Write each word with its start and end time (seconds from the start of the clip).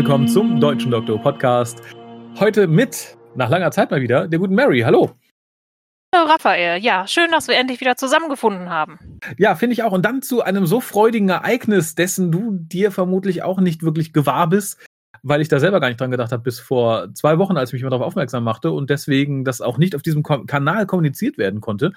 Willkommen 0.00 0.28
zum 0.28 0.58
Deutschen 0.58 0.90
Doktor 0.90 1.20
Podcast. 1.20 1.82
Heute 2.38 2.66
mit, 2.66 3.18
nach 3.34 3.50
langer 3.50 3.70
Zeit 3.70 3.90
mal 3.90 4.00
wieder, 4.00 4.26
der 4.28 4.38
guten 4.38 4.54
Mary. 4.54 4.80
Hallo. 4.80 5.10
Hallo 6.14 6.26
Raphael, 6.26 6.82
ja, 6.82 7.06
schön, 7.06 7.30
dass 7.30 7.48
wir 7.48 7.58
endlich 7.58 7.82
wieder 7.82 7.96
zusammengefunden 7.96 8.70
haben. 8.70 8.98
Ja, 9.36 9.56
finde 9.56 9.74
ich 9.74 9.82
auch. 9.82 9.92
Und 9.92 10.06
dann 10.06 10.22
zu 10.22 10.40
einem 10.40 10.64
so 10.64 10.80
freudigen 10.80 11.28
Ereignis, 11.28 11.96
dessen 11.96 12.32
du 12.32 12.52
dir 12.52 12.92
vermutlich 12.92 13.42
auch 13.42 13.60
nicht 13.60 13.82
wirklich 13.82 14.14
gewahr 14.14 14.48
bist, 14.48 14.78
weil 15.22 15.42
ich 15.42 15.48
da 15.48 15.60
selber 15.60 15.80
gar 15.80 15.88
nicht 15.88 16.00
dran 16.00 16.10
gedacht 16.10 16.32
habe, 16.32 16.44
bis 16.44 16.60
vor 16.60 17.12
zwei 17.12 17.36
Wochen, 17.36 17.58
als 17.58 17.68
ich 17.68 17.74
mich 17.74 17.82
mal 17.82 17.90
darauf 17.90 18.06
aufmerksam 18.06 18.42
machte 18.42 18.70
und 18.70 18.88
deswegen 18.88 19.44
das 19.44 19.60
auch 19.60 19.76
nicht 19.76 19.94
auf 19.94 20.00
diesem 20.00 20.22
Kanal 20.22 20.86
kommuniziert 20.86 21.36
werden 21.36 21.60
konnte. 21.60 21.92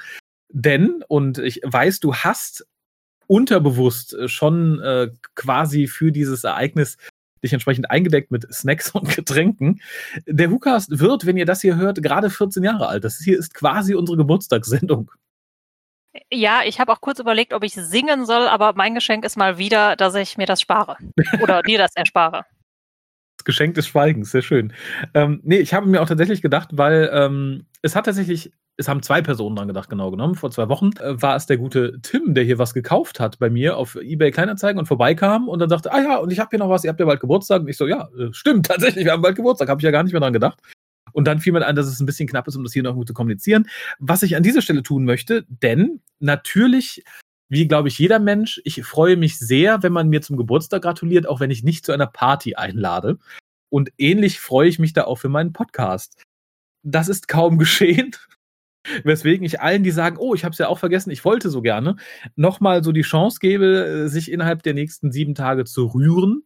Denn, 0.50 1.06
und 1.08 1.38
ich 1.38 1.62
weiß, 1.64 2.02
du 2.02 2.14
hast 2.14 2.68
unterbewusst 3.28 4.30
schon 4.30 4.82
äh, 4.82 5.10
quasi 5.36 5.88
für 5.88 6.12
dieses 6.12 6.44
Ereignis 6.44 6.98
dich 7.44 7.54
entsprechend 7.54 7.92
eingedeckt 7.92 8.32
mit 8.32 8.52
Snacks 8.54 8.90
und 8.94 9.16
Getränken. 9.16 9.82
Der 10.26 10.52
WhoCast 10.52 11.00
wird, 11.00 11.26
wenn 11.26 11.38
ihr 11.38 11.46
das 11.46 11.62
hier 11.62 11.76
hört, 11.76 12.02
gerade 12.02 12.30
14 12.30 12.64
Jahre 12.64 12.88
alt. 12.88 13.04
Das 13.04 13.20
hier 13.20 13.38
ist 13.38 13.54
quasi 13.54 13.96
unsere 13.96 14.18
Geburtstagssendung. 14.18 15.12
Ja, 16.32 16.62
ich 16.64 16.80
habe 16.80 16.92
auch 16.92 17.02
kurz 17.02 17.20
überlegt, 17.20 17.54
ob 17.54 17.64
ich 17.64 17.74
singen 17.74 18.26
soll, 18.26 18.48
aber 18.48 18.74
mein 18.76 18.94
Geschenk 18.94 19.26
ist 19.26 19.36
mal 19.36 19.58
wieder, 19.58 19.96
dass 19.96 20.14
ich 20.16 20.38
mir 20.38 20.46
das 20.46 20.62
spare. 20.62 20.98
Oder 21.42 21.62
dir 21.64 21.80
das 21.80 21.96
erspare. 21.96 22.46
Das 23.38 23.46
Geschenk 23.46 23.74
des 23.76 23.88
Schweigens, 23.88 24.32
sehr 24.32 24.44
schön. 24.44 24.74
Ähm, 25.16 25.42
nee, 25.44 25.58
ich 25.58 25.74
habe 25.74 25.88
mir 25.88 26.02
auch 26.02 26.08
tatsächlich 26.08 26.44
gedacht, 26.44 26.70
weil 26.74 27.10
ähm, 27.12 27.66
es 27.82 27.96
hat 27.96 28.06
tatsächlich 28.06 28.54
es 28.78 28.88
haben 28.88 29.04
zwei 29.04 29.22
Personen 29.22 29.56
dran 29.56 29.68
gedacht, 29.68 29.90
genau 29.90 30.10
genommen. 30.10 30.36
Vor 30.36 30.52
zwei 30.52 30.68
Wochen 30.70 30.92
äh, 31.00 31.22
war 31.22 31.36
es 31.36 31.46
der 31.46 31.58
gute 31.58 32.00
Tim, 32.02 32.34
der 32.34 32.44
hier 32.44 32.58
was 32.58 32.74
gekauft 32.74 33.20
hat 33.20 33.38
bei 33.40 33.50
mir 33.50 33.78
auf 33.78 33.96
eBay 33.96 34.32
Kleinanzeigen 34.32 34.80
und 34.80 34.88
vorbeikam 34.88 35.48
und 35.48 35.60
dann 35.60 35.70
sagte, 35.70 35.92
ah 35.92 36.02
ja, 36.02 36.18
und 36.18 36.32
ich 36.32 36.40
habe 36.40 36.50
hier 36.52 36.60
noch 36.60 36.70
was, 36.70 36.84
ihr 36.84 36.90
habt 36.90 37.00
ja 37.00 37.06
bald 37.06 37.20
Geburtstag. 37.20 37.62
Und 37.62 37.68
ich 37.68 37.78
so, 37.78 37.88
ja, 37.88 38.10
äh, 38.18 38.34
stimmt, 38.34 38.66
tatsächlich, 38.68 39.06
wir 39.06 39.12
haben 39.12 39.22
bald 39.22 39.36
Geburtstag, 39.36 39.70
habe 39.70 39.80
ich 39.80 39.86
ja 39.86 39.92
gar 39.92 40.04
nicht 40.04 40.14
mehr 40.14 40.22
dran 40.22 40.34
gedacht. 40.34 40.60
Und 41.12 41.26
dann 41.26 41.40
fiel 41.40 41.54
mir 41.54 41.66
ein, 41.66 41.76
dass 41.76 41.86
es 41.86 42.00
ein 42.00 42.08
bisschen 42.08 42.28
knapp 42.28 42.48
ist, 42.48 42.56
um 42.56 42.64
das 42.64 42.74
hier 42.74 42.82
noch 42.82 42.96
gut 42.96 43.08
zu 43.08 43.14
kommunizieren. 43.14 43.68
Was 44.00 44.24
ich 44.24 44.36
an 44.36 44.42
dieser 44.42 44.64
Stelle 44.64 44.82
tun 44.82 45.04
möchte, 45.04 45.46
denn 45.48 46.02
natürlich, 46.20 47.04
wie 47.50 47.68
glaube 47.68 47.90
ich 47.90 48.00
jeder 48.00 48.18
Mensch, 48.18 48.60
ich 48.64 48.84
freue 48.84 49.16
mich 49.16 49.38
sehr, 49.38 49.84
wenn 49.84 49.94
man 49.94 50.10
mir 50.10 50.24
zum 50.24 50.38
Geburtstag 50.38 50.82
gratuliert, 50.82 51.28
auch 51.28 51.40
wenn 51.40 51.52
ich 51.52 51.64
nicht 51.64 51.86
zu 51.86 51.92
einer 51.92 52.08
Party 52.08 52.56
einlade. 52.56 53.20
Und 53.70 53.92
ähnlich 54.00 54.40
freue 54.40 54.70
ich 54.70 54.80
mich 54.80 54.94
da 54.94 55.04
auch 55.04 55.18
für 55.18 55.30
meinen 55.30 55.54
Podcast. 55.54 56.24
Das 56.82 57.10
ist 57.10 57.28
kaum 57.28 57.60
geschehen. 57.60 58.16
Weswegen 59.04 59.46
ich 59.46 59.62
allen, 59.62 59.84
die 59.84 59.92
sagen, 59.92 60.18
oh, 60.20 60.34
ich 60.34 60.44
habe 60.44 60.54
es 60.54 60.58
ja 60.58 60.68
auch 60.68 60.80
vergessen, 60.80 61.12
ich 61.12 61.24
wollte 61.24 61.50
so 61.50 61.62
gerne, 61.62 61.96
nochmal 62.36 62.84
so 62.84 62.92
die 62.92 63.02
Chance 63.02 63.40
gebe, 63.40 63.86
äh, 63.86 64.08
sich 64.08 64.32
innerhalb 64.32 64.64
der 64.64 64.74
nächsten 64.74 65.12
sieben 65.12 65.36
Tage 65.36 65.66
zu 65.66 65.86
rühren. 65.86 66.44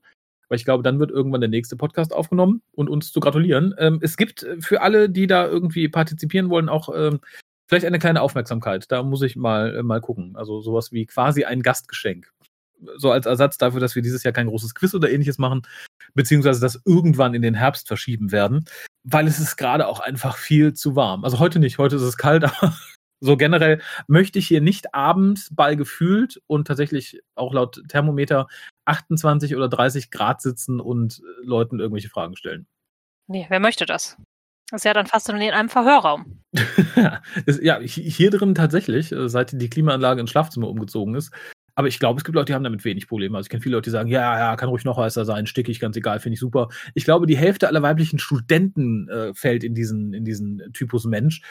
Weil 0.49 0.57
ich 0.57 0.65
glaube, 0.65 0.83
dann 0.83 0.99
wird 0.99 1.11
irgendwann 1.11 1.41
der 1.41 1.49
nächste 1.49 1.75
Podcast 1.75 2.13
aufgenommen 2.13 2.61
und 2.71 2.89
uns 2.89 3.11
zu 3.11 3.19
gratulieren. 3.19 3.75
Ähm, 3.79 3.99
es 4.01 4.15
gibt 4.15 4.45
für 4.59 4.81
alle, 4.81 5.09
die 5.09 5.27
da 5.27 5.45
irgendwie 5.45 5.89
partizipieren 5.89 6.49
wollen, 6.49 6.69
auch 6.69 6.89
ähm, 6.95 7.19
vielleicht 7.67 7.85
eine 7.85 7.99
kleine 7.99 8.21
Aufmerksamkeit. 8.21 8.89
Da 8.91 9.03
muss 9.03 9.21
ich 9.21 9.35
mal, 9.35 9.75
äh, 9.75 9.83
mal 9.83 9.99
gucken. 9.99 10.35
Also 10.35 10.61
sowas 10.61 10.91
wie 10.91 11.05
quasi 11.05 11.43
ein 11.43 11.61
Gastgeschenk. 11.61 12.31
So 12.97 13.11
als 13.11 13.25
Ersatz 13.25 13.57
dafür, 13.57 13.79
dass 13.79 13.95
wir 13.95 14.01
dieses 14.01 14.23
Jahr 14.23 14.33
kein 14.33 14.47
großes 14.47 14.75
Quiz 14.75 14.93
oder 14.93 15.09
ähnliches 15.09 15.37
machen, 15.37 15.61
beziehungsweise 16.13 16.61
das 16.61 16.81
irgendwann 16.85 17.33
in 17.33 17.41
den 17.41 17.55
Herbst 17.55 17.87
verschieben 17.87 18.31
werden 18.31 18.65
weil 19.09 19.27
es 19.27 19.39
ist 19.39 19.55
gerade 19.55 19.87
auch 19.87 19.99
einfach 19.99 20.37
viel 20.37 20.73
zu 20.73 20.95
warm. 20.95 21.23
Also 21.23 21.39
heute 21.39 21.59
nicht, 21.59 21.77
heute 21.77 21.95
ist 21.95 22.01
es 22.01 22.17
kalt, 22.17 22.43
aber 22.61 22.77
so 23.19 23.37
generell 23.37 23.81
möchte 24.07 24.37
ich 24.37 24.47
hier 24.47 24.61
nicht 24.61 24.93
abends 24.93 25.49
bei 25.51 25.75
gefühlt 25.75 26.41
und 26.45 26.67
tatsächlich 26.67 27.21
auch 27.35 27.53
laut 27.53 27.81
Thermometer 27.87 28.47
28 28.85 29.55
oder 29.55 29.69
30 29.69 30.11
Grad 30.11 30.41
sitzen 30.41 30.79
und 30.79 31.19
äh, 31.19 31.45
Leuten 31.45 31.79
irgendwelche 31.79 32.09
Fragen 32.09 32.35
stellen. 32.35 32.67
Nee, 33.27 33.45
wer 33.49 33.59
möchte 33.59 33.85
das? 33.85 34.17
Das 34.69 34.81
ist 34.81 34.85
ja 34.85 34.93
dann 34.93 35.07
fast 35.07 35.29
in 35.29 35.35
einem 35.37 35.69
Verhörraum. 35.69 36.43
ja, 37.61 37.79
hier 37.79 38.31
drin 38.31 38.53
tatsächlich, 38.53 39.13
äh, 39.13 39.29
seit 39.29 39.59
die 39.59 39.69
Klimaanlage 39.69 40.19
ins 40.19 40.29
Schlafzimmer 40.29 40.67
umgezogen 40.67 41.15
ist, 41.15 41.31
aber 41.77 41.87
ich 41.87 41.99
glaube, 41.99 42.17
es 42.17 42.23
gibt 42.23 42.33
Leute, 42.33 42.47
die 42.47 42.53
haben 42.55 42.63
damit 42.63 42.83
wenig 42.85 43.07
Probleme. 43.07 43.37
Also 43.37 43.45
ich 43.45 43.49
kenne 43.51 43.61
viele 43.61 43.75
Leute, 43.75 43.91
die 43.91 43.91
sagen, 43.91 44.09
ja, 44.09 44.39
ja, 44.39 44.55
kann 44.55 44.67
ruhig 44.67 44.83
noch 44.83 44.97
heißer 44.97 45.25
sein, 45.25 45.45
stickig, 45.45 45.79
ganz 45.79 45.95
egal, 45.95 46.19
finde 46.19 46.33
ich 46.33 46.39
super. 46.39 46.69
Ich 46.95 47.03
glaube, 47.03 47.27
die 47.27 47.37
Hälfte 47.37 47.67
aller 47.67 47.83
weiblichen 47.83 48.17
Studenten 48.17 49.07
äh, 49.09 49.31
fällt 49.35 49.63
in 49.63 49.75
diesen, 49.75 50.11
in 50.11 50.25
diesen 50.25 50.73
Typus 50.73 51.05
Mensch. 51.05 51.43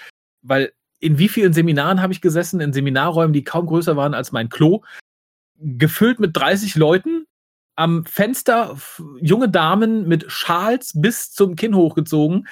Weil 0.43 0.73
in 0.99 1.21
wie 1.21 1.29
vielen 1.29 1.53
Seminaren 1.53 2.03
habe 2.03 2.13
ich 2.13 2.21
gesessen, 2.21 2.61
in 2.61 2.73
Seminarräumen, 2.73 3.33
die 3.33 3.45
kaum 3.45 3.67
größer 3.67 3.97
waren 3.97 4.15
als 4.15 4.33
mein 4.33 4.49
Klo, 4.49 4.83
gefüllt 5.61 6.19
mit 6.19 6.37
30 6.37 6.75
Leuten, 6.75 7.27
am 7.77 8.05
Fenster 8.05 8.77
junge 9.21 9.49
Damen 9.49 10.09
mit 10.09 10.25
Schals 10.29 10.91
bis 10.97 11.31
zum 11.31 11.55
Kinn 11.55 11.77
hochgezogen 11.77 12.49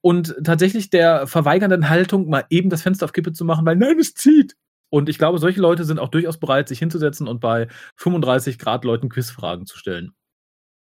und 0.00 0.34
tatsächlich 0.44 0.88
der 0.88 1.26
verweigernden 1.26 1.90
Haltung, 1.90 2.30
mal 2.30 2.46
eben 2.48 2.70
das 2.70 2.80
Fenster 2.80 3.04
auf 3.04 3.12
Kippe 3.12 3.34
zu 3.34 3.44
machen, 3.44 3.66
weil 3.66 3.76
nein, 3.76 3.98
es 3.98 4.14
zieht. 4.14 4.56
Und 4.90 5.08
ich 5.08 5.18
glaube, 5.18 5.38
solche 5.38 5.60
Leute 5.60 5.84
sind 5.84 5.98
auch 5.98 6.08
durchaus 6.08 6.38
bereit, 6.38 6.68
sich 6.68 6.78
hinzusetzen 6.78 7.28
und 7.28 7.40
bei 7.40 7.68
35 7.96 8.58
Grad 8.58 8.84
Leuten 8.84 9.08
Quizfragen 9.08 9.66
zu 9.66 9.78
stellen. 9.78 10.14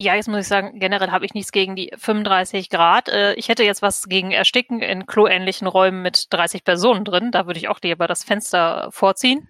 Ja, 0.02 0.16
jetzt 0.16 0.30
muss 0.30 0.40
ich 0.42 0.48
sagen, 0.48 0.80
generell 0.80 1.12
habe 1.12 1.26
ich 1.26 1.34
nichts 1.34 1.52
gegen 1.52 1.76
die 1.76 1.92
35 1.98 2.70
Grad. 2.70 3.10
Äh, 3.10 3.34
ich 3.34 3.50
hätte 3.50 3.64
jetzt 3.64 3.82
was 3.82 4.08
gegen 4.08 4.32
Ersticken 4.32 4.82
in 4.82 5.06
kloähnlichen 5.08 5.68
Räumen 5.68 6.02
mit 6.02 6.28
30 6.32 6.64
Personen 6.64 7.04
drin. 7.04 7.32
Da 7.32 7.48
würde 7.48 7.60
ich 7.60 7.68
auch 7.68 7.80
lieber 7.84 8.08
das 8.08 8.24
Fenster 8.24 8.90
vorziehen. 8.92 9.50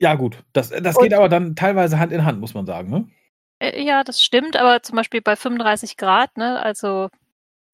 Ja, 0.00 0.14
gut. 0.14 0.42
Das, 0.54 0.70
das 0.70 0.96
geht 0.96 1.12
aber 1.12 1.28
dann 1.28 1.54
teilweise 1.54 1.98
Hand 1.98 2.12
in 2.12 2.24
Hand, 2.24 2.40
muss 2.40 2.54
man 2.54 2.64
sagen, 2.64 2.88
ne? 2.88 3.10
Äh, 3.60 3.82
ja, 3.82 4.02
das 4.02 4.22
stimmt, 4.22 4.56
aber 4.56 4.82
zum 4.82 4.96
Beispiel 4.96 5.20
bei 5.20 5.36
35 5.36 5.96
Grad, 5.96 6.36
ne, 6.36 6.60
also 6.60 7.08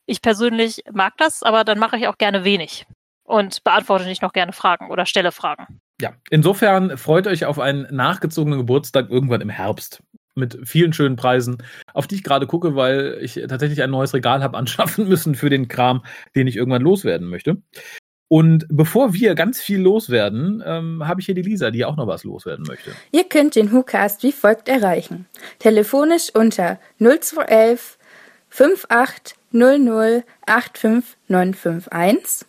ich 0.06 0.21
persönlich 0.21 0.83
mag 0.93 1.16
das, 1.16 1.43
aber 1.43 1.65
dann 1.65 1.78
mache 1.78 1.97
ich 1.97 2.09
auch 2.09 2.19
gerne 2.19 2.44
wenig 2.44 2.87
und 3.25 3.65
beantworte 3.65 4.04
nicht 4.04 4.22
noch 4.22 4.33
gerne 4.33 4.53
Fragen 4.53 4.91
oder 4.91 5.06
stelle 5.06 5.33
Fragen. 5.33 5.81
Ja, 6.01 6.15
insofern 6.31 6.97
freut 6.99 7.27
euch 7.27 7.47
auf 7.47 7.59
einen 7.59 7.87
nachgezogenen 7.95 8.59
Geburtstag 8.59 9.11
irgendwann 9.11 9.41
im 9.41 9.49
Herbst 9.49 10.03
mit 10.34 10.59
vielen 10.65 10.93
schönen 10.93 11.17
Preisen, 11.17 11.62
auf 11.95 12.07
die 12.07 12.17
ich 12.17 12.23
gerade 12.23 12.47
gucke, 12.47 12.77
weil 12.77 13.19
ich 13.23 13.41
tatsächlich 13.49 13.83
ein 13.83 13.91
neues 13.91 14.15
Regal 14.15 14.43
habe 14.43 14.59
anschaffen 14.59 15.09
müssen 15.09 15.34
für 15.34 15.51
den 15.51 15.69
Kram, 15.69 16.05
den 16.34 16.47
ich 16.47 16.57
irgendwann 16.57 16.83
loswerden 16.83 17.29
möchte. 17.29 17.62
Und 18.29 18.67
bevor 18.69 19.15
wir 19.15 19.37
ganz 19.37 19.61
viel 19.61 19.81
loswerden, 19.81 20.61
ähm, 20.67 21.07
habe 21.07 21.21
ich 21.21 21.27
hier 21.27 21.37
die 21.37 21.43
Lisa, 21.43 21.71
die 21.71 21.84
auch 21.84 21.95
noch 21.97 22.09
was 22.09 22.25
loswerden 22.25 22.65
möchte. 22.67 22.91
Ihr 23.13 23.23
könnt 23.25 23.55
den 23.55 23.73
WhoCast 23.73 24.25
wie 24.25 24.33
folgt 24.33 24.69
erreichen. 24.69 25.27
Telefonisch 25.61 26.34
unter 26.34 26.81
0211 26.99 27.99
5800 28.49 30.25
85951 30.47 32.49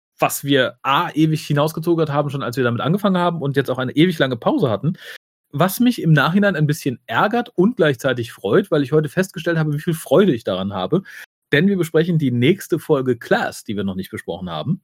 was 0.21 0.43
wir 0.43 0.77
A, 0.83 1.09
ewig 1.11 1.45
hinausgezogert 1.45 2.11
haben, 2.11 2.29
schon 2.29 2.43
als 2.43 2.57
wir 2.57 2.63
damit 2.63 2.81
angefangen 2.81 3.17
haben 3.17 3.41
und 3.41 3.55
jetzt 3.55 3.69
auch 3.69 3.77
eine 3.77 3.93
ewig 3.93 4.17
lange 4.19 4.37
Pause 4.37 4.69
hatten. 4.69 4.93
Was 5.51 5.79
mich 5.79 6.01
im 6.01 6.13
Nachhinein 6.13 6.55
ein 6.55 6.67
bisschen 6.67 6.99
ärgert 7.07 7.49
und 7.55 7.75
gleichzeitig 7.75 8.31
freut, 8.31 8.71
weil 8.71 8.83
ich 8.83 8.93
heute 8.93 9.09
festgestellt 9.09 9.57
habe, 9.57 9.73
wie 9.73 9.81
viel 9.81 9.93
Freude 9.93 10.33
ich 10.33 10.43
daran 10.43 10.73
habe. 10.73 11.03
Denn 11.51 11.67
wir 11.67 11.77
besprechen 11.77 12.17
die 12.17 12.31
nächste 12.31 12.79
Folge 12.79 13.17
Class, 13.17 13.65
die 13.65 13.75
wir 13.75 13.83
noch 13.83 13.95
nicht 13.95 14.11
besprochen 14.11 14.49
haben. 14.49 14.81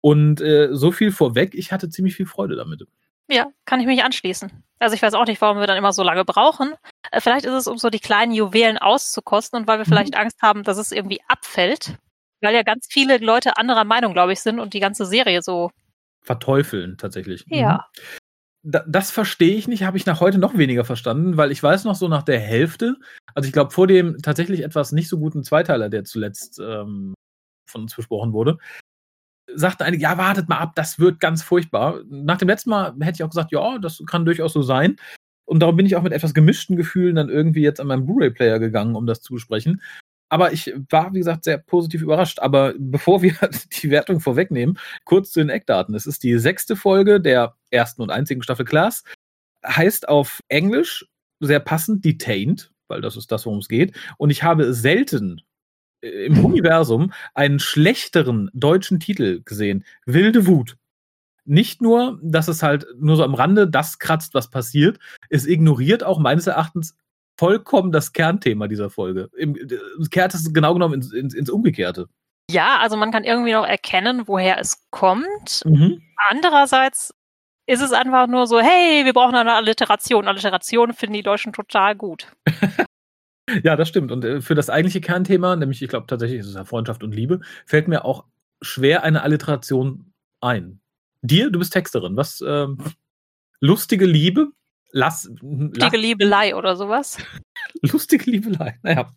Und 0.00 0.40
äh, 0.40 0.68
so 0.72 0.92
viel 0.92 1.12
vorweg, 1.12 1.54
ich 1.54 1.72
hatte 1.72 1.90
ziemlich 1.90 2.14
viel 2.14 2.26
Freude 2.26 2.56
damit. 2.56 2.86
Ja, 3.28 3.48
kann 3.64 3.80
ich 3.80 3.86
mich 3.86 4.04
anschließen. 4.04 4.62
Also 4.78 4.94
ich 4.94 5.02
weiß 5.02 5.14
auch 5.14 5.26
nicht, 5.26 5.40
warum 5.40 5.58
wir 5.58 5.66
dann 5.66 5.76
immer 5.76 5.92
so 5.92 6.02
lange 6.02 6.24
brauchen. 6.24 6.74
Äh, 7.10 7.20
vielleicht 7.20 7.44
ist 7.44 7.54
es, 7.54 7.66
um 7.66 7.76
so 7.76 7.90
die 7.90 7.98
kleinen 7.98 8.32
Juwelen 8.32 8.78
auszukosten 8.78 9.60
und 9.60 9.68
weil 9.68 9.78
wir 9.78 9.84
mhm. 9.84 9.90
vielleicht 9.90 10.16
Angst 10.16 10.40
haben, 10.42 10.62
dass 10.62 10.78
es 10.78 10.92
irgendwie 10.92 11.20
abfällt. 11.28 11.98
Weil 12.40 12.54
ja 12.54 12.62
ganz 12.62 12.86
viele 12.90 13.18
Leute 13.18 13.56
anderer 13.56 13.84
Meinung, 13.84 14.12
glaube 14.12 14.32
ich, 14.32 14.40
sind 14.40 14.60
und 14.60 14.74
die 14.74 14.80
ganze 14.80 15.06
Serie 15.06 15.42
so 15.42 15.70
verteufeln 16.22 16.98
tatsächlich. 16.98 17.46
Mhm. 17.46 17.56
Ja. 17.56 17.86
Da, 18.62 18.84
das 18.86 19.12
verstehe 19.12 19.54
ich 19.54 19.68
nicht, 19.68 19.84
habe 19.84 19.96
ich 19.96 20.06
nach 20.06 20.20
heute 20.20 20.38
noch 20.38 20.58
weniger 20.58 20.84
verstanden, 20.84 21.36
weil 21.36 21.52
ich 21.52 21.62
weiß 21.62 21.84
noch 21.84 21.94
so 21.94 22.08
nach 22.08 22.24
der 22.24 22.40
Hälfte, 22.40 22.96
also 23.34 23.46
ich 23.46 23.52
glaube 23.52 23.70
vor 23.70 23.86
dem 23.86 24.18
tatsächlich 24.22 24.64
etwas 24.64 24.90
nicht 24.90 25.08
so 25.08 25.18
guten 25.18 25.44
Zweiteiler, 25.44 25.88
der 25.88 26.02
zuletzt 26.02 26.58
ähm, 26.58 27.14
von 27.70 27.82
uns 27.82 27.94
besprochen 27.94 28.32
wurde, 28.32 28.58
sagte 29.54 29.84
einige, 29.84 30.02
ja, 30.02 30.18
wartet 30.18 30.48
mal 30.48 30.58
ab, 30.58 30.72
das 30.74 30.98
wird 30.98 31.20
ganz 31.20 31.42
furchtbar. 31.42 32.00
Nach 32.08 32.38
dem 32.38 32.48
letzten 32.48 32.70
Mal 32.70 32.94
hätte 33.00 33.16
ich 33.16 33.22
auch 33.22 33.30
gesagt, 33.30 33.52
ja, 33.52 33.78
das 33.78 34.02
kann 34.06 34.24
durchaus 34.24 34.52
so 34.52 34.62
sein. 34.62 34.96
Und 35.48 35.60
darum 35.60 35.76
bin 35.76 35.86
ich 35.86 35.94
auch 35.94 36.02
mit 36.02 36.12
etwas 36.12 36.34
gemischten 36.34 36.76
Gefühlen 36.76 37.14
dann 37.14 37.28
irgendwie 37.28 37.62
jetzt 37.62 37.80
an 37.80 37.86
meinen 37.86 38.04
Blu-ray-Player 38.04 38.58
gegangen, 38.58 38.96
um 38.96 39.06
das 39.06 39.20
zu 39.20 39.34
besprechen. 39.34 39.80
Aber 40.28 40.52
ich 40.52 40.72
war, 40.90 41.12
wie 41.12 41.18
gesagt, 41.18 41.44
sehr 41.44 41.58
positiv 41.58 42.02
überrascht. 42.02 42.40
Aber 42.40 42.74
bevor 42.78 43.22
wir 43.22 43.34
die 43.82 43.90
Wertung 43.90 44.20
vorwegnehmen, 44.20 44.78
kurz 45.04 45.30
zu 45.30 45.40
den 45.40 45.50
Eckdaten. 45.50 45.94
Es 45.94 46.06
ist 46.06 46.22
die 46.22 46.38
sechste 46.38 46.76
Folge 46.76 47.20
der 47.20 47.54
ersten 47.70 48.02
und 48.02 48.10
einzigen 48.10 48.42
Staffel 48.42 48.64
Class. 48.64 49.04
Heißt 49.64 50.08
auf 50.08 50.40
Englisch 50.48 51.06
sehr 51.40 51.60
passend 51.60 52.04
Detained, 52.04 52.72
weil 52.88 53.00
das 53.00 53.16
ist 53.16 53.30
das, 53.30 53.46
worum 53.46 53.58
es 53.58 53.68
geht. 53.68 53.96
Und 54.18 54.30
ich 54.30 54.42
habe 54.42 54.72
selten 54.72 55.42
äh, 56.02 56.26
im 56.26 56.44
Universum 56.44 57.12
einen 57.34 57.58
schlechteren 57.58 58.50
deutschen 58.52 59.00
Titel 59.00 59.42
gesehen. 59.44 59.84
Wilde 60.06 60.46
Wut. 60.46 60.76
Nicht 61.44 61.80
nur, 61.80 62.18
dass 62.22 62.48
es 62.48 62.64
halt 62.64 62.86
nur 62.98 63.14
so 63.14 63.22
am 63.22 63.34
Rande 63.34 63.68
das 63.68 64.00
kratzt, 64.00 64.34
was 64.34 64.50
passiert, 64.50 64.98
es 65.30 65.46
ignoriert 65.46 66.02
auch 66.02 66.18
meines 66.18 66.48
Erachtens 66.48 66.96
vollkommen 67.38 67.92
das 67.92 68.12
Kernthema 68.12 68.68
dieser 68.68 68.90
Folge. 68.90 69.30
Es 70.00 70.10
kehrt 70.10 70.34
es 70.34 70.52
genau 70.52 70.74
genommen 70.74 70.94
ins, 70.94 71.12
ins, 71.12 71.34
ins, 71.34 71.50
Umgekehrte. 71.50 72.08
Ja, 72.50 72.78
also 72.78 72.96
man 72.96 73.10
kann 73.10 73.24
irgendwie 73.24 73.52
noch 73.52 73.66
erkennen, 73.66 74.22
woher 74.26 74.58
es 74.58 74.86
kommt. 74.90 75.62
Mhm. 75.64 76.00
Andererseits 76.28 77.14
ist 77.66 77.82
es 77.82 77.92
einfach 77.92 78.28
nur 78.28 78.46
so, 78.46 78.60
hey, 78.60 79.04
wir 79.04 79.12
brauchen 79.12 79.34
eine 79.34 79.54
Alliteration. 79.54 80.28
Alliteration 80.28 80.92
finden 80.92 81.14
die 81.14 81.22
Deutschen 81.22 81.52
total 81.52 81.96
gut. 81.96 82.28
ja, 83.64 83.74
das 83.74 83.88
stimmt. 83.88 84.12
Und 84.12 84.24
äh, 84.24 84.40
für 84.40 84.54
das 84.54 84.70
eigentliche 84.70 85.00
Kernthema, 85.00 85.56
nämlich 85.56 85.82
ich 85.82 85.88
glaube 85.88 86.06
tatsächlich 86.06 86.40
ist 86.40 86.46
es 86.46 86.54
ja 86.54 86.64
Freundschaft 86.64 87.02
und 87.02 87.14
Liebe, 87.14 87.40
fällt 87.64 87.88
mir 87.88 88.04
auch 88.04 88.24
schwer 88.62 89.02
eine 89.02 89.22
Alliteration 89.22 90.12
ein. 90.40 90.80
Dir, 91.22 91.50
du 91.50 91.58
bist 91.58 91.72
Texterin. 91.72 92.16
Was 92.16 92.42
ähm, 92.46 92.78
lustige 93.60 94.06
Liebe? 94.06 94.52
Lass, 94.96 95.30
Lustige 95.42 95.98
Liebelei 95.98 96.56
oder 96.56 96.74
sowas. 96.74 97.18
Lustige 97.82 98.30
Liebelei. 98.30 98.78
Naja, 98.82 99.12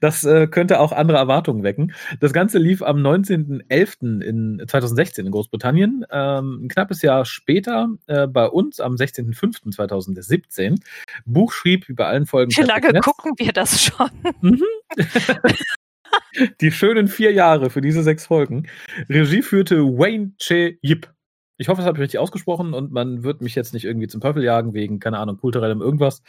das 0.00 0.22
äh, 0.22 0.46
könnte 0.46 0.78
auch 0.78 0.92
andere 0.92 1.18
Erwartungen 1.18 1.64
wecken. 1.64 1.92
Das 2.20 2.32
Ganze 2.32 2.58
lief 2.58 2.82
am 2.82 2.98
19.11. 2.98 4.22
in 4.22 4.62
2016 4.64 5.26
in 5.26 5.32
Großbritannien. 5.32 6.06
Ähm, 6.12 6.62
ein 6.62 6.68
knappes 6.68 7.02
Jahr 7.02 7.24
später 7.24 7.88
äh, 8.06 8.28
bei 8.28 8.46
uns 8.46 8.78
am 8.78 8.94
16.05.2017. 8.94 10.80
Buch 11.24 11.50
schrieb 11.50 11.88
wie 11.88 11.94
bei 11.94 12.06
allen 12.06 12.26
Folgen. 12.26 12.52
Wie 12.52 12.62
lange 12.62 13.00
gucken 13.00 13.32
wir 13.38 13.52
das 13.52 13.82
schon? 13.82 14.10
Mhm. 14.40 14.62
Die 16.60 16.70
schönen 16.70 17.08
vier 17.08 17.32
Jahre 17.32 17.70
für 17.70 17.80
diese 17.80 18.04
sechs 18.04 18.26
Folgen. 18.26 18.68
Regie 19.08 19.42
führte 19.42 19.82
Wayne 19.82 20.32
Che 20.38 20.78
Yip. 20.80 21.12
Ich 21.58 21.68
hoffe, 21.68 21.78
das 21.78 21.86
habe 21.86 21.98
ich 21.98 22.02
richtig 22.02 22.20
ausgesprochen 22.20 22.72
und 22.72 22.92
man 22.92 23.24
wird 23.24 23.42
mich 23.42 23.54
jetzt 23.54 23.74
nicht 23.74 23.84
irgendwie 23.84 24.06
zum 24.06 24.20
Teufel 24.20 24.44
jagen 24.44 24.74
wegen, 24.74 25.00
keine 25.00 25.18
Ahnung, 25.18 25.38
kulturellem 25.38 25.82
irgendwas. 25.82 26.22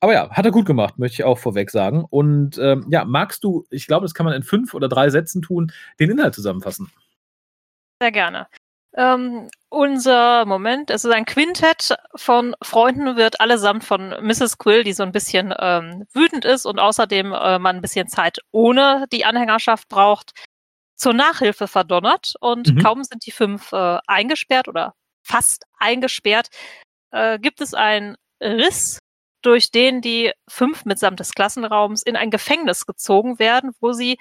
Aber 0.00 0.12
ja, 0.12 0.30
hat 0.30 0.44
er 0.44 0.52
gut 0.52 0.66
gemacht, 0.66 0.98
möchte 0.98 1.14
ich 1.14 1.24
auch 1.24 1.38
vorweg 1.38 1.70
sagen. 1.70 2.04
Und 2.08 2.58
ähm, 2.58 2.86
ja, 2.88 3.04
magst 3.04 3.42
du, 3.42 3.64
ich 3.70 3.86
glaube, 3.86 4.04
das 4.04 4.14
kann 4.14 4.26
man 4.26 4.34
in 4.34 4.42
fünf 4.42 4.74
oder 4.74 4.88
drei 4.88 5.10
Sätzen 5.10 5.42
tun, 5.42 5.72
den 5.98 6.10
Inhalt 6.10 6.34
zusammenfassen? 6.34 6.90
Sehr 8.00 8.12
gerne. 8.12 8.46
Ähm, 8.96 9.48
unser 9.70 10.44
Moment, 10.44 10.90
es 10.90 11.04
ist 11.04 11.10
ein 11.10 11.24
Quintett 11.24 11.96
von 12.14 12.54
Freunden, 12.62 13.16
wird 13.16 13.40
allesamt 13.40 13.82
von 13.82 14.10
Mrs. 14.22 14.58
Quill, 14.58 14.84
die 14.84 14.92
so 14.92 15.02
ein 15.02 15.10
bisschen 15.10 15.52
ähm, 15.58 16.04
wütend 16.12 16.44
ist 16.44 16.64
und 16.64 16.78
außerdem 16.78 17.32
äh, 17.32 17.58
man 17.58 17.76
ein 17.76 17.82
bisschen 17.82 18.06
Zeit 18.06 18.38
ohne 18.52 19.06
die 19.12 19.24
Anhängerschaft 19.24 19.88
braucht, 19.88 20.32
zur 20.96 21.12
Nachhilfe 21.12 21.68
verdonnert 21.68 22.34
und 22.40 22.74
mhm. 22.74 22.82
kaum 22.82 23.04
sind 23.04 23.26
die 23.26 23.32
fünf 23.32 23.72
äh, 23.72 23.98
eingesperrt 24.06 24.68
oder 24.68 24.94
fast 25.22 25.64
eingesperrt, 25.78 26.48
äh, 27.10 27.38
gibt 27.38 27.60
es 27.60 27.74
einen 27.74 28.16
Riss, 28.40 28.98
durch 29.42 29.70
den 29.70 30.00
die 30.00 30.32
fünf 30.48 30.84
mitsamt 30.84 31.20
des 31.20 31.32
Klassenraums 31.32 32.02
in 32.02 32.16
ein 32.16 32.30
Gefängnis 32.30 32.86
gezogen 32.86 33.38
werden, 33.38 33.72
wo 33.80 33.92
sie 33.92 34.18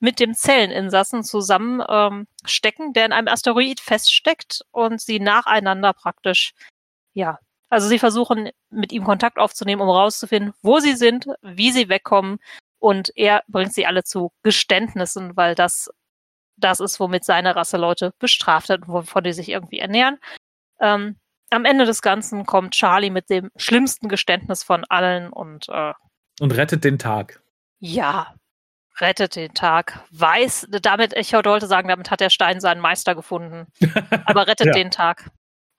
mit 0.00 0.18
dem 0.18 0.34
Zelleninsassen 0.34 1.22
zusammen 1.22 1.82
ähm, 1.88 2.26
stecken, 2.44 2.92
der 2.92 3.06
in 3.06 3.12
einem 3.12 3.28
Asteroid 3.28 3.80
feststeckt 3.80 4.62
und 4.72 5.00
sie 5.00 5.20
nacheinander 5.20 5.92
praktisch, 5.92 6.54
ja, 7.12 7.38
also 7.68 7.88
sie 7.88 7.98
versuchen 7.98 8.50
mit 8.70 8.92
ihm 8.92 9.04
Kontakt 9.04 9.38
aufzunehmen, 9.38 9.80
um 9.80 9.88
herauszufinden, 9.88 10.54
wo 10.62 10.80
sie 10.80 10.94
sind, 10.94 11.26
wie 11.42 11.70
sie 11.70 11.88
wegkommen 11.88 12.38
und 12.80 13.12
er 13.14 13.44
bringt 13.46 13.72
sie 13.72 13.86
alle 13.86 14.02
zu 14.02 14.32
Geständnissen, 14.42 15.36
weil 15.36 15.54
das 15.54 15.88
das 16.62 16.80
ist, 16.80 17.00
womit 17.00 17.24
seine 17.24 17.56
Rasse 17.56 17.76
Leute 17.76 18.12
bestraft 18.18 18.70
hat 18.70 18.82
und 18.82 18.88
wovon 18.88 19.24
die 19.24 19.32
sich 19.32 19.48
irgendwie 19.48 19.78
ernähren. 19.78 20.18
Ähm, 20.80 21.16
am 21.50 21.64
Ende 21.64 21.84
des 21.84 22.02
Ganzen 22.02 22.46
kommt 22.46 22.74
Charlie 22.74 23.10
mit 23.10 23.28
dem 23.28 23.50
schlimmsten 23.56 24.08
Geständnis 24.08 24.62
von 24.62 24.84
allen 24.88 25.32
und 25.32 25.68
äh, 25.68 25.92
und 26.40 26.52
rettet 26.52 26.84
den 26.84 26.98
Tag. 26.98 27.42
Ja, 27.78 28.34
rettet 29.00 29.36
den 29.36 29.54
Tag. 29.54 30.00
Weiß, 30.10 30.66
damit, 30.82 31.12
ich 31.16 31.32
wollte 31.32 31.66
sagen, 31.66 31.88
damit 31.88 32.10
hat 32.10 32.20
der 32.20 32.30
Stein 32.30 32.60
seinen 32.60 32.80
Meister 32.80 33.14
gefunden. 33.14 33.66
Aber 34.26 34.46
rettet 34.46 34.68
ja. 34.68 34.72
den 34.72 34.90
Tag 34.90 35.30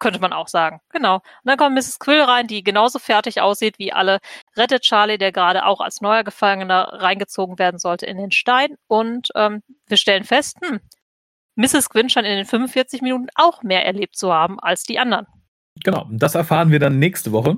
könnte 0.03 0.19
man 0.19 0.33
auch 0.33 0.49
sagen. 0.49 0.81
Genau. 0.89 1.15
Und 1.15 1.23
dann 1.45 1.57
kommt 1.57 1.75
Mrs. 1.75 1.97
Quill 1.97 2.21
rein, 2.21 2.45
die 2.45 2.61
genauso 2.61 2.99
fertig 2.99 3.39
aussieht 3.39 3.79
wie 3.79 3.93
alle, 3.93 4.19
rettet 4.57 4.81
Charlie, 4.83 5.17
der 5.17 5.31
gerade 5.31 5.65
auch 5.65 5.79
als 5.79 6.01
neuer 6.01 6.25
Gefangener 6.25 6.89
reingezogen 6.91 7.57
werden 7.57 7.79
sollte, 7.79 8.05
in 8.05 8.17
den 8.17 8.31
Stein. 8.31 8.75
Und 8.87 9.29
ähm, 9.35 9.63
wir 9.87 9.95
stellen 9.95 10.25
fest, 10.25 10.57
hm, 10.61 10.81
Mrs. 11.55 11.89
Quinn 11.89 12.09
scheint 12.09 12.27
in 12.27 12.35
den 12.35 12.45
45 12.45 13.01
Minuten 13.01 13.27
auch 13.35 13.63
mehr 13.63 13.85
erlebt 13.85 14.17
zu 14.17 14.33
haben 14.33 14.59
als 14.59 14.83
die 14.83 14.99
anderen. 14.99 15.25
Genau, 15.85 16.05
das 16.11 16.35
erfahren 16.35 16.69
wir 16.69 16.79
dann 16.79 16.99
nächste 16.99 17.31
Woche. 17.31 17.55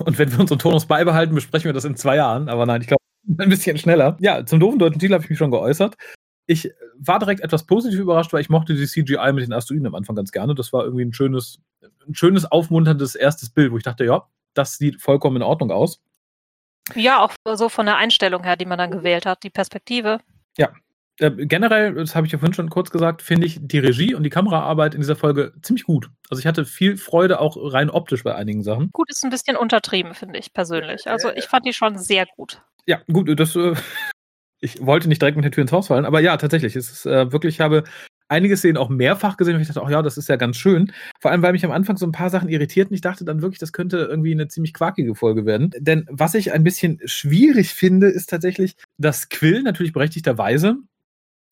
Und 0.00 0.18
wenn 0.18 0.32
wir 0.32 0.40
unseren 0.40 0.58
Tonus 0.58 0.86
beibehalten, 0.86 1.34
besprechen 1.34 1.66
wir 1.66 1.72
das 1.72 1.84
in 1.84 1.94
zwei 1.94 2.16
Jahren. 2.16 2.48
Aber 2.48 2.66
nein, 2.66 2.80
ich 2.80 2.88
glaube, 2.88 3.02
ein 3.38 3.48
bisschen 3.48 3.78
schneller. 3.78 4.16
Ja, 4.18 4.44
zum 4.44 4.58
doofen 4.58 4.80
deutschen 4.80 4.98
Titel 4.98 5.14
habe 5.14 5.22
ich 5.22 5.30
mich 5.30 5.38
schon 5.38 5.52
geäußert 5.52 5.94
ich 6.48 6.72
war 6.96 7.18
direkt 7.18 7.42
etwas 7.42 7.66
positiv 7.66 8.00
überrascht, 8.00 8.32
weil 8.32 8.40
ich 8.40 8.48
mochte 8.48 8.74
die 8.74 8.86
CGI 8.86 9.32
mit 9.32 9.44
den 9.44 9.52
Asteroiden 9.52 9.86
am 9.86 9.94
Anfang 9.94 10.16
ganz 10.16 10.32
gerne. 10.32 10.54
Das 10.54 10.72
war 10.72 10.82
irgendwie 10.82 11.04
ein 11.04 11.12
schönes, 11.12 11.60
ein 12.06 12.14
schönes, 12.14 12.46
aufmunterndes 12.46 13.14
erstes 13.14 13.50
Bild, 13.50 13.70
wo 13.70 13.76
ich 13.76 13.82
dachte, 13.82 14.06
ja, 14.06 14.26
das 14.54 14.78
sieht 14.78 15.00
vollkommen 15.00 15.36
in 15.36 15.42
Ordnung 15.42 15.70
aus. 15.70 16.02
Ja, 16.94 17.20
auch 17.22 17.34
so 17.54 17.68
von 17.68 17.84
der 17.84 17.98
Einstellung 17.98 18.44
her, 18.44 18.56
die 18.56 18.64
man 18.64 18.78
dann 18.78 18.90
gewählt 18.90 19.26
hat, 19.26 19.42
die 19.42 19.50
Perspektive. 19.50 20.20
Ja. 20.56 20.72
Äh, 21.18 21.32
generell, 21.32 21.94
das 21.94 22.14
habe 22.14 22.26
ich 22.26 22.32
ja 22.32 22.38
vorhin 22.38 22.54
schon 22.54 22.70
kurz 22.70 22.90
gesagt, 22.90 23.20
finde 23.20 23.46
ich 23.46 23.58
die 23.60 23.78
Regie 23.78 24.14
und 24.14 24.22
die 24.22 24.30
Kameraarbeit 24.30 24.94
in 24.94 25.02
dieser 25.02 25.16
Folge 25.16 25.52
ziemlich 25.60 25.84
gut. 25.84 26.08
Also 26.30 26.40
ich 26.40 26.46
hatte 26.46 26.64
viel 26.64 26.96
Freude 26.96 27.40
auch 27.40 27.58
rein 27.60 27.90
optisch 27.90 28.24
bei 28.24 28.34
einigen 28.34 28.62
Sachen. 28.62 28.88
Gut 28.92 29.10
ist 29.10 29.22
ein 29.22 29.30
bisschen 29.30 29.56
untertrieben, 29.56 30.14
finde 30.14 30.38
ich 30.38 30.54
persönlich. 30.54 31.08
Also 31.08 31.30
ich 31.30 31.44
fand 31.44 31.66
die 31.66 31.74
schon 31.74 31.98
sehr 31.98 32.24
gut. 32.36 32.62
Ja, 32.86 33.02
gut, 33.12 33.38
das 33.38 33.54
äh, 33.54 33.74
ich 34.60 34.84
wollte 34.84 35.08
nicht 35.08 35.20
direkt 35.22 35.36
mit 35.36 35.44
der 35.44 35.52
Tür 35.52 35.62
ins 35.62 35.72
Haus 35.72 35.88
fallen, 35.88 36.04
aber 36.04 36.20
ja, 36.20 36.36
tatsächlich. 36.36 36.76
Es 36.76 36.90
ist 36.90 37.06
äh, 37.06 37.30
wirklich, 37.32 37.56
ich 37.56 37.60
habe 37.60 37.84
einige 38.28 38.56
Szenen 38.56 38.76
auch 38.76 38.88
mehrfach 38.88 39.36
gesehen 39.36 39.54
und 39.54 39.62
ich 39.62 39.68
dachte, 39.68 39.82
ach 39.82 39.90
ja, 39.90 40.02
das 40.02 40.18
ist 40.18 40.28
ja 40.28 40.36
ganz 40.36 40.56
schön. 40.56 40.92
Vor 41.20 41.30
allem, 41.30 41.42
weil 41.42 41.52
mich 41.52 41.64
am 41.64 41.72
Anfang 41.72 41.96
so 41.96 42.06
ein 42.06 42.12
paar 42.12 42.30
Sachen 42.30 42.48
irritierten. 42.48 42.94
Ich 42.94 43.00
dachte 43.00 43.24
dann 43.24 43.42
wirklich, 43.42 43.58
das 43.58 43.72
könnte 43.72 43.98
irgendwie 43.98 44.32
eine 44.32 44.48
ziemlich 44.48 44.74
quakige 44.74 45.14
Folge 45.14 45.46
werden. 45.46 45.70
Denn 45.78 46.06
was 46.10 46.34
ich 46.34 46.52
ein 46.52 46.64
bisschen 46.64 47.00
schwierig 47.04 47.74
finde, 47.74 48.08
ist 48.08 48.28
tatsächlich, 48.28 48.76
dass 48.98 49.28
Quill 49.28 49.62
natürlich 49.62 49.92
berechtigterweise 49.92 50.76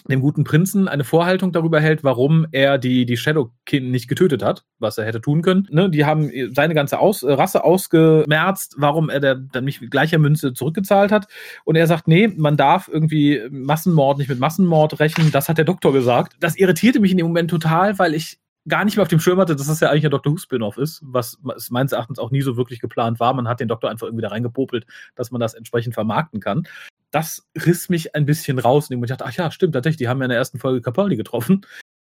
dem 0.08 0.20
guten 0.20 0.44
Prinzen 0.44 0.88
eine 0.88 1.04
Vorhaltung 1.04 1.52
darüber 1.52 1.80
hält, 1.80 2.04
warum 2.04 2.46
er 2.52 2.78
die, 2.78 3.06
die 3.06 3.16
Shadowkin 3.16 3.90
nicht 3.90 4.08
getötet 4.08 4.42
hat, 4.42 4.64
was 4.78 4.98
er 4.98 5.04
hätte 5.04 5.20
tun 5.20 5.42
können. 5.42 5.66
Ne? 5.70 5.90
Die 5.90 6.04
haben 6.04 6.30
seine 6.52 6.74
ganze 6.74 6.98
Aus, 6.98 7.24
Rasse 7.24 7.64
ausgemerzt, 7.64 8.76
warum 8.78 9.10
er 9.10 9.20
der, 9.20 9.34
dann 9.34 9.64
nicht 9.64 9.80
mit 9.80 9.90
gleicher 9.90 10.18
Münze 10.18 10.52
zurückgezahlt 10.52 11.12
hat. 11.12 11.26
Und 11.64 11.76
er 11.76 11.86
sagt, 11.86 12.08
nee, 12.08 12.28
man 12.28 12.56
darf 12.56 12.88
irgendwie 12.88 13.42
Massenmord 13.50 14.18
nicht 14.18 14.28
mit 14.28 14.38
Massenmord 14.38 15.00
rechnen. 15.00 15.32
Das 15.32 15.48
hat 15.48 15.58
der 15.58 15.64
Doktor 15.64 15.92
gesagt. 15.92 16.36
Das 16.40 16.56
irritierte 16.56 17.00
mich 17.00 17.10
in 17.10 17.18
dem 17.18 17.26
Moment 17.26 17.50
total, 17.50 17.98
weil 17.98 18.14
ich 18.14 18.38
gar 18.68 18.84
nicht 18.84 18.96
mehr 18.96 19.02
auf 19.02 19.08
dem 19.08 19.20
Schirm 19.20 19.38
hatte, 19.38 19.54
dass 19.54 19.68
das 19.68 19.80
ja 19.80 19.90
eigentlich 19.90 20.04
ein 20.04 20.10
Doctor 20.10 20.32
Who 20.32 20.38
Spin-off 20.38 20.76
ist, 20.76 21.00
was 21.04 21.38
meines 21.70 21.92
Erachtens 21.92 22.18
auch 22.18 22.32
nie 22.32 22.42
so 22.42 22.56
wirklich 22.56 22.80
geplant 22.80 23.20
war. 23.20 23.32
Man 23.32 23.46
hat 23.46 23.60
den 23.60 23.68
Doktor 23.68 23.90
einfach 23.90 24.08
irgendwie 24.08 24.22
da 24.22 24.28
reingepopelt, 24.28 24.86
dass 25.14 25.30
man 25.30 25.40
das 25.40 25.54
entsprechend 25.54 25.94
vermarkten 25.94 26.40
kann 26.40 26.66
das 27.10 27.46
riss 27.56 27.88
mich 27.88 28.14
ein 28.14 28.26
bisschen 28.26 28.58
raus. 28.58 28.90
Und 28.90 29.02
ich 29.02 29.08
dachte, 29.08 29.24
ach 29.26 29.34
ja, 29.34 29.50
stimmt, 29.50 29.74
tatsächlich, 29.74 29.98
die 29.98 30.08
haben 30.08 30.18
ja 30.20 30.24
in 30.24 30.30
der 30.30 30.38
ersten 30.38 30.58
Folge 30.58 30.80
Capaldi 30.80 31.16
getroffen. 31.16 31.64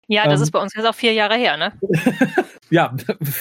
Ja, 0.08 0.26
das 0.26 0.40
ähm, 0.40 0.44
ist 0.44 0.52
bei 0.52 0.60
uns 0.60 0.74
jetzt 0.74 0.86
auch 0.86 0.96
vier 0.96 1.14
Jahre 1.14 1.36
her, 1.36 1.58
ne? 1.58 1.74
ja, 2.70 2.96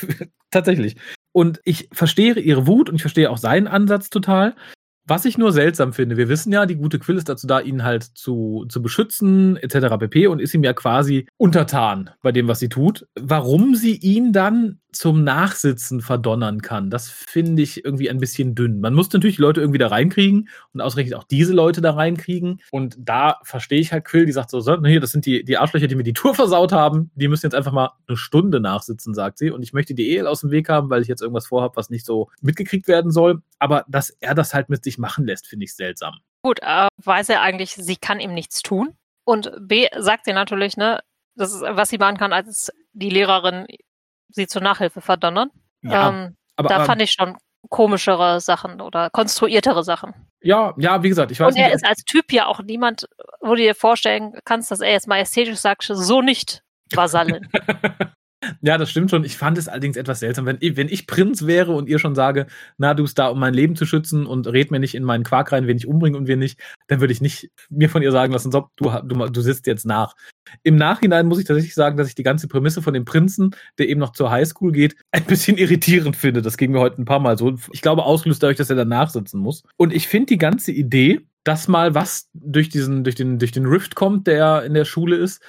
tatsächlich. 0.51 0.97
Und 1.33 1.61
ich 1.65 1.89
verstehe 1.93 2.35
ihre 2.35 2.67
Wut 2.67 2.89
und 2.89 2.97
ich 2.97 3.03
verstehe 3.03 3.31
auch 3.31 3.39
seinen 3.39 3.69
Ansatz 3.69 4.11
total. 4.11 4.57
Was 5.09 5.25
ich 5.25 5.39
nur 5.39 5.53
seltsam 5.53 5.93
finde, 5.93 6.17
wir 6.17 6.29
wissen 6.29 6.53
ja, 6.53 6.67
die 6.67 6.75
gute 6.75 6.99
Quill 6.99 7.17
ist 7.17 7.29
dazu 7.29 7.47
da, 7.47 7.61
ihn 7.61 7.85
halt 7.85 8.03
zu, 8.03 8.67
zu 8.69 8.83
beschützen, 8.83 9.57
etc. 9.57 9.97
pp. 10.01 10.27
und 10.27 10.41
ist 10.41 10.53
ihm 10.53 10.65
ja 10.65 10.73
quasi 10.73 11.27
untertan 11.37 12.11
bei 12.23 12.33
dem, 12.33 12.49
was 12.49 12.59
sie 12.59 12.69
tut. 12.69 13.07
Warum 13.15 13.77
sie 13.77 13.97
ihn 13.97 14.33
dann 14.33 14.81
zum 14.97 15.25
Nachsitzen 15.25 16.01
verdonnern 16.01 16.63
kann, 16.63 16.91
das 16.91 17.09
finde 17.09 17.63
ich 17.63 17.85
irgendwie 17.85 18.09
ein 18.09 18.19
bisschen 18.19 18.55
dünn. 18.55 18.81
Man 18.81 18.95
muss 18.95 19.13
natürlich 19.13 19.37
die 19.37 19.43
Leute 19.43 19.61
irgendwie 19.61 19.79
da 19.79 19.89
reinkriegen 19.89 20.49
und 20.73 20.81
ausgerechnet 20.81 21.19
auch 21.19 21.25
diese 21.25 21.53
Leute 21.53 21.81
da 21.81 21.93
reinkriegen. 21.93 22.61
Und 22.71 22.97
da 22.99 23.39
verstehe 23.45 23.79
ich 23.79 23.93
halt 23.93 24.05
Quill, 24.05 24.27
die 24.27 24.33
sagt 24.33 24.51
so, 24.51 24.61
so 24.61 24.83
hier, 24.85 25.01
das 25.01 25.13
sind 25.13 25.27
die, 25.27 25.45
die 25.45 25.59
Arschlöcher, 25.59 25.87
die 25.87 25.95
mir 25.95 26.03
die 26.03 26.15
Tour 26.15 26.35
versaut 26.35 26.73
haben, 26.73 27.11
die 27.15 27.29
müssen 27.29 27.47
jetzt 27.47 27.55
einfach 27.55 27.73
mal 27.73 27.91
eine 28.09 28.17
Stunde 28.17 28.61
nachsitzen, 28.61 29.15
sagt 29.15 29.39
sie. 29.39 29.51
Und 29.51 29.63
ich 29.63 29.73
möchte 29.73 29.95
die 29.95 30.17
eh 30.17 30.23
aus 30.23 30.41
dem 30.41 30.51
Weg 30.51 30.69
haben, 30.69 30.91
weil 30.91 31.03
ich 31.03 31.09
jetzt 31.09 31.23
irgendwas 31.23 31.47
vorhabe, 31.47 31.77
was 31.77 31.91
nicht 31.91 32.07
so 32.07 32.31
mitgekriegt 32.41 32.89
werden 32.89 33.11
soll. 33.11 33.43
Aber 33.59 33.85
dass 33.89 34.11
er 34.21 34.35
das 34.35 34.55
halt 34.55 34.69
mit 34.69 34.83
sich 34.83 34.96
machen 34.99 35.27
lässt, 35.27 35.47
finde 35.47 35.65
ich 35.65 35.75
seltsam. 35.75 36.19
Gut, 36.43 36.61
äh, 36.63 36.89
weiß 37.03 37.29
er 37.31 37.43
eigentlich, 37.43 37.73
sie 37.75 37.97
kann 37.97 38.21
ihm 38.21 38.35
nichts 38.35 38.63
tun. 38.63 38.97
Und 39.25 39.53
B 39.61 39.89
sagt 39.97 40.27
sie 40.27 40.33
natürlich, 40.33 40.77
ne, 40.77 41.01
das 41.35 41.53
ist, 41.53 41.63
was 41.63 41.89
sie 41.91 41.99
machen 41.99 42.17
kann, 42.17 42.33
als 42.33 42.73
die 42.93 43.11
Lehrerin 43.11 43.67
sie 44.29 44.47
zur 44.47 44.63
Nachhilfe 44.63 45.01
verdonnern. 45.01 45.51
Ja, 45.83 46.09
ähm, 46.09 46.37
aber, 46.57 46.69
da 46.69 46.77
aber 46.77 46.85
fand 46.85 47.03
ich 47.03 47.13
schon 47.13 47.37
komischere 47.69 48.41
Sachen 48.41 48.81
oder 48.81 49.11
konstruiertere 49.11 49.83
Sachen. 49.83 50.15
ja, 50.41 50.73
ja, 50.79 51.03
wie 51.03 51.09
gesagt, 51.09 51.33
ich 51.33 51.41
weiß 51.41 51.55
Und 51.55 51.61
er 51.61 51.67
nicht. 51.67 51.77
ist 51.77 51.85
als 51.85 52.05
Typ 52.05 52.33
ja 52.33 52.47
auch 52.47 52.63
niemand, 52.63 53.09
wo 53.41 53.51
du 53.51 53.57
dir 53.57 53.75
vorstellen 53.75 54.39
kannst, 54.45 54.71
dass 54.71 54.81
er 54.81 54.93
jetzt 54.93 55.09
majestätisch 55.09 55.59
sagt, 55.59 55.83
so 55.83 56.23
nicht 56.23 56.63
Vasallen. 56.95 57.49
Ja, 58.61 58.77
das 58.77 58.91
stimmt 58.91 59.11
schon. 59.11 59.25
Ich 59.25 59.37
fand 59.37 59.57
es 59.57 59.67
allerdings 59.67 59.97
etwas 59.97 60.21
seltsam. 60.21 60.47
Wenn 60.47 60.59
ich, 60.61 60.77
wenn 60.77 60.89
ich 60.89 61.07
Prinz 61.07 61.47
wäre 61.47 61.73
und 61.73 61.89
ihr 61.89 61.99
schon 61.99 62.15
sage, 62.15 62.47
na, 62.77 62.95
du 62.95 63.03
bist 63.03 63.19
da, 63.19 63.29
um 63.29 63.41
mein 63.41 63.55
Leben 63.55 63.77
zu 63.77 63.87
schützen 63.87 64.27
und 64.27 64.47
red 64.47 64.71
mir 64.71 64.79
nicht 64.79 64.95
in 64.95 65.05
meinen 65.05 65.25
Quark 65.25 65.53
rein, 65.53 65.67
wen 65.67 65.77
ich 65.77 65.87
umbringe 65.87 66.17
und 66.17 66.27
wen 66.27 66.39
nicht, 66.39 66.61
dann 66.89 67.01
würde 67.01 67.13
ich 67.13 67.21
nicht 67.21 67.51
mir 67.71 67.89
von 67.89 68.03
ihr 68.03 68.13
sagen 68.13 68.33
lassen, 68.33 68.53
so, 68.53 68.69
du, 68.77 68.91
du, 69.05 69.29
du 69.29 69.41
sitzt 69.41 69.67
jetzt 69.67 69.87
nach. 69.87 70.15
Im 70.63 70.77
Nachhinein 70.77 71.27
muss 71.27 71.39
ich 71.39 71.47
tatsächlich 71.47 71.75
sagen, 71.75 71.97
dass 71.97 72.09
ich 72.09 72.15
die 72.15 72.23
ganze 72.23 72.47
Prämisse 72.47 72.83
von 72.83 72.95
dem 72.95 73.05
Prinzen, 73.05 73.51
der 73.79 73.89
eben 73.89 74.01
noch 74.01 74.13
zur 74.13 74.31
Highschool 74.31 74.73
geht, 74.73 74.97
ein 75.13 75.25
bisschen 75.25 75.57
irritierend 75.57 76.15
finde. 76.15 76.43
Das 76.43 76.57
ging 76.57 76.73
mir 76.73 76.81
heute 76.81 77.01
ein 77.01 77.07
paar 77.07 77.21
Mal 77.21 77.39
so. 77.39 77.57
Ich 77.73 77.83
glaube, 77.83 78.05
ausgelöst 78.05 78.43
dadurch, 78.43 78.59
dass 78.59 78.71
er 78.71 78.77
danach 78.77 79.11
sitzen 79.11 79.41
muss. 79.41 79.63
Und 79.77 79.95
ich 79.95 80.09
finde 80.09 80.27
die 80.27 80.39
ganze 80.39 80.73
Idee, 80.73 81.23
dass 81.45 81.69
mal 81.69 81.95
was 81.95 82.29
durch 82.35 82.69
diesen, 82.69 83.05
durch 83.05 83.15
den, 83.15 83.39
durch 83.39 83.53
den 83.53 83.67
Rift 83.67 83.95
kommt, 83.95 84.27
der 84.27 84.65
in 84.65 84.75
der 84.75 84.85
Schule 84.85 85.17
ist, 85.17 85.41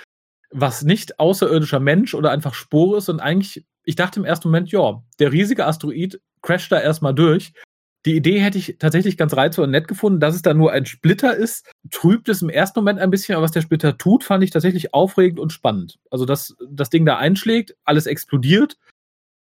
was 0.59 0.83
nicht 0.83 1.19
außerirdischer 1.19 1.79
Mensch 1.79 2.13
oder 2.13 2.31
einfach 2.31 2.53
Spore 2.53 2.97
ist 2.97 3.09
und 3.09 3.19
eigentlich, 3.19 3.65
ich 3.83 3.95
dachte 3.95 4.19
im 4.19 4.25
ersten 4.25 4.47
Moment, 4.49 4.71
ja, 4.71 5.03
der 5.19 5.31
riesige 5.31 5.65
Asteroid 5.65 6.19
crasht 6.41 6.71
da 6.71 6.79
erstmal 6.79 7.13
durch. 7.13 7.53
Die 8.05 8.15
Idee 8.15 8.39
hätte 8.39 8.57
ich 8.57 8.77
tatsächlich 8.79 9.17
ganz 9.17 9.35
reizvoll 9.35 9.65
und 9.65 9.71
nett 9.71 9.87
gefunden, 9.87 10.19
dass 10.19 10.35
es 10.35 10.41
da 10.41 10.53
nur 10.53 10.71
ein 10.71 10.85
Splitter 10.85 11.35
ist, 11.35 11.69
trübt 11.91 12.29
es 12.29 12.41
im 12.41 12.49
ersten 12.49 12.79
Moment 12.79 12.99
ein 12.99 13.09
bisschen, 13.09 13.35
aber 13.35 13.43
was 13.43 13.51
der 13.51 13.61
Splitter 13.61 13.97
tut, 13.97 14.23
fand 14.23 14.43
ich 14.43 14.51
tatsächlich 14.51 14.93
aufregend 14.93 15.39
und 15.39 15.51
spannend. 15.51 15.99
Also, 16.09 16.25
dass 16.25 16.55
das 16.69 16.89
Ding 16.89 17.05
da 17.05 17.17
einschlägt, 17.17 17.75
alles 17.83 18.05
explodiert 18.05 18.77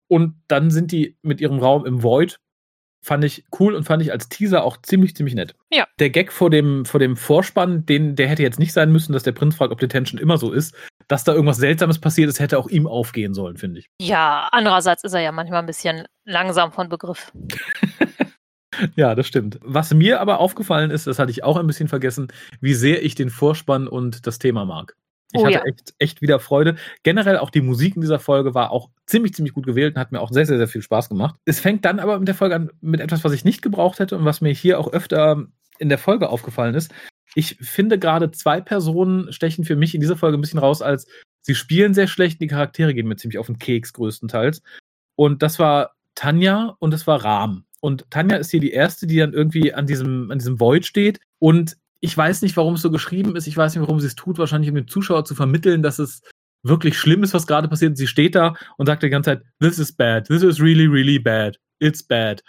und 0.07 0.35
dann 0.47 0.71
sind 0.71 0.91
die 0.91 1.17
mit 1.21 1.41
ihrem 1.41 1.59
Raum 1.59 1.85
im 1.85 2.03
Void. 2.03 2.37
Fand 3.05 3.25
ich 3.25 3.43
cool 3.59 3.75
und 3.75 3.83
fand 3.83 4.01
ich 4.01 4.13
als 4.13 4.29
Teaser 4.29 4.63
auch 4.63 4.77
ziemlich, 4.81 5.13
ziemlich 5.13 5.35
nett. 5.35 5.55
Ja. 5.69 5.87
Der 5.99 6.09
Gag 6.09 6.31
vor 6.31 6.49
dem, 6.49 6.85
vor 6.85 7.01
dem 7.01 7.17
Vorspann, 7.17 7.85
den, 7.85 8.15
der 8.15 8.29
hätte 8.29 8.43
jetzt 8.43 8.59
nicht 8.59 8.71
sein 8.71 8.93
müssen, 8.93 9.11
dass 9.11 9.23
der 9.23 9.33
Prinz 9.33 9.55
fragt, 9.55 9.73
ob 9.73 9.79
Detention 9.79 10.21
immer 10.21 10.37
so 10.37 10.53
ist. 10.53 10.73
Dass 11.07 11.23
da 11.23 11.33
irgendwas 11.33 11.57
Seltsames 11.57 11.99
passiert 11.99 12.29
ist, 12.29 12.39
hätte 12.39 12.57
auch 12.57 12.69
ihm 12.69 12.87
aufgehen 12.87 13.33
sollen, 13.33 13.57
finde 13.57 13.79
ich. 13.79 13.89
ja, 14.01 14.47
andererseits 14.51 15.03
ist 15.03 15.13
er 15.13 15.21
ja 15.21 15.31
manchmal 15.31 15.59
ein 15.59 15.65
bisschen 15.65 16.05
langsam 16.25 16.71
von 16.71 16.89
Begriff. 16.89 17.31
Ja, 18.95 19.15
das 19.15 19.27
stimmt. 19.27 19.59
Was 19.61 19.93
mir 19.93 20.19
aber 20.19 20.39
aufgefallen 20.39 20.91
ist, 20.91 21.07
das 21.07 21.19
hatte 21.19 21.31
ich 21.31 21.43
auch 21.43 21.57
ein 21.57 21.67
bisschen 21.67 21.87
vergessen, 21.87 22.29
wie 22.59 22.73
sehr 22.73 23.03
ich 23.03 23.15
den 23.15 23.29
Vorspann 23.29 23.87
und 23.87 24.25
das 24.25 24.39
Thema 24.39 24.65
mag. 24.65 24.95
Ich 25.33 25.41
Oh 25.41 25.45
hatte 25.45 25.55
ja. 25.55 25.63
echt, 25.63 25.93
echt 25.97 26.21
wieder 26.21 26.39
Freude. 26.39 26.75
Generell 27.01 27.37
auch 27.37 27.49
die 27.49 27.61
Musik 27.61 27.95
in 27.95 28.01
dieser 28.01 28.19
Folge 28.19 28.53
war 28.53 28.71
auch 28.71 28.89
ziemlich, 29.07 29.33
ziemlich 29.33 29.53
gut 29.53 29.65
gewählt 29.65 29.95
und 29.95 29.99
hat 29.99 30.11
mir 30.11 30.21
auch 30.21 30.31
sehr, 30.31 30.45
sehr, 30.45 30.57
sehr 30.57 30.67
viel 30.67 30.83
Spaß 30.83 31.09
gemacht. 31.09 31.35
Es 31.45 31.59
fängt 31.59 31.85
dann 31.85 31.99
aber 31.99 32.19
mit 32.19 32.27
der 32.27 32.35
Folge 32.35 32.55
an 32.55 32.69
mit 32.81 32.99
etwas, 32.99 33.23
was 33.23 33.33
ich 33.33 33.43
nicht 33.43 33.61
gebraucht 33.61 33.99
hätte 33.99 34.15
und 34.15 34.25
was 34.25 34.41
mir 34.41 34.53
hier 34.53 34.79
auch 34.79 34.91
öfter 34.93 35.43
in 35.79 35.89
der 35.89 35.97
Folge 35.97 36.29
aufgefallen 36.29 36.75
ist. 36.75 36.93
Ich 37.35 37.57
finde 37.61 37.97
gerade 37.97 38.31
zwei 38.31 38.61
Personen 38.61 39.31
stechen 39.33 39.65
für 39.65 39.75
mich 39.75 39.95
in 39.95 40.01
dieser 40.01 40.17
Folge 40.17 40.37
ein 40.37 40.41
bisschen 40.41 40.59
raus, 40.59 40.81
als 40.81 41.07
sie 41.41 41.55
spielen 41.55 41.93
sehr 41.93 42.07
schlecht, 42.07 42.41
die 42.41 42.47
Charaktere 42.47 42.93
gehen 42.93 43.07
mir 43.07 43.15
ziemlich 43.15 43.39
auf 43.39 43.47
den 43.47 43.59
Keks 43.59 43.93
größtenteils. 43.93 44.61
Und 45.15 45.41
das 45.41 45.59
war 45.59 45.95
Tanja 46.15 46.75
und 46.79 46.91
das 46.91 47.07
war 47.07 47.23
Rahm. 47.23 47.65
Und 47.81 48.09
Tanja 48.09 48.37
ist 48.37 48.51
hier 48.51 48.59
die 48.59 48.71
erste, 48.71 49.07
die 49.07 49.17
dann 49.17 49.33
irgendwie 49.33 49.73
an 49.73 49.85
diesem, 49.85 50.31
an 50.31 50.39
diesem 50.39 50.59
Void 50.59 50.85
steht. 50.85 51.19
Und 51.39 51.75
ich 51.99 52.15
weiß 52.15 52.41
nicht, 52.41 52.55
warum 52.55 52.75
es 52.75 52.81
so 52.81 52.91
geschrieben 52.91 53.35
ist. 53.35 53.47
Ich 53.47 53.57
weiß 53.57 53.75
nicht, 53.75 53.81
warum 53.81 53.99
sie 53.99 54.07
es 54.07 54.15
tut. 54.15 54.37
Wahrscheinlich, 54.37 54.69
um 54.69 54.75
dem 54.75 54.87
Zuschauer 54.87 55.25
zu 55.25 55.35
vermitteln, 55.35 55.83
dass 55.83 55.99
es 55.99 56.21
wirklich 56.63 56.97
schlimm 56.97 57.23
ist, 57.23 57.33
was 57.33 57.47
gerade 57.47 57.67
passiert. 57.67 57.97
Sie 57.97 58.07
steht 58.07 58.35
da 58.35 58.55
und 58.77 58.85
sagt 58.85 59.03
die 59.03 59.09
ganze 59.09 59.31
Zeit, 59.31 59.43
this 59.59 59.79
is 59.79 59.91
bad. 59.91 60.27
This 60.27 60.43
is 60.43 60.61
really, 60.61 60.85
really 60.85 61.19
bad. 61.19 61.57
It's 61.79 62.01
bad. 62.01 62.41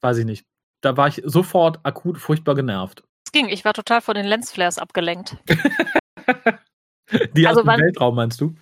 Weiß 0.00 0.18
ich 0.18 0.24
nicht. 0.24 0.46
Da 0.80 0.96
war 0.96 1.08
ich 1.08 1.20
sofort 1.24 1.80
akut 1.84 2.18
furchtbar 2.18 2.54
genervt. 2.54 3.02
Es 3.28 3.32
ging, 3.32 3.50
ich 3.50 3.62
war 3.66 3.74
total 3.74 4.00
von 4.00 4.14
den 4.14 4.24
Lensflares 4.24 4.78
abgelenkt. 4.78 5.36
Die 7.36 7.46
Also 7.46 7.60
aus 7.60 7.64
dem 7.64 7.66
wann- 7.66 7.80
Weltraum, 7.80 8.14
meinst 8.14 8.40
du? 8.40 8.54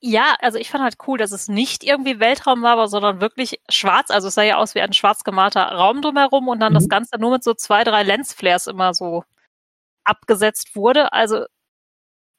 Ja, 0.00 0.34
also 0.40 0.58
ich 0.58 0.70
fand 0.70 0.82
halt 0.82 0.96
cool, 1.06 1.18
dass 1.18 1.30
es 1.30 1.46
nicht 1.46 1.84
irgendwie 1.84 2.18
Weltraum 2.18 2.62
war, 2.62 2.72
aber 2.72 2.88
sondern 2.88 3.20
wirklich 3.20 3.60
schwarz. 3.70 4.10
Also 4.10 4.26
es 4.26 4.34
sah 4.34 4.42
ja 4.42 4.56
aus 4.56 4.74
wie 4.74 4.80
ein 4.80 4.92
schwarz 4.92 5.22
gemalter 5.22 5.62
Raum 5.62 6.02
drumherum 6.02 6.48
und 6.48 6.58
dann 6.58 6.74
das 6.74 6.86
Mhm. 6.86 6.88
Ganze 6.88 7.16
nur 7.20 7.30
mit 7.30 7.44
so 7.44 7.54
zwei, 7.54 7.84
drei 7.84 8.02
Lensflares 8.02 8.66
immer 8.66 8.92
so 8.92 9.22
abgesetzt 10.02 10.74
wurde. 10.74 11.12
Also, 11.12 11.44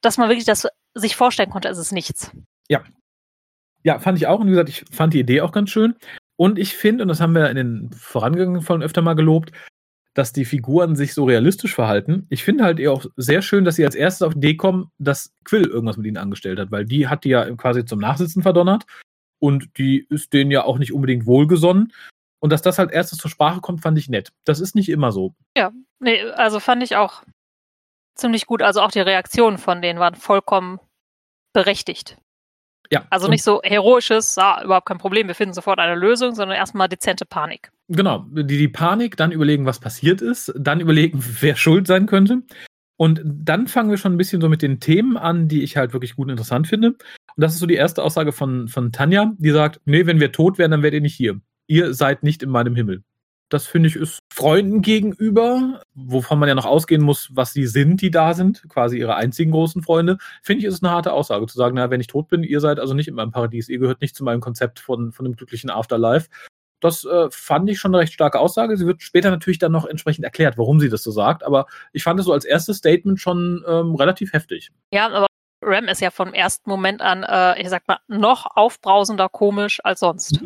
dass 0.02 0.18
man 0.18 0.28
wirklich 0.28 0.44
das 0.44 0.68
sich 0.96 1.16
vorstellen 1.16 1.50
konnte, 1.50 1.70
es 1.70 1.78
ist 1.78 1.94
nichts. 1.94 2.30
Ja, 3.86 4.00
fand 4.00 4.18
ich 4.18 4.28
auch. 4.28 4.40
Und 4.42 4.48
wie 4.48 4.52
gesagt, 4.52 4.68
ich 4.70 4.84
fand 4.92 5.14
die 5.14 5.20
Idee 5.22 5.40
auch 5.42 5.54
ganz 5.54 5.70
schön. 5.70 5.96
Und 6.36 6.60
ich 6.60 6.76
finde, 6.76 7.04
und 7.04 7.08
das 7.10 7.22
haben 7.22 7.36
wir 7.36 7.50
in 7.50 7.56
den 7.56 7.92
vorangegangenen 7.94 8.62
Folgen 8.62 8.84
öfter 8.84 9.02
mal 9.02 9.14
gelobt, 9.16 9.52
dass 10.14 10.34
die 10.34 10.46
Figuren 10.46 10.96
sich 10.96 11.14
so 11.14 11.26
realistisch 11.26 11.74
verhalten. 11.74 12.28
Ich 12.30 12.44
finde 12.44 12.64
halt 12.64 12.80
eher 12.80 12.92
auch 12.92 13.06
sehr 13.18 13.42
schön, 13.42 13.66
dass 13.66 13.76
sie 13.76 13.86
als 13.86 13.96
erstes 13.96 14.22
auf 14.22 14.34
die 14.34 14.40
Idee 14.40 14.56
kommen, 14.56 14.92
dass 15.00 15.34
Quill 15.44 15.66
irgendwas 15.66 15.98
mit 15.98 16.06
ihnen 16.06 16.18
angestellt 16.18 16.60
hat, 16.60 16.72
weil 16.72 16.86
die 16.86 17.08
hat 17.08 17.24
die 17.24 17.30
ja 17.30 17.50
quasi 17.56 17.86
zum 17.86 18.00
Nachsitzen 18.00 18.44
verdonnert 18.44 18.86
und 19.40 19.78
die 19.78 20.06
ist 20.10 20.34
denen 20.34 20.52
ja 20.52 20.64
auch 20.64 20.78
nicht 20.78 20.94
unbedingt 20.94 21.26
wohlgesonnen. 21.26 21.92
Und 22.40 22.52
dass 22.52 22.62
das 22.62 22.78
halt 22.78 22.92
erstes 22.92 23.20
zur 23.20 23.32
Sprache 23.32 23.62
kommt, 23.62 23.82
fand 23.82 23.98
ich 23.98 24.10
nett. 24.10 24.34
Das 24.44 24.60
ist 24.60 24.76
nicht 24.76 24.90
immer 24.90 25.12
so. 25.12 25.34
Nee, 26.00 26.22
also 26.32 26.60
fand 26.60 26.84
ich 26.84 26.98
auch 26.98 27.24
ziemlich 28.16 28.46
gut. 28.46 28.62
Also 28.62 28.82
auch 28.82 28.92
die 28.92 29.00
Reaktionen 29.00 29.58
von 29.58 29.82
denen 29.82 30.00
waren 30.00 30.16
vollkommen 30.16 30.80
berechtigt. 31.54 32.18
Ja. 32.92 33.06
Also 33.10 33.28
nicht 33.28 33.44
so 33.44 33.62
heroisches, 33.64 34.38
ah, 34.38 34.62
überhaupt 34.64 34.88
kein 34.88 34.98
Problem, 34.98 35.28
wir 35.28 35.36
finden 35.36 35.54
sofort 35.54 35.80
eine 35.80 35.96
Lösung, 35.96 36.36
sondern 36.36 36.58
erstmal 36.58 36.90
dezente 36.90 37.26
Panik. 37.26 37.72
Genau, 37.90 38.26
die, 38.32 38.46
die 38.46 38.68
Panik, 38.68 39.18
dann 39.18 39.32
überlegen, 39.32 39.66
was 39.66 39.80
passiert 39.80 40.22
ist, 40.22 40.54
dann 40.58 40.80
überlegen, 40.80 41.24
wer 41.42 41.56
schuld 41.56 41.88
sein 41.88 42.06
könnte. 42.06 42.44
Und 42.98 43.22
dann 43.26 43.68
fangen 43.68 43.90
wir 43.90 43.98
schon 43.98 44.14
ein 44.14 44.18
bisschen 44.18 44.42
so 44.42 44.50
mit 44.50 44.62
den 44.62 44.80
Themen 44.80 45.18
an, 45.18 45.48
die 45.48 45.64
ich 45.64 45.76
halt 45.76 45.94
wirklich 45.94 46.16
gut 46.16 46.28
und 46.28 46.32
interessant 46.32 46.68
finde. 46.68 46.90
Und 46.90 46.98
das 47.36 47.54
ist 47.54 47.60
so 47.60 47.66
die 47.66 47.74
erste 47.76 48.04
Aussage 48.04 48.32
von, 48.32 48.68
von 48.68 48.92
Tanja, 48.92 49.34
die 49.38 49.52
sagt, 49.52 49.82
nee, 49.86 50.06
wenn 50.06 50.20
wir 50.20 50.32
tot 50.32 50.58
wären, 50.58 50.72
dann 50.72 50.84
wärt 50.84 50.94
ihr 50.94 51.02
nicht 51.02 51.16
hier. 51.16 51.42
Ihr 51.68 51.94
seid 51.94 52.24
nicht 52.24 52.44
in 52.44 52.50
meinem 52.50 52.76
Himmel. 52.76 53.04
Das 53.54 53.68
finde 53.68 53.88
ich 53.88 53.96
ist 53.96 54.18
Freunden 54.34 54.82
gegenüber, 54.82 55.84
wovon 55.94 56.40
man 56.40 56.50
ja 56.50 56.56
noch 56.56 56.66
ausgehen 56.66 57.04
muss, 57.04 57.30
was 57.34 57.54
sie 57.54 57.68
sind, 57.68 58.02
die 58.02 58.10
da 58.10 58.34
sind, 58.34 58.68
quasi 58.68 58.98
ihre 58.98 59.14
einzigen 59.14 59.52
großen 59.52 59.84
Freunde, 59.84 60.18
finde 60.42 60.62
ich, 60.62 60.66
ist 60.66 60.74
es 60.74 60.84
eine 60.84 60.92
harte 60.92 61.14
Aussage 61.14 61.46
zu 61.46 61.56
sagen, 61.56 61.76
na, 61.76 61.92
wenn 61.92 62.02
ich 62.02 62.08
tot 62.08 62.30
bin, 62.30 62.42
ihr 62.42 62.60
seid 62.62 62.80
also 62.80 62.96
nicht 62.96 63.08
in 63.08 63.14
meinem 63.14 63.30
Paradies, 63.30 63.70
ihr 63.70 63.78
gehört 63.78 64.02
nicht 64.02 64.16
zu 64.16 64.24
meinem 64.24 64.42
Konzept 64.42 64.80
von, 64.80 65.12
von 65.12 65.28
einem 65.28 65.36
glücklichen 65.36 65.70
Afterlife. 65.70 66.30
Das 66.80 67.06
äh, 67.06 67.28
fand 67.30 67.70
ich 67.70 67.78
schon 67.78 67.94
eine 67.94 68.02
recht 68.02 68.14
starke 68.14 68.40
Aussage. 68.40 68.76
Sie 68.76 68.88
wird 68.88 69.04
später 69.04 69.30
natürlich 69.30 69.60
dann 69.60 69.72
noch 69.72 69.86
entsprechend 69.86 70.26
erklärt, 70.26 70.58
warum 70.58 70.80
sie 70.80 70.90
das 70.90 71.04
so 71.04 71.12
sagt, 71.12 71.44
aber 71.44 71.68
ich 71.92 72.02
fand 72.02 72.20
es 72.20 72.26
so 72.26 72.34
als 72.34 72.46
erstes 72.46 72.78
Statement 72.78 73.20
schon 73.20 73.64
ähm, 73.68 73.94
relativ 73.94 74.34
heftig. 74.34 74.72
Ja, 74.92 75.12
aber 75.12 75.28
Ram 75.62 75.90
ist 75.90 76.02
ja 76.02 76.10
vom 76.10 76.34
ersten 76.34 76.68
Moment 76.72 77.04
an, 77.04 77.22
äh, 77.22 77.62
ich 77.62 77.70
sag 77.70 77.88
mal, 77.88 78.00
noch 78.08 78.48
aufbrausender 78.56 79.30
komisch 79.30 79.80
als 79.84 80.00
sonst. 80.00 80.44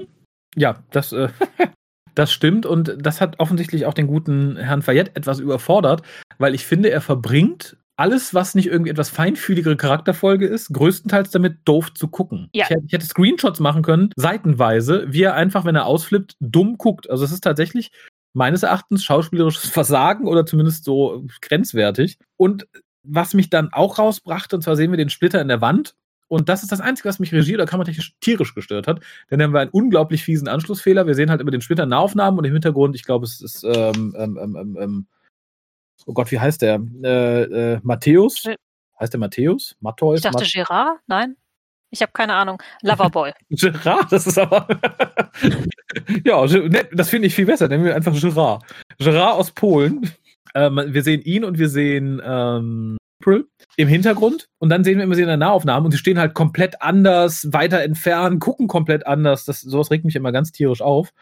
Ja, 0.57 0.83
das, 0.91 1.13
äh, 1.13 1.29
das 2.17 2.31
stimmt 2.31 2.65
und 2.65 2.95
das 2.99 3.21
hat 3.21 3.39
offensichtlich 3.39 3.85
auch 3.85 3.93
den 3.93 4.07
guten 4.07 4.57
Herrn 4.57 4.81
Fayette 4.81 5.15
etwas 5.15 5.39
überfordert, 5.39 6.01
weil 6.37 6.55
ich 6.55 6.65
finde, 6.65 6.89
er 6.89 7.01
verbringt 7.01 7.77
alles, 7.97 8.33
was 8.33 8.53
nicht 8.53 8.67
irgendwie 8.67 8.91
etwas 8.91 9.09
feinfühligere 9.09 9.75
Charakterfolge 9.75 10.45
ist, 10.45 10.71
größtenteils 10.71 11.31
damit 11.31 11.59
doof 11.65 11.93
zu 11.93 12.07
gucken. 12.07 12.49
Ja. 12.53 12.65
Ich, 12.65 12.69
hätte, 12.69 12.83
ich 12.85 12.93
hätte 12.93 13.05
Screenshots 13.05 13.59
machen 13.59 13.81
können, 13.81 14.11
seitenweise, 14.15 15.05
wie 15.09 15.23
er 15.23 15.33
einfach, 15.33 15.65
wenn 15.65 15.75
er 15.75 15.87
ausflippt, 15.87 16.35
dumm 16.39 16.77
guckt. 16.77 17.09
Also 17.09 17.25
es 17.25 17.31
ist 17.31 17.43
tatsächlich 17.43 17.91
meines 18.33 18.63
Erachtens 18.63 19.03
schauspielerisches 19.03 19.69
Versagen 19.71 20.27
oder 20.27 20.45
zumindest 20.45 20.83
so 20.85 21.25
grenzwertig. 21.41 22.19
Und 22.37 22.67
was 23.03 23.33
mich 23.33 23.49
dann 23.49 23.69
auch 23.71 23.97
rausbrachte, 23.97 24.55
und 24.55 24.61
zwar 24.61 24.75
sehen 24.75 24.91
wir 24.91 24.97
den 24.97 25.09
Splitter 25.09 25.41
in 25.41 25.47
der 25.47 25.61
Wand. 25.61 25.95
Und 26.27 26.49
das 26.49 26.63
ist 26.63 26.71
das 26.71 26.81
Einzige, 26.81 27.09
was 27.09 27.19
mich 27.19 27.33
regie- 27.33 27.55
oder 27.55 27.65
kameratechnisch 27.65 28.13
tierisch 28.19 28.53
gestört 28.53 28.87
hat. 28.87 28.99
Denn 29.31 29.39
dann 29.39 29.47
haben 29.47 29.53
wir 29.53 29.61
einen 29.61 29.71
unglaublich 29.71 30.23
fiesen 30.23 30.47
Anschlussfehler. 30.47 31.07
Wir 31.07 31.15
sehen 31.15 31.29
halt 31.29 31.41
über 31.41 31.51
den 31.51 31.61
Splitter 31.61 31.85
Nahaufnahmen 31.85 32.37
und 32.37 32.45
im 32.45 32.53
Hintergrund, 32.53 32.95
ich 32.95 33.03
glaube, 33.03 33.25
es 33.25 33.41
ist, 33.41 33.63
ähm, 33.63 34.13
ähm, 34.17 34.37
ähm, 34.37 34.77
ähm, 34.79 35.07
oh 36.05 36.13
Gott, 36.13 36.31
wie 36.31 36.39
heißt 36.39 36.61
der? 36.61 36.81
Äh, 37.03 37.43
äh, 37.43 37.79
Matthäus? 37.83 38.45
Äh. 38.45 38.55
Heißt 38.99 39.13
der 39.13 39.19
Matthäus? 39.19 39.75
Matthäus? 39.79 40.19
Ich 40.19 40.23
dachte 40.23 40.45
Gerard? 40.45 40.99
Nein? 41.07 41.35
Ich 41.89 42.01
habe 42.01 42.11
keine 42.11 42.33
Ahnung. 42.33 42.61
Loverboy. 42.81 43.31
Gerard, 43.49 44.11
das 44.11 44.27
ist 44.27 44.37
aber. 44.37 44.67
ja, 46.25 46.45
ne, 46.45 46.89
das 46.91 47.09
finde 47.09 47.27
ich 47.27 47.35
viel 47.35 47.45
besser. 47.45 47.67
Nennen 47.69 47.85
wir 47.85 47.95
einfach 47.95 48.19
Gerard. 48.19 48.63
Gerard 48.97 49.39
aus 49.39 49.51
Polen. 49.51 50.11
Ähm, 50.53 50.81
wir 50.87 51.03
sehen 51.03 51.21
ihn 51.21 51.45
und 51.45 51.57
wir 51.57 51.69
sehen 51.69 52.21
ähm, 52.23 52.97
im 53.75 53.87
Hintergrund. 53.87 54.47
Und 54.59 54.69
dann 54.69 54.83
sehen 54.83 54.97
wir 54.97 55.03
immer 55.03 55.15
sie 55.15 55.21
in 55.21 55.27
der 55.27 55.37
Nahaufnahme 55.37 55.85
und 55.85 55.91
sie 55.91 55.97
stehen 55.97 56.19
halt 56.19 56.33
komplett 56.33 56.81
anders, 56.81 57.47
weiter 57.51 57.81
entfernt, 57.81 58.39
gucken 58.39 58.67
komplett 58.67 59.05
anders. 59.05 59.45
Das, 59.45 59.61
sowas 59.61 59.91
regt 59.91 60.05
mich 60.05 60.15
immer 60.15 60.31
ganz 60.31 60.51
tierisch 60.51 60.81
auf. 60.81 61.13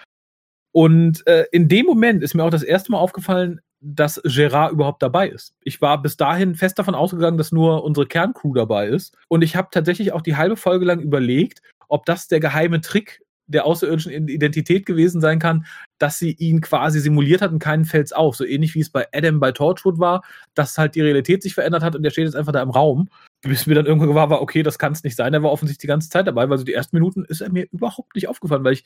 Und 0.72 1.26
äh, 1.28 1.46
in 1.52 1.70
dem 1.70 1.86
Moment 1.86 2.22
ist 2.22 2.34
mir 2.34 2.44
auch 2.44 2.50
das 2.50 2.64
erste 2.64 2.92
Mal 2.92 2.98
aufgefallen, 2.98 3.62
dass 3.80 4.22
Gerard 4.24 4.72
überhaupt 4.72 5.02
dabei 5.04 5.30
ist. 5.30 5.54
Ich 5.62 5.82
war 5.82 6.02
bis 6.02 6.18
dahin 6.18 6.56
fest 6.56 6.80
davon 6.80 6.96
ausgegangen, 6.96 7.38
dass 7.38 7.52
nur 7.52 7.84
unsere 7.84 8.08
Kerncrew 8.08 8.54
dabei 8.54 8.88
ist. 8.88 9.16
Und 9.30 9.44
ich 9.44 9.56
habe 9.56 9.70
tatsächlich 9.72 10.12
auch 10.12 10.22
die 10.22 10.36
halbe 10.36 10.58
Folge 10.58 10.86
lang 10.86 11.00
überlegt, 11.00 11.62
ob 11.88 12.06
das 12.06 12.28
der 12.28 12.40
geheime 12.40 12.82
Trick 12.82 13.22
der 13.48 13.66
außerirdischen 13.66 14.28
Identität 14.28 14.86
gewesen 14.86 15.22
sein 15.22 15.40
kann, 15.40 15.66
dass 16.00 16.18
sie 16.18 16.32
ihn 16.32 16.62
quasi 16.62 17.00
simuliert 17.00 17.42
hat 17.42 17.52
und 17.52 17.60
keinen 17.60 17.86
fällt's 17.86 18.12
auf. 18.12 18.36
So 18.36 18.46
ähnlich 18.46 18.76
wie 18.76 18.80
es 18.80 18.90
bei 18.90 19.08
Adam 19.14 19.40
bei 19.40 19.52
Torchwood 19.52 20.00
war, 20.00 20.24
dass 20.56 20.78
halt 20.78 20.96
die 20.96 21.02
Realität 21.02 21.44
sich 21.44 21.54
verändert 21.54 21.84
hat 21.84 21.96
und 21.96 22.04
der 22.04 22.10
steht 22.10 22.26
jetzt 22.26 22.36
einfach 22.36 22.54
da 22.54 22.62
im 22.62 22.72
Raum. 22.72 23.10
Bis 23.42 23.68
mir 23.68 23.76
dann 23.76 23.86
irgendwann 23.86 24.16
war, 24.16 24.30
war 24.30 24.42
okay, 24.42 24.64
das 24.64 24.80
kann 24.80 24.94
es 24.94 25.04
nicht 25.04 25.16
sein. 25.16 25.34
Er 25.34 25.44
war 25.44 25.52
offensichtlich 25.52 25.82
die 25.82 25.88
ganze 25.88 26.10
Zeit 26.10 26.28
dabei, 26.28 26.50
weil 26.50 26.58
so 26.58 26.64
die 26.64 26.74
ersten 26.74 26.96
Minuten 26.96 27.26
ist 27.26 27.42
er 27.42 27.52
mir 27.52 27.68
überhaupt 27.72 28.16
nicht 28.16 28.28
aufgefallen, 28.28 28.64
weil 28.64 28.74
ich 28.74 28.86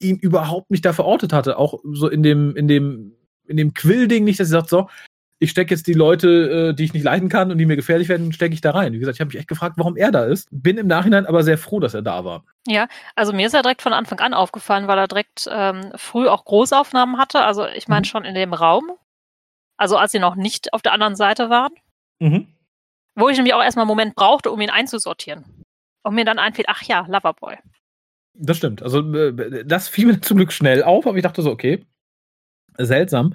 ihn 0.00 0.16
überhaupt 0.16 0.70
nicht 0.70 0.84
da 0.84 0.92
verortet 0.92 1.32
hatte. 1.32 1.58
Auch 1.58 1.80
so 1.84 2.08
in 2.08 2.22
dem, 2.22 2.56
in 2.56 2.68
dem, 2.68 3.12
in 3.46 3.56
dem 3.56 3.74
Quill-Ding 3.74 4.24
nicht, 4.24 4.40
dass 4.40 4.48
sie 4.48 4.52
sagt, 4.52 4.70
so, 4.70 4.88
ich 5.42 5.50
stecke 5.50 5.74
jetzt 5.74 5.86
die 5.86 5.94
Leute, 5.94 6.68
äh, 6.70 6.74
die 6.74 6.84
ich 6.84 6.92
nicht 6.92 7.02
leiden 7.02 7.30
kann 7.30 7.50
und 7.50 7.56
die 7.56 7.64
mir 7.64 7.74
gefährlich 7.74 8.10
werden, 8.10 8.30
stecke 8.32 8.52
ich 8.52 8.60
da 8.60 8.72
rein. 8.72 8.92
Wie 8.92 8.98
gesagt, 8.98 9.16
ich 9.16 9.20
habe 9.20 9.28
mich 9.28 9.38
echt 9.38 9.48
gefragt, 9.48 9.76
warum 9.78 9.96
er 9.96 10.12
da 10.12 10.24
ist. 10.24 10.48
Bin 10.52 10.76
im 10.76 10.86
Nachhinein 10.86 11.24
aber 11.24 11.42
sehr 11.42 11.56
froh, 11.56 11.80
dass 11.80 11.94
er 11.94 12.02
da 12.02 12.26
war. 12.26 12.44
Ja, 12.66 12.88
also 13.16 13.32
mir 13.32 13.46
ist 13.46 13.54
er 13.54 13.62
direkt 13.62 13.80
von 13.80 13.94
Anfang 13.94 14.20
an 14.20 14.34
aufgefallen, 14.34 14.86
weil 14.86 14.98
er 14.98 15.08
direkt 15.08 15.48
ähm, 15.50 15.92
früh 15.96 16.28
auch 16.28 16.44
Großaufnahmen 16.44 17.16
hatte. 17.16 17.40
Also 17.40 17.66
ich 17.66 17.88
meine 17.88 18.02
mhm. 18.02 18.04
schon 18.04 18.24
in 18.26 18.34
dem 18.34 18.52
Raum. 18.52 18.92
Also 19.78 19.96
als 19.96 20.12
sie 20.12 20.18
noch 20.18 20.36
nicht 20.36 20.74
auf 20.74 20.82
der 20.82 20.92
anderen 20.92 21.16
Seite 21.16 21.48
waren. 21.48 21.72
Mhm. 22.18 22.48
Wo 23.14 23.30
ich 23.30 23.36
nämlich 23.38 23.54
auch 23.54 23.62
erstmal 23.62 23.84
einen 23.84 23.88
Moment 23.88 24.14
brauchte, 24.14 24.50
um 24.50 24.60
ihn 24.60 24.70
einzusortieren. 24.70 25.64
Und 26.02 26.14
mir 26.14 26.26
dann 26.26 26.38
einfiel, 26.38 26.66
ach 26.68 26.82
ja, 26.82 27.06
Loverboy. 27.08 27.56
Das 28.34 28.58
stimmt. 28.58 28.82
Also 28.82 29.00
äh, 29.14 29.64
das 29.64 29.88
fiel 29.88 30.06
mir 30.06 30.20
zum 30.20 30.36
Glück 30.36 30.52
schnell 30.52 30.82
auf, 30.82 31.06
aber 31.06 31.16
ich 31.16 31.22
dachte 31.22 31.40
so, 31.40 31.50
okay, 31.50 31.86
seltsam. 32.76 33.34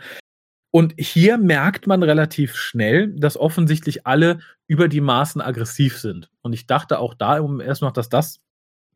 Und 0.75 0.94
hier 0.98 1.38
merkt 1.38 1.88
man 1.88 2.03
relativ 2.03 2.58
schnell, 2.58 3.08
dass 3.15 3.38
offensichtlich 3.38 4.05
alle 4.05 4.39
über 4.67 4.89
die 4.89 5.00
Maßen 5.00 5.39
aggressiv 5.39 5.98
sind. 5.98 6.29
Und 6.41 6.51
ich 6.51 6.67
dachte 6.67 7.00
auch 7.00 7.13
da 7.13 7.39
erst 7.62 7.82
noch, 7.82 7.94
dass 7.94 8.10
das 8.10 8.41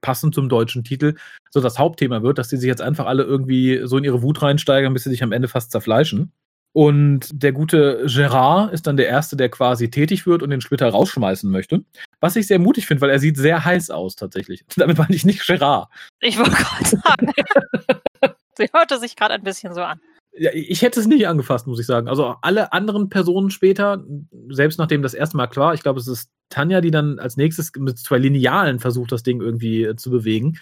passend 0.01 0.35
zum 0.35 0.49
deutschen 0.49 0.83
Titel 0.83 1.15
so 1.51 1.61
das 1.61 1.79
Hauptthema 1.79 2.21
wird, 2.21 2.37
dass 2.37 2.49
die 2.49 2.57
sich 2.57 2.67
jetzt 2.67 2.81
einfach 2.81 3.05
alle 3.05 3.23
irgendwie 3.23 3.79
so 3.85 3.97
in 3.97 4.03
ihre 4.03 4.21
Wut 4.21 4.41
reinsteigern, 4.41 4.91
bis 4.91 5.05
sie 5.05 5.09
sich 5.09 5.23
am 5.23 5.31
Ende 5.31 5.47
fast 5.47 5.71
zerfleischen. 5.71 6.33
Und 6.73 7.29
der 7.31 7.53
gute 7.53 8.03
Gerard 8.07 8.73
ist 8.73 8.85
dann 8.85 8.97
der 8.97 9.07
Erste, 9.07 9.37
der 9.37 9.47
quasi 9.47 9.89
tätig 9.89 10.27
wird 10.27 10.43
und 10.43 10.49
den 10.49 10.59
Splitter 10.59 10.89
rausschmeißen 10.89 11.49
möchte. 11.49 11.85
Was 12.19 12.35
ich 12.35 12.47
sehr 12.47 12.59
mutig 12.59 12.87
finde, 12.87 12.99
weil 12.99 13.09
er 13.09 13.19
sieht 13.19 13.37
sehr 13.37 13.63
heiß 13.63 13.89
aus 13.89 14.17
tatsächlich. 14.17 14.65
Damit 14.75 14.97
meine 14.97 15.15
ich 15.15 15.23
nicht 15.23 15.47
Gerard. 15.47 15.87
Ich 16.19 16.37
wollte 16.37 16.57
gerade 16.57 16.85
sagen. 16.85 17.31
Sie 18.57 18.67
hörte 18.73 18.99
sich 18.99 19.15
gerade 19.15 19.35
ein 19.35 19.43
bisschen 19.43 19.73
so 19.73 19.81
an. 19.81 20.01
Ja, 20.31 20.51
ich 20.53 20.81
hätte 20.81 20.99
es 20.99 21.07
nicht 21.07 21.27
angefasst, 21.27 21.67
muss 21.67 21.79
ich 21.79 21.85
sagen. 21.85 22.07
Also 22.07 22.35
alle 22.41 22.71
anderen 22.71 23.09
Personen 23.09 23.49
später, 23.49 24.03
selbst 24.49 24.77
nachdem 24.77 25.01
das 25.01 25.13
erste 25.13 25.37
Mal 25.37 25.47
klar, 25.47 25.73
ich 25.73 25.81
glaube, 25.81 25.99
es 25.99 26.07
ist 26.07 26.29
Tanja, 26.49 26.81
die 26.81 26.91
dann 26.91 27.19
als 27.19 27.35
nächstes 27.35 27.71
mit 27.77 27.97
zwei 27.97 28.17
Linealen 28.17 28.79
versucht, 28.79 29.11
das 29.11 29.23
Ding 29.23 29.41
irgendwie 29.41 29.83
äh, 29.83 29.95
zu 29.95 30.09
bewegen. 30.09 30.59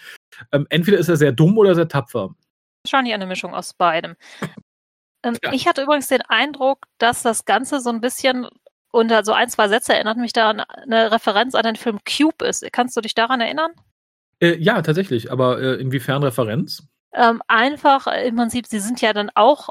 Ähm, 0.52 0.66
entweder 0.70 0.98
ist 0.98 1.08
er 1.08 1.16
sehr 1.16 1.32
dumm 1.32 1.58
oder 1.58 1.74
sehr 1.74 1.88
tapfer. 1.88 2.34
Wahrscheinlich 2.84 3.14
eine 3.14 3.26
Mischung 3.26 3.54
aus 3.54 3.74
beidem. 3.74 4.16
Ähm, 5.24 5.36
ja. 5.42 5.52
Ich 5.52 5.66
hatte 5.66 5.82
übrigens 5.82 6.06
den 6.06 6.22
Eindruck, 6.22 6.86
dass 6.98 7.22
das 7.22 7.44
Ganze 7.44 7.80
so 7.80 7.90
ein 7.90 8.00
bisschen 8.00 8.46
unter 8.90 9.24
so 9.24 9.32
ein, 9.32 9.48
zwei 9.48 9.68
Sätze 9.68 9.92
erinnert 9.92 10.16
mich 10.16 10.32
da 10.32 10.50
an 10.50 10.60
eine 10.60 11.10
Referenz 11.12 11.54
an 11.54 11.64
den 11.64 11.76
Film 11.76 11.98
Cube 12.04 12.44
ist. 12.44 12.66
Kannst 12.72 12.96
du 12.96 13.00
dich 13.00 13.14
daran 13.14 13.40
erinnern? 13.40 13.72
Äh, 14.40 14.56
ja, 14.58 14.80
tatsächlich. 14.82 15.32
Aber 15.32 15.60
äh, 15.60 15.74
inwiefern 15.80 16.22
Referenz? 16.22 16.86
Ähm, 17.12 17.42
einfach 17.48 18.06
äh, 18.06 18.28
im 18.28 18.36
Prinzip, 18.36 18.66
sie 18.66 18.80
sind 18.80 19.00
ja 19.00 19.12
dann 19.12 19.30
auch, 19.34 19.68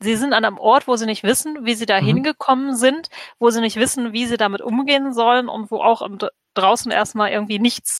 sie 0.00 0.16
sind 0.16 0.32
an 0.32 0.44
einem 0.44 0.58
Ort, 0.58 0.88
wo 0.88 0.96
sie 0.96 1.06
nicht 1.06 1.22
wissen, 1.22 1.64
wie 1.64 1.74
sie 1.74 1.86
da 1.86 2.00
mhm. 2.00 2.06
hingekommen 2.06 2.76
sind, 2.76 3.08
wo 3.38 3.50
sie 3.50 3.60
nicht 3.60 3.76
wissen, 3.76 4.12
wie 4.12 4.26
sie 4.26 4.36
damit 4.36 4.60
umgehen 4.60 5.12
sollen 5.12 5.48
und 5.48 5.70
wo 5.70 5.80
auch 5.82 6.08
draußen 6.54 6.90
erstmal 6.90 7.30
irgendwie 7.30 7.58
nichts 7.58 7.98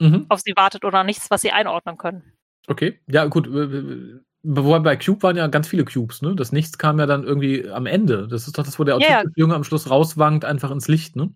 mhm. 0.00 0.26
auf 0.28 0.40
sie 0.40 0.54
wartet 0.56 0.84
oder 0.84 1.04
nichts, 1.04 1.30
was 1.30 1.40
sie 1.42 1.52
einordnen 1.52 1.98
können. 1.98 2.32
Okay, 2.66 3.00
ja 3.06 3.26
gut. 3.26 3.48
Wobei 4.42 4.78
bei 4.78 4.96
Cube 4.96 5.22
waren 5.22 5.36
ja 5.36 5.46
ganz 5.48 5.68
viele 5.68 5.84
Cubes, 5.84 6.22
ne? 6.22 6.34
Das 6.34 6.50
Nichts 6.50 6.78
kam 6.78 6.98
ja 6.98 7.06
dann 7.06 7.24
irgendwie 7.24 7.68
am 7.68 7.84
Ende. 7.86 8.26
Das 8.26 8.46
ist 8.46 8.56
doch 8.56 8.64
das, 8.64 8.78
wo 8.78 8.84
der 8.84 8.98
ja, 8.98 9.22
Junge 9.36 9.54
am 9.54 9.64
Schluss 9.64 9.90
rauswankt, 9.90 10.46
einfach 10.46 10.70
ins 10.70 10.88
Licht, 10.88 11.14
ne? 11.14 11.30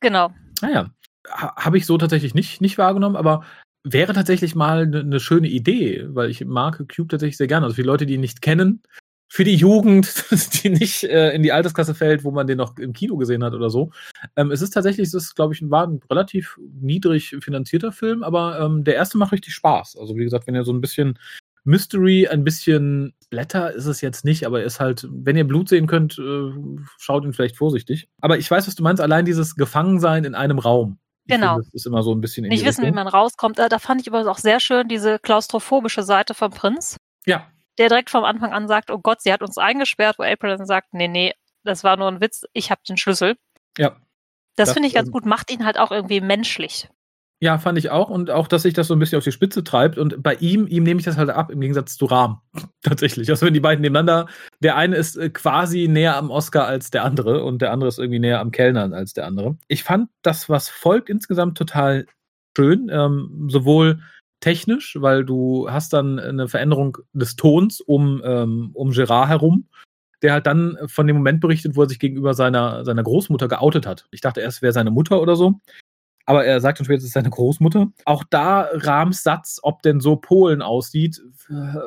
Genau. 0.00 0.30
Naja. 0.60 0.90
Ah 1.30 1.64
Habe 1.64 1.78
ich 1.78 1.86
so 1.86 1.96
tatsächlich 1.96 2.34
nicht, 2.34 2.60
nicht 2.60 2.76
wahrgenommen, 2.76 3.16
aber 3.16 3.44
wäre 3.84 4.14
tatsächlich 4.14 4.54
mal 4.54 4.82
eine 4.82 5.04
ne 5.04 5.20
schöne 5.20 5.48
Idee, 5.48 6.06
weil 6.08 6.30
ich 6.30 6.44
mag 6.44 6.78
Cube 6.88 7.08
tatsächlich 7.08 7.36
sehr 7.36 7.46
gerne. 7.46 7.66
Also 7.66 7.76
für 7.76 7.82
die 7.82 7.88
Leute, 7.88 8.06
die 8.06 8.14
ihn 8.14 8.20
nicht 8.20 8.42
kennen, 8.42 8.82
für 9.28 9.44
die 9.44 9.54
Jugend, 9.54 10.24
die 10.64 10.70
nicht 10.70 11.04
äh, 11.04 11.32
in 11.32 11.42
die 11.42 11.52
Altersklasse 11.52 11.94
fällt, 11.94 12.24
wo 12.24 12.30
man 12.30 12.46
den 12.46 12.58
noch 12.58 12.78
im 12.78 12.92
Kino 12.92 13.16
gesehen 13.16 13.44
hat 13.44 13.52
oder 13.52 13.68
so. 13.68 13.90
Ähm, 14.36 14.50
es 14.50 14.62
ist 14.62 14.70
tatsächlich, 14.70 15.08
es 15.08 15.14
ist, 15.14 15.34
glaube 15.34 15.54
ich, 15.54 15.60
ein, 15.60 15.70
war 15.70 15.86
ein 15.86 16.00
relativ 16.10 16.58
niedrig 16.80 17.36
finanzierter 17.40 17.92
Film, 17.92 18.22
aber 18.22 18.60
ähm, 18.60 18.84
der 18.84 18.94
erste 18.94 19.18
macht 19.18 19.32
richtig 19.32 19.54
Spaß. 19.54 19.96
Also 19.96 20.16
wie 20.16 20.24
gesagt, 20.24 20.46
wenn 20.46 20.54
ihr 20.54 20.64
so 20.64 20.72
ein 20.72 20.80
bisschen 20.80 21.18
Mystery, 21.64 22.28
ein 22.28 22.44
bisschen 22.44 23.14
Blätter 23.30 23.72
ist 23.72 23.86
es 23.86 24.00
jetzt 24.02 24.24
nicht, 24.24 24.46
aber 24.46 24.60
er 24.60 24.66
ist 24.66 24.80
halt, 24.80 25.08
wenn 25.10 25.36
ihr 25.36 25.46
Blut 25.46 25.68
sehen 25.68 25.86
könnt, 25.86 26.18
äh, 26.18 26.52
schaut 26.98 27.24
ihn 27.24 27.32
vielleicht 27.32 27.56
vorsichtig. 27.56 28.08
Aber 28.20 28.38
ich 28.38 28.50
weiß, 28.50 28.66
was 28.66 28.74
du 28.74 28.82
meinst, 28.82 29.02
allein 29.02 29.24
dieses 29.24 29.56
Gefangensein 29.56 30.24
in 30.24 30.34
einem 30.34 30.58
Raum. 30.58 30.98
Genau. 31.26 31.54
Finde, 31.54 31.64
das 31.64 31.74
ist 31.74 31.86
immer 31.86 32.02
so 32.02 32.14
ein 32.14 32.20
bisschen 32.20 32.44
in 32.44 32.50
Nicht 32.50 32.64
wissen, 32.64 32.84
wie 32.84 32.92
man 32.92 33.08
rauskommt. 33.08 33.58
Äh, 33.58 33.68
da 33.68 33.78
fand 33.78 34.00
ich 34.00 34.06
übrigens 34.06 34.28
auch 34.28 34.38
sehr 34.38 34.60
schön 34.60 34.88
diese 34.88 35.18
klaustrophobische 35.18 36.02
Seite 36.02 36.34
vom 36.34 36.50
Prinz. 36.50 36.96
Ja. 37.26 37.46
Der 37.78 37.88
direkt 37.88 38.10
vom 38.10 38.24
Anfang 38.24 38.52
an 38.52 38.68
sagt, 38.68 38.90
oh 38.90 38.98
Gott, 38.98 39.22
sie 39.22 39.32
hat 39.32 39.42
uns 39.42 39.58
eingesperrt, 39.58 40.18
wo 40.18 40.22
April 40.22 40.56
dann 40.56 40.66
sagt, 40.66 40.92
nee, 40.92 41.08
nee, 41.08 41.32
das 41.64 41.82
war 41.82 41.96
nur 41.96 42.08
ein 42.08 42.20
Witz, 42.20 42.44
ich 42.52 42.70
habe 42.70 42.82
den 42.86 42.96
Schlüssel. 42.96 43.36
Ja. 43.78 43.90
Das, 44.56 44.68
das 44.68 44.72
finde 44.74 44.88
ich 44.88 44.94
ganz 44.94 45.08
ähm, 45.08 45.12
gut, 45.12 45.26
macht 45.26 45.50
ihn 45.50 45.64
halt 45.64 45.78
auch 45.78 45.90
irgendwie 45.90 46.20
menschlich. 46.20 46.88
Ja, 47.40 47.58
fand 47.58 47.78
ich 47.78 47.90
auch. 47.90 48.10
Und 48.10 48.30
auch, 48.30 48.48
dass 48.48 48.62
sich 48.62 48.74
das 48.74 48.86
so 48.86 48.94
ein 48.94 48.98
bisschen 48.98 49.18
auf 49.18 49.24
die 49.24 49.32
Spitze 49.32 49.64
treibt. 49.64 49.98
Und 49.98 50.22
bei 50.22 50.34
ihm, 50.36 50.66
ihm 50.66 50.84
nehme 50.84 51.00
ich 51.00 51.04
das 51.04 51.16
halt 51.16 51.30
ab, 51.30 51.50
im 51.50 51.60
Gegensatz 51.60 51.96
zu 51.96 52.06
Rahm. 52.06 52.40
Tatsächlich. 52.82 53.28
Also 53.28 53.44
wenn 53.46 53.54
die 53.54 53.60
beiden 53.60 53.82
nebeneinander, 53.82 54.28
der 54.60 54.76
eine 54.76 54.96
ist 54.96 55.16
äh, 55.16 55.30
quasi 55.30 55.88
näher 55.88 56.16
am 56.16 56.30
Oscar 56.30 56.66
als 56.66 56.90
der 56.90 57.04
andere 57.04 57.44
und 57.44 57.60
der 57.60 57.72
andere 57.72 57.88
ist 57.88 57.98
irgendwie 57.98 58.20
näher 58.20 58.40
am 58.40 58.50
Kellner 58.50 58.92
als 58.94 59.12
der 59.12 59.26
andere. 59.26 59.56
Ich 59.68 59.82
fand 59.82 60.08
das, 60.22 60.48
was 60.48 60.68
folgt, 60.68 61.10
insgesamt 61.10 61.58
total 61.58 62.06
schön. 62.56 62.88
Ähm, 62.90 63.48
sowohl 63.50 64.00
technisch, 64.40 64.96
weil 65.00 65.24
du 65.24 65.68
hast 65.70 65.92
dann 65.92 66.18
eine 66.18 66.48
Veränderung 66.48 66.98
des 67.12 67.36
Tons 67.36 67.80
um, 67.80 68.22
ähm, 68.24 68.70
um 68.74 68.90
Gerard 68.90 69.28
herum 69.28 69.68
der 70.22 70.32
halt 70.32 70.46
dann 70.46 70.78
von 70.86 71.06
dem 71.06 71.16
Moment 71.16 71.42
berichtet, 71.42 71.76
wo 71.76 71.82
er 71.82 71.88
sich 71.88 71.98
gegenüber 71.98 72.32
seiner, 72.32 72.82
seiner 72.86 73.02
Großmutter 73.02 73.46
geoutet 73.46 73.86
hat. 73.86 74.06
Ich 74.10 74.22
dachte 74.22 74.40
erst, 74.40 74.62
wäre 74.62 74.72
seine 74.72 74.90
Mutter 74.90 75.20
oder 75.20 75.36
so 75.36 75.60
aber 76.26 76.44
er 76.44 76.60
sagt 76.60 76.78
dann 76.78 76.84
später, 76.84 76.98
es 76.98 77.04
ist 77.04 77.12
seine 77.12 77.30
Großmutter. 77.30 77.88
Auch 78.04 78.24
da 78.30 78.68
Rahms 78.72 79.22
Satz, 79.22 79.60
ob 79.62 79.82
denn 79.82 80.00
so 80.00 80.16
Polen 80.16 80.62
aussieht, 80.62 81.22
pff, 81.36 81.78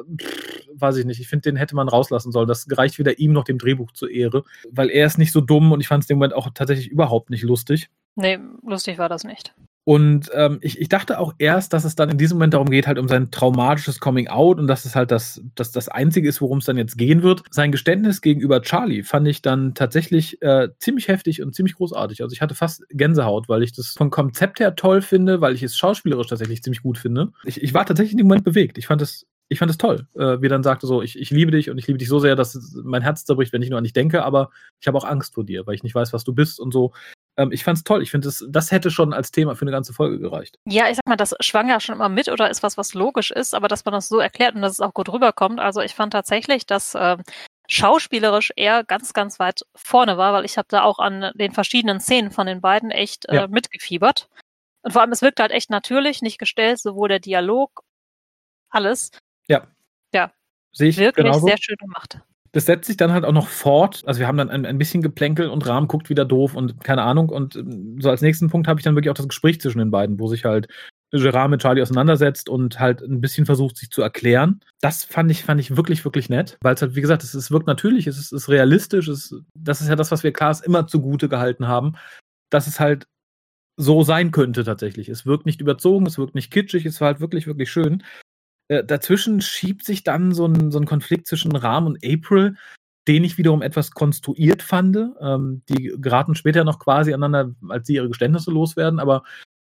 weiß 0.74 0.98
ich 0.98 1.06
nicht. 1.06 1.20
Ich 1.20 1.28
finde, 1.28 1.50
den 1.50 1.56
hätte 1.56 1.76
man 1.76 1.90
rauslassen 1.90 2.32
sollen. 2.32 2.48
Das 2.48 2.68
gereicht 2.68 3.00
weder 3.00 3.20
ihm 3.20 3.34
noch 3.34 3.44
dem 3.44 3.58
Drehbuch 3.58 3.92
zur 3.92 4.12
Ehre, 4.12 4.44
weil 4.72 4.90
er 4.90 5.08
ist 5.08 5.18
nicht 5.18 5.32
so 5.32 5.42
dumm 5.42 5.72
und 5.72 5.82
ich 5.82 5.88
fand 5.88 6.04
es 6.04 6.10
im 6.10 6.18
Moment 6.18 6.34
auch 6.34 6.50
tatsächlich 6.54 6.90
überhaupt 6.90 7.30
nicht 7.30 7.44
lustig. 7.44 7.90
Nee, 8.16 8.40
lustig 8.64 8.98
war 8.98 9.10
das 9.10 9.24
nicht. 9.24 9.54
Und 9.88 10.30
ähm, 10.34 10.58
ich, 10.60 10.82
ich 10.82 10.90
dachte 10.90 11.18
auch 11.18 11.34
erst, 11.38 11.72
dass 11.72 11.86
es 11.86 11.96
dann 11.96 12.10
in 12.10 12.18
diesem 12.18 12.38
Moment 12.38 12.54
darum 12.54 12.70
geht, 12.70 12.88
halt 12.88 13.00
um 13.00 13.08
sein 13.08 13.32
traumatisches 13.32 14.02
Coming 14.02 14.28
Out 14.28 14.60
und 14.60 14.68
dass 14.68 14.84
es 14.84 14.98
halt 14.98 15.12
das, 15.12 15.42
das, 15.56 15.72
das 15.72 15.88
Einzige 15.88 16.28
ist, 16.28 16.42
worum 16.42 16.58
es 16.58 16.66
dann 16.66 16.76
jetzt 16.76 16.98
gehen 16.98 17.24
wird. 17.24 17.44
Sein 17.52 17.72
Geständnis 17.72 18.20
gegenüber 18.20 18.62
Charlie 18.62 19.04
fand 19.04 19.30
ich 19.30 19.42
dann 19.42 19.76
tatsächlich 19.76 20.42
äh, 20.42 20.68
ziemlich 20.80 21.08
heftig 21.08 21.42
und 21.42 21.56
ziemlich 21.56 21.76
großartig. 21.76 22.22
Also 22.22 22.34
ich 22.34 22.42
hatte 22.42 22.54
fast 22.54 22.84
Gänsehaut, 22.90 23.48
weil 23.48 23.64
ich 23.64 23.72
das 23.72 23.94
vom 23.94 24.10
Konzept 24.10 24.60
her 24.60 24.76
toll 24.76 25.02
finde, 25.02 25.40
weil 25.40 25.56
ich 25.56 25.64
es 25.64 25.78
schauspielerisch 25.78 26.28
tatsächlich 26.28 26.62
ziemlich 26.62 26.84
gut 26.84 26.98
finde. 26.98 27.32
Ich, 27.46 27.64
ich 27.64 27.74
war 27.74 27.86
tatsächlich 27.86 28.12
in 28.12 28.18
dem 28.18 28.28
Moment 28.28 28.44
bewegt. 28.44 28.78
Ich 28.78 28.88
fand 28.88 29.02
es 29.02 29.26
ich 29.48 29.60
fand 29.60 29.72
es 29.72 29.78
toll, 29.78 30.06
äh, 30.16 30.42
wie 30.42 30.48
er 30.48 30.50
dann 30.50 30.64
sagte 30.64 30.86
so, 30.86 31.02
ich, 31.02 31.18
ich 31.18 31.30
liebe 31.30 31.52
dich 31.52 31.70
und 31.70 31.78
ich 31.78 31.88
liebe 31.88 31.98
dich 31.98 32.10
so 32.10 32.20
sehr, 32.20 32.36
dass 32.36 32.76
mein 32.84 33.04
Herz 33.04 33.24
zerbricht, 33.24 33.54
wenn 33.54 33.62
ich 33.62 33.70
nur 33.70 33.78
an 33.78 33.86
dich 33.86 33.94
denke, 33.94 34.26
aber 34.26 34.50
ich 34.82 34.88
habe 34.90 34.98
auch 34.98 35.06
Angst 35.06 35.36
vor 35.36 35.46
dir, 35.46 35.66
weil 35.66 35.76
ich 35.76 35.84
nicht 35.84 35.96
weiß, 35.96 36.12
was 36.12 36.26
du 36.26 36.34
bist 36.34 36.60
und 36.60 36.74
so. 36.74 36.92
Ähm, 37.38 37.52
ich 37.52 37.64
fand 37.64 37.78
es 37.78 37.84
toll. 37.84 38.02
Ich 38.02 38.12
finde, 38.12 38.28
das, 38.28 38.44
das 38.50 38.72
hätte 38.72 38.92
schon 38.92 39.14
als 39.14 39.32
Thema 39.32 39.56
für 39.56 39.62
eine 39.62 39.72
ganze 39.72 39.94
Folge 39.94 40.20
gereicht. 40.20 40.58
Ja, 40.66 40.90
ich 40.90 40.96
sag 40.96 41.08
mal, 41.08 41.16
das 41.16 41.36
schwang 41.40 41.70
ja 41.70 41.80
schon 41.80 41.96
immer 41.96 42.10
mit 42.10 42.30
oder 42.30 42.50
ist 42.50 42.64
was, 42.64 42.78
was 42.78 42.94
logisch 42.94 43.32
ist, 43.32 43.54
aber 43.54 43.68
dass 43.68 43.86
man 43.86 43.94
das 43.94 44.10
so 44.10 44.20
erklärt 44.20 44.56
und 44.56 44.62
dass 44.62 44.74
es 44.74 44.82
auch 44.82 44.94
gut 44.94 45.10
rüberkommt. 45.10 45.60
Also 45.60 45.82
ich 45.82 45.94
fand 45.94 46.14
tatsächlich, 46.14 46.66
dass 46.66 46.96
äh, 46.96 47.18
schauspielerisch 47.68 48.52
eher 48.56 48.84
ganz, 48.84 49.14
ganz 49.14 49.40
weit 49.40 49.62
vorne 49.76 50.18
war, 50.18 50.34
weil 50.34 50.46
ich 50.46 50.58
habe 50.58 50.68
da 50.70 50.84
auch 50.84 51.00
an 51.00 51.32
den 51.36 51.52
verschiedenen 51.52 52.00
Szenen 52.00 52.32
von 52.32 52.48
den 52.48 52.62
beiden 52.62 52.92
echt 52.92 53.30
äh, 53.30 53.36
ja. 53.36 53.48
mitgefiebert. 53.48 54.28
Und 54.82 54.92
vor 54.92 55.02
allem, 55.02 55.12
es 55.12 55.22
wirkt 55.22 55.40
halt 55.40 55.52
echt 55.52 55.70
natürlich, 55.70 56.22
nicht 56.22 56.40
gestellt, 56.40 56.80
sowohl 56.80 57.10
der 57.10 57.20
Dialog, 57.20 57.84
alles. 58.70 59.12
Ja. 59.48 59.68
Ja. 60.14 60.32
Sehe 60.72 60.90
ich 60.90 60.98
Wirklich 60.98 61.26
genauso. 61.26 61.46
sehr 61.46 61.58
schön 61.58 61.78
gemacht 61.78 62.22
das 62.58 62.66
setzt 62.66 62.88
sich 62.88 62.98
dann 62.98 63.12
halt 63.14 63.24
auch 63.24 63.34
noch 63.34 63.50
fort. 63.50 64.02
Also 64.08 64.20
wir 64.20 64.28
haben 64.28 64.40
dann 64.40 64.50
ein, 64.50 64.66
ein 64.66 64.80
bisschen 64.80 65.04
Geplänkel 65.04 65.48
und 65.48 65.68
Rahm 65.68 65.88
guckt 65.88 66.10
wieder 66.10 66.26
doof 66.26 66.56
und 66.56 66.84
keine 66.84 67.04
Ahnung. 67.04 67.30
Und 67.30 67.56
ähm, 67.56 67.98
so 68.02 68.10
als 68.10 68.24
nächsten 68.24 68.50
Punkt 68.50 68.68
habe 68.68 68.80
ich 68.80 68.84
dann 68.84 68.96
wirklich 68.96 69.12
auch 69.12 69.16
das 69.16 69.28
Gespräch 69.28 69.62
zwischen 69.62 69.78
den 69.78 69.92
beiden, 69.92 70.20
wo 70.20 70.28
sich 70.28 70.44
halt 70.44 70.68
Gerard 71.12 71.52
mit 71.52 71.62
Charlie 71.62 71.84
auseinandersetzt 71.84 72.50
und 72.50 72.80
halt 72.80 73.04
ein 73.04 73.22
bisschen 73.22 73.46
versucht, 73.46 73.78
sich 73.78 73.92
zu 73.92 74.02
erklären. 74.02 74.62
Das 74.82 75.04
fand 75.04 75.30
ich, 75.30 75.44
fand 75.44 75.62
ich 75.62 75.78
wirklich, 75.78 76.04
wirklich 76.04 76.30
nett, 76.30 76.58
weil 76.62 76.74
es 76.74 76.82
halt, 76.82 76.96
wie 76.96 77.02
gesagt, 77.02 77.24
es, 77.24 77.36
es 77.36 77.52
wirkt 77.52 77.68
natürlich, 77.68 78.08
es 78.08 78.18
ist, 78.18 78.34
ist 78.34 78.50
realistisch, 78.50 79.08
es, 79.08 79.36
das 79.54 79.82
ist 79.82 79.90
ja 79.90 79.96
das, 79.96 80.10
was 80.10 80.24
wir 80.24 80.34
Klaas 80.34 80.60
immer 80.62 80.88
zugute 80.88 81.30
gehalten 81.30 81.68
haben, 81.68 81.94
dass 82.50 82.66
es 82.66 82.80
halt 82.80 83.06
so 83.80 84.02
sein 84.02 84.32
könnte 84.32 84.64
tatsächlich. 84.64 85.10
Es 85.10 85.28
wirkt 85.28 85.46
nicht 85.46 85.62
überzogen, 85.62 86.08
es 86.08 86.18
wirkt 86.18 86.34
nicht 86.34 86.50
kitschig, 86.50 86.88
es 86.88 87.00
war 87.02 87.10
halt 87.10 87.20
wirklich, 87.20 87.46
wirklich 87.46 87.70
schön. 87.70 88.02
Äh, 88.68 88.84
dazwischen 88.84 89.42
schiebt 89.42 89.86
sich 89.86 90.04
dann 90.04 90.34
so 90.34 90.46
ein, 90.46 90.72
so 90.72 90.80
ein 90.80 90.86
Konflikt 90.86 91.28
zwischen 91.28 91.56
Rahm 91.56 91.86
und 91.86 92.06
April, 92.06 92.56
den 93.08 93.24
ich 93.24 93.38
wiederum 93.38 93.62
etwas 93.62 93.92
konstruiert 93.92 94.62
fand. 94.62 94.98
Ähm, 95.22 95.64
die 95.70 95.94
geraten 95.98 96.36
später 96.36 96.64
noch 96.64 96.80
quasi 96.80 97.14
aneinander, 97.14 97.56
als 97.70 97.88
sie 97.88 97.96
ihre 97.96 98.10
Geständnisse 98.10 98.52
loswerden, 98.52 99.00
aber 99.00 99.24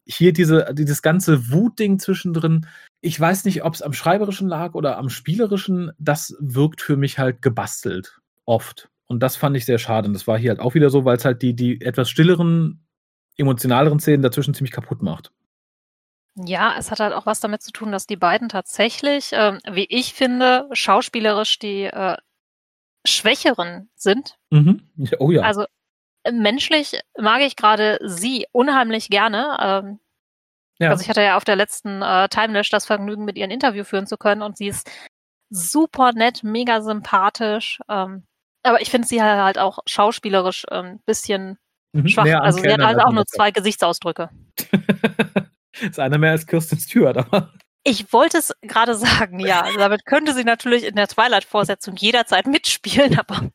hier 0.05 0.33
diese, 0.33 0.73
dieses 0.73 1.01
ganze 1.01 1.51
Wutding 1.51 1.99
zwischendrin, 1.99 2.67
ich 3.01 3.19
weiß 3.19 3.45
nicht, 3.45 3.63
ob 3.63 3.73
es 3.73 3.81
am 3.81 3.93
Schreiberischen 3.93 4.47
lag 4.47 4.73
oder 4.73 4.97
am 4.97 5.09
Spielerischen, 5.09 5.91
das 5.99 6.35
wirkt 6.39 6.81
für 6.81 6.97
mich 6.97 7.17
halt 7.19 7.41
gebastelt. 7.41 8.19
Oft. 8.45 8.89
Und 9.07 9.21
das 9.21 9.35
fand 9.35 9.55
ich 9.55 9.65
sehr 9.65 9.77
schade. 9.77 10.07
Und 10.07 10.13
das 10.13 10.27
war 10.27 10.37
hier 10.37 10.49
halt 10.49 10.59
auch 10.59 10.73
wieder 10.73 10.89
so, 10.89 11.05
weil 11.05 11.17
es 11.17 11.25
halt 11.25 11.41
die, 11.41 11.55
die 11.55 11.81
etwas 11.81 12.09
stilleren, 12.09 12.85
emotionaleren 13.37 13.99
Szenen 13.99 14.21
dazwischen 14.21 14.53
ziemlich 14.53 14.71
kaputt 14.71 15.01
macht. 15.01 15.31
Ja, 16.35 16.75
es 16.77 16.91
hat 16.91 16.99
halt 16.99 17.13
auch 17.13 17.25
was 17.25 17.41
damit 17.41 17.61
zu 17.61 17.71
tun, 17.71 17.91
dass 17.91 18.07
die 18.07 18.15
beiden 18.15 18.47
tatsächlich, 18.47 19.33
äh, 19.33 19.57
wie 19.69 19.85
ich 19.89 20.13
finde, 20.13 20.69
schauspielerisch 20.71 21.59
die 21.59 21.83
äh, 21.83 22.17
Schwächeren 23.05 23.89
sind. 23.95 24.37
Mhm. 24.49 24.89
Oh 25.19 25.31
ja. 25.31 25.41
Also 25.41 25.65
menschlich 26.31 26.99
mag 27.17 27.41
ich 27.41 27.55
gerade 27.55 27.99
sie 28.03 28.45
unheimlich 28.51 29.09
gerne. 29.09 29.57
Ähm, 29.59 29.99
ja. 30.79 30.89
Also 30.89 31.01
ich 31.03 31.09
hatte 31.09 31.21
ja 31.21 31.35
auf 31.35 31.43
der 31.43 31.55
letzten 31.55 32.01
äh, 32.01 32.29
Timelash 32.29 32.69
das 32.69 32.85
Vergnügen, 32.85 33.25
mit 33.25 33.37
ihr 33.37 33.43
ein 33.43 33.51
Interview 33.51 33.83
führen 33.83 34.07
zu 34.07 34.17
können 34.17 34.41
und 34.41 34.57
sie 34.57 34.67
ist 34.67 34.89
super 35.49 36.13
nett, 36.13 36.43
mega 36.43 36.81
sympathisch. 36.81 37.79
Ähm, 37.89 38.23
aber 38.63 38.81
ich 38.81 38.89
finde 38.89 39.07
sie 39.07 39.21
halt 39.21 39.57
auch 39.57 39.79
schauspielerisch 39.85 40.65
ein 40.69 40.85
ähm, 40.85 40.99
bisschen 41.05 41.57
mhm. 41.93 42.07
schwach. 42.07 42.25
Also 42.41 42.59
sie 42.59 42.71
hat 42.71 42.81
halt 42.81 42.99
auch 42.99 43.11
nur 43.11 43.25
zwei 43.25 43.51
Gesichtsausdrücke. 43.51 44.29
ist 45.81 45.99
einer 45.99 46.17
mehr 46.17 46.31
als 46.31 46.47
Kirsten 46.47 46.79
Stewart, 46.79 47.17
aber. 47.17 47.51
Ich 47.83 48.13
wollte 48.13 48.37
es 48.37 48.53
gerade 48.61 48.95
sagen, 48.95 49.39
ja. 49.39 49.61
Also 49.61 49.79
damit 49.79 50.05
könnte 50.05 50.33
sie 50.33 50.43
natürlich 50.43 50.85
in 50.85 50.95
der 50.95 51.07
Twilight-Vorsetzung 51.07 51.95
jederzeit 51.95 52.45
mitspielen, 52.47 53.17
aber 53.17 53.49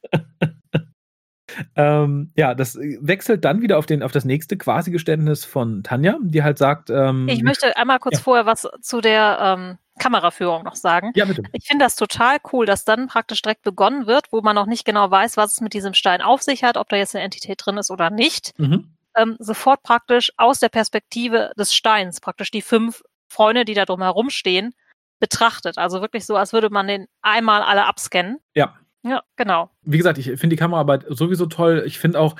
ähm, 1.76 2.32
ja, 2.36 2.54
das 2.54 2.76
wechselt 2.76 3.44
dann 3.44 3.62
wieder 3.62 3.78
auf, 3.78 3.86
den, 3.86 4.02
auf 4.02 4.12
das 4.12 4.24
nächste 4.24 4.56
Quasi-Geständnis 4.56 5.44
von 5.44 5.82
Tanja, 5.82 6.16
die 6.20 6.42
halt 6.42 6.58
sagt. 6.58 6.90
Ähm, 6.90 7.28
ich 7.28 7.42
möchte 7.42 7.76
einmal 7.76 7.98
kurz 7.98 8.16
ja. 8.16 8.22
vorher 8.22 8.46
was 8.46 8.68
zu 8.80 9.00
der 9.00 9.38
ähm, 9.40 9.78
Kameraführung 9.98 10.64
noch 10.64 10.74
sagen. 10.74 11.12
Ja, 11.14 11.24
bitte. 11.24 11.42
Ich 11.52 11.66
finde 11.66 11.84
das 11.84 11.96
total 11.96 12.38
cool, 12.52 12.66
dass 12.66 12.84
dann 12.84 13.06
praktisch 13.06 13.42
direkt 13.42 13.62
begonnen 13.62 14.06
wird, 14.06 14.26
wo 14.32 14.40
man 14.42 14.54
noch 14.54 14.66
nicht 14.66 14.84
genau 14.84 15.10
weiß, 15.10 15.36
was 15.36 15.54
es 15.54 15.60
mit 15.60 15.72
diesem 15.72 15.94
Stein 15.94 16.20
auf 16.20 16.42
sich 16.42 16.64
hat, 16.64 16.76
ob 16.76 16.88
da 16.88 16.96
jetzt 16.96 17.14
eine 17.14 17.24
Entität 17.24 17.62
drin 17.64 17.78
ist 17.78 17.90
oder 17.90 18.10
nicht. 18.10 18.58
Mhm. 18.58 18.95
Ähm, 19.16 19.36
sofort 19.38 19.82
praktisch 19.82 20.30
aus 20.36 20.60
der 20.60 20.68
Perspektive 20.68 21.52
des 21.58 21.74
Steins, 21.74 22.20
praktisch 22.20 22.50
die 22.50 22.62
fünf 22.62 23.02
Freunde, 23.28 23.64
die 23.64 23.74
da 23.74 23.84
drumherum 23.84 24.30
stehen, 24.30 24.74
betrachtet. 25.18 25.78
Also 25.78 26.00
wirklich 26.00 26.26
so, 26.26 26.36
als 26.36 26.52
würde 26.52 26.70
man 26.70 26.86
den 26.86 27.06
einmal 27.22 27.62
alle 27.62 27.86
abscannen. 27.86 28.38
Ja. 28.54 28.76
Ja, 29.02 29.22
genau. 29.36 29.70
Wie 29.82 29.98
gesagt, 29.98 30.18
ich 30.18 30.26
finde 30.26 30.48
die 30.48 30.56
Kameraarbeit 30.56 31.04
sowieso 31.08 31.46
toll. 31.46 31.84
Ich 31.86 31.98
finde 31.98 32.18
auch, 32.18 32.34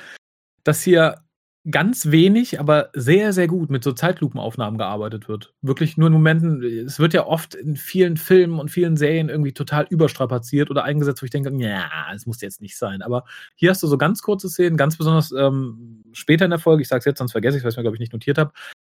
dass 0.63 0.81
hier 0.81 1.23
ganz 1.69 2.11
wenig, 2.11 2.59
aber 2.59 2.89
sehr, 2.93 3.33
sehr 3.33 3.47
gut 3.47 3.69
mit 3.69 3.83
so 3.83 3.91
Zeitlupenaufnahmen 3.91 4.77
gearbeitet 4.77 5.27
wird. 5.27 5.53
Wirklich 5.61 5.97
nur 5.97 6.07
in 6.07 6.13
Momenten, 6.13 6.63
es 6.63 6.99
wird 6.99 7.13
ja 7.13 7.25
oft 7.25 7.55
in 7.55 7.75
vielen 7.75 8.17
Filmen 8.17 8.59
und 8.59 8.69
vielen 8.69 8.95
Serien 8.95 9.29
irgendwie 9.29 9.53
total 9.53 9.85
überstrapaziert 9.89 10.69
oder 10.69 10.83
eingesetzt, 10.83 11.21
wo 11.21 11.25
ich 11.25 11.31
denke, 11.31 11.51
ja, 11.57 11.89
es 12.13 12.25
muss 12.25 12.41
jetzt 12.41 12.61
nicht 12.61 12.77
sein. 12.77 13.01
Aber 13.01 13.25
hier 13.55 13.69
hast 13.69 13.83
du 13.83 13.87
so 13.87 13.97
ganz 13.97 14.21
kurze 14.21 14.49
Szenen, 14.49 14.77
ganz 14.77 14.97
besonders 14.97 15.31
ähm, 15.31 16.03
später 16.13 16.45
in 16.45 16.51
der 16.51 16.59
Folge, 16.59 16.81
ich 16.81 16.87
sage 16.87 16.99
es 16.99 17.05
jetzt, 17.05 17.19
sonst 17.19 17.33
vergesse 17.33 17.57
ich 17.57 17.63
weil 17.63 17.71
ich 17.71 17.77
mir, 17.77 17.83
glaube 17.83 17.97
ich, 17.97 18.01
nicht 18.01 18.13
notiert 18.13 18.37
habe, 18.37 18.51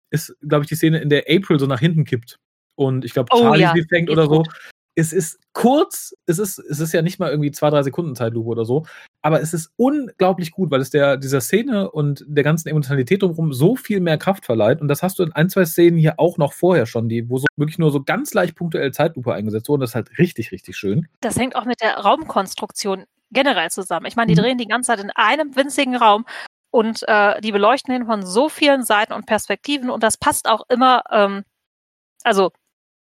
ist, 0.09 0.35
glaube 0.47 0.63
ich, 0.63 0.69
die 0.69 0.75
Szene, 0.75 0.99
in 0.99 1.09
der 1.09 1.25
April 1.29 1.59
so 1.59 1.65
nach 1.67 1.79
hinten 1.79 2.05
kippt. 2.05 2.37
Und 2.75 3.05
ich 3.05 3.13
glaube, 3.13 3.29
oh 3.33 3.41
Charlie 3.41 3.63
oh, 3.63 3.67
ja. 3.67 3.73
sie 3.75 3.83
fängt 3.83 4.09
oder 4.09 4.23
so. 4.23 4.43
Gut 4.43 4.49
es 4.95 5.13
ist 5.13 5.39
kurz, 5.53 6.13
es 6.25 6.39
ist, 6.39 6.59
es 6.59 6.79
ist 6.79 6.93
ja 6.93 7.01
nicht 7.01 7.19
mal 7.19 7.29
irgendwie 7.29 7.51
zwei, 7.51 7.69
drei 7.69 7.83
Sekunden 7.83 8.15
Zeitlupe 8.15 8.49
oder 8.49 8.65
so, 8.65 8.85
aber 9.21 9.41
es 9.41 9.53
ist 9.53 9.71
unglaublich 9.77 10.51
gut, 10.51 10.71
weil 10.71 10.81
es 10.81 10.89
der, 10.89 11.17
dieser 11.17 11.41
Szene 11.41 11.89
und 11.91 12.25
der 12.27 12.43
ganzen 12.43 12.69
Emotionalität 12.69 13.21
drumherum 13.21 13.53
so 13.53 13.75
viel 13.75 13.99
mehr 13.99 14.17
Kraft 14.17 14.45
verleiht. 14.45 14.81
Und 14.81 14.87
das 14.87 15.03
hast 15.03 15.19
du 15.19 15.23
in 15.23 15.31
ein, 15.31 15.49
zwei 15.49 15.65
Szenen 15.65 15.97
hier 15.97 16.19
auch 16.19 16.37
noch 16.37 16.53
vorher 16.53 16.85
schon, 16.85 17.07
die, 17.07 17.29
wo 17.29 17.37
so 17.37 17.45
wirklich 17.55 17.77
nur 17.77 17.91
so 17.91 18.03
ganz 18.03 18.33
leicht 18.33 18.55
punktuell 18.55 18.91
Zeitlupe 18.91 19.33
eingesetzt 19.33 19.69
wurden. 19.69 19.81
Das 19.81 19.91
ist 19.91 19.95
halt 19.95 20.17
richtig, 20.17 20.51
richtig 20.51 20.75
schön. 20.75 21.07
Das 21.21 21.37
hängt 21.37 21.55
auch 21.55 21.65
mit 21.65 21.81
der 21.81 21.97
Raumkonstruktion 21.97 23.05
generell 23.31 23.69
zusammen. 23.69 24.07
Ich 24.07 24.15
meine, 24.15 24.33
die 24.33 24.39
mhm. 24.39 24.45
drehen 24.45 24.57
die 24.57 24.67
ganze 24.67 24.87
Zeit 24.87 24.99
in 24.99 25.11
einem 25.11 25.55
winzigen 25.55 25.95
Raum 25.95 26.25
und 26.71 27.03
äh, 27.07 27.39
die 27.41 27.51
beleuchten 27.51 27.93
ihn 27.93 28.05
von 28.05 28.25
so 28.25 28.49
vielen 28.49 28.83
Seiten 28.83 29.13
und 29.13 29.25
Perspektiven 29.25 29.89
und 29.89 30.03
das 30.03 30.17
passt 30.17 30.49
auch 30.49 30.63
immer, 30.69 31.03
ähm, 31.11 31.43
also 32.23 32.51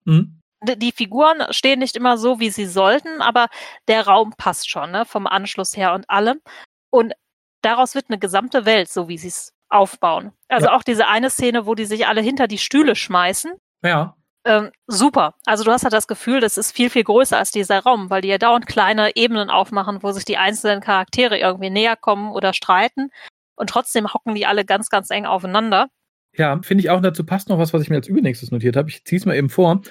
mhm 0.05 0.42
die 0.63 0.91
Figuren 0.91 1.43
stehen 1.51 1.79
nicht 1.79 1.95
immer 1.95 2.17
so, 2.17 2.39
wie 2.39 2.49
sie 2.49 2.65
sollten, 2.65 3.21
aber 3.21 3.47
der 3.87 4.07
Raum 4.07 4.33
passt 4.37 4.69
schon, 4.69 4.91
ne, 4.91 5.05
vom 5.05 5.27
Anschluss 5.27 5.75
her 5.75 5.93
und 5.93 6.09
allem. 6.09 6.41
Und 6.89 7.13
daraus 7.61 7.95
wird 7.95 8.05
eine 8.09 8.19
gesamte 8.19 8.65
Welt, 8.65 8.89
so 8.89 9.07
wie 9.07 9.17
sie 9.17 9.29
es 9.29 9.53
aufbauen. 9.69 10.31
Also 10.49 10.67
ja. 10.67 10.75
auch 10.75 10.83
diese 10.83 11.07
eine 11.07 11.29
Szene, 11.29 11.65
wo 11.65 11.75
die 11.75 11.85
sich 11.85 12.07
alle 12.07 12.21
hinter 12.21 12.47
die 12.47 12.57
Stühle 12.57 12.95
schmeißen. 12.95 13.53
Ja. 13.83 14.15
Ähm, 14.45 14.71
super. 14.87 15.35
Also 15.45 15.63
du 15.63 15.71
hast 15.71 15.83
halt 15.83 15.93
das 15.93 16.07
Gefühl, 16.07 16.41
das 16.41 16.57
ist 16.57 16.71
viel, 16.71 16.89
viel 16.89 17.03
größer 17.03 17.37
als 17.37 17.51
dieser 17.51 17.79
Raum, 17.79 18.09
weil 18.09 18.21
die 18.21 18.27
ja 18.27 18.37
dauernd 18.37 18.67
kleine 18.67 19.15
Ebenen 19.15 19.49
aufmachen, 19.49 20.03
wo 20.03 20.11
sich 20.11 20.25
die 20.25 20.37
einzelnen 20.37 20.81
Charaktere 20.81 21.37
irgendwie 21.39 21.69
näher 21.69 21.95
kommen 21.95 22.31
oder 22.31 22.53
streiten. 22.53 23.09
Und 23.55 23.69
trotzdem 23.69 24.13
hocken 24.13 24.35
die 24.35 24.45
alle 24.45 24.65
ganz, 24.65 24.89
ganz 24.89 25.09
eng 25.09 25.25
aufeinander. 25.25 25.87
Ja, 26.35 26.59
finde 26.63 26.83
ich 26.83 26.89
auch. 26.89 27.01
Dazu 27.01 27.25
passt 27.25 27.49
noch 27.49 27.59
was, 27.59 27.73
was 27.73 27.83
ich 27.83 27.89
mir 27.89 27.97
als 27.97 28.07
übernächstes 28.07 28.51
notiert 28.51 28.75
habe. 28.75 28.89
Ich 28.89 29.05
ziehe 29.05 29.19
es 29.19 29.25
mal 29.25 29.35
eben 29.35 29.49
vor. 29.49 29.81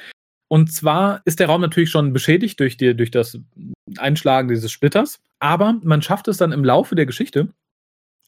Und 0.53 0.71
zwar 0.71 1.23
ist 1.25 1.41
der 1.41 1.47
Raum 1.47 1.63
natürlich 1.63 1.89
schon 1.89 2.13
beschädigt 2.13 2.61
durch, 2.61 2.77
die, 2.77 2.95
durch 2.95 3.11
das 3.11 3.39
Einschlagen 3.97 4.49
dieses 4.49 4.71
Splitters, 4.71 5.19
aber 5.39 5.81
man 5.83 6.03
schafft 6.03 6.29
es 6.29 6.37
dann 6.37 6.53
im 6.53 6.63
Laufe 6.63 6.95
der 6.95 7.07
Geschichte, 7.07 7.49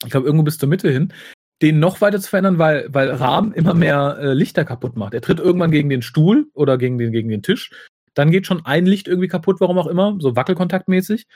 ich 0.02 0.10
glaube 0.10 0.24
irgendwo 0.24 0.44
bis 0.44 0.56
zur 0.56 0.70
Mitte 0.70 0.90
hin, 0.90 1.12
den 1.60 1.80
noch 1.80 2.00
weiter 2.00 2.18
zu 2.18 2.30
verändern, 2.30 2.56
weil, 2.56 2.88
weil 2.88 3.10
Rahm 3.10 3.52
immer 3.52 3.74
mehr 3.74 4.16
äh, 4.18 4.32
Lichter 4.32 4.64
kaputt 4.64 4.96
macht. 4.96 5.12
Er 5.12 5.20
tritt 5.20 5.38
irgendwann 5.38 5.70
gegen 5.70 5.90
den 5.90 6.00
Stuhl 6.00 6.46
oder 6.54 6.78
gegen 6.78 6.96
den, 6.96 7.12
gegen 7.12 7.28
den 7.28 7.42
Tisch. 7.42 7.70
Dann 8.14 8.30
geht 8.30 8.46
schon 8.46 8.64
ein 8.64 8.86
Licht 8.86 9.06
irgendwie 9.06 9.28
kaputt, 9.28 9.60
warum 9.60 9.78
auch 9.78 9.86
immer, 9.86 10.16
so 10.18 10.34
wackelkontaktmäßig. 10.34 11.26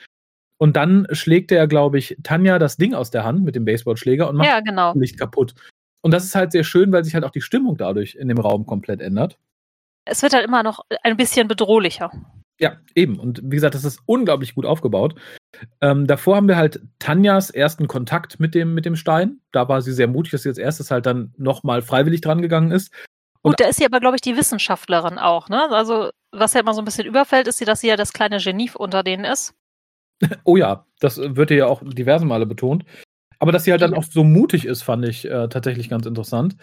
Und 0.56 0.76
dann 0.76 1.06
schlägt 1.10 1.52
er, 1.52 1.66
glaube 1.66 1.98
ich, 1.98 2.16
Tanja 2.22 2.58
das 2.58 2.78
Ding 2.78 2.94
aus 2.94 3.10
der 3.10 3.24
Hand 3.24 3.44
mit 3.44 3.56
dem 3.56 3.66
Baseballschläger 3.66 4.26
und 4.26 4.36
macht 4.36 4.48
ja, 4.48 4.60
genau. 4.60 4.94
Licht 4.94 5.18
kaputt. 5.18 5.52
Und 6.00 6.14
das 6.14 6.24
ist 6.24 6.34
halt 6.34 6.50
sehr 6.50 6.64
schön, 6.64 6.92
weil 6.92 7.04
sich 7.04 7.12
halt 7.12 7.24
auch 7.24 7.30
die 7.30 7.42
Stimmung 7.42 7.76
dadurch 7.76 8.14
in 8.14 8.28
dem 8.28 8.38
Raum 8.38 8.64
komplett 8.64 9.02
ändert 9.02 9.36
es 10.04 10.22
wird 10.22 10.34
halt 10.34 10.44
immer 10.44 10.62
noch 10.62 10.80
ein 11.02 11.16
bisschen 11.16 11.48
bedrohlicher. 11.48 12.10
Ja, 12.60 12.76
eben. 12.94 13.20
Und 13.20 13.40
wie 13.44 13.56
gesagt, 13.56 13.74
das 13.74 13.84
ist 13.84 14.00
unglaublich 14.06 14.54
gut 14.54 14.66
aufgebaut. 14.66 15.14
Ähm, 15.80 16.06
davor 16.06 16.36
haben 16.36 16.48
wir 16.48 16.56
halt 16.56 16.80
Tanjas 16.98 17.50
ersten 17.50 17.86
Kontakt 17.86 18.40
mit 18.40 18.54
dem, 18.54 18.74
mit 18.74 18.84
dem 18.84 18.96
Stein. 18.96 19.40
Da 19.52 19.68
war 19.68 19.80
sie 19.80 19.92
sehr 19.92 20.08
mutig, 20.08 20.32
dass 20.32 20.42
sie 20.42 20.48
als 20.48 20.58
erstes 20.58 20.90
halt 20.90 21.06
dann 21.06 21.32
nochmal 21.36 21.82
freiwillig 21.82 22.20
dran 22.20 22.42
gegangen 22.42 22.72
ist. 22.72 22.92
Und 23.42 23.52
Gut, 23.52 23.60
da 23.60 23.68
ist 23.68 23.76
sie 23.76 23.86
aber, 23.86 24.00
glaube 24.00 24.16
ich, 24.16 24.22
die 24.22 24.36
Wissenschaftlerin 24.36 25.18
auch, 25.18 25.48
ne? 25.48 25.70
Also, 25.70 26.10
was 26.32 26.54
ja 26.54 26.60
immer 26.60 26.74
so 26.74 26.82
ein 26.82 26.84
bisschen 26.84 27.06
überfällt, 27.06 27.46
ist 27.46 27.58
sie, 27.58 27.64
dass 27.64 27.80
sie 27.80 27.88
ja 27.88 27.96
das 27.96 28.12
kleine 28.12 28.38
Genie 28.38 28.70
unter 28.74 29.04
denen 29.04 29.24
ist. 29.24 29.54
oh 30.44 30.56
ja, 30.56 30.84
das 30.98 31.18
wird 31.18 31.52
ja 31.52 31.66
auch 31.66 31.80
diverse 31.84 32.26
Male 32.26 32.46
betont. 32.46 32.84
Aber 33.38 33.52
dass 33.52 33.64
sie 33.64 33.70
halt 33.70 33.82
dann 33.82 33.94
auch 33.94 34.02
so 34.02 34.24
mutig 34.24 34.64
ist, 34.64 34.82
fand 34.82 35.06
ich 35.06 35.24
äh, 35.24 35.48
tatsächlich 35.48 35.88
ganz 35.88 36.06
interessant. 36.06 36.56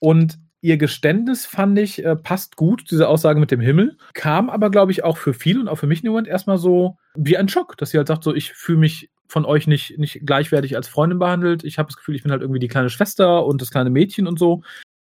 Und 0.00 0.38
ihr 0.66 0.78
Geständnis 0.78 1.46
fand 1.46 1.78
ich, 1.78 2.04
äh, 2.04 2.16
passt 2.16 2.56
gut, 2.56 2.90
diese 2.90 3.08
Aussage 3.08 3.38
mit 3.38 3.52
dem 3.52 3.60
Himmel. 3.60 3.96
Kam 4.14 4.50
aber, 4.50 4.68
glaube 4.68 4.90
ich, 4.90 5.04
auch 5.04 5.16
für 5.16 5.32
viele 5.32 5.60
und 5.60 5.68
auch 5.68 5.76
für 5.76 5.86
mich 5.86 6.00
in 6.00 6.06
dem 6.06 6.12
Moment 6.12 6.26
erstmal 6.26 6.58
so 6.58 6.98
wie 7.14 7.36
ein 7.36 7.48
Schock, 7.48 7.76
dass 7.76 7.90
sie 7.90 7.98
halt 7.98 8.08
sagt, 8.08 8.24
so, 8.24 8.34
ich 8.34 8.52
fühle 8.52 8.78
mich 8.78 9.08
von 9.28 9.44
euch 9.44 9.68
nicht, 9.68 9.96
nicht 9.96 10.26
gleichwertig 10.26 10.74
als 10.74 10.88
Freundin 10.88 11.20
behandelt. 11.20 11.62
Ich 11.62 11.78
habe 11.78 11.86
das 11.86 11.96
Gefühl, 11.96 12.16
ich 12.16 12.24
bin 12.24 12.32
halt 12.32 12.42
irgendwie 12.42 12.58
die 12.58 12.66
kleine 12.66 12.90
Schwester 12.90 13.46
und 13.46 13.62
das 13.62 13.70
kleine 13.70 13.90
Mädchen 13.90 14.26
und 14.26 14.40
so. 14.40 14.62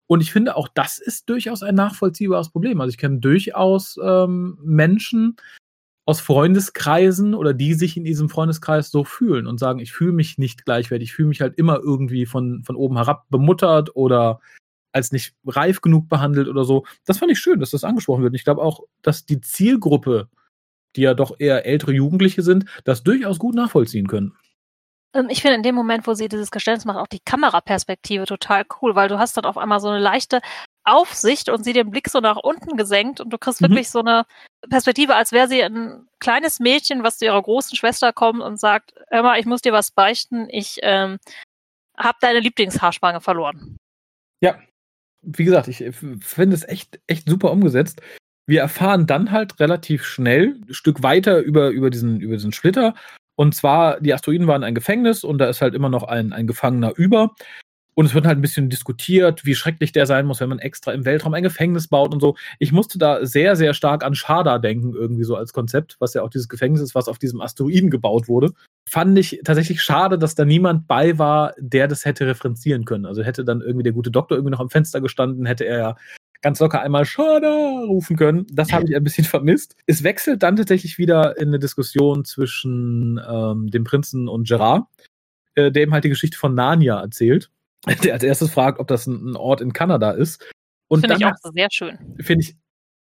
Und 0.05 0.21
ich 0.21 0.31
finde, 0.31 0.55
auch 0.55 0.67
das 0.67 0.99
ist 0.99 1.27
durchaus 1.27 1.63
ein 1.63 1.75
nachvollziehbares 1.75 2.49
Problem. 2.49 2.79
Also 2.79 2.91
ich 2.91 2.99
kenne 2.99 3.17
durchaus 3.19 3.99
ähm, 4.01 4.59
Menschen 4.63 5.37
aus 6.05 6.21
Freundeskreisen 6.21 7.33
oder 7.33 7.53
die 7.53 7.73
sich 7.73 7.97
in 7.97 8.03
diesem 8.03 8.29
Freundeskreis 8.29 8.91
so 8.91 9.03
fühlen 9.03 9.47
und 9.47 9.59
sagen, 9.59 9.79
ich 9.79 9.91
fühle 9.91 10.13
mich 10.13 10.37
nicht 10.37 10.65
gleichwertig, 10.65 11.09
ich 11.09 11.15
fühle 11.15 11.29
mich 11.29 11.41
halt 11.41 11.57
immer 11.57 11.79
irgendwie 11.79 12.27
von, 12.27 12.63
von 12.63 12.75
oben 12.75 12.95
herab 12.95 13.25
bemuttert 13.29 13.95
oder 13.95 14.39
als 14.97 15.11
nicht 15.11 15.33
reif 15.45 15.81
genug 15.81 16.09
behandelt 16.09 16.47
oder 16.49 16.65
so. 16.65 16.85
Das 17.05 17.19
fand 17.19 17.31
ich 17.31 17.39
schön, 17.39 17.59
dass 17.59 17.71
das 17.71 17.83
angesprochen 17.83 18.23
wird. 18.23 18.35
ich 18.35 18.43
glaube 18.43 18.61
auch, 18.61 18.81
dass 19.01 19.25
die 19.25 19.39
Zielgruppe, 19.39 20.27
die 20.95 21.01
ja 21.01 21.13
doch 21.13 21.35
eher 21.39 21.65
ältere 21.65 21.93
Jugendliche 21.93 22.41
sind, 22.41 22.65
das 22.83 23.03
durchaus 23.03 23.39
gut 23.39 23.55
nachvollziehen 23.55 24.07
können. 24.07 24.35
Ähm, 25.13 25.27
ich 25.29 25.41
finde 25.41 25.55
in 25.55 25.63
dem 25.63 25.75
Moment, 25.75 26.07
wo 26.07 26.13
sie 26.13 26.27
dieses 26.27 26.51
Geständnis 26.51 26.85
macht, 26.85 26.97
auch 26.97 27.07
die 27.07 27.19
Kameraperspektive 27.19 28.25
total 28.25 28.65
cool, 28.81 28.95
weil 28.95 29.07
du 29.07 29.19
hast 29.19 29.37
dann 29.37 29.45
auf 29.45 29.57
einmal 29.57 29.79
so 29.79 29.87
eine 29.89 29.99
leichte 29.99 30.41
Aufsicht 30.83 31.49
und 31.49 31.63
sie 31.63 31.73
den 31.73 31.91
Blick 31.91 32.09
so 32.09 32.19
nach 32.19 32.37
unten 32.37 32.77
gesenkt 32.77 33.19
und 33.19 33.29
du 33.31 33.37
kriegst 33.37 33.61
Mhm. 33.61 33.65
wirklich 33.65 33.89
so 33.89 33.99
eine 33.99 34.25
Perspektive, 34.69 35.15
als 35.15 35.31
wäre 35.31 35.47
sie 35.47 35.61
ein 35.61 36.07
kleines 36.19 36.59
Mädchen, 36.59 37.03
was 37.03 37.17
zu 37.17 37.25
ihrer 37.25 37.41
großen 37.41 37.75
Schwester 37.75 38.13
kommt 38.13 38.41
und 38.41 38.59
sagt, 38.59 38.93
hör 39.09 39.23
mal, 39.23 39.39
ich 39.39 39.45
muss 39.45 39.61
dir 39.61 39.73
was 39.73 39.91
beichten, 39.91 40.47
ich 40.49 40.79
ähm, 40.81 41.17
habe 41.97 42.17
deine 42.21 42.39
Lieblingshaarspange 42.39 43.21
verloren. 43.21 43.77
Wie 45.27 45.43
gesagt, 45.43 45.67
ich 45.67 45.83
finde 46.21 46.55
es 46.55 46.67
echt, 46.67 46.99
echt 47.07 47.27
super 47.27 47.51
umgesetzt. 47.51 48.01
Wir 48.47 48.61
erfahren 48.61 49.07
dann 49.07 49.31
halt 49.31 49.59
relativ 49.59 50.05
schnell, 50.05 50.55
ein 50.67 50.73
Stück 50.73 51.03
weiter 51.03 51.39
über, 51.39 51.69
über, 51.69 51.89
diesen, 51.89 52.21
über 52.21 52.35
diesen 52.35 52.53
Splitter. 52.53 52.95
Und 53.35 53.53
zwar, 53.53 53.99
die 53.99 54.13
Asteroiden 54.13 54.47
waren 54.47 54.63
ein 54.63 54.73
Gefängnis 54.73 55.23
und 55.23 55.37
da 55.37 55.49
ist 55.49 55.61
halt 55.61 55.75
immer 55.75 55.89
noch 55.89 56.03
ein, 56.03 56.31
ein 56.31 56.47
Gefangener 56.47 56.93
über. 56.95 57.35
Und 57.97 58.05
es 58.05 58.13
wird 58.13 58.27
halt 58.27 58.37
ein 58.37 58.41
bisschen 58.41 58.69
diskutiert, 58.69 59.43
wie 59.43 59.55
schrecklich 59.55 59.91
der 59.91 60.05
sein 60.05 60.27
muss, 60.27 60.39
wenn 60.39 60.49
man 60.49 60.59
extra 60.59 60.91
im 60.91 61.03
Weltraum 61.03 61.33
ein 61.33 61.41
Gefängnis 61.41 61.87
baut 61.87 62.13
und 62.13 62.19
so. 62.19 62.35
Ich 62.59 62.71
musste 62.71 62.99
da 62.99 63.25
sehr, 63.25 63.55
sehr 63.55 63.73
stark 63.73 64.05
an 64.05 64.13
Shada 64.13 64.59
denken, 64.59 64.93
irgendwie 64.93 65.23
so 65.23 65.35
als 65.35 65.51
Konzept, 65.51 65.95
was 65.97 66.13
ja 66.13 66.21
auch 66.21 66.29
dieses 66.29 66.47
Gefängnis 66.47 66.81
ist, 66.81 66.93
was 66.93 67.07
auf 67.07 67.17
diesem 67.17 67.41
Asteroiden 67.41 67.89
gebaut 67.89 68.27
wurde. 68.27 68.51
Fand 68.87 69.17
ich 69.17 69.41
tatsächlich 69.43 69.81
schade, 69.81 70.19
dass 70.19 70.35
da 70.35 70.45
niemand 70.45 70.87
bei 70.87 71.17
war, 71.17 71.55
der 71.57 71.87
das 71.87 72.05
hätte 72.05 72.27
referenzieren 72.27 72.85
können. 72.85 73.07
Also 73.07 73.23
hätte 73.23 73.43
dann 73.43 73.61
irgendwie 73.61 73.83
der 73.83 73.93
gute 73.93 74.11
Doktor 74.11 74.35
irgendwie 74.37 74.51
noch 74.51 74.59
am 74.59 74.69
Fenster 74.69 75.01
gestanden, 75.01 75.47
hätte 75.47 75.65
er 75.65 75.77
ja 75.79 75.95
ganz 76.43 76.59
locker 76.59 76.81
einmal 76.81 77.03
Shada 77.03 77.81
rufen 77.87 78.15
können. 78.15 78.45
Das 78.51 78.71
habe 78.71 78.85
ich 78.87 78.95
ein 78.95 79.03
bisschen 79.03 79.23
vermisst. 79.25 79.75
Es 79.87 80.03
wechselt 80.03 80.43
dann 80.43 80.55
tatsächlich 80.55 80.99
wieder 80.99 81.35
in 81.37 81.47
eine 81.47 81.57
Diskussion 81.57 82.25
zwischen 82.25 83.19
ähm, 83.27 83.71
dem 83.71 83.85
Prinzen 83.85 84.27
und 84.27 84.47
Gerard, 84.47 84.83
äh, 85.55 85.71
der 85.71 85.81
ihm 85.81 85.93
halt 85.93 86.03
die 86.03 86.09
Geschichte 86.09 86.37
von 86.37 86.53
Narnia 86.53 87.01
erzählt. 87.01 87.49
Der 88.03 88.13
als 88.13 88.23
erstes 88.23 88.51
fragt, 88.51 88.79
ob 88.79 88.87
das 88.87 89.07
ein, 89.07 89.35
Ort 89.35 89.61
in 89.61 89.73
Kanada 89.73 90.11
ist. 90.11 90.43
Und 90.87 91.01
Finde 91.01 91.17
ich 91.17 91.25
auch 91.25 91.33
sehr 91.53 91.67
schön. 91.71 91.97
finde 92.19 92.43
ich 92.43 92.55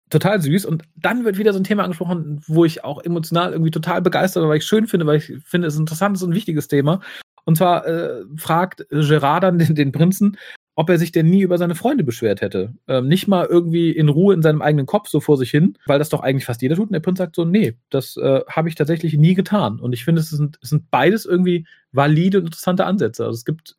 total 0.09 0.41
süß. 0.41 0.65
Und 0.65 0.83
dann 0.95 1.25
wird 1.25 1.37
wieder 1.37 1.53
so 1.53 1.59
ein 1.59 1.63
Thema 1.63 1.83
angesprochen, 1.83 2.41
wo 2.47 2.65
ich 2.65 2.83
auch 2.83 3.03
emotional 3.03 3.51
irgendwie 3.51 3.71
total 3.71 4.01
begeistert 4.01 4.43
war, 4.43 4.49
weil 4.49 4.57
ich 4.57 4.65
schön 4.65 4.87
finde, 4.87 5.05
weil 5.05 5.17
ich 5.17 5.33
finde, 5.45 5.67
es 5.67 5.73
ist 5.73 5.79
ein 5.79 5.83
interessantes 5.83 6.23
und 6.23 6.33
wichtiges 6.33 6.67
Thema. 6.67 7.01
Und 7.45 7.57
zwar 7.57 7.85
äh, 7.85 8.23
fragt 8.37 8.85
Gerard 8.89 9.43
dann 9.43 9.57
den, 9.57 9.75
den 9.75 9.91
Prinzen, 9.91 10.37
ob 10.75 10.89
er 10.89 10.97
sich 10.97 11.11
denn 11.11 11.29
nie 11.29 11.41
über 11.41 11.57
seine 11.57 11.75
Freunde 11.75 12.03
beschwert 12.03 12.41
hätte. 12.41 12.73
Ähm, 12.87 13.07
nicht 13.07 13.27
mal 13.27 13.45
irgendwie 13.45 13.91
in 13.91 14.09
Ruhe 14.09 14.33
in 14.33 14.41
seinem 14.41 14.61
eigenen 14.61 14.85
Kopf 14.85 15.07
so 15.07 15.19
vor 15.19 15.37
sich 15.37 15.51
hin, 15.51 15.77
weil 15.85 15.99
das 15.99 16.09
doch 16.09 16.21
eigentlich 16.21 16.45
fast 16.45 16.61
jeder 16.61 16.75
tut. 16.75 16.87
Und 16.87 16.93
der 16.93 16.99
Prinz 16.99 17.19
sagt 17.19 17.35
so, 17.35 17.45
nee, 17.45 17.75
das 17.89 18.17
äh, 18.17 18.41
habe 18.47 18.69
ich 18.69 18.75
tatsächlich 18.75 19.15
nie 19.17 19.35
getan. 19.35 19.79
Und 19.79 19.93
ich 19.93 20.03
finde, 20.03 20.21
es 20.21 20.29
sind, 20.29 20.57
es 20.61 20.69
sind 20.69 20.89
beides 20.89 21.25
irgendwie 21.25 21.67
valide 21.91 22.39
und 22.39 22.45
interessante 22.45 22.85
Ansätze. 22.85 23.25
Also 23.25 23.35
es 23.35 23.45
gibt, 23.45 23.75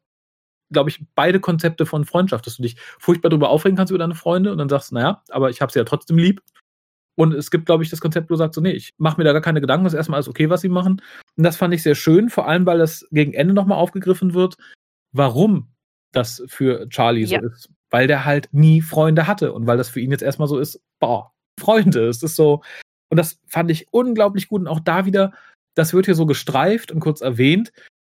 glaube 0.74 0.90
ich, 0.90 1.02
beide 1.14 1.40
Konzepte 1.40 1.86
von 1.86 2.04
Freundschaft, 2.04 2.46
dass 2.46 2.56
du 2.56 2.62
dich 2.62 2.76
furchtbar 2.98 3.30
darüber 3.30 3.48
aufregen 3.48 3.76
kannst 3.76 3.90
über 3.90 3.98
deine 3.98 4.14
Freunde 4.14 4.52
und 4.52 4.58
dann 4.58 4.68
sagst, 4.68 4.92
naja, 4.92 5.22
aber 5.30 5.48
ich 5.48 5.62
habe 5.62 5.72
sie 5.72 5.78
ja 5.78 5.84
trotzdem 5.84 6.18
lieb. 6.18 6.42
Und 7.16 7.32
es 7.32 7.50
gibt, 7.50 7.66
glaube 7.66 7.84
ich, 7.84 7.90
das 7.90 8.00
Konzept, 8.00 8.28
wo 8.28 8.34
du 8.34 8.38
sagst, 8.38 8.56
so, 8.56 8.60
nee, 8.60 8.72
ich 8.72 8.90
mache 8.98 9.18
mir 9.18 9.24
da 9.24 9.32
gar 9.32 9.40
keine 9.40 9.60
Gedanken, 9.60 9.86
ist 9.86 9.94
erstmal 9.94 10.18
alles 10.18 10.28
okay, 10.28 10.50
was 10.50 10.60
sie 10.60 10.68
machen. 10.68 11.00
Und 11.36 11.44
das 11.44 11.56
fand 11.56 11.72
ich 11.72 11.82
sehr 11.82 11.94
schön, 11.94 12.28
vor 12.28 12.48
allem, 12.48 12.66
weil 12.66 12.78
das 12.78 13.06
gegen 13.12 13.32
Ende 13.32 13.54
nochmal 13.54 13.78
aufgegriffen 13.78 14.34
wird, 14.34 14.56
warum 15.12 15.72
das 16.12 16.42
für 16.48 16.88
Charlie 16.88 17.24
Ja. 17.24 17.40
so 17.40 17.46
ist. 17.46 17.70
Weil 17.90 18.08
der 18.08 18.24
halt 18.24 18.48
nie 18.52 18.80
Freunde 18.80 19.28
hatte 19.28 19.52
und 19.52 19.66
weil 19.66 19.76
das 19.76 19.88
für 19.88 20.00
ihn 20.00 20.10
jetzt 20.10 20.22
erstmal 20.22 20.48
so 20.48 20.58
ist, 20.58 20.82
boah, 20.98 21.32
Freunde, 21.60 22.08
es 22.08 22.22
ist 22.22 22.34
so. 22.34 22.62
Und 23.10 23.18
das 23.18 23.40
fand 23.46 23.70
ich 23.70 23.86
unglaublich 23.92 24.48
gut. 24.48 24.62
Und 24.62 24.68
auch 24.68 24.80
da 24.80 25.06
wieder, 25.06 25.32
das 25.76 25.92
wird 25.92 26.06
hier 26.06 26.16
so 26.16 26.26
gestreift 26.26 26.90
und 26.90 26.98
kurz 26.98 27.20
erwähnt. 27.20 27.72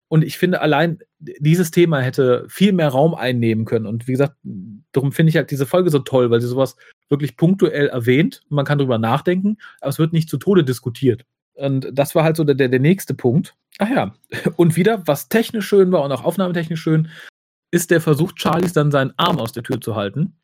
Und 0.08 0.22
ich 0.22 0.38
finde, 0.38 0.60
allein 0.60 1.00
dieses 1.18 1.70
Thema 1.70 2.00
hätte 2.00 2.46
viel 2.48 2.72
mehr 2.72 2.88
Raum 2.88 3.14
einnehmen 3.14 3.64
können. 3.64 3.86
Und 3.86 4.06
wie 4.06 4.12
gesagt, 4.12 4.36
darum 4.92 5.12
finde 5.12 5.30
ich 5.30 5.36
halt 5.36 5.50
diese 5.50 5.66
Folge 5.66 5.90
so 5.90 5.98
toll, 5.98 6.30
weil 6.30 6.40
sie 6.40 6.46
sowas 6.46 6.76
wirklich 7.08 7.36
punktuell 7.36 7.88
erwähnt. 7.88 8.42
Man 8.48 8.64
kann 8.64 8.78
drüber 8.78 8.98
nachdenken, 8.98 9.56
aber 9.80 9.90
es 9.90 9.98
wird 9.98 10.12
nicht 10.12 10.28
zu 10.28 10.38
Tode 10.38 10.64
diskutiert. 10.64 11.24
Und 11.54 11.88
das 11.92 12.14
war 12.14 12.22
halt 12.22 12.36
so 12.36 12.44
der, 12.44 12.68
der, 12.68 12.80
nächste 12.80 13.14
Punkt. 13.14 13.56
Ach 13.78 13.88
ja, 13.88 14.14
und 14.56 14.76
wieder, 14.76 15.06
was 15.06 15.28
technisch 15.28 15.66
schön 15.66 15.90
war 15.90 16.02
und 16.02 16.12
auch 16.12 16.24
aufnahmetechnisch 16.24 16.80
schön, 16.80 17.08
ist 17.70 17.90
der 17.90 18.00
Versuch, 18.00 18.32
Charlies 18.36 18.72
dann 18.72 18.90
seinen 18.90 19.12
Arm 19.16 19.38
aus 19.38 19.52
der 19.52 19.62
Tür 19.62 19.80
zu 19.80 19.96
halten. 19.96 20.36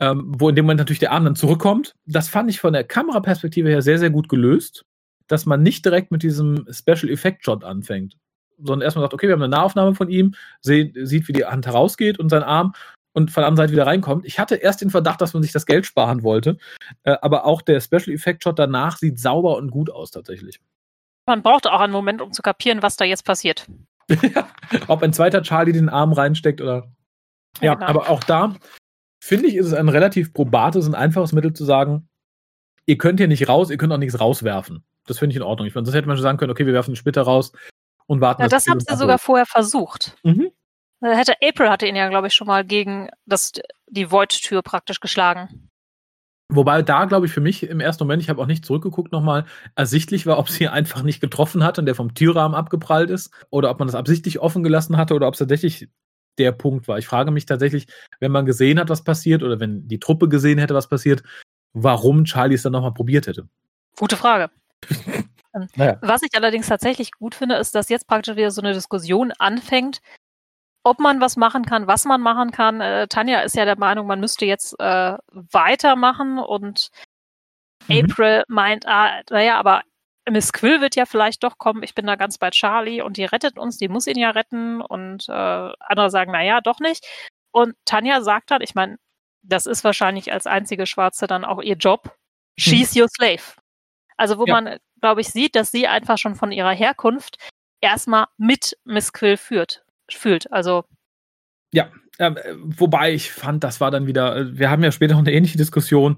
Ähm, 0.00 0.32
wo 0.38 0.48
in 0.48 0.56
dem 0.56 0.64
Moment 0.64 0.78
natürlich 0.78 1.00
der 1.00 1.12
Arm 1.12 1.24
dann 1.24 1.36
zurückkommt. 1.36 1.94
Das 2.06 2.28
fand 2.28 2.50
ich 2.50 2.60
von 2.60 2.72
der 2.72 2.84
Kameraperspektive 2.84 3.68
her 3.68 3.82
sehr, 3.82 3.98
sehr 3.98 4.10
gut 4.10 4.28
gelöst, 4.28 4.84
dass 5.28 5.46
man 5.46 5.62
nicht 5.62 5.84
direkt 5.84 6.10
mit 6.10 6.22
diesem 6.22 6.66
Special 6.70 7.10
Effect 7.10 7.44
Shot 7.44 7.62
anfängt, 7.62 8.16
sondern 8.66 8.84
erstmal 8.84 9.04
sagt, 9.04 9.14
okay, 9.14 9.28
wir 9.28 9.34
haben 9.34 9.42
eine 9.42 9.54
Nahaufnahme 9.56 9.94
von 9.94 10.08
ihm, 10.08 10.34
seh, 10.60 10.92
sieht, 11.04 11.28
wie 11.28 11.32
die 11.32 11.44
Hand 11.44 11.66
herausgeht 11.66 12.18
und 12.18 12.28
sein 12.28 12.42
Arm 12.42 12.74
und 13.12 13.30
von 13.30 13.42
der 13.42 13.48
anderen 13.48 13.68
Seite 13.68 13.72
wieder 13.72 13.86
reinkommt. 13.86 14.24
Ich 14.26 14.38
hatte 14.38 14.56
erst 14.56 14.80
den 14.80 14.90
Verdacht, 14.90 15.20
dass 15.20 15.34
man 15.34 15.42
sich 15.42 15.52
das 15.52 15.66
Geld 15.66 15.86
sparen 15.86 16.22
wollte, 16.22 16.58
äh, 17.04 17.16
aber 17.22 17.44
auch 17.44 17.62
der 17.62 17.80
Special 17.80 18.10
Effect 18.14 18.42
Shot 18.42 18.58
danach 18.58 18.98
sieht 18.98 19.18
sauber 19.18 19.56
und 19.56 19.70
gut 19.70 19.90
aus 19.90 20.10
tatsächlich. 20.10 20.60
Man 21.26 21.42
braucht 21.42 21.66
auch 21.66 21.80
einen 21.80 21.92
Moment, 21.92 22.20
um 22.20 22.32
zu 22.32 22.42
kapieren, 22.42 22.82
was 22.82 22.96
da 22.96 23.04
jetzt 23.04 23.24
passiert. 23.24 23.66
Ob 24.88 25.02
ein 25.02 25.12
zweiter 25.12 25.42
Charlie 25.42 25.72
den 25.72 25.88
Arm 25.88 26.12
reinsteckt 26.12 26.60
oder. 26.60 26.90
Ja, 27.60 27.74
Genau. 27.74 27.86
aber 27.86 28.10
auch 28.10 28.22
da 28.24 28.54
finde 29.22 29.46
ich, 29.46 29.54
ist 29.54 29.66
es 29.66 29.74
ein 29.74 29.88
relativ 29.88 30.34
probates 30.34 30.86
und 30.86 30.94
einfaches 30.94 31.32
Mittel 31.32 31.54
zu 31.54 31.64
sagen, 31.64 32.08
ihr 32.84 32.98
könnt 32.98 33.20
hier 33.20 33.28
nicht 33.28 33.48
raus, 33.48 33.70
ihr 33.70 33.78
könnt 33.78 33.92
auch 33.92 33.98
nichts 33.98 34.20
rauswerfen. 34.20 34.84
Das 35.06 35.18
finde 35.18 35.32
ich 35.32 35.36
in 35.36 35.42
Ordnung. 35.42 35.66
Ich 35.66 35.74
meine, 35.74 35.86
das 35.86 35.94
hätte 35.94 36.08
man 36.08 36.16
schon 36.16 36.22
sagen 36.22 36.36
können, 36.36 36.50
okay, 36.50 36.66
wir 36.66 36.74
werfen 36.74 36.90
den 36.90 36.96
Splitter 36.96 37.22
raus 37.22 37.52
und 38.06 38.20
warten. 38.20 38.42
Ja, 38.42 38.48
das 38.48 38.66
haben 38.66 38.80
sie 38.80 38.96
sogar 38.96 39.18
vorher 39.18 39.46
versucht. 39.46 40.16
Mhm. 40.22 40.50
Da 41.00 41.12
Hätte 41.12 41.34
April 41.42 41.68
hatte 41.68 41.86
ihn 41.86 41.96
ja, 41.96 42.08
glaube 42.08 42.28
ich, 42.28 42.34
schon 42.34 42.46
mal 42.46 42.64
gegen 42.64 43.08
das, 43.26 43.52
die 43.88 44.10
Void-Tür 44.10 44.62
praktisch 44.62 45.00
geschlagen. 45.00 45.70
Wobei 46.50 46.82
da, 46.82 47.06
glaube 47.06 47.26
ich, 47.26 47.32
für 47.32 47.40
mich 47.40 47.62
im 47.62 47.80
ersten 47.80 48.04
Moment, 48.04 48.22
ich 48.22 48.28
habe 48.28 48.40
auch 48.40 48.46
nicht 48.46 48.64
zurückgeguckt 48.64 49.12
nochmal, 49.12 49.44
ersichtlich 49.74 50.26
war, 50.26 50.38
ob 50.38 50.50
sie 50.50 50.68
einfach 50.68 51.02
nicht 51.02 51.20
getroffen 51.20 51.64
hat 51.64 51.78
und 51.78 51.86
der 51.86 51.94
vom 51.94 52.14
Türrahmen 52.14 52.54
abgeprallt 52.54 53.10
ist 53.10 53.30
oder 53.50 53.70
ob 53.70 53.78
man 53.78 53.88
das 53.88 53.94
absichtlich 53.94 54.38
offen 54.38 54.62
gelassen 54.62 54.96
hatte 54.96 55.14
oder 55.14 55.26
ob 55.26 55.34
es 55.34 55.38
tatsächlich 55.38 55.88
der 56.38 56.52
Punkt 56.52 56.86
war. 56.86 56.98
Ich 56.98 57.06
frage 57.06 57.30
mich 57.30 57.46
tatsächlich, 57.46 57.86
wenn 58.20 58.32
man 58.32 58.44
gesehen 58.44 58.78
hat, 58.78 58.88
was 58.88 59.04
passiert 59.04 59.42
oder 59.42 59.58
wenn 59.58 59.88
die 59.88 60.00
Truppe 60.00 60.28
gesehen 60.28 60.58
hätte, 60.58 60.74
was 60.74 60.88
passiert, 60.88 61.22
warum 61.72 62.24
Charlie 62.24 62.54
es 62.54 62.62
dann 62.62 62.72
nochmal 62.72 62.94
probiert 62.94 63.26
hätte. 63.26 63.48
Gute 63.96 64.16
Frage. 64.16 64.50
Naja. 65.76 65.98
Was 66.02 66.22
ich 66.22 66.34
allerdings 66.34 66.66
tatsächlich 66.68 67.12
gut 67.12 67.34
finde, 67.34 67.56
ist, 67.56 67.74
dass 67.74 67.88
jetzt 67.88 68.06
praktisch 68.08 68.36
wieder 68.36 68.50
so 68.50 68.60
eine 68.60 68.72
Diskussion 68.74 69.32
anfängt, 69.38 70.00
ob 70.84 70.98
man 71.00 71.20
was 71.20 71.36
machen 71.36 71.64
kann, 71.64 71.86
was 71.86 72.04
man 72.04 72.20
machen 72.20 72.50
kann. 72.50 72.80
Äh, 72.80 73.08
Tanja 73.08 73.40
ist 73.40 73.56
ja 73.56 73.64
der 73.64 73.78
Meinung, 73.78 74.06
man 74.06 74.20
müsste 74.20 74.44
jetzt 74.46 74.78
äh, 74.80 75.16
weitermachen 75.32 76.38
und 76.38 76.90
Mhm. 77.88 78.04
April 78.10 78.44
meint, 78.48 78.86
ah, 78.86 79.20
naja, 79.30 79.58
aber 79.58 79.82
Miss 80.30 80.52
Quill 80.54 80.80
wird 80.80 80.96
ja 80.96 81.04
vielleicht 81.04 81.44
doch 81.44 81.58
kommen. 81.58 81.82
Ich 81.82 81.94
bin 81.94 82.06
da 82.06 82.16
ganz 82.16 82.38
bei 82.38 82.48
Charlie 82.50 83.02
und 83.02 83.18
die 83.18 83.26
rettet 83.26 83.58
uns, 83.58 83.76
die 83.76 83.88
muss 83.88 84.06
ihn 84.06 84.18
ja 84.18 84.30
retten. 84.30 84.80
Und 84.80 85.28
äh, 85.28 85.32
andere 85.32 86.10
sagen, 86.10 86.32
naja, 86.32 86.62
doch 86.62 86.80
nicht. 86.80 87.06
Und 87.52 87.74
Tanja 87.84 88.22
sagt 88.22 88.50
dann, 88.50 88.62
ich 88.62 88.74
meine, 88.74 88.96
das 89.42 89.66
ist 89.66 89.84
wahrscheinlich 89.84 90.32
als 90.32 90.46
einzige 90.46 90.86
Schwarze 90.86 91.26
dann 91.26 91.44
auch 91.44 91.60
ihr 91.60 91.76
Job. 91.76 92.16
She's 92.58 92.96
your 92.96 93.08
slave. 93.08 93.42
Also 94.16 94.38
wo 94.38 94.46
Ja. 94.46 94.54
man, 94.54 94.78
glaube 95.04 95.20
ich, 95.20 95.28
sieht, 95.28 95.54
dass 95.54 95.70
sie 95.70 95.86
einfach 95.86 96.16
schon 96.16 96.34
von 96.34 96.50
ihrer 96.50 96.72
Herkunft 96.72 97.36
erstmal 97.82 98.24
mit 98.38 98.74
Miss 98.86 99.12
Quill 99.12 99.36
führt, 99.36 99.84
fühlt. 100.10 100.50
Also 100.50 100.84
Ähm, 102.18 102.38
äh, 102.38 102.54
wobei 102.56 103.12
ich 103.12 103.30
fand, 103.30 103.64
das 103.64 103.82
war 103.82 103.90
dann 103.90 104.06
wieder, 104.06 104.34
äh, 104.34 104.58
wir 104.58 104.70
haben 104.70 104.82
ja 104.82 104.92
später 104.92 105.12
noch 105.12 105.20
eine 105.20 105.32
ähnliche 105.32 105.58
Diskussion. 105.58 106.16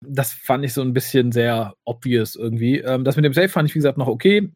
Das 0.00 0.32
fand 0.32 0.64
ich 0.64 0.72
so 0.72 0.82
ein 0.82 0.94
bisschen 0.94 1.30
sehr 1.30 1.74
obvious 1.84 2.34
irgendwie. 2.34 2.80
Ähm, 2.80 3.04
das 3.04 3.14
mit 3.14 3.24
dem 3.24 3.34
Safe 3.34 3.48
fand 3.48 3.68
ich, 3.68 3.74
wie 3.76 3.78
gesagt, 3.78 3.98
noch 3.98 4.08
okay. 4.08 4.52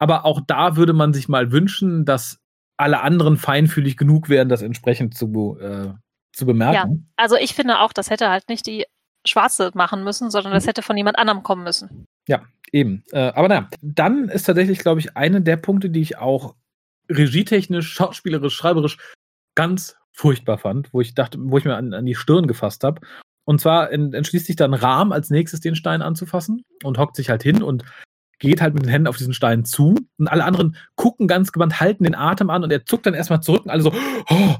Aber 0.00 0.24
auch 0.24 0.40
da 0.44 0.76
würde 0.76 0.92
man 0.92 1.12
sich 1.14 1.28
mal 1.28 1.52
wünschen, 1.52 2.04
dass 2.04 2.40
alle 2.76 3.00
anderen 3.00 3.36
feinfühlig 3.36 3.96
genug 3.96 4.28
wären, 4.28 4.48
das 4.48 4.62
entsprechend 4.62 5.16
zu, 5.16 5.56
äh, 5.60 5.92
zu 6.34 6.46
bemerken. 6.46 7.12
Also 7.16 7.36
ich 7.36 7.54
finde 7.54 7.78
auch, 7.78 7.92
das 7.92 8.10
hätte 8.10 8.28
halt 8.28 8.48
nicht 8.48 8.66
die 8.66 8.86
Schwarze 9.26 9.70
machen 9.74 10.04
müssen, 10.04 10.30
sondern 10.30 10.52
das 10.52 10.64
Mhm. 10.64 10.68
hätte 10.68 10.82
von 10.82 10.96
jemand 10.96 11.18
anderem 11.18 11.42
kommen 11.42 11.64
müssen. 11.64 12.06
Eben. 12.72 13.04
Äh, 13.12 13.28
aber 13.28 13.48
naja, 13.48 13.70
dann 13.80 14.28
ist 14.28 14.44
tatsächlich, 14.44 14.80
glaube 14.80 15.00
ich, 15.00 15.16
eine 15.16 15.40
der 15.40 15.56
Punkte, 15.56 15.88
die 15.88 16.00
ich 16.00 16.18
auch 16.18 16.56
regietechnisch, 17.08 17.92
schauspielerisch, 17.92 18.54
schreiberisch 18.54 18.98
ganz 19.54 19.96
furchtbar 20.12 20.58
fand, 20.58 20.92
wo 20.92 21.00
ich 21.00 21.14
dachte, 21.14 21.38
wo 21.40 21.56
ich 21.58 21.64
mir 21.64 21.76
an, 21.76 21.94
an 21.94 22.04
die 22.04 22.16
Stirn 22.16 22.48
gefasst 22.48 22.82
habe. 22.82 23.00
Und 23.44 23.60
zwar 23.60 23.92
en- 23.92 24.12
entschließt 24.12 24.46
sich 24.46 24.56
dann 24.56 24.74
Rahm 24.74 25.12
als 25.12 25.30
nächstes 25.30 25.60
den 25.60 25.76
Stein 25.76 26.02
anzufassen 26.02 26.64
und 26.82 26.98
hockt 26.98 27.14
sich 27.14 27.30
halt 27.30 27.44
hin 27.44 27.62
und 27.62 27.84
geht 28.40 28.60
halt 28.60 28.74
mit 28.74 28.82
den 28.82 28.90
Händen 28.90 29.06
auf 29.06 29.16
diesen 29.16 29.32
Stein 29.32 29.64
zu. 29.64 29.94
Und 30.18 30.26
alle 30.28 30.44
anderen 30.44 30.76
gucken 30.96 31.28
ganz 31.28 31.52
gewandt, 31.52 31.80
halten 31.80 32.04
den 32.04 32.16
Atem 32.16 32.50
an 32.50 32.64
und 32.64 32.72
er 32.72 32.84
zuckt 32.84 33.06
dann 33.06 33.14
erstmal 33.14 33.42
zurück 33.42 33.64
und 33.64 33.70
alle 33.70 33.82
so, 33.82 33.94
oh, 34.28 34.56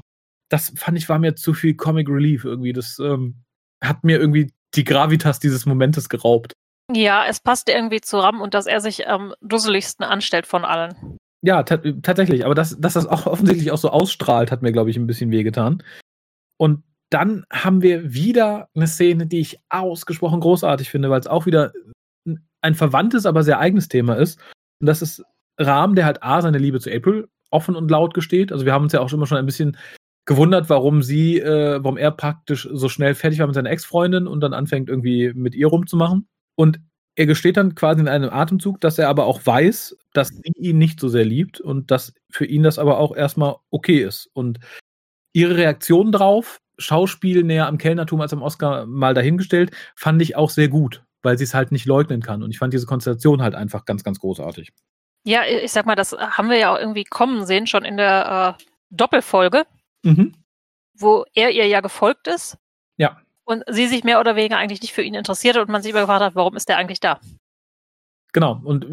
das 0.49 0.71
fand 0.77 0.97
ich, 0.97 1.09
war 1.09 1.19
mir 1.19 1.35
zu 1.35 1.53
viel 1.53 1.75
Comic 1.75 2.07
Relief 2.07 2.45
irgendwie. 2.45 2.71
Das 2.71 2.99
ähm, 2.99 3.43
hat 3.83 4.05
mir 4.05 4.17
irgendwie 4.17 4.53
die 4.75 4.85
Gravitas 4.85 5.39
dieses 5.39 5.65
Momentes 5.65 6.07
geraubt. 6.07 6.53
Ja, 6.93 7.25
es 7.27 7.39
passt 7.39 7.69
irgendwie 7.69 8.01
zu 8.01 8.17
Ram 8.17 8.41
und 8.41 8.53
dass 8.53 8.65
er 8.65 8.79
sich 8.79 9.07
am 9.07 9.33
dusseligsten 9.41 10.05
anstellt 10.05 10.47
von 10.47 10.63
allen. 10.63 11.17
Ja, 11.41 11.63
ta 11.63 11.77
tatsächlich. 12.01 12.45
Aber 12.45 12.55
dass, 12.55 12.79
dass 12.79 12.93
das 12.93 13.05
auch 13.05 13.25
offensichtlich 13.25 13.71
auch 13.71 13.77
so 13.77 13.89
ausstrahlt, 13.89 14.51
hat 14.51 14.61
mir, 14.61 14.71
glaube 14.71 14.89
ich, 14.89 14.97
ein 14.97 15.07
bisschen 15.07 15.31
wehgetan. 15.31 15.83
Und 16.57 16.83
dann 17.09 17.45
haben 17.51 17.81
wir 17.81 18.13
wieder 18.13 18.69
eine 18.75 18.87
Szene, 18.87 19.27
die 19.27 19.39
ich 19.39 19.59
ausgesprochen 19.69 20.39
großartig 20.39 20.89
finde, 20.89 21.09
weil 21.09 21.19
es 21.19 21.27
auch 21.27 21.45
wieder 21.45 21.71
ein 22.61 22.75
verwandtes, 22.75 23.25
aber 23.25 23.43
sehr 23.43 23.59
eigenes 23.59 23.87
Thema 23.87 24.15
ist. 24.15 24.39
Und 24.81 24.87
das 24.87 25.01
ist 25.01 25.23
Rahm, 25.59 25.95
der 25.95 26.05
halt 26.05 26.23
A, 26.23 26.41
seine 26.41 26.57
Liebe 26.57 26.79
zu 26.79 26.91
April 26.91 27.29
offen 27.49 27.75
und 27.75 27.89
laut 27.89 28.13
gesteht. 28.13 28.51
Also 28.51 28.65
wir 28.65 28.73
haben 28.73 28.83
uns 28.83 28.93
ja 28.93 28.99
auch 28.99 29.11
immer 29.11 29.25
schon 29.25 29.37
ein 29.37 29.45
bisschen 29.45 29.77
gewundert, 30.25 30.69
warum 30.69 31.01
sie, 31.01 31.39
äh, 31.39 31.81
warum 31.81 31.97
er 31.97 32.11
praktisch 32.11 32.67
so 32.71 32.89
schnell 32.89 33.15
fertig 33.15 33.39
war 33.39 33.47
mit 33.47 33.55
seiner 33.55 33.69
Ex-Freundin 33.69 34.27
und 34.27 34.41
dann 34.41 34.53
anfängt 34.53 34.89
irgendwie 34.89 35.31
mit 35.33 35.55
ihr 35.55 35.67
rumzumachen. 35.67 36.27
Und 36.57 36.79
er 37.15 37.25
gesteht 37.25 37.57
dann 37.57 37.75
quasi 37.75 38.01
in 38.01 38.07
einem 38.07 38.29
Atemzug, 38.29 38.81
dass 38.81 38.99
er 38.99 39.09
aber 39.09 39.25
auch 39.25 39.45
weiß, 39.45 39.97
dass 40.13 40.29
sie 40.29 40.51
ihn 40.55 40.77
nicht 40.77 40.99
so 40.99 41.09
sehr 41.09 41.25
liebt 41.25 41.59
und 41.59 41.89
dass 41.89 42.13
für 42.29 42.45
ihn 42.45 42.63
das 42.63 42.77
aber 42.77 42.99
auch 42.99 43.15
erstmal 43.15 43.55
okay 43.71 44.03
ist. 44.03 44.29
Und 44.33 44.59
ihre 45.33 45.57
Reaktion 45.57 46.11
drauf, 46.11 46.59
Schauspiel 46.77 47.43
näher 47.43 47.67
am 47.67 47.77
Kellnertum 47.77 48.21
als 48.21 48.33
am 48.33 48.41
Oscar 48.41 48.85
mal 48.85 49.13
dahingestellt, 49.13 49.71
fand 49.95 50.21
ich 50.21 50.35
auch 50.35 50.49
sehr 50.49 50.67
gut, 50.67 51.03
weil 51.23 51.37
sie 51.37 51.43
es 51.43 51.53
halt 51.53 51.71
nicht 51.71 51.85
leugnen 51.85 52.21
kann. 52.21 52.43
Und 52.43 52.51
ich 52.51 52.59
fand 52.59 52.73
diese 52.73 52.85
Konstellation 52.85 53.41
halt 53.41 53.55
einfach 53.55 53.85
ganz, 53.85 54.03
ganz 54.03 54.19
großartig. 54.19 54.71
Ja, 55.23 55.41
ich 55.45 55.71
sag 55.71 55.85
mal, 55.85 55.95
das 55.95 56.13
haben 56.13 56.49
wir 56.49 56.57
ja 56.57 56.73
auch 56.73 56.79
irgendwie 56.79 57.03
kommen 57.03 57.45
sehen, 57.45 57.67
schon 57.67 57.83
in 57.83 57.97
der 57.97 58.57
äh, 58.59 58.63
Doppelfolge, 58.91 59.65
mhm. 60.03 60.33
wo 60.93 61.25
er 61.33 61.51
ihr 61.51 61.67
ja 61.67 61.81
gefolgt 61.81 62.27
ist. 62.27 62.57
Ja. 62.97 63.21
Und 63.47 63.63
sie 63.69 63.87
sich 63.87 64.03
mehr 64.03 64.19
oder 64.19 64.35
weniger 64.35 64.57
eigentlich 64.57 64.81
nicht 64.81 64.93
für 64.93 65.01
ihn 65.01 65.13
interessierte 65.13 65.61
und 65.61 65.69
man 65.69 65.81
sich 65.81 65.91
immer 65.91 66.05
hat, 66.05 66.35
warum 66.35 66.57
ist 66.57 66.67
der 66.67 66.75
eigentlich 66.75 66.99
da? 66.99 67.21
Genau, 68.33 68.59
und 68.61 68.85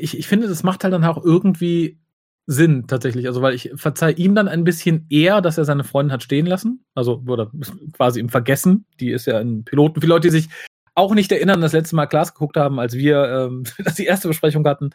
ich, 0.00 0.18
ich 0.18 0.28
finde, 0.28 0.48
das 0.48 0.62
macht 0.62 0.84
halt 0.84 0.92
dann 0.92 1.02
auch 1.04 1.24
irgendwie 1.24 1.98
Sinn 2.46 2.86
tatsächlich. 2.86 3.26
Also, 3.26 3.40
weil 3.40 3.54
ich 3.54 3.70
verzeih 3.74 4.12
ihm 4.12 4.34
dann 4.34 4.48
ein 4.48 4.64
bisschen 4.64 5.06
eher, 5.08 5.40
dass 5.40 5.56
er 5.56 5.64
seine 5.64 5.82
Freundin 5.82 6.12
hat 6.12 6.22
stehen 6.22 6.44
lassen. 6.44 6.84
Also, 6.94 7.22
oder 7.26 7.50
quasi 7.92 8.20
im 8.20 8.28
Vergessen. 8.28 8.84
Die 9.00 9.12
ist 9.12 9.26
ja 9.26 9.38
ein 9.38 9.64
Piloten. 9.64 10.02
Für 10.02 10.06
Leute, 10.06 10.28
die 10.28 10.32
sich 10.32 10.48
auch 10.94 11.14
nicht 11.14 11.32
erinnern, 11.32 11.62
das 11.62 11.72
letzte 11.72 11.96
Mal 11.96 12.06
Klaas 12.06 12.34
geguckt 12.34 12.58
haben, 12.58 12.78
als 12.78 12.92
wir 12.92 13.24
ähm, 13.24 13.64
das 13.78 13.94
die 13.94 14.04
erste 14.04 14.28
Besprechung 14.28 14.66
hatten. 14.66 14.90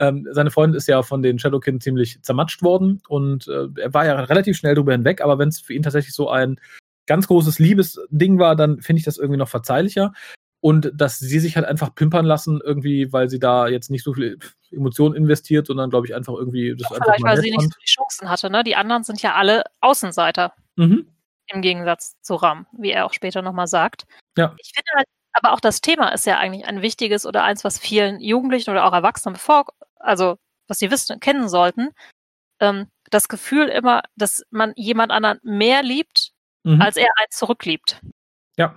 Ähm, 0.00 0.26
seine 0.32 0.50
Freundin 0.50 0.76
ist 0.76 0.88
ja 0.88 1.04
von 1.04 1.22
den 1.22 1.38
Shadowkin 1.38 1.80
ziemlich 1.80 2.20
zermatscht 2.22 2.62
worden 2.62 3.00
und 3.08 3.48
äh, 3.48 3.68
er 3.80 3.94
war 3.94 4.04
ja 4.04 4.20
relativ 4.20 4.56
schnell 4.56 4.74
drüber 4.74 4.92
hinweg, 4.92 5.22
aber 5.22 5.38
wenn 5.38 5.48
es 5.48 5.60
für 5.60 5.72
ihn 5.72 5.82
tatsächlich 5.82 6.14
so 6.14 6.28
ein 6.28 6.60
ganz 7.06 7.26
großes 7.26 7.58
Liebesding 7.58 8.38
war, 8.38 8.56
dann 8.56 8.80
finde 8.80 8.98
ich 8.98 9.04
das 9.04 9.18
irgendwie 9.18 9.38
noch 9.38 9.48
verzeihlicher. 9.48 10.12
Und 10.60 10.90
dass 10.94 11.18
sie 11.18 11.38
sich 11.38 11.56
halt 11.56 11.66
einfach 11.66 11.94
pimpern 11.94 12.24
lassen, 12.24 12.60
irgendwie, 12.64 13.12
weil 13.12 13.28
sie 13.28 13.38
da 13.38 13.68
jetzt 13.68 13.90
nicht 13.90 14.02
so 14.02 14.14
viel 14.14 14.38
Emotionen 14.70 15.14
investiert, 15.14 15.66
sondern 15.66 15.90
glaube 15.90 16.06
ich 16.06 16.14
einfach 16.14 16.34
irgendwie 16.34 16.74
das 16.76 16.90
ja, 16.90 16.96
einfach 16.96 17.14
Vielleicht, 17.14 17.24
weil 17.24 17.36
sie 17.36 17.50
nicht 17.50 17.62
so 17.62 17.78
die 17.80 17.86
Chancen 17.86 18.30
hatte, 18.30 18.50
ne? 18.50 18.64
Die 18.64 18.74
anderen 18.74 19.04
sind 19.04 19.22
ja 19.22 19.34
alle 19.34 19.64
Außenseiter. 19.80 20.54
Mhm. 20.76 21.06
Im 21.48 21.62
Gegensatz 21.62 22.20
zu 22.22 22.34
Ram, 22.34 22.66
wie 22.72 22.90
er 22.90 23.06
auch 23.06 23.12
später 23.12 23.42
nochmal 23.42 23.68
sagt. 23.68 24.06
Ja. 24.36 24.56
Ich 24.58 24.72
finde 24.74 24.90
halt, 24.96 25.06
aber 25.32 25.52
auch 25.52 25.60
das 25.60 25.80
Thema 25.80 26.08
ist 26.08 26.26
ja 26.26 26.38
eigentlich 26.38 26.66
ein 26.66 26.82
wichtiges 26.82 27.26
oder 27.26 27.44
eins, 27.44 27.62
was 27.62 27.78
vielen 27.78 28.20
Jugendlichen 28.20 28.70
oder 28.70 28.86
auch 28.86 28.92
Erwachsenen 28.92 29.34
bevor, 29.34 29.66
also 29.96 30.38
was 30.66 30.78
sie 30.78 30.90
wissen, 30.90 31.20
kennen 31.20 31.48
sollten. 31.48 31.90
Ähm, 32.58 32.88
das 33.10 33.28
Gefühl 33.28 33.68
immer, 33.68 34.02
dass 34.16 34.44
man 34.50 34.72
jemand 34.76 35.12
anderen 35.12 35.38
mehr 35.42 35.82
liebt, 35.82 36.32
mhm. 36.66 36.82
als 36.82 36.96
er 36.96 37.06
einen 37.16 37.30
zurückliebt. 37.30 38.00
Ja. 38.56 38.74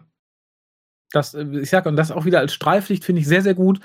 Das, 1.11 1.33
äh, 1.33 1.45
ich 1.59 1.69
sag, 1.69 1.85
und 1.85 1.95
das 1.95 2.11
auch 2.11 2.25
wieder 2.25 2.39
als 2.39 2.53
Streiflicht 2.53 3.03
finde 3.03 3.21
ich 3.21 3.27
sehr, 3.27 3.41
sehr 3.41 3.55
gut, 3.55 3.79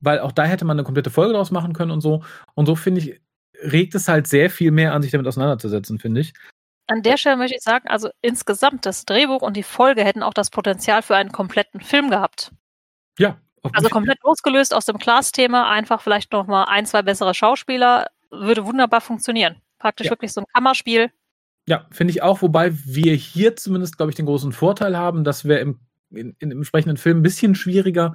weil 0.00 0.18
auch 0.20 0.32
da 0.32 0.44
hätte 0.44 0.64
man 0.64 0.76
eine 0.76 0.84
komplette 0.84 1.10
Folge 1.10 1.34
draus 1.34 1.50
machen 1.50 1.72
können 1.74 1.90
und 1.90 2.00
so. 2.00 2.24
Und 2.54 2.66
so 2.66 2.74
finde 2.74 3.00
ich, 3.00 3.20
regt 3.62 3.94
es 3.94 4.08
halt 4.08 4.26
sehr 4.26 4.50
viel 4.50 4.70
mehr 4.70 4.94
an, 4.94 5.02
sich 5.02 5.12
damit 5.12 5.26
auseinanderzusetzen, 5.26 5.98
finde 5.98 6.22
ich. 6.22 6.32
An 6.86 7.02
der 7.02 7.18
Stelle 7.18 7.36
möchte 7.36 7.56
ich 7.56 7.62
sagen, 7.62 7.86
also 7.88 8.10
insgesamt 8.20 8.84
das 8.84 9.04
Drehbuch 9.04 9.42
und 9.42 9.56
die 9.56 9.62
Folge 9.62 10.04
hätten 10.04 10.22
auch 10.24 10.34
das 10.34 10.50
Potenzial 10.50 11.02
für 11.02 11.14
einen 11.14 11.30
kompletten 11.30 11.80
Film 11.80 12.10
gehabt. 12.10 12.50
Ja. 13.18 13.38
Also 13.72 13.90
komplett 13.90 14.22
losgelöst 14.24 14.72
aus 14.72 14.86
dem 14.86 14.98
Class-Thema, 14.98 15.68
einfach 15.70 16.00
vielleicht 16.00 16.32
nochmal 16.32 16.64
ein, 16.68 16.86
zwei 16.86 17.02
bessere 17.02 17.34
Schauspieler, 17.34 18.06
würde 18.30 18.64
wunderbar 18.64 19.02
funktionieren. 19.02 19.60
Praktisch 19.78 20.06
ja. 20.06 20.12
wirklich 20.12 20.32
so 20.32 20.40
ein 20.40 20.46
Kammerspiel. 20.52 21.12
Ja, 21.70 21.86
finde 21.92 22.10
ich 22.10 22.20
auch, 22.20 22.42
wobei 22.42 22.72
wir 22.84 23.14
hier 23.14 23.54
zumindest, 23.54 23.96
glaube 23.96 24.10
ich, 24.10 24.16
den 24.16 24.26
großen 24.26 24.50
Vorteil 24.50 24.98
haben, 24.98 25.22
dass 25.22 25.44
wir 25.44 25.60
im, 25.60 25.78
in, 26.10 26.34
in, 26.40 26.50
im 26.50 26.58
entsprechenden 26.58 26.96
Film 26.96 27.18
ein 27.18 27.22
bisschen 27.22 27.54
schwieriger, 27.54 28.12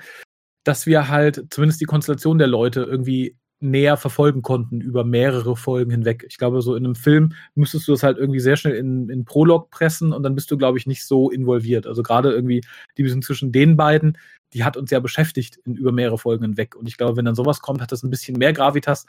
dass 0.65 0.85
wir 0.85 1.07
halt 1.07 1.45
zumindest 1.51 1.79
die 1.79 1.85
Konstellation 1.85 2.37
der 2.37 2.47
Leute 2.47 2.81
irgendwie 2.81 3.37
näher 3.61 3.95
verfolgen 3.95 4.41
konnten 4.41 4.81
über 4.81 5.05
mehrere 5.05 5.55
Folgen 5.55 5.89
hinweg. 5.89 6.25
Ich 6.27 6.37
glaube, 6.37 6.61
so 6.61 6.75
in 6.75 6.83
einem 6.83 6.95
Film 6.95 7.31
müsstest 7.53 7.87
du 7.87 7.93
das 7.93 8.03
halt 8.03 8.17
irgendwie 8.17 8.41
sehr 8.41 8.57
schnell 8.57 8.75
in, 8.75 9.07
in 9.07 9.23
Prolog 9.23 9.71
pressen 9.71 10.11
und 10.11 10.23
dann 10.23 10.35
bist 10.35 10.51
du, 10.51 10.57
glaube 10.57 10.77
ich, 10.77 10.85
nicht 10.85 11.05
so 11.05 11.31
involviert. 11.31 11.87
Also 11.87 12.03
gerade 12.03 12.33
irgendwie 12.33 12.59
die 12.97 13.03
Beziehung 13.03 13.21
zwischen 13.21 13.53
den 13.53 13.77
beiden, 13.77 14.17
die 14.51 14.65
hat 14.65 14.75
uns 14.75 14.91
ja 14.91 14.99
beschäftigt 14.99 15.61
in 15.63 15.75
über 15.75 15.93
mehrere 15.93 16.17
Folgen 16.17 16.43
hinweg. 16.43 16.75
Und 16.75 16.89
ich 16.89 16.97
glaube, 16.97 17.15
wenn 17.15 17.23
dann 17.23 17.35
sowas 17.35 17.61
kommt, 17.61 17.81
hat 17.81 17.93
das 17.93 18.03
ein 18.03 18.09
bisschen 18.09 18.37
mehr 18.37 18.51
Gravitas, 18.51 19.05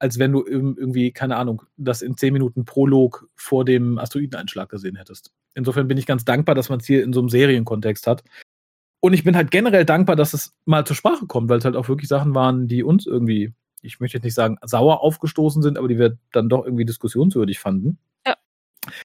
als 0.00 0.18
wenn 0.18 0.32
du 0.32 0.44
irgendwie, 0.44 1.12
keine 1.12 1.36
Ahnung, 1.36 1.62
das 1.76 2.02
in 2.02 2.16
zehn 2.16 2.32
Minuten 2.32 2.64
Prolog 2.64 3.28
vor 3.36 3.66
dem 3.66 3.98
Asteroideneinschlag 3.98 4.70
gesehen 4.70 4.96
hättest. 4.96 5.30
Insofern 5.54 5.88
bin 5.88 5.98
ich 5.98 6.06
ganz 6.06 6.24
dankbar, 6.24 6.54
dass 6.54 6.70
man 6.70 6.80
es 6.80 6.86
hier 6.86 7.04
in 7.04 7.12
so 7.12 7.20
einem 7.20 7.28
Serienkontext 7.28 8.06
hat. 8.06 8.24
Und 9.00 9.12
ich 9.12 9.24
bin 9.24 9.36
halt 9.36 9.50
generell 9.50 9.84
dankbar, 9.84 10.16
dass 10.16 10.32
es 10.32 10.54
mal 10.64 10.86
zur 10.86 10.96
Sprache 10.96 11.26
kommt, 11.26 11.50
weil 11.50 11.58
es 11.58 11.66
halt 11.66 11.76
auch 11.76 11.88
wirklich 11.88 12.08
Sachen 12.08 12.34
waren, 12.34 12.66
die 12.66 12.82
uns 12.82 13.06
irgendwie, 13.06 13.52
ich 13.82 14.00
möchte 14.00 14.16
jetzt 14.16 14.24
nicht 14.24 14.34
sagen, 14.34 14.56
sauer 14.62 15.02
aufgestoßen 15.02 15.62
sind, 15.62 15.76
aber 15.76 15.88
die 15.88 15.98
wir 15.98 16.16
dann 16.32 16.48
doch 16.48 16.64
irgendwie 16.64 16.86
diskussionswürdig 16.86 17.58
fanden. 17.58 17.98
Ja. 18.26 18.36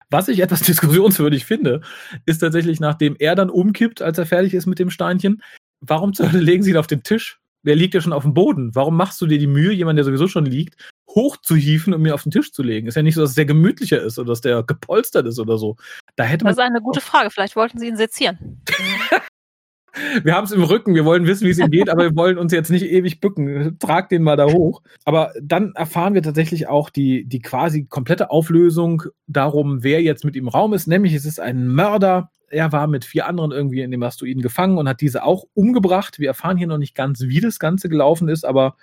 Was 0.10 0.30
ich 0.30 0.40
etwas 0.40 0.62
diskussionswürdig 0.64 1.44
finde, 1.44 1.82
ist 2.26 2.40
tatsächlich, 2.40 2.80
nachdem 2.80 3.18
er 3.20 3.36
dann 3.36 3.50
umkippt, 3.50 4.02
als 4.02 4.18
er 4.18 4.26
fertig 4.26 4.54
ist 4.54 4.68
mit 4.68 4.80
dem 4.80 4.90
Steinchen, 4.90 5.44
warum 5.82 6.14
zur 6.14 6.32
Hölle 6.32 6.42
legen 6.42 6.64
sie 6.64 6.72
ihn 6.72 6.78
auf 6.78 6.88
den 6.88 7.04
Tisch? 7.04 7.42
Der 7.68 7.76
liegt 7.76 7.94
ja 7.94 8.02
schon 8.02 8.14
auf 8.14 8.24
dem 8.24 8.34
Boden. 8.34 8.74
Warum 8.74 8.96
machst 8.96 9.20
du 9.22 9.28
dir 9.28 9.38
die 9.38 9.48
Mühe, 9.48 9.74
jemand, 9.74 9.98
der 9.98 10.06
sowieso 10.06 10.28
schon 10.28 10.46
liegt, 10.46 10.76
hochzuhieven 11.10 11.94
und 11.94 12.02
mir 12.02 12.14
auf 12.14 12.24
den 12.24 12.32
Tisch 12.32 12.52
zu 12.54 12.64
legen? 12.64 12.88
Ist 12.88 12.96
ja 12.96 13.04
nicht 13.04 13.16
so, 13.16 13.22
dass 13.22 13.36
der 13.36 13.46
gemütlicher 13.46 14.02
ist 14.02 14.18
oder 14.18 14.30
dass 14.30 14.42
der 14.42 14.64
gepolstert 14.64 15.28
ist 15.28 15.38
oder 15.38 15.58
so. 15.58 15.76
Da 16.16 16.24
hätte 16.24 16.46
man 16.46 16.56
das 16.56 16.64
ist 16.64 16.70
eine 16.70 16.82
gute 16.82 17.02
Frage. 17.02 17.30
Vielleicht 17.30 17.56
wollten 17.56 17.78
sie 17.78 17.88
ihn 17.88 17.98
sezieren. 17.98 18.62
wir 20.24 20.34
haben 20.34 20.46
es 20.46 20.52
im 20.52 20.64
Rücken, 20.64 20.96
wir 20.96 21.04
wollen 21.04 21.28
wissen, 21.28 21.46
wie 21.46 21.52
es 21.52 21.60
ihm 21.60 21.70
geht, 21.70 21.90
aber 21.90 22.04
wir 22.04 22.16
wollen 22.16 22.38
uns 22.38 22.54
jetzt 22.54 22.70
nicht 22.70 22.86
ewig 22.86 23.20
bücken. 23.20 23.78
Trag 23.80 24.08
den 24.08 24.24
mal 24.24 24.38
da 24.38 24.46
hoch. 24.46 24.82
Aber 25.04 25.34
dann 25.42 25.74
erfahren 25.76 26.14
wir 26.14 26.24
tatsächlich 26.24 26.68
auch 26.68 26.90
die, 26.90 27.26
die 27.26 27.42
quasi 27.42 27.84
komplette 27.86 28.32
Auflösung 28.32 29.04
darum, 29.28 29.84
wer 29.84 30.02
jetzt 30.02 30.24
mit 30.24 30.36
ihm 30.36 30.46
im 30.46 30.50
Raum 30.50 30.74
ist. 30.74 30.88
Nämlich 30.88 31.14
es 31.14 31.26
ist 31.26 31.42
ein 31.42 31.68
Mörder, 31.68 32.32
er 32.50 32.72
war 32.72 32.88
mit 32.88 33.06
vier 33.06 33.28
anderen 33.28 33.52
irgendwie 33.52 33.82
in 33.82 33.92
dem 33.92 34.04
Asteroiden 34.04 34.42
gefangen 34.42 34.78
und 34.78 34.88
hat 34.88 35.02
diese 35.02 35.24
auch 35.24 35.46
umgebracht. 35.54 36.20
Wir 36.20 36.30
erfahren 36.30 36.58
hier 36.58 36.68
noch 36.68 36.78
nicht 36.78 36.96
ganz, 36.96 37.22
wie 37.22 37.42
das 37.42 37.60
Ganze 37.60 37.90
gelaufen 37.90 38.30
ist, 38.30 38.46
aber 38.46 38.76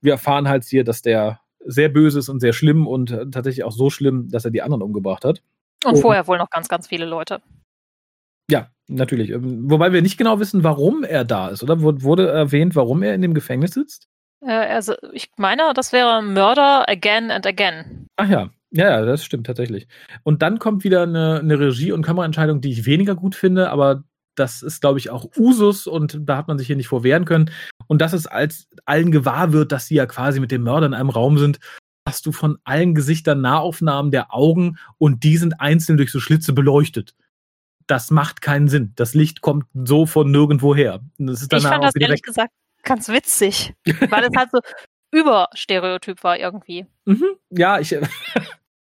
wir 0.00 0.12
erfahren 0.12 0.48
halt 0.48 0.64
hier, 0.64 0.84
dass 0.84 1.02
der 1.02 1.40
sehr 1.64 1.88
böse 1.88 2.18
ist 2.18 2.28
und 2.28 2.40
sehr 2.40 2.52
schlimm 2.52 2.86
und 2.86 3.08
tatsächlich 3.32 3.64
auch 3.64 3.72
so 3.72 3.90
schlimm, 3.90 4.28
dass 4.30 4.44
er 4.44 4.50
die 4.50 4.62
anderen 4.62 4.82
umgebracht 4.82 5.24
hat. 5.24 5.42
Und, 5.84 5.94
und 5.94 6.00
vorher 6.00 6.26
wohl 6.26 6.38
noch 6.38 6.50
ganz, 6.50 6.68
ganz 6.68 6.88
viele 6.88 7.06
Leute. 7.06 7.40
Ja, 8.50 8.68
natürlich. 8.88 9.30
Ähm, 9.30 9.70
wobei 9.70 9.92
wir 9.92 10.02
nicht 10.02 10.18
genau 10.18 10.40
wissen, 10.40 10.64
warum 10.64 11.04
er 11.04 11.24
da 11.24 11.48
ist, 11.48 11.62
oder? 11.62 11.80
Wurde 11.80 12.28
erwähnt, 12.28 12.76
warum 12.76 13.02
er 13.02 13.14
in 13.14 13.22
dem 13.22 13.34
Gefängnis 13.34 13.72
sitzt? 13.72 14.08
Äh, 14.40 14.52
also, 14.52 14.94
ich 15.12 15.30
meine, 15.36 15.72
das 15.74 15.92
wäre 15.92 16.22
Murder 16.22 16.88
again 16.88 17.30
and 17.30 17.46
again. 17.46 18.06
Ach 18.16 18.28
ja, 18.28 18.50
ja, 18.74 19.04
das 19.04 19.24
stimmt 19.24 19.46
tatsächlich. 19.46 19.86
Und 20.24 20.42
dann 20.42 20.58
kommt 20.58 20.82
wieder 20.82 21.04
eine, 21.04 21.38
eine 21.38 21.58
Regie- 21.58 21.92
und 21.92 22.02
Kameraentscheidung, 22.02 22.60
die 22.60 22.72
ich 22.72 22.86
weniger 22.86 23.14
gut 23.14 23.34
finde, 23.34 23.70
aber 23.70 24.02
das 24.34 24.62
ist, 24.62 24.80
glaube 24.80 24.98
ich, 24.98 25.10
auch 25.10 25.26
Usus 25.38 25.86
und 25.86 26.18
da 26.22 26.36
hat 26.36 26.48
man 26.48 26.58
sich 26.58 26.66
hier 26.66 26.74
nicht 26.74 26.88
vorwehren 26.88 27.24
können. 27.24 27.52
Und 27.86 28.00
dass 28.00 28.12
es 28.12 28.26
als 28.26 28.66
allen 28.84 29.12
gewahr 29.12 29.52
wird, 29.52 29.70
dass 29.70 29.86
sie 29.86 29.94
ja 29.94 30.06
quasi 30.06 30.40
mit 30.40 30.50
dem 30.50 30.62
Mörder 30.62 30.86
in 30.86 30.94
einem 30.94 31.10
Raum 31.10 31.38
sind, 31.38 31.60
hast 32.06 32.26
du 32.26 32.32
von 32.32 32.58
allen 32.64 32.94
Gesichtern 32.94 33.40
Nahaufnahmen 33.40 34.10
der 34.10 34.34
Augen 34.34 34.76
und 34.98 35.22
die 35.22 35.36
sind 35.36 35.60
einzeln 35.60 35.96
durch 35.96 36.10
so 36.10 36.18
Schlitze 36.18 36.52
beleuchtet. 36.52 37.14
Das 37.86 38.10
macht 38.10 38.40
keinen 38.40 38.66
Sinn. 38.66 38.92
Das 38.96 39.14
Licht 39.14 39.40
kommt 39.40 39.66
so 39.72 40.04
von 40.04 40.30
nirgendwo 40.30 40.74
her. 40.74 41.00
ich 41.18 41.38
fand 41.48 41.84
das 41.84 41.94
ehrlich 41.94 42.22
gesagt 42.22 42.52
ganz 42.82 43.08
witzig, 43.08 43.74
weil 43.84 44.24
es 44.24 44.36
halt 44.36 44.50
so 44.50 44.58
überstereotyp 45.12 46.22
war 46.24 46.38
irgendwie. 46.38 46.86
Mhm. 47.04 47.36
Ja, 47.50 47.78
ich. 47.78 47.96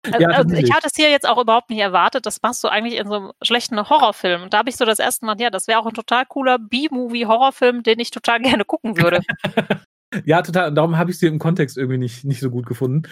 Also, 0.04 0.20
ja, 0.20 0.28
also 0.28 0.54
ich 0.54 0.72
hatte 0.72 0.86
es 0.86 0.96
hier 0.96 1.10
jetzt 1.10 1.28
auch 1.28 1.40
überhaupt 1.40 1.70
nicht 1.70 1.80
erwartet. 1.80 2.26
Das 2.26 2.42
machst 2.42 2.62
du 2.62 2.68
eigentlich 2.68 2.98
in 2.98 3.08
so 3.08 3.14
einem 3.14 3.32
schlechten 3.42 3.76
Horrorfilm. 3.88 4.42
Und 4.42 4.52
da 4.52 4.58
habe 4.58 4.68
ich 4.68 4.76
so 4.76 4.84
das 4.84 4.98
erste 4.98 5.24
Mal, 5.26 5.40
ja, 5.40 5.50
das 5.50 5.66
wäre 5.66 5.78
auch 5.78 5.86
ein 5.86 5.94
total 5.94 6.24
cooler 6.26 6.58
B-Movie-Horrorfilm, 6.58 7.82
den 7.82 7.98
ich 8.00 8.10
total 8.10 8.40
gerne 8.42 8.64
gucken 8.64 8.98
würde. 8.98 9.20
ja, 10.24 10.42
total. 10.42 10.68
Und 10.68 10.74
darum 10.74 10.98
habe 10.98 11.10
ich 11.10 11.18
sie 11.18 11.26
im 11.26 11.38
Kontext 11.38 11.76
irgendwie 11.76 11.98
nicht, 11.98 12.24
nicht 12.24 12.40
so 12.40 12.50
gut 12.50 12.66
gefunden. 12.66 13.02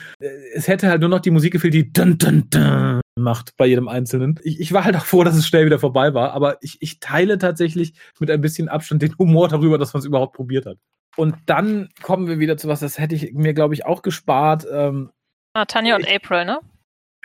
Es 0.55 0.69
hätte 0.69 0.89
halt 0.89 1.01
nur 1.01 1.11
noch 1.11 1.21
die 1.21 1.31
Musik 1.31 1.53
gefehlt, 1.53 1.75
die 1.75 1.93
dun, 1.93 2.19
dun, 2.19 2.49
dun 2.51 3.01
macht 3.15 3.57
bei 3.57 3.67
jedem 3.67 3.89
Einzelnen. 3.89 4.41
Ich, 4.43 4.61
ich 4.61 4.73
war 4.73 4.85
halt 4.85 4.97
auch 4.97 5.05
froh, 5.05 5.25
dass 5.25 5.37
es 5.37 5.47
schnell 5.47 5.67
wieder 5.67 5.79
vorbei 5.79 6.15
war. 6.15 6.33
Aber 6.33 6.59
ich, 6.63 6.79
ich 6.81 7.01
teile 7.01 7.39
tatsächlich 7.39 7.95
mit 8.19 8.31
ein 8.31 8.41
bisschen 8.41 8.69
Abstand 8.69 9.03
den 9.03 9.17
Humor 9.19 9.49
darüber, 9.49 9.79
dass 9.79 9.93
man 9.93 10.01
es 10.01 10.07
überhaupt 10.07 10.35
probiert 10.35 10.67
hat. 10.67 10.79
Und 11.17 11.37
dann 11.47 11.91
kommen 12.03 12.27
wir 12.27 12.39
wieder 12.39 12.57
zu 12.57 12.69
was, 12.69 12.81
das 12.81 12.99
hätte 12.99 13.15
ich 13.15 13.35
mir, 13.35 13.53
glaube 13.53 13.75
ich, 13.75 13.85
auch 13.85 14.01
gespart. 14.03 14.67
Ähm, 14.71 15.11
ah, 15.53 15.67
Tanja 15.67 15.97
und 15.97 16.09
April, 16.09 16.47
ne? 16.47 16.61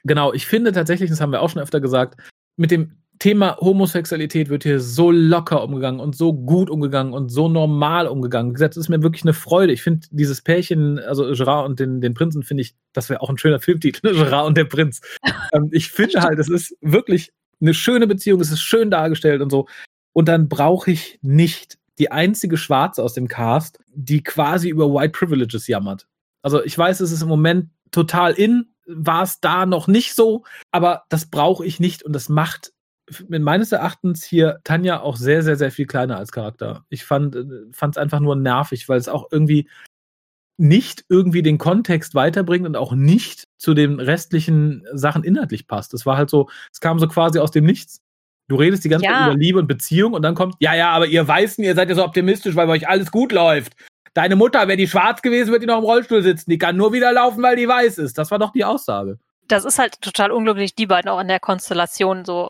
Genau, 0.08 0.34
ich 0.34 0.48
finde 0.48 0.72
tatsächlich, 0.72 1.10
das 1.10 1.22
haben 1.22 1.32
wir 1.32 1.42
auch 1.42 1.50
schon 1.50 1.62
öfter 1.62 1.80
gesagt, 1.80 2.20
mit 2.56 2.72
dem 2.72 2.98
Thema 3.20 3.58
Homosexualität 3.58 4.50
wird 4.50 4.64
hier 4.64 4.80
so 4.80 5.10
locker 5.12 5.64
umgegangen 5.64 6.00
und 6.00 6.16
so 6.16 6.34
gut 6.34 6.70
umgegangen 6.70 7.14
und 7.14 7.30
so 7.30 7.50
normal 7.50 8.08
umgegangen. 8.08 8.56
Es 8.56 8.78
ist 8.78 8.90
mir 8.90 9.02
wirklich 9.02 9.24
eine 9.24 9.34
Freude. 9.34 9.74
Ich 9.74 9.82
finde 9.82 10.08
dieses 10.12 10.42
Pärchen, 10.42 11.00
also 11.00 11.26
Gerard 11.34 11.68
und 11.68 11.80
den, 11.80 12.00
den 12.00 12.14
Prinzen, 12.14 12.44
finde 12.44 12.62
ich, 12.62 12.76
das 12.94 13.10
wäre 13.10 13.22
auch 13.22 13.30
ein 13.30 13.38
schöner 13.38 13.60
Filmtitel? 13.60 14.02
Gerard 14.14 14.48
und 14.48 14.58
der 14.58 14.66
Prinz. 14.66 15.02
ähm, 15.54 15.70
ich 15.72 15.90
finde 15.90 16.22
halt, 16.22 16.38
es 16.38 16.50
ist 16.50 16.76
wirklich 16.82 17.32
eine 17.60 17.74
schöne 17.74 18.06
Beziehung, 18.06 18.40
es 18.40 18.52
ist 18.52 18.62
schön 18.62 18.92
dargestellt 18.92 19.42
und 19.42 19.50
so. 19.50 19.68
Und 20.14 20.28
dann 20.28 20.48
brauche 20.48 20.92
ich 20.92 21.20
nicht 21.24 21.80
die 21.98 22.12
einzige 22.12 22.58
Schwarze 22.58 23.04
aus 23.04 23.14
dem 23.14 23.28
Cast, 23.28 23.80
die 23.94 24.24
quasi 24.24 24.70
über 24.70 24.94
White 24.94 25.12
Privileges 25.12 25.68
jammert. 25.68 26.08
Also 26.44 26.64
ich 26.64 26.78
weiß, 26.78 27.00
es 27.00 27.12
ist 27.12 27.24
im 27.24 27.28
Moment 27.28 27.70
total 27.92 28.34
in, 28.34 28.68
war 28.88 29.24
es 29.24 29.40
da 29.40 29.66
noch 29.66 29.88
nicht 29.88 30.16
so, 30.16 30.44
aber 30.72 31.04
das 31.10 31.30
brauche 31.30 31.66
ich 31.66 31.80
nicht 31.80 32.04
und 32.04 32.14
das 32.14 32.30
macht 32.30 32.72
meines 33.30 33.72
Erachtens 33.72 34.24
hier 34.24 34.60
Tanja 34.64 35.00
auch 35.00 35.16
sehr, 35.16 35.42
sehr, 35.44 35.56
sehr 35.56 35.72
viel 35.72 35.86
kleiner 35.86 36.18
als 36.18 36.32
Charakter. 36.32 36.86
Ich 36.90 37.06
fand 37.06 37.36
es 37.36 37.98
einfach 37.98 38.20
nur 38.20 38.36
nervig, 38.36 38.90
weil 38.90 39.00
es 39.00 39.08
auch 39.08 39.28
irgendwie 39.32 39.70
nicht 40.58 41.06
irgendwie 41.08 41.44
den 41.44 41.58
Kontext 41.58 42.16
weiterbringt 42.16 42.66
und 42.66 42.76
auch 42.76 42.94
nicht 42.94 43.44
zu 43.58 43.74
den 43.74 44.00
restlichen 44.00 44.86
Sachen 44.92 45.24
inhaltlich 45.24 45.68
passt. 45.68 45.94
Es 45.94 46.06
war 46.06 46.18
halt 46.18 46.30
so, 46.30 46.50
es 46.72 46.82
kam 46.82 47.00
so 47.00 47.08
quasi 47.08 47.40
aus 47.40 47.52
dem 47.52 47.66
Nichts. 47.66 48.02
Du 48.50 48.56
redest 48.56 48.84
die 48.84 48.90
ganze 48.90 49.06
ja. 49.06 49.12
Zeit 49.12 49.28
über 49.28 49.38
Liebe 49.38 49.60
und 49.60 49.68
Beziehung 49.68 50.14
und 50.14 50.22
dann 50.22 50.34
kommt, 50.34 50.56
ja, 50.60 50.74
ja, 50.74 50.90
aber 50.90 51.06
ihr 51.06 51.28
Weißen, 51.28 51.64
ihr 51.64 51.76
seid 51.76 51.90
ja 51.90 51.96
so 51.96 52.04
optimistisch, 52.04 52.56
weil 52.56 52.68
bei 52.68 52.74
euch 52.74 52.88
alles 52.88 53.12
gut 53.12 53.32
läuft. 53.32 53.76
Deine 54.18 54.36
Mutter, 54.36 54.68
wäre 54.68 54.78
die 54.78 54.88
schwarz 54.88 55.22
gewesen, 55.22 55.52
wird 55.52 55.62
die 55.62 55.68
noch 55.68 55.78
im 55.78 55.84
Rollstuhl 55.84 56.24
sitzen. 56.24 56.50
Die 56.50 56.58
kann 56.58 56.76
nur 56.76 56.92
wieder 56.92 57.14
laufen, 57.14 57.44
weil 57.44 57.56
die 57.56 57.68
weiß 57.68 58.00
ist. 58.00 58.18
Das 58.18 58.32
war 58.32 58.40
doch 58.40 58.52
die 58.52 58.66
Aussage. 58.66 59.20
Das 59.48 59.64
ist 59.64 59.78
halt 59.78 60.02
total 60.02 60.32
unglücklich, 60.32 60.74
die 60.74 60.88
beiden 60.88 61.08
auch 61.12 61.20
in 61.20 61.28
der 61.28 61.40
Konstellation 61.40 62.26
so 62.26 62.50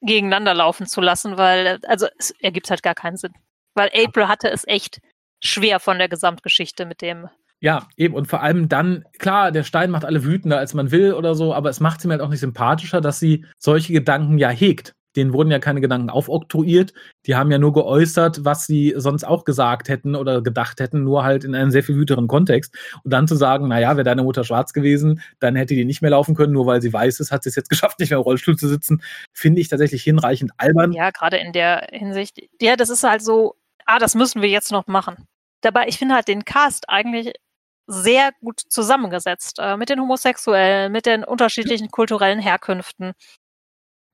gegeneinander 0.00 0.54
laufen 0.54 0.86
zu 0.86 1.00
lassen, 1.00 1.36
weil, 1.36 1.80
also 1.88 2.06
es 2.20 2.30
ergibt 2.38 2.70
halt 2.70 2.84
gar 2.84 2.94
keinen 2.94 3.16
Sinn. 3.16 3.32
Weil 3.74 3.90
April 3.92 4.28
hatte 4.28 4.48
es 4.48 4.64
echt 4.68 5.00
schwer 5.42 5.80
von 5.80 5.98
der 5.98 6.08
Gesamtgeschichte 6.08 6.86
mit 6.86 7.02
dem. 7.02 7.28
Ja, 7.58 7.88
eben. 7.96 8.14
Und 8.14 8.28
vor 8.28 8.40
allem 8.40 8.68
dann, 8.68 9.04
klar, 9.18 9.50
der 9.50 9.64
Stein 9.64 9.90
macht 9.90 10.04
alle 10.04 10.22
wütender, 10.22 10.58
als 10.58 10.72
man 10.72 10.92
will 10.92 11.14
oder 11.14 11.34
so, 11.34 11.52
aber 11.52 11.68
es 11.68 11.80
macht 11.80 12.00
sie 12.00 12.06
mir 12.06 12.14
halt 12.14 12.22
auch 12.22 12.28
nicht 12.28 12.38
sympathischer, 12.38 13.00
dass 13.00 13.18
sie 13.18 13.44
solche 13.58 13.92
Gedanken 13.92 14.38
ja 14.38 14.50
hegt 14.50 14.94
denen 15.16 15.32
wurden 15.32 15.50
ja 15.50 15.58
keine 15.58 15.80
Gedanken 15.80 16.10
aufoktroyiert. 16.10 16.92
Die 17.26 17.36
haben 17.36 17.50
ja 17.50 17.58
nur 17.58 17.72
geäußert, 17.72 18.44
was 18.44 18.66
sie 18.66 18.94
sonst 18.96 19.24
auch 19.24 19.44
gesagt 19.44 19.88
hätten 19.88 20.14
oder 20.14 20.42
gedacht 20.42 20.80
hätten, 20.80 21.04
nur 21.04 21.24
halt 21.24 21.44
in 21.44 21.54
einem 21.54 21.70
sehr 21.70 21.82
viel 21.82 21.94
güteren 21.94 22.28
Kontext. 22.28 22.74
Und 23.04 23.12
dann 23.12 23.28
zu 23.28 23.36
sagen, 23.36 23.68
naja, 23.68 23.96
wäre 23.96 24.04
deine 24.04 24.22
Mutter 24.22 24.44
schwarz 24.44 24.72
gewesen, 24.72 25.20
dann 25.40 25.56
hätte 25.56 25.74
die 25.74 25.84
nicht 25.84 26.02
mehr 26.02 26.10
laufen 26.10 26.34
können, 26.34 26.52
nur 26.52 26.66
weil 26.66 26.82
sie 26.82 26.92
weiß 26.92 27.20
ist, 27.20 27.30
hat 27.30 27.42
sie 27.42 27.50
es 27.50 27.56
jetzt 27.56 27.68
geschafft, 27.70 28.00
nicht 28.00 28.10
mehr 28.10 28.18
im 28.18 28.24
Rollstuhl 28.24 28.56
zu 28.56 28.68
sitzen, 28.68 29.02
finde 29.32 29.60
ich 29.60 29.68
tatsächlich 29.68 30.02
hinreichend 30.02 30.52
albern. 30.56 30.92
Ja, 30.92 31.10
gerade 31.10 31.36
in 31.36 31.52
der 31.52 31.88
Hinsicht. 31.90 32.38
Ja, 32.60 32.76
das 32.76 32.90
ist 32.90 33.02
halt 33.02 33.22
so, 33.22 33.56
ah, 33.86 33.98
das 33.98 34.14
müssen 34.14 34.42
wir 34.42 34.48
jetzt 34.48 34.72
noch 34.72 34.86
machen. 34.86 35.26
Dabei, 35.60 35.86
ich 35.86 35.98
finde 35.98 36.14
halt 36.14 36.28
den 36.28 36.44
Cast 36.44 36.88
eigentlich 36.88 37.32
sehr 37.86 38.30
gut 38.40 38.60
zusammengesetzt, 38.68 39.58
äh, 39.60 39.76
mit 39.76 39.88
den 39.88 40.00
Homosexuellen, 40.00 40.92
mit 40.92 41.06
den 41.06 41.24
unterschiedlichen 41.24 41.90
kulturellen 41.90 42.38
Herkünften. 42.38 43.12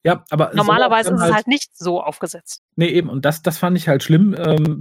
Ja, 0.09 0.25
aber 0.31 0.53
normalerweise 0.55 1.11
ist 1.11 1.17
es 1.17 1.23
halt, 1.23 1.35
halt 1.35 1.47
nicht 1.49 1.77
so 1.77 2.03
aufgesetzt. 2.03 2.63
Nee, 2.77 2.89
eben. 2.89 3.11
Und 3.11 3.27
das, 3.27 3.43
das 3.43 3.59
fand 3.59 3.77
ich 3.77 3.89
halt 3.89 4.03
schlimm. 4.03 4.35
Ähm, 4.39 4.81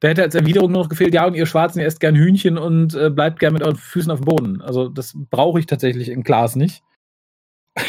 da 0.00 0.08
hätte 0.08 0.22
als 0.22 0.34
Erwiderung 0.34 0.72
nur 0.72 0.82
noch 0.82 0.88
gefehlt, 0.88 1.14
ja, 1.14 1.26
und 1.26 1.34
ihr 1.34 1.46
Schwarzen, 1.46 1.78
ihr 1.78 1.86
esst 1.86 2.00
gern 2.00 2.16
Hühnchen 2.16 2.58
und 2.58 2.94
äh, 2.94 3.08
bleibt 3.08 3.38
gern 3.38 3.52
mit 3.52 3.62
euren 3.62 3.76
Füßen 3.76 4.10
auf 4.10 4.20
dem 4.20 4.24
Boden. 4.24 4.60
Also 4.60 4.88
das 4.88 5.12
brauche 5.14 5.60
ich 5.60 5.66
tatsächlich 5.66 6.08
in 6.08 6.24
Glas 6.24 6.56
nicht. 6.56 6.82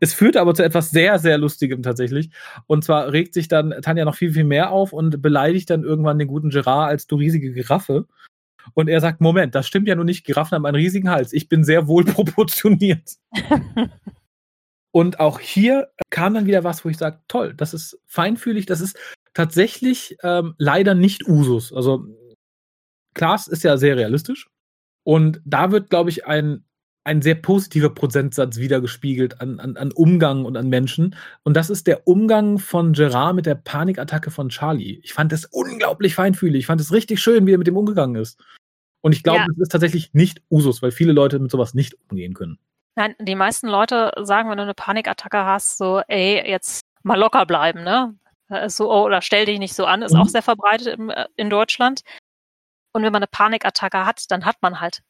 es 0.00 0.12
führt 0.12 0.36
aber 0.36 0.54
zu 0.54 0.62
etwas 0.62 0.90
sehr, 0.90 1.18
sehr 1.18 1.38
Lustigem 1.38 1.82
tatsächlich. 1.82 2.28
Und 2.66 2.84
zwar 2.84 3.10
regt 3.10 3.32
sich 3.32 3.48
dann 3.48 3.74
Tanja 3.80 4.04
noch 4.04 4.14
viel, 4.14 4.34
viel 4.34 4.44
mehr 4.44 4.70
auf 4.72 4.92
und 4.92 5.22
beleidigt 5.22 5.70
dann 5.70 5.84
irgendwann 5.84 6.18
den 6.18 6.28
guten 6.28 6.50
Gerard 6.50 6.90
als 6.90 7.06
du 7.06 7.16
riesige 7.16 7.52
Giraffe. 7.54 8.06
Und 8.74 8.88
er 8.88 9.00
sagt, 9.00 9.22
Moment, 9.22 9.54
das 9.54 9.66
stimmt 9.66 9.88
ja 9.88 9.94
nur 9.94 10.04
nicht, 10.04 10.26
Giraffen 10.26 10.56
haben 10.56 10.66
einen 10.66 10.76
riesigen 10.76 11.08
Hals. 11.08 11.32
Ich 11.32 11.48
bin 11.48 11.64
sehr 11.64 11.88
wohl 11.88 12.04
proportioniert. 12.04 13.16
Und 14.90 15.20
auch 15.20 15.38
hier 15.38 15.88
kam 16.10 16.34
dann 16.34 16.46
wieder 16.46 16.64
was, 16.64 16.84
wo 16.84 16.88
ich 16.88 16.96
sage, 16.96 17.20
toll, 17.28 17.54
das 17.54 17.74
ist 17.74 18.00
feinfühlig, 18.06 18.66
das 18.66 18.80
ist 18.80 18.98
tatsächlich 19.34 20.16
ähm, 20.22 20.54
leider 20.58 20.94
nicht 20.94 21.28
Usus. 21.28 21.72
Also 21.72 22.06
Klaas 23.14 23.48
ist 23.48 23.64
ja 23.64 23.76
sehr 23.76 23.96
realistisch. 23.96 24.48
Und 25.04 25.40
da 25.44 25.70
wird, 25.70 25.90
glaube 25.90 26.10
ich, 26.10 26.26
ein, 26.26 26.64
ein 27.04 27.22
sehr 27.22 27.34
positiver 27.34 27.90
Prozentsatz 27.90 28.58
wiedergespiegelt 28.58 29.40
an, 29.40 29.60
an, 29.60 29.76
an 29.76 29.92
Umgang 29.92 30.44
und 30.44 30.56
an 30.56 30.68
Menschen. 30.68 31.16
Und 31.42 31.56
das 31.56 31.70
ist 31.70 31.86
der 31.86 32.06
Umgang 32.06 32.58
von 32.58 32.92
Gerard 32.92 33.34
mit 33.34 33.46
der 33.46 33.54
Panikattacke 33.54 34.30
von 34.30 34.50
Charlie. 34.50 35.00
Ich 35.02 35.14
fand 35.14 35.32
das 35.32 35.46
unglaublich 35.46 36.14
feinfühlig. 36.14 36.60
Ich 36.60 36.66
fand 36.66 36.80
es 36.80 36.92
richtig 36.92 37.20
schön, 37.20 37.46
wie 37.46 37.54
er 37.54 37.58
mit 37.58 37.66
dem 37.66 37.76
umgegangen 37.76 38.20
ist. 38.20 38.38
Und 39.00 39.12
ich 39.12 39.22
glaube, 39.22 39.40
ja. 39.40 39.46
das 39.46 39.58
ist 39.58 39.72
tatsächlich 39.72 40.12
nicht 40.12 40.42
Usus, 40.50 40.82
weil 40.82 40.90
viele 40.90 41.12
Leute 41.12 41.38
mit 41.38 41.50
sowas 41.50 41.72
nicht 41.74 41.96
umgehen 42.08 42.34
können. 42.34 42.58
Nein, 42.98 43.14
die 43.20 43.36
meisten 43.36 43.68
Leute 43.68 44.10
sagen, 44.16 44.50
wenn 44.50 44.56
du 44.56 44.64
eine 44.64 44.74
Panikattacke 44.74 45.44
hast, 45.44 45.78
so, 45.78 46.02
ey, 46.08 46.44
jetzt 46.50 46.80
mal 47.04 47.16
locker 47.16 47.46
bleiben, 47.46 47.84
ne? 47.84 48.18
So, 48.66 48.90
oh, 48.90 49.04
oder 49.04 49.22
stell 49.22 49.44
dich 49.44 49.60
nicht 49.60 49.74
so 49.74 49.86
an, 49.86 50.02
ist 50.02 50.14
mhm. 50.14 50.20
auch 50.20 50.26
sehr 50.26 50.42
verbreitet 50.42 50.88
im, 50.98 51.08
äh, 51.08 51.26
in 51.36 51.48
Deutschland. 51.48 52.00
Und 52.92 53.04
wenn 53.04 53.12
man 53.12 53.22
eine 53.22 53.28
Panikattacke 53.28 54.04
hat, 54.04 54.28
dann 54.32 54.44
hat 54.44 54.56
man 54.62 54.80
halt 54.80 55.02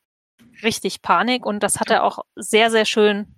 richtig 0.62 1.00
Panik 1.00 1.46
und 1.46 1.62
das 1.62 1.80
hat 1.80 1.88
er 1.88 2.04
auch 2.04 2.18
sehr, 2.36 2.70
sehr 2.70 2.84
schön 2.84 3.36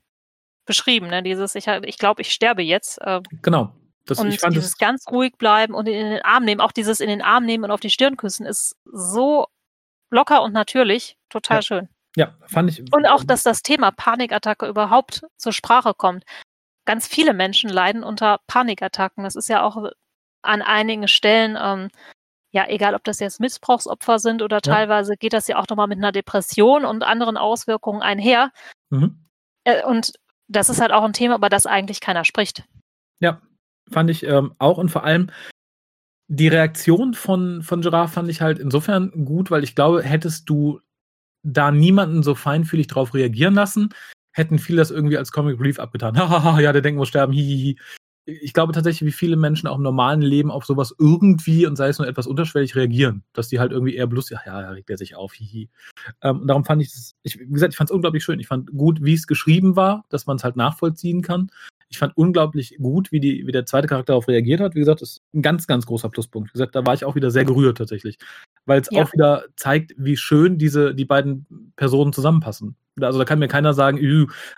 beschrieben, 0.67 1.07
ne? 1.07 1.23
Dieses, 1.23 1.55
ich, 1.55 1.69
ich 1.69 1.99
glaube, 1.99 2.23
ich 2.23 2.33
sterbe 2.33 2.63
jetzt. 2.63 3.01
Äh, 3.03 3.21
genau. 3.43 3.73
Das, 4.07 4.19
und 4.19 4.31
ich 4.31 4.41
fand 4.41 4.57
dieses 4.57 4.79
ganz 4.79 5.07
ruhig 5.13 5.39
bleiben 5.39 5.75
und 5.75 5.87
in 5.87 6.11
den 6.11 6.23
Arm 6.23 6.45
nehmen, 6.45 6.61
auch 6.61 6.73
dieses 6.73 6.99
in 6.99 7.09
den 7.09 7.23
Arm 7.23 7.45
nehmen 7.45 7.63
und 7.63 7.71
auf 7.71 7.79
die 7.79 7.91
Stirn 7.91 8.17
küssen, 8.17 8.47
ist 8.47 8.77
so 8.85 9.47
locker 10.11 10.43
und 10.43 10.53
natürlich, 10.53 11.17
total 11.29 11.59
ja. 11.59 11.63
schön. 11.63 11.89
Ja, 12.17 12.35
fand 12.47 12.71
ich. 12.71 12.93
Und 12.93 13.07
auch, 13.07 13.25
dass 13.25 13.43
das 13.43 13.63
Thema 13.63 13.91
Panikattacke 13.93 14.67
überhaupt 14.67 15.27
zur 15.37 15.53
Sprache 15.53 15.95
kommt. 15.95 16.25
Ganz 16.85 17.07
viele 17.07 17.35
Menschen 17.35 17.71
leiden 17.71 18.03
unter 18.03 18.41
Panikattacken. 18.47 19.23
Das 19.23 19.37
ist 19.37 19.49
ja 19.49 19.63
auch 19.63 19.91
an 20.43 20.63
einigen 20.63 21.07
Stellen, 21.07 21.57
ähm, 21.61 21.89
ja, 22.53 22.67
egal 22.69 22.95
ob 22.95 23.05
das 23.05 23.21
jetzt 23.21 23.39
Missbrauchsopfer 23.39 24.19
sind 24.19 24.43
oder 24.43 24.57
ja. 24.57 24.61
teilweise 24.61 25.17
geht 25.17 25.33
das 25.33 25.47
ja 25.47 25.57
auch 25.57 25.69
nochmal 25.69 25.87
mit 25.87 25.99
einer 25.99 26.13
Depression 26.13 26.85
und 26.85 27.05
anderen 27.05 27.37
Auswirkungen 27.37 28.03
einher. 28.03 28.51
Mhm. 28.91 29.25
Äh, 29.65 29.85
und 29.85 30.15
das 30.49 30.69
ist 30.69 30.81
halt 30.81 30.91
auch 30.91 31.05
ein 31.05 31.13
Thema, 31.13 31.37
über 31.37 31.49
das 31.49 31.67
eigentlich 31.67 32.01
keiner 32.01 32.25
spricht. 32.25 32.65
Ja, 33.21 33.41
fand 33.89 34.11
ich 34.11 34.25
ähm, 34.25 34.55
auch 34.59 34.79
und 34.79 34.89
vor 34.89 35.05
allem 35.05 35.31
die 36.27 36.49
Reaktion 36.49 37.15
von, 37.15 37.63
von 37.63 37.83
Gerard 37.83 38.11
fand 38.11 38.29
ich 38.31 38.41
halt 38.41 38.59
insofern 38.59 39.11
gut, 39.25 39.51
weil 39.51 39.65
ich 39.65 39.75
glaube, 39.75 40.03
hättest 40.03 40.49
du 40.49 40.81
da 41.43 41.71
niemanden 41.71 42.23
so 42.23 42.35
feinfühlig 42.35 42.87
drauf 42.87 43.15
reagieren 43.15 43.55
lassen, 43.55 43.91
hätten 44.33 44.59
viele 44.59 44.79
das 44.79 44.91
irgendwie 44.91 45.19
als 45.19 45.33
Comic 45.33 45.59
Relief 45.61 45.79
abgetan. 45.79 46.17
Hahaha, 46.19 46.61
ja, 46.61 46.73
der 46.73 46.83
denkt 46.83 46.99
muss 46.99 47.09
sterben, 47.09 47.33
hihihi. 47.33 47.79
Ich 48.27 48.53
glaube 48.53 48.73
tatsächlich, 48.73 49.07
wie 49.07 49.17
viele 49.17 49.37
Menschen 49.37 49.67
auch 49.67 49.77
im 49.77 49.83
normalen 49.83 50.23
Leben 50.23 50.51
auf 50.51 50.65
sowas 50.65 50.95
irgendwie 50.99 51.67
und 51.67 51.75
sei 51.77 51.89
es 51.89 51.99
nur 51.99 52.07
etwas 52.07 52.27
unterschwellig 52.27 52.77
reagieren, 52.77 53.25
dass 53.33 53.49
die 53.49 53.59
halt 53.59 53.73
irgendwie 53.73 53.97
eher 53.97 54.07
bloß, 54.07 54.31
ja, 54.31 54.41
ja, 54.47 54.71
regt 54.71 54.91
er 54.91 54.99
sich 54.99 55.17
auf, 55.17 55.33
hihi. 55.33 55.69
Ähm, 56.23 56.43
und 56.43 56.47
darum 56.47 56.65
fand 56.65 56.83
ich 56.83 56.93
das, 56.93 57.17
ich, 57.23 57.41
wie 57.41 57.47
gesagt, 57.47 57.73
ich 57.73 57.77
fand 57.77 57.91
es 57.91 57.95
unglaublich 57.95 58.23
schön. 58.23 58.39
Ich 58.39 58.47
fand 58.47 58.71
gut, 58.73 59.03
wie 59.03 59.15
es 59.15 59.27
geschrieben 59.27 59.75
war, 59.75 60.05
dass 60.11 60.27
man 60.27 60.37
es 60.37 60.45
halt 60.45 60.55
nachvollziehen 60.55 61.23
kann. 61.23 61.51
Ich 61.89 61.99
fand 61.99 62.17
unglaublich 62.17 62.77
gut, 62.79 63.11
wie, 63.11 63.19
die, 63.19 63.47
wie 63.47 63.53
der 63.53 63.67
zweite 63.67 63.89
Charakter 63.89 64.13
darauf 64.13 64.29
reagiert 64.29 64.61
hat. 64.61 64.77
Wie 64.77 64.81
gesagt, 64.81 65.03
ist 65.03 65.20
ein 65.35 65.43
ganz, 65.43 65.67
ganz 65.67 65.87
großer 65.87 66.09
Pluspunkt. 66.09 66.51
Wie 66.51 66.53
gesagt, 66.53 66.75
da 66.75 66.85
war 66.85 66.95
ich 66.95 67.05
auch 67.05 67.15
wieder 67.15 67.31
sehr 67.31 67.45
gerührt 67.45 67.79
tatsächlich. 67.79 68.19
Weil 68.67 68.81
es 68.81 68.89
ja. 68.91 69.03
auch 69.03 69.13
wieder 69.13 69.45
zeigt, 69.57 69.95
wie 69.97 70.17
schön 70.17 70.59
diese, 70.59 70.95
die 70.95 71.05
beiden 71.05 71.73
Personen 71.77 72.13
zusammenpassen. 72.13 72.77
Also 73.01 73.19
da 73.19 73.25
kann 73.25 73.39
mir 73.39 73.49
keiner 73.49 73.73
sagen, 73.73 73.99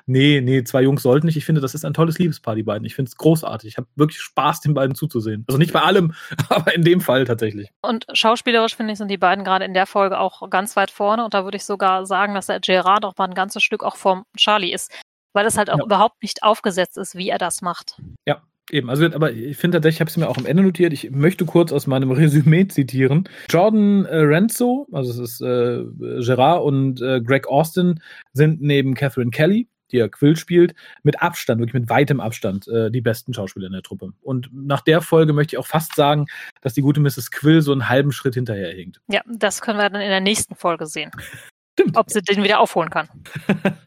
nee, 0.06 0.40
nee, 0.40 0.64
zwei 0.64 0.82
Jungs 0.82 1.02
sollten 1.02 1.26
nicht. 1.26 1.36
Ich 1.36 1.44
finde, 1.44 1.60
das 1.60 1.74
ist 1.74 1.84
ein 1.84 1.94
tolles 1.94 2.18
Liebespaar, 2.18 2.56
die 2.56 2.64
beiden. 2.64 2.84
Ich 2.84 2.94
finde 2.94 3.10
es 3.10 3.16
großartig. 3.16 3.68
Ich 3.68 3.76
habe 3.76 3.86
wirklich 3.94 4.20
Spaß, 4.20 4.60
den 4.60 4.74
beiden 4.74 4.96
zuzusehen. 4.96 5.44
Also 5.46 5.58
nicht 5.58 5.72
bei 5.72 5.82
allem, 5.82 6.14
aber 6.48 6.74
in 6.74 6.82
dem 6.82 7.00
Fall 7.00 7.24
tatsächlich. 7.24 7.68
Und 7.82 8.06
schauspielerisch, 8.12 8.74
finde 8.74 8.92
ich, 8.92 8.98
sind 8.98 9.10
die 9.10 9.18
beiden 9.18 9.44
gerade 9.44 9.64
in 9.64 9.74
der 9.74 9.86
Folge 9.86 10.18
auch 10.18 10.48
ganz 10.50 10.74
weit 10.76 10.90
vorne. 10.90 11.24
Und 11.24 11.34
da 11.34 11.44
würde 11.44 11.56
ich 11.56 11.64
sogar 11.64 12.06
sagen, 12.06 12.34
dass 12.34 12.46
der 12.46 12.60
Gerard 12.60 13.04
auch 13.04 13.16
mal 13.16 13.26
ein 13.26 13.34
ganzes 13.34 13.62
Stück 13.62 13.84
auch 13.84 13.96
vom 13.96 14.24
Charlie 14.36 14.72
ist 14.72 14.90
weil 15.32 15.46
es 15.46 15.56
halt 15.56 15.70
auch 15.70 15.78
ja. 15.78 15.84
überhaupt 15.84 16.22
nicht 16.22 16.42
aufgesetzt 16.42 16.98
ist, 16.98 17.14
wie 17.14 17.28
er 17.28 17.38
das 17.38 17.62
macht. 17.62 18.00
Ja, 18.26 18.42
Eben, 18.72 18.88
also 18.88 19.04
aber 19.04 19.32
ich 19.32 19.58
finde 19.58 19.76
tatsächlich, 19.76 19.96
ich 19.96 20.00
habe 20.00 20.08
es 20.08 20.16
mir 20.16 20.28
auch 20.28 20.38
am 20.38 20.46
Ende 20.46 20.62
notiert, 20.62 20.94
ich 20.94 21.10
möchte 21.10 21.44
kurz 21.44 21.72
aus 21.72 21.86
meinem 21.86 22.10
Resümee 22.10 22.66
zitieren. 22.66 23.28
Jordan 23.50 24.06
äh, 24.06 24.16
Renzo, 24.16 24.88
also 24.90 25.10
es 25.10 25.18
ist 25.18 25.40
äh, 25.42 25.84
Gerard 26.24 26.62
und 26.64 27.02
äh, 27.02 27.20
Greg 27.20 27.46
Austin, 27.46 28.00
sind 28.32 28.62
neben 28.62 28.94
Catherine 28.94 29.30
Kelly, 29.30 29.68
die 29.90 29.98
ja 29.98 30.08
Quill 30.08 30.36
spielt, 30.36 30.74
mit 31.02 31.20
Abstand, 31.20 31.60
wirklich 31.60 31.74
mit 31.74 31.90
weitem 31.90 32.18
Abstand, 32.18 32.66
äh, 32.68 32.90
die 32.90 33.02
besten 33.02 33.34
Schauspieler 33.34 33.66
in 33.66 33.74
der 33.74 33.82
Truppe. 33.82 34.14
Und 34.22 34.48
nach 34.52 34.80
der 34.80 35.02
Folge 35.02 35.34
möchte 35.34 35.54
ich 35.54 35.58
auch 35.58 35.66
fast 35.66 35.94
sagen, 35.94 36.24
dass 36.62 36.72
die 36.72 36.80
gute 36.80 37.00
Mrs. 37.00 37.30
Quill 37.30 37.60
so 37.60 37.72
einen 37.72 37.90
halben 37.90 38.10
Schritt 38.10 38.34
hinterher 38.34 38.72
hinkt. 38.72 39.02
Ja, 39.08 39.20
das 39.26 39.60
können 39.60 39.78
wir 39.78 39.90
dann 39.90 40.00
in 40.00 40.08
der 40.08 40.20
nächsten 40.20 40.54
Folge 40.54 40.86
sehen. 40.86 41.10
Stimmt. 41.82 41.96
ob 41.96 42.10
sie 42.10 42.22
den 42.22 42.42
wieder 42.42 42.60
aufholen 42.60 42.90
kann. 42.90 43.08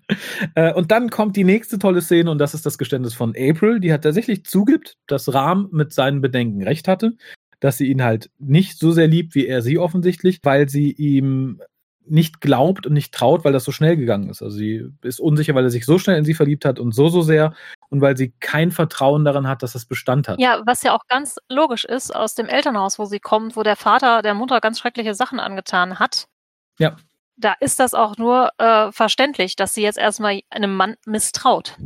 Äh, 0.54 0.72
und 0.72 0.92
dann 0.92 1.10
kommt 1.10 1.36
die 1.36 1.44
nächste 1.44 1.80
tolle 1.80 2.00
Szene 2.00 2.30
und 2.30 2.38
das 2.38 2.54
ist 2.54 2.64
das 2.64 2.78
Geständnis 2.78 3.16
von 3.16 3.32
April, 3.32 3.80
die 3.80 3.92
hat 3.92 4.04
tatsächlich 4.04 4.46
zugibt, 4.46 4.98
dass 5.08 5.34
Rahm 5.34 5.68
mit 5.72 5.94
seinen 5.94 6.22
Bedenken 6.22 6.62
recht 6.62 6.88
hatte, 6.88 7.14
dass 7.60 7.78
sie 7.78 7.88
ihn 7.88 8.04
halt 8.04 8.30
nicht 8.38 8.78
so 8.78 8.92
sehr 8.92 9.08
liebt, 9.08 9.34
wie 9.34 9.48
er 9.48 9.64
sie 9.64 9.80
offensichtlich, 9.80 10.42
weil 10.44 10.70
sie 10.70 10.92
ihm 10.92 11.60
nicht 12.08 12.42
glaubt 12.42 12.86
und 12.86 12.94
nicht 12.94 13.14
traut, 13.14 13.44
weil 13.44 13.54
das 13.54 13.64
so 13.64 13.72
schnell 13.72 13.98
gegangen 13.98 14.30
ist. 14.30 14.42
Also 14.42 14.56
sie 14.56 14.92
ist 15.02 15.20
unsicher, 15.20 15.56
weil 15.56 15.64
er 15.64 15.72
sich 15.72 15.86
so 15.86 15.98
schnell 15.98 16.18
in 16.18 16.26
sie 16.26 16.34
verliebt 16.34 16.66
hat 16.66 16.80
und 16.80 16.94
so, 16.94 17.10
so 17.10 17.22
sehr 17.22 17.54
und 17.90 18.02
weil 18.02 18.16
sie 18.18 18.34
kein 18.40 18.72
Vertrauen 18.72 19.26
daran 19.26 19.48
hat, 19.48 19.64
dass 19.64 19.74
das 19.74 19.86
Bestand 19.86 20.28
hat. 20.28 20.40
Ja, 20.40 20.62
was 20.66 20.84
ja 20.84 20.94
auch 20.94 21.08
ganz 21.08 21.38
logisch 21.50 21.86
ist 21.86 22.16
aus 22.16 22.36
dem 22.36 22.48
Elternhaus, 22.48 23.00
wo 23.00 23.06
sie 23.06 23.20
kommt, 23.20 23.56
wo 23.56 23.64
der 23.64 23.76
Vater 23.76 24.22
der 24.22 24.34
Mutter 24.34 24.62
ganz 24.62 24.80
schreckliche 24.80 25.16
Sachen 25.16 25.40
angetan 25.40 26.00
hat. 26.00 26.28
Ja. 26.78 26.96
Da 27.38 27.54
ist 27.60 27.80
das 27.80 27.94
auch 27.94 28.18
nur 28.18 28.52
äh, 28.58 28.92
verständlich, 28.92 29.56
dass 29.56 29.74
sie 29.74 29.82
jetzt 29.82 29.98
erstmal 29.98 30.42
einem 30.50 30.76
Mann 30.76 30.96
misstraut. 31.06 31.78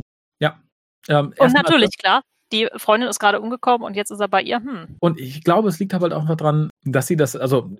Ähm, 1.08 1.34
Und 1.38 1.52
natürlich, 1.52 1.90
klar, 1.98 2.22
die 2.52 2.68
Freundin 2.76 3.08
ist 3.08 3.18
gerade 3.18 3.40
umgekommen 3.40 3.84
und 3.86 3.96
jetzt 3.96 4.10
ist 4.10 4.20
er 4.20 4.28
bei 4.28 4.42
ihr. 4.42 4.58
Hm. 4.58 4.96
Und 5.00 5.18
ich 5.20 5.42
glaube, 5.42 5.68
es 5.68 5.78
liegt 5.78 5.92
halt 5.92 6.12
auch 6.12 6.26
daran, 6.26 6.70
dass 6.84 7.06
sie 7.06 7.16
das, 7.16 7.36
also 7.36 7.76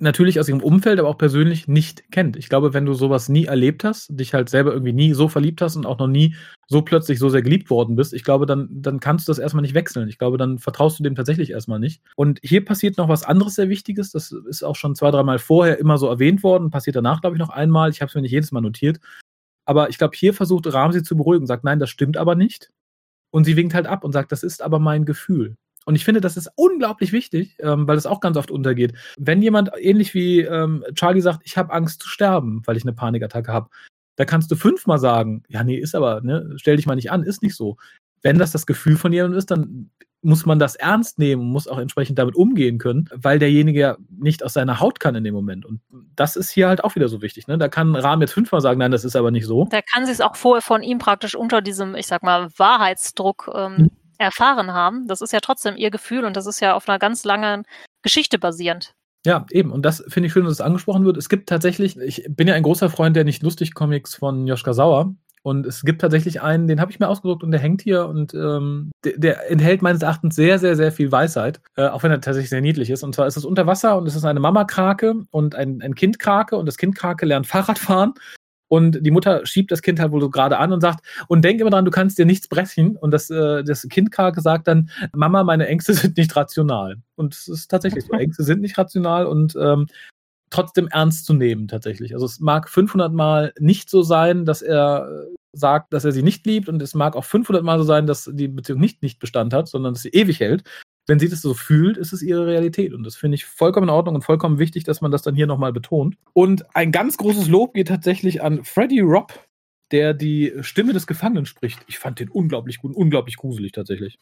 natürlich 0.00 0.38
aus 0.38 0.48
ihrem 0.48 0.62
Umfeld, 0.62 0.98
aber 0.98 1.08
auch 1.08 1.18
persönlich 1.18 1.68
nicht 1.68 2.10
kennt. 2.10 2.36
Ich 2.36 2.48
glaube, 2.48 2.74
wenn 2.74 2.86
du 2.86 2.94
sowas 2.94 3.28
nie 3.28 3.46
erlebt 3.46 3.84
hast, 3.84 4.08
dich 4.10 4.34
halt 4.34 4.48
selber 4.48 4.72
irgendwie 4.72 4.92
nie 4.92 5.12
so 5.14 5.28
verliebt 5.28 5.60
hast 5.60 5.76
und 5.76 5.86
auch 5.86 5.98
noch 5.98 6.06
nie 6.06 6.34
so 6.66 6.82
plötzlich 6.82 7.18
so 7.18 7.28
sehr 7.28 7.42
geliebt 7.42 7.70
worden 7.70 7.96
bist, 7.96 8.12
ich 8.12 8.24
glaube, 8.24 8.46
dann, 8.46 8.68
dann 8.70 9.00
kannst 9.00 9.26
du 9.26 9.30
das 9.30 9.38
erstmal 9.38 9.62
nicht 9.62 9.74
wechseln. 9.74 10.08
Ich 10.08 10.18
glaube, 10.18 10.38
dann 10.38 10.58
vertraust 10.58 10.98
du 10.98 11.02
dem 11.02 11.14
tatsächlich 11.14 11.50
erstmal 11.50 11.78
nicht. 11.78 12.02
Und 12.16 12.40
hier 12.42 12.64
passiert 12.64 12.98
noch 12.98 13.08
was 13.08 13.24
anderes 13.24 13.54
sehr 13.54 13.68
Wichtiges. 13.68 14.10
Das 14.10 14.32
ist 14.32 14.62
auch 14.62 14.76
schon 14.76 14.94
zwei, 14.94 15.10
dreimal 15.10 15.38
vorher 15.38 15.78
immer 15.78 15.98
so 15.98 16.08
erwähnt 16.08 16.42
worden, 16.42 16.70
passiert 16.70 16.96
danach, 16.96 17.20
glaube 17.20 17.36
ich, 17.36 17.40
noch 17.40 17.50
einmal. 17.50 17.90
Ich 17.90 18.00
habe 18.00 18.08
es 18.08 18.14
mir 18.14 18.22
nicht 18.22 18.32
jedes 18.32 18.52
Mal 18.52 18.60
notiert. 18.60 19.00
Aber 19.64 19.90
ich 19.90 19.98
glaube, 19.98 20.16
hier 20.16 20.32
versucht 20.32 20.72
Rahm 20.72 20.92
sie 20.92 21.02
zu 21.02 21.16
beruhigen 21.16 21.46
sagt, 21.46 21.64
nein, 21.64 21.78
das 21.78 21.90
stimmt 21.90 22.16
aber 22.16 22.34
nicht. 22.34 22.70
Und 23.30 23.44
sie 23.44 23.56
winkt 23.56 23.74
halt 23.74 23.86
ab 23.86 24.04
und 24.04 24.12
sagt, 24.12 24.32
das 24.32 24.42
ist 24.42 24.62
aber 24.62 24.78
mein 24.78 25.04
Gefühl. 25.04 25.56
Und 25.88 25.94
ich 25.94 26.04
finde, 26.04 26.20
das 26.20 26.36
ist 26.36 26.50
unglaublich 26.54 27.12
wichtig, 27.12 27.56
ähm, 27.60 27.88
weil 27.88 27.96
es 27.96 28.04
auch 28.04 28.20
ganz 28.20 28.36
oft 28.36 28.50
untergeht. 28.50 28.92
Wenn 29.16 29.40
jemand 29.40 29.70
ähnlich 29.80 30.12
wie 30.12 30.40
ähm, 30.40 30.84
Charlie 30.92 31.22
sagt, 31.22 31.40
ich 31.44 31.56
habe 31.56 31.72
Angst 31.72 32.02
zu 32.02 32.10
sterben, 32.10 32.60
weil 32.66 32.76
ich 32.76 32.82
eine 32.82 32.92
Panikattacke 32.92 33.50
habe, 33.50 33.70
da 34.16 34.26
kannst 34.26 34.50
du 34.50 34.56
fünfmal 34.56 34.98
sagen, 34.98 35.44
ja, 35.48 35.64
nee, 35.64 35.78
ist 35.78 35.94
aber, 35.94 36.20
ne, 36.20 36.52
stell 36.56 36.76
dich 36.76 36.84
mal 36.84 36.94
nicht 36.94 37.10
an, 37.10 37.22
ist 37.22 37.42
nicht 37.42 37.56
so. 37.56 37.78
Wenn 38.20 38.36
das 38.36 38.52
das 38.52 38.66
Gefühl 38.66 38.98
von 38.98 39.14
jemandem 39.14 39.38
ist, 39.38 39.50
dann 39.50 39.88
muss 40.20 40.44
man 40.44 40.58
das 40.58 40.76
ernst 40.76 41.18
nehmen, 41.18 41.46
muss 41.46 41.66
auch 41.66 41.78
entsprechend 41.78 42.18
damit 42.18 42.36
umgehen 42.36 42.76
können, 42.76 43.08
weil 43.14 43.38
derjenige 43.38 43.80
ja 43.80 43.96
nicht 44.10 44.42
aus 44.42 44.52
seiner 44.52 44.80
Haut 44.80 45.00
kann 45.00 45.14
in 45.14 45.24
dem 45.24 45.32
Moment. 45.32 45.64
Und 45.64 45.80
das 46.14 46.36
ist 46.36 46.50
hier 46.50 46.68
halt 46.68 46.84
auch 46.84 46.96
wieder 46.96 47.08
so 47.08 47.22
wichtig. 47.22 47.46
Ne? 47.46 47.56
Da 47.56 47.68
kann 47.68 47.96
Rahm 47.96 48.20
jetzt 48.20 48.34
fünfmal 48.34 48.60
sagen, 48.60 48.78
nein, 48.78 48.90
das 48.90 49.06
ist 49.06 49.16
aber 49.16 49.30
nicht 49.30 49.46
so. 49.46 49.66
Da 49.70 49.80
kann 49.80 50.04
sie 50.04 50.12
es 50.12 50.20
auch 50.20 50.36
vorher 50.36 50.60
von 50.60 50.82
ihm 50.82 50.98
praktisch 50.98 51.34
unter 51.34 51.62
diesem, 51.62 51.94
ich 51.94 52.08
sag 52.08 52.22
mal, 52.22 52.50
Wahrheitsdruck 52.58 53.50
ähm, 53.54 53.76
Mhm. 53.76 53.90
Erfahren 54.18 54.72
haben. 54.72 55.06
Das 55.06 55.20
ist 55.20 55.32
ja 55.32 55.40
trotzdem 55.40 55.76
ihr 55.76 55.90
Gefühl 55.90 56.24
und 56.24 56.36
das 56.36 56.46
ist 56.46 56.60
ja 56.60 56.74
auf 56.74 56.88
einer 56.88 56.98
ganz 56.98 57.24
langen 57.24 57.64
Geschichte 58.02 58.38
basierend. 58.38 58.94
Ja, 59.26 59.46
eben. 59.50 59.72
Und 59.72 59.82
das 59.82 60.04
finde 60.08 60.28
ich 60.28 60.32
schön, 60.32 60.44
dass 60.44 60.54
es 60.54 60.60
angesprochen 60.60 61.04
wird. 61.04 61.16
Es 61.16 61.28
gibt 61.28 61.48
tatsächlich, 61.48 61.98
ich 61.98 62.24
bin 62.28 62.48
ja 62.48 62.54
ein 62.54 62.62
großer 62.62 62.88
Freund 62.88 63.16
der 63.16 63.24
Nicht-Lustig-Comics 63.24 64.14
von 64.14 64.46
Joschka 64.46 64.72
Sauer. 64.72 65.14
Und 65.42 65.66
es 65.66 65.82
gibt 65.82 66.00
tatsächlich 66.00 66.42
einen, 66.42 66.66
den 66.66 66.80
habe 66.80 66.90
ich 66.90 67.00
mir 67.00 67.08
ausgedruckt 67.08 67.42
und 67.42 67.52
der 67.52 67.60
hängt 67.60 67.80
hier 67.80 68.06
und 68.06 68.34
ähm, 68.34 68.90
der, 69.04 69.18
der 69.18 69.50
enthält 69.50 69.82
meines 69.82 70.02
Erachtens 70.02 70.34
sehr, 70.34 70.58
sehr, 70.58 70.76
sehr 70.76 70.92
viel 70.92 71.12
Weisheit, 71.12 71.60
äh, 71.76 71.88
auch 71.88 72.02
wenn 72.02 72.10
er 72.10 72.20
tatsächlich 72.20 72.50
sehr 72.50 72.60
niedlich 72.60 72.90
ist. 72.90 73.02
Und 73.02 73.14
zwar 73.14 73.26
ist 73.26 73.36
es 73.36 73.44
unter 73.44 73.66
Wasser 73.66 73.96
und 73.96 74.06
es 74.06 74.16
ist 74.16 74.24
eine 74.24 74.40
Mama-Krake 74.40 75.14
und 75.30 75.54
ein, 75.54 75.80
ein 75.80 75.94
Kind-Krake 75.94 76.56
und 76.56 76.66
das 76.66 76.76
Kind-Krake 76.76 77.24
lernt 77.24 77.46
Fahrrad 77.46 77.78
fahren. 77.78 78.14
Und 78.68 79.04
die 79.04 79.10
Mutter 79.10 79.44
schiebt 79.46 79.72
das 79.72 79.82
Kind 79.82 79.98
halt 79.98 80.12
wohl 80.12 80.20
so 80.20 80.30
gerade 80.30 80.58
an 80.58 80.72
und 80.72 80.80
sagt, 80.80 81.04
und 81.26 81.42
denk 81.42 81.60
immer 81.60 81.70
dran, 81.70 81.84
du 81.84 81.90
kannst 81.90 82.18
dir 82.18 82.26
nichts 82.26 82.48
brechen. 82.48 82.96
Und 82.96 83.12
das, 83.12 83.30
äh, 83.30 83.64
das 83.64 83.88
Kind 83.88 84.14
sagt 84.36 84.68
dann, 84.68 84.90
Mama, 85.14 85.42
meine 85.42 85.66
Ängste 85.66 85.94
sind 85.94 86.16
nicht 86.16 86.36
rational. 86.36 86.96
Und 87.16 87.34
es 87.34 87.48
ist 87.48 87.68
tatsächlich 87.68 88.04
so, 88.04 88.12
Ängste 88.18 88.44
sind 88.44 88.60
nicht 88.60 88.78
rational 88.78 89.26
und 89.26 89.56
ähm, 89.60 89.86
trotzdem 90.50 90.88
ernst 90.88 91.26
zu 91.26 91.34
nehmen 91.34 91.68
tatsächlich. 91.68 92.14
Also 92.14 92.26
es 92.26 92.40
mag 92.40 92.68
500 92.68 93.12
Mal 93.12 93.52
nicht 93.58 93.90
so 93.90 94.02
sein, 94.02 94.44
dass 94.44 94.62
er 94.62 95.26
sagt, 95.52 95.92
dass 95.92 96.04
er 96.04 96.12
sie 96.12 96.22
nicht 96.22 96.46
liebt 96.46 96.68
und 96.68 96.80
es 96.82 96.94
mag 96.94 97.16
auch 97.16 97.24
500 97.24 97.62
Mal 97.62 97.78
so 97.78 97.84
sein, 97.84 98.06
dass 98.06 98.30
die 98.32 98.48
Beziehung 98.48 98.80
nicht 98.80 99.02
nicht 99.02 99.18
Bestand 99.18 99.52
hat, 99.52 99.68
sondern 99.68 99.94
dass 99.94 100.02
sie 100.02 100.10
ewig 100.10 100.40
hält. 100.40 100.62
Wenn 101.08 101.18
sie 101.18 101.28
das 101.28 101.42
so 101.42 101.54
fühlt, 101.54 101.96
ist 101.96 102.12
es 102.12 102.22
ihre 102.22 102.46
Realität 102.46 102.94
und 102.94 103.02
das 103.02 103.16
finde 103.16 103.34
ich 103.34 103.46
vollkommen 103.46 103.88
in 103.88 103.94
Ordnung 103.94 104.14
und 104.14 104.22
vollkommen 104.22 104.58
wichtig, 104.58 104.84
dass 104.84 105.00
man 105.00 105.10
das 105.10 105.22
dann 105.22 105.34
hier 105.34 105.46
nochmal 105.46 105.72
betont. 105.72 106.16
Und 106.34 106.64
ein 106.76 106.92
ganz 106.92 107.16
großes 107.16 107.48
Lob 107.48 107.74
geht 107.74 107.88
tatsächlich 107.88 108.42
an 108.42 108.62
Freddie 108.62 109.00
Robb, 109.00 109.32
der 109.90 110.14
die 110.14 110.52
Stimme 110.60 110.92
des 110.92 111.06
Gefangenen 111.06 111.46
spricht. 111.46 111.80
Ich 111.88 111.98
fand 111.98 112.20
den 112.20 112.28
unglaublich 112.28 112.78
gut, 112.78 112.94
unglaublich 112.94 113.36
gruselig 113.36 113.72
tatsächlich. 113.72 114.18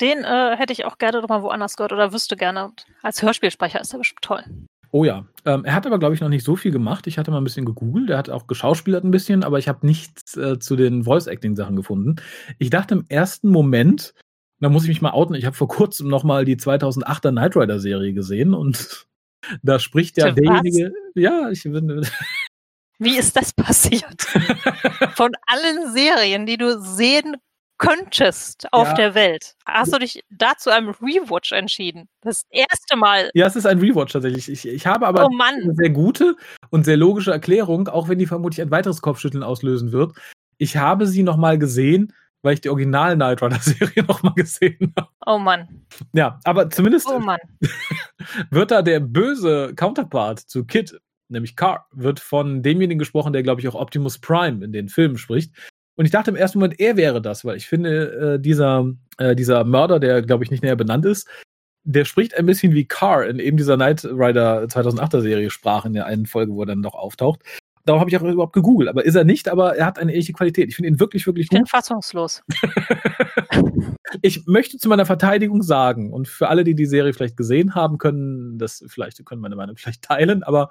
Den 0.00 0.24
äh, 0.24 0.56
hätte 0.56 0.72
ich 0.72 0.84
auch 0.86 0.98
gerne 0.98 1.20
noch 1.20 1.28
mal 1.28 1.42
woanders 1.42 1.76
gehört 1.76 1.92
oder 1.92 2.12
wüsste 2.12 2.36
gerne. 2.36 2.64
Und 2.66 2.86
als 3.02 3.22
Hörspielsprecher 3.22 3.80
ist 3.80 3.92
er 3.92 3.98
bestimmt 3.98 4.22
toll. 4.22 4.44
Oh 4.92 5.04
ja. 5.04 5.26
Ähm, 5.44 5.64
er 5.64 5.74
hat 5.74 5.86
aber, 5.86 5.98
glaube 5.98 6.14
ich, 6.14 6.20
noch 6.20 6.28
nicht 6.28 6.44
so 6.44 6.56
viel 6.56 6.72
gemacht. 6.72 7.06
Ich 7.06 7.18
hatte 7.18 7.30
mal 7.30 7.38
ein 7.38 7.44
bisschen 7.44 7.66
gegoogelt. 7.66 8.10
Er 8.10 8.18
hat 8.18 8.30
auch 8.30 8.46
geschauspielert 8.46 9.04
ein 9.04 9.10
bisschen, 9.10 9.44
aber 9.44 9.58
ich 9.58 9.68
habe 9.68 9.86
nichts 9.86 10.36
äh, 10.36 10.58
zu 10.58 10.74
den 10.74 11.04
Voice-Acting-Sachen 11.04 11.76
gefunden. 11.76 12.16
Ich 12.58 12.70
dachte 12.70 12.94
im 12.94 13.04
ersten 13.08 13.50
Moment, 13.50 14.14
da 14.60 14.68
muss 14.68 14.82
ich 14.84 14.88
mich 14.88 15.02
mal 15.02 15.10
outen, 15.12 15.34
ich 15.34 15.44
habe 15.46 15.56
vor 15.56 15.68
kurzem 15.68 16.08
noch 16.08 16.24
mal 16.24 16.44
die 16.44 16.56
2008er 16.56 17.30
Knight 17.30 17.56
Rider-Serie 17.56 18.12
gesehen 18.12 18.54
und 18.54 19.06
da 19.62 19.78
spricht 19.78 20.16
ja 20.18 20.30
derjenige. 20.30 20.92
Ja, 21.14 21.50
ich 21.50 21.62
bin. 21.64 22.06
Wie 22.98 23.16
ist 23.16 23.34
das 23.36 23.52
passiert? 23.54 24.22
Von 25.14 25.30
allen 25.46 25.90
Serien, 25.94 26.44
die 26.44 26.58
du 26.58 26.78
sehen 26.82 27.36
könntest 27.78 28.70
auf 28.72 28.88
Ja. 28.88 28.94
der 28.94 29.14
Welt, 29.14 29.54
hast 29.64 29.94
du 29.94 29.98
dich 29.98 30.22
da 30.28 30.52
zu 30.58 30.70
einem 30.70 30.90
Rewatch 30.90 31.52
entschieden. 31.52 32.10
Das 32.20 32.42
erste 32.50 32.98
Mal. 32.98 33.30
ja, 33.32 33.46
es 33.46 33.56
ist 33.56 33.64
ein 33.64 33.78
Rewatch 33.78 34.12
tatsächlich. 34.12 34.50
Ich, 34.50 34.68
ich 34.68 34.86
habe 34.86 35.06
aber 35.06 35.24
Oh 35.24 35.30
eine 35.42 35.74
sehr 35.74 35.88
gute 35.88 36.36
und 36.68 36.84
sehr 36.84 36.98
logische 36.98 37.30
Erklärung, 37.32 37.88
auch 37.88 38.10
wenn 38.10 38.18
die 38.18 38.26
vermutlich 38.26 38.60
ein 38.60 38.70
weiteres 38.70 39.00
Kopfschütteln 39.00 39.42
auslösen 39.42 39.92
wird. 39.92 40.12
Ich 40.58 40.76
habe 40.76 41.06
sie 41.06 41.22
noch 41.22 41.38
mal 41.38 41.58
gesehen, 41.58 42.12
weil 42.42 42.54
ich 42.54 42.60
die 42.60 42.70
Original 42.70 43.14
Knight 43.14 43.42
Rider-Serie 43.42 44.04
noch 44.08 44.22
mal 44.22 44.34
gesehen 44.34 44.92
habe. 44.96 45.08
Oh 45.26 45.38
Mann. 45.38 45.86
Ja, 46.12 46.38
aber 46.44 46.70
zumindest 46.70 47.08
Oh 47.08 47.18
Mann. 47.18 47.38
wird 48.50 48.70
da 48.70 48.82
der 48.82 49.00
böse 49.00 49.74
Counterpart 49.74 50.40
zu 50.40 50.64
Kid, 50.64 50.98
nämlich 51.28 51.56
Carr, 51.56 51.86
wird 51.92 52.20
von 52.20 52.62
demjenigen 52.62 52.98
gesprochen, 52.98 53.32
der, 53.32 53.42
glaube 53.42 53.60
ich, 53.60 53.68
auch 53.68 53.74
Optimus 53.74 54.18
Prime 54.18 54.64
in 54.64 54.72
den 54.72 54.88
Filmen 54.88 55.18
spricht. 55.18 55.54
Und 55.96 56.06
ich 56.06 56.12
dachte 56.12 56.30
im 56.30 56.36
ersten 56.36 56.58
Moment, 56.58 56.80
er 56.80 56.96
wäre 56.96 57.20
das, 57.20 57.44
weil 57.44 57.56
ich 57.56 57.66
finde, 57.66 58.36
äh, 58.36 58.40
dieser, 58.40 58.90
äh, 59.18 59.36
dieser 59.36 59.64
Mörder, 59.64 60.00
der, 60.00 60.22
glaube 60.22 60.44
ich, 60.44 60.50
nicht 60.50 60.62
näher 60.62 60.76
benannt 60.76 61.04
ist, 61.04 61.28
der 61.84 62.04
spricht 62.04 62.36
ein 62.36 62.46
bisschen 62.46 62.74
wie 62.74 62.86
Carr 62.86 63.26
in 63.26 63.38
eben 63.38 63.56
dieser 63.56 63.76
Knight 63.76 64.04
Rider 64.04 64.64
2008er 64.64 65.20
Serie 65.20 65.50
sprach 65.50 65.84
in 65.84 65.94
der 65.94 66.06
einen 66.06 66.26
Folge, 66.26 66.52
wo 66.52 66.62
er 66.62 66.66
dann 66.66 66.80
noch 66.80 66.94
auftaucht. 66.94 67.42
Darum 67.86 68.00
habe 68.00 68.10
ich 68.10 68.16
auch 68.16 68.22
überhaupt 68.22 68.52
gegoogelt. 68.52 68.88
Aber 68.88 69.04
ist 69.04 69.14
er 69.14 69.24
nicht, 69.24 69.48
aber 69.48 69.76
er 69.76 69.86
hat 69.86 69.98
eine 69.98 70.12
ähnliche 70.12 70.32
Qualität. 70.32 70.68
Ich 70.68 70.76
finde 70.76 70.88
ihn 70.90 71.00
wirklich, 71.00 71.26
wirklich 71.26 71.44
Ich 71.44 71.50
bin 71.50 71.60
gut. 71.60 71.70
fassungslos. 71.70 72.42
Ich 74.22 74.44
möchte 74.46 74.76
zu 74.76 74.88
meiner 74.88 75.06
Verteidigung 75.06 75.62
sagen, 75.62 76.12
und 76.12 76.26
für 76.28 76.48
alle, 76.48 76.64
die 76.64 76.74
die 76.74 76.86
Serie 76.86 77.12
vielleicht 77.12 77.36
gesehen 77.36 77.74
haben, 77.76 77.96
können 77.96 78.58
das 78.58 78.84
vielleicht, 78.88 79.24
können 79.24 79.40
meine 79.40 79.54
Meinung 79.56 79.76
vielleicht 79.76 80.02
teilen, 80.02 80.42
aber 80.42 80.70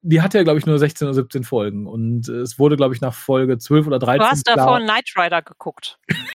die 0.00 0.22
hatte 0.22 0.38
ja, 0.38 0.44
glaube 0.44 0.58
ich, 0.58 0.64
nur 0.66 0.78
16 0.78 1.06
oder 1.06 1.14
17 1.14 1.44
Folgen. 1.44 1.86
Und 1.86 2.28
äh, 2.28 2.36
es 2.40 2.58
wurde, 2.58 2.76
glaube 2.76 2.94
ich, 2.94 3.00
nach 3.02 3.12
Folge 3.14 3.58
12 3.58 3.86
oder 3.88 3.98
13. 3.98 4.20
Du 4.20 4.24
hast 4.26 4.44
klar- 4.46 4.56
davor 4.56 4.80
Knight 4.80 5.10
Rider 5.16 5.42
geguckt. 5.42 5.98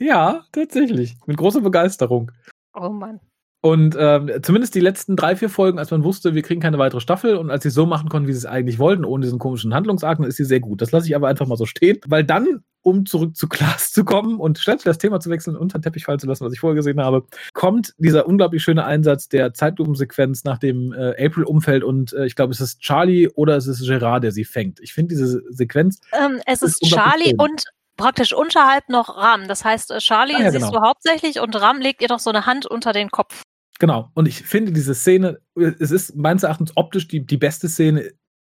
Ja, 0.00 0.44
tatsächlich. 0.52 1.16
Mit 1.26 1.36
großer 1.38 1.60
Begeisterung. 1.60 2.30
Oh 2.72 2.88
Mann. 2.88 3.18
Und 3.60 3.96
ähm, 3.98 4.30
zumindest 4.42 4.74
die 4.76 4.80
letzten 4.80 5.16
drei, 5.16 5.34
vier 5.34 5.48
Folgen, 5.50 5.80
als 5.80 5.90
man 5.90 6.04
wusste, 6.04 6.34
wir 6.34 6.42
kriegen 6.42 6.60
keine 6.60 6.78
weitere 6.78 7.00
Staffel 7.00 7.36
und 7.36 7.50
als 7.50 7.64
sie 7.64 7.70
es 7.70 7.74
so 7.74 7.86
machen 7.86 8.08
konnten, 8.08 8.28
wie 8.28 8.32
sie 8.32 8.38
es 8.38 8.46
eigentlich 8.46 8.78
wollten, 8.78 9.04
ohne 9.04 9.24
diesen 9.24 9.40
komischen 9.40 9.74
Handlungsarten, 9.74 10.24
ist 10.24 10.36
sie 10.36 10.44
sehr 10.44 10.60
gut. 10.60 10.80
Das 10.80 10.92
lasse 10.92 11.08
ich 11.08 11.16
aber 11.16 11.26
einfach 11.26 11.46
mal 11.46 11.56
so 11.56 11.66
stehen, 11.66 11.98
weil 12.06 12.22
dann, 12.22 12.62
um 12.82 13.04
zurück 13.04 13.36
zu 13.36 13.48
Klaas 13.48 13.90
zu 13.90 14.04
kommen 14.04 14.38
und 14.38 14.58
schnell 14.60 14.78
das 14.84 14.98
Thema 14.98 15.18
zu 15.18 15.28
wechseln 15.28 15.56
und 15.56 15.62
unter 15.62 15.78
den 15.78 15.82
Teppich 15.82 16.04
fallen 16.04 16.20
zu 16.20 16.28
lassen, 16.28 16.44
was 16.44 16.52
ich 16.52 16.60
vorher 16.60 16.76
gesehen 16.76 17.00
habe, 17.02 17.24
kommt 17.52 17.94
dieser 17.98 18.28
unglaublich 18.28 18.62
schöne 18.62 18.84
Einsatz 18.84 19.28
der 19.28 19.52
Zeitlupensequenz 19.52 20.44
nach 20.44 20.58
dem 20.58 20.92
äh, 20.92 21.26
April 21.26 21.42
umfällt 21.42 21.82
und 21.82 22.12
äh, 22.12 22.26
ich 22.26 22.36
glaube, 22.36 22.52
es 22.52 22.60
ist 22.60 22.80
Charlie 22.80 23.28
oder 23.34 23.56
es 23.56 23.66
ist 23.66 23.84
Gerard, 23.84 24.22
der 24.22 24.30
sie 24.30 24.44
fängt. 24.44 24.78
Ich 24.78 24.92
finde 24.94 25.08
diese 25.16 25.42
Sequenz, 25.50 25.98
Ähm, 26.12 26.40
es 26.46 26.62
ist 26.62 26.80
ist 26.80 26.92
Charlie 26.92 27.30
schön. 27.30 27.40
und 27.40 27.64
praktisch 27.96 28.32
unterhalb 28.32 28.88
noch 28.88 29.16
Ram. 29.16 29.48
Das 29.48 29.64
heißt, 29.64 29.90
äh, 29.90 29.98
Charlie 29.98 30.36
Ah, 30.36 30.42
ja, 30.44 30.50
siehst 30.52 30.66
genau. 30.66 30.80
du 30.80 30.86
hauptsächlich 30.86 31.40
und 31.40 31.60
Ram 31.60 31.80
legt 31.80 32.00
ihr 32.00 32.08
doch 32.08 32.20
so 32.20 32.30
eine 32.30 32.46
Hand 32.46 32.64
unter 32.64 32.92
den 32.92 33.10
Kopf. 33.10 33.42
Genau. 33.78 34.10
Und 34.14 34.26
ich 34.26 34.42
finde 34.42 34.72
diese 34.72 34.94
Szene, 34.94 35.40
es 35.54 35.90
ist 35.90 36.16
meines 36.16 36.42
Erachtens 36.42 36.76
optisch 36.76 37.06
die, 37.08 37.24
die 37.24 37.36
beste 37.36 37.68
Szene 37.68 38.10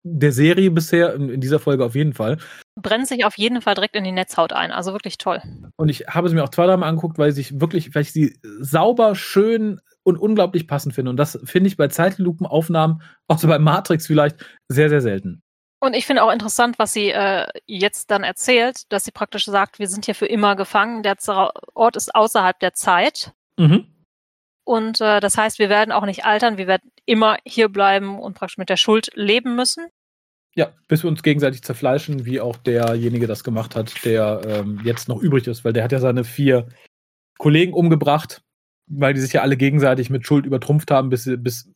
der 0.08 0.32
Serie 0.32 0.70
bisher, 0.70 1.16
in, 1.16 1.30
in 1.30 1.42
dieser 1.42 1.60
Folge 1.60 1.84
auf 1.84 1.96
jeden 1.96 2.14
Fall. 2.14 2.38
Brennt 2.76 3.08
sich 3.08 3.26
auf 3.26 3.38
jeden 3.38 3.62
Fall 3.62 3.74
direkt 3.74 3.96
in 3.96 4.04
die 4.04 4.12
Netzhaut 4.12 4.54
ein. 4.54 4.72
Also 4.72 4.94
wirklich 4.94 5.18
toll. 5.18 5.42
Und 5.78 5.90
ich 5.90 6.08
habe 6.08 6.30
sie 6.30 6.36
mir 6.36 6.44
auch 6.44 6.50
zwei, 6.50 6.68
dreimal 6.68 6.90
angeguckt, 6.90 7.18
weil 7.18 7.32
sich 7.32 7.60
wirklich, 7.60 7.96
weil 7.96 8.04
ich 8.04 8.12
sie 8.12 8.38
sauber, 8.60 9.16
schön 9.16 9.82
und 10.04 10.18
unglaublich 10.18 10.68
passend 10.68 10.94
finde. 10.94 11.10
Und 11.10 11.18
das 11.18 11.40
finde 11.44 11.68
ich 11.68 11.78
bei 11.78 11.88
Zeitlupenaufnahmen, 11.88 13.02
auch 13.28 13.40
so 13.40 13.48
bei 13.48 13.58
Matrix 13.58 14.06
vielleicht, 14.06 14.38
sehr, 14.68 14.90
sehr 14.90 15.02
selten. 15.02 15.42
Und 15.80 15.96
ich 15.96 16.06
finde 16.06 16.24
auch 16.24 16.32
interessant, 16.32 16.78
was 16.78 16.94
sie 16.94 17.10
äh, 17.10 17.48
jetzt 17.66 18.12
dann 18.12 18.24
erzählt, 18.24 18.92
dass 18.92 19.06
sie 19.06 19.12
praktisch 19.12 19.46
sagt, 19.46 19.80
wir 19.80 19.88
sind 19.88 20.06
hier 20.06 20.16
für 20.16 20.28
immer 20.28 20.56
gefangen, 20.56 21.02
der 21.02 21.16
Ort 21.74 21.96
ist 21.96 22.14
außerhalb 22.14 22.60
der 22.60 22.74
Zeit. 22.74 23.34
Mhm. 23.58 23.88
Und 24.66 25.00
äh, 25.00 25.20
das 25.20 25.38
heißt, 25.38 25.60
wir 25.60 25.70
werden 25.70 25.92
auch 25.92 26.06
nicht 26.06 26.26
altern, 26.26 26.58
wir 26.58 26.68
werden 26.68 26.92
immer 27.06 27.38
hier 27.46 27.70
bleiben 27.70 28.20
und 28.20 28.34
praktisch 28.34 28.58
mit 28.58 28.70
der 28.70 28.78
Schuld 28.78 29.12
leben 29.14 29.56
müssen. 29.56 29.88
Ja, 30.56 30.74
bis 30.88 31.04
wir 31.04 31.10
uns 31.10 31.22
gegenseitig 31.22 31.64
zerfleischen, 31.64 32.26
wie 32.26 32.42
auch 32.42 32.56
derjenige 32.58 33.28
das 33.28 33.44
gemacht 33.44 33.76
hat, 33.76 34.04
der 34.06 34.42
ähm, 34.48 34.82
jetzt 34.84 35.08
noch 35.08 35.22
übrig 35.22 35.48
ist, 35.48 35.64
weil 35.64 35.74
der 35.74 35.84
hat 35.84 35.92
ja 35.92 36.00
seine 36.00 36.24
vier 36.24 36.68
Kollegen 37.38 37.74
umgebracht, 37.74 38.42
weil 38.88 39.14
die 39.14 39.20
sich 39.20 39.34
ja 39.34 39.42
alle 39.42 39.58
gegenseitig 39.58 40.10
mit 40.10 40.26
Schuld 40.26 40.46
übertrumpft 40.46 40.90
haben, 40.92 41.10
bis 41.10 41.26
sie, 41.26 41.38
bis 41.38 41.70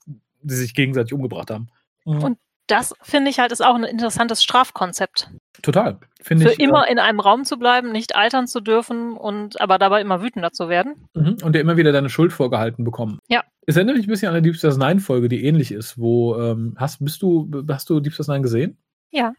sie 0.43 0.55
sich 0.55 0.73
gegenseitig 0.73 1.13
umgebracht 1.13 1.51
haben. 1.51 1.67
Mhm. 2.05 2.23
Und 2.23 2.37
das 2.67 2.95
finde 3.01 3.29
ich 3.29 3.39
halt 3.39 3.51
ist 3.51 3.61
auch 3.61 3.75
ein 3.75 3.83
interessantes 3.83 4.41
Strafkonzept. 4.43 5.29
Total. 5.61 5.97
Finde 6.21 6.45
Für 6.45 6.51
ich, 6.53 6.59
immer 6.59 6.87
äh, 6.87 6.91
in 6.91 6.99
einem 6.99 7.19
Raum 7.19 7.45
zu 7.45 7.57
bleiben, 7.57 7.91
nicht 7.91 8.15
altern 8.15 8.47
zu 8.47 8.59
dürfen 8.61 9.13
und 9.13 9.59
aber 9.61 9.77
dabei 9.77 10.01
immer 10.01 10.21
wütender 10.21 10.51
zu 10.51 10.69
werden. 10.69 11.07
Mhm. 11.13 11.37
Und 11.43 11.53
dir 11.53 11.61
immer 11.61 11.77
wieder 11.77 11.91
deine 11.91 12.09
Schuld 12.09 12.33
vorgehalten 12.33 12.83
bekommen. 12.83 13.19
Ja. 13.27 13.43
Es 13.65 13.75
erinnert 13.75 13.97
mich 13.97 14.07
ein 14.07 14.09
bisschen 14.09 14.29
an 14.29 14.35
eine 14.35 14.41
Deep 14.41 14.55
Space 14.55 14.77
Nine 14.77 14.99
Folge, 14.99 15.29
die 15.29 15.45
ähnlich 15.45 15.71
ist, 15.71 15.97
wo 15.97 16.35
ähm, 16.37 16.75
hast 16.77 17.03
bist 17.03 17.21
du 17.21 17.49
hast 17.69 17.89
du 17.89 17.99
Deep 17.99 18.13
Space 18.13 18.27
Nine 18.27 18.41
gesehen? 18.41 18.77
Ja. 19.11 19.33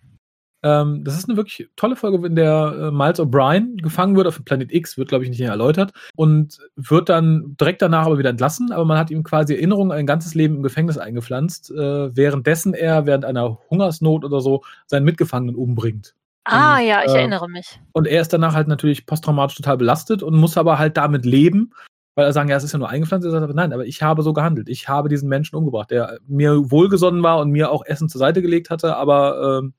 Ähm, 0.62 1.04
das 1.04 1.16
ist 1.16 1.28
eine 1.28 1.36
wirklich 1.36 1.68
tolle 1.76 1.96
Folge, 1.96 2.26
in 2.26 2.36
der 2.36 2.74
äh, 2.78 2.90
Miles 2.90 3.18
O'Brien 3.18 3.80
gefangen 3.80 4.16
wird 4.16 4.26
auf 4.26 4.36
dem 4.36 4.44
Planet 4.44 4.72
X, 4.72 4.98
wird, 4.98 5.08
glaube 5.08 5.24
ich, 5.24 5.30
nicht 5.30 5.40
erläutert, 5.40 5.92
und 6.16 6.58
wird 6.76 7.08
dann 7.08 7.56
direkt 7.58 7.80
danach 7.80 8.06
aber 8.06 8.18
wieder 8.18 8.30
entlassen, 8.30 8.72
aber 8.72 8.84
man 8.84 8.98
hat 8.98 9.10
ihm 9.10 9.22
quasi 9.22 9.54
Erinnerungen 9.54 9.92
an 9.92 9.98
ein 9.98 10.06
ganzes 10.06 10.34
Leben 10.34 10.56
im 10.56 10.62
Gefängnis 10.62 10.98
eingepflanzt, 10.98 11.70
äh, 11.70 12.14
währenddessen 12.14 12.74
er 12.74 13.06
während 13.06 13.24
einer 13.24 13.58
Hungersnot 13.70 14.24
oder 14.24 14.40
so 14.40 14.62
seinen 14.86 15.04
Mitgefangenen 15.04 15.54
umbringt. 15.54 16.14
Ah, 16.44 16.78
und, 16.78 16.86
ja, 16.86 17.02
ich 17.04 17.12
äh, 17.12 17.18
erinnere 17.18 17.48
mich. 17.48 17.80
Und 17.92 18.06
er 18.06 18.20
ist 18.20 18.32
danach 18.32 18.54
halt 18.54 18.68
natürlich 18.68 19.06
posttraumatisch 19.06 19.56
total 19.56 19.76
belastet 19.76 20.22
und 20.22 20.34
muss 20.34 20.58
aber 20.58 20.78
halt 20.78 20.96
damit 20.96 21.24
leben, 21.24 21.72
weil 22.14 22.26
er 22.26 22.32
sagen, 22.32 22.48
ja, 22.48 22.56
es 22.56 22.64
ist 22.64 22.72
ja 22.72 22.78
nur 22.78 22.88
eingepflanzt. 22.88 23.24
Er 23.24 23.30
sagt 23.30 23.44
aber, 23.44 23.54
nein, 23.54 23.72
aber 23.72 23.86
ich 23.86 24.02
habe 24.02 24.22
so 24.22 24.32
gehandelt. 24.32 24.68
Ich 24.68 24.88
habe 24.88 25.08
diesen 25.08 25.28
Menschen 25.28 25.56
umgebracht, 25.56 25.90
der 25.90 26.18
mir 26.26 26.70
wohlgesonnen 26.70 27.22
war 27.22 27.38
und 27.38 27.50
mir 27.50 27.70
auch 27.70 27.84
Essen 27.84 28.08
zur 28.08 28.18
Seite 28.18 28.42
gelegt 28.42 28.68
hatte, 28.68 28.96
aber 28.96 29.62
äh, 29.62 29.70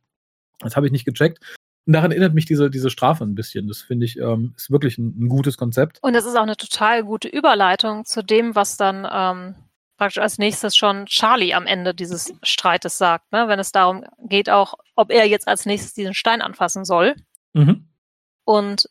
das 0.61 0.75
habe 0.75 0.85
ich 0.85 0.91
nicht 0.91 1.05
gecheckt. 1.05 1.39
Und 1.87 1.93
daran 1.93 2.11
erinnert 2.11 2.33
mich 2.33 2.45
diese, 2.45 2.69
diese 2.69 2.89
Strafe 2.89 3.23
ein 3.23 3.35
bisschen. 3.35 3.67
Das 3.67 3.81
finde 3.81 4.05
ich, 4.05 4.17
ähm, 4.17 4.53
ist 4.55 4.69
wirklich 4.69 4.97
ein, 4.97 5.15
ein, 5.19 5.29
gutes 5.29 5.57
Konzept. 5.57 5.97
Und 6.01 6.13
das 6.13 6.25
ist 6.25 6.35
auch 6.35 6.43
eine 6.43 6.57
total 6.57 7.03
gute 7.03 7.27
Überleitung 7.27 8.05
zu 8.05 8.23
dem, 8.23 8.53
was 8.53 8.77
dann 8.77 9.07
ähm, 9.11 9.55
praktisch 9.97 10.21
als 10.21 10.37
nächstes 10.37 10.75
schon 10.75 11.07
Charlie 11.07 11.53
am 11.53 11.65
Ende 11.65 11.93
dieses 11.93 12.33
Streites 12.43 12.97
sagt, 12.97 13.31
ne? 13.31 13.47
wenn 13.47 13.59
es 13.59 13.71
darum 13.71 14.03
geht, 14.19 14.49
auch, 14.49 14.75
ob 14.95 15.11
er 15.11 15.27
jetzt 15.27 15.47
als 15.47 15.65
nächstes 15.65 15.93
diesen 15.93 16.13
Stein 16.13 16.41
anfassen 16.41 16.85
soll. 16.85 17.15
Mhm. 17.53 17.87
Und 18.45 18.89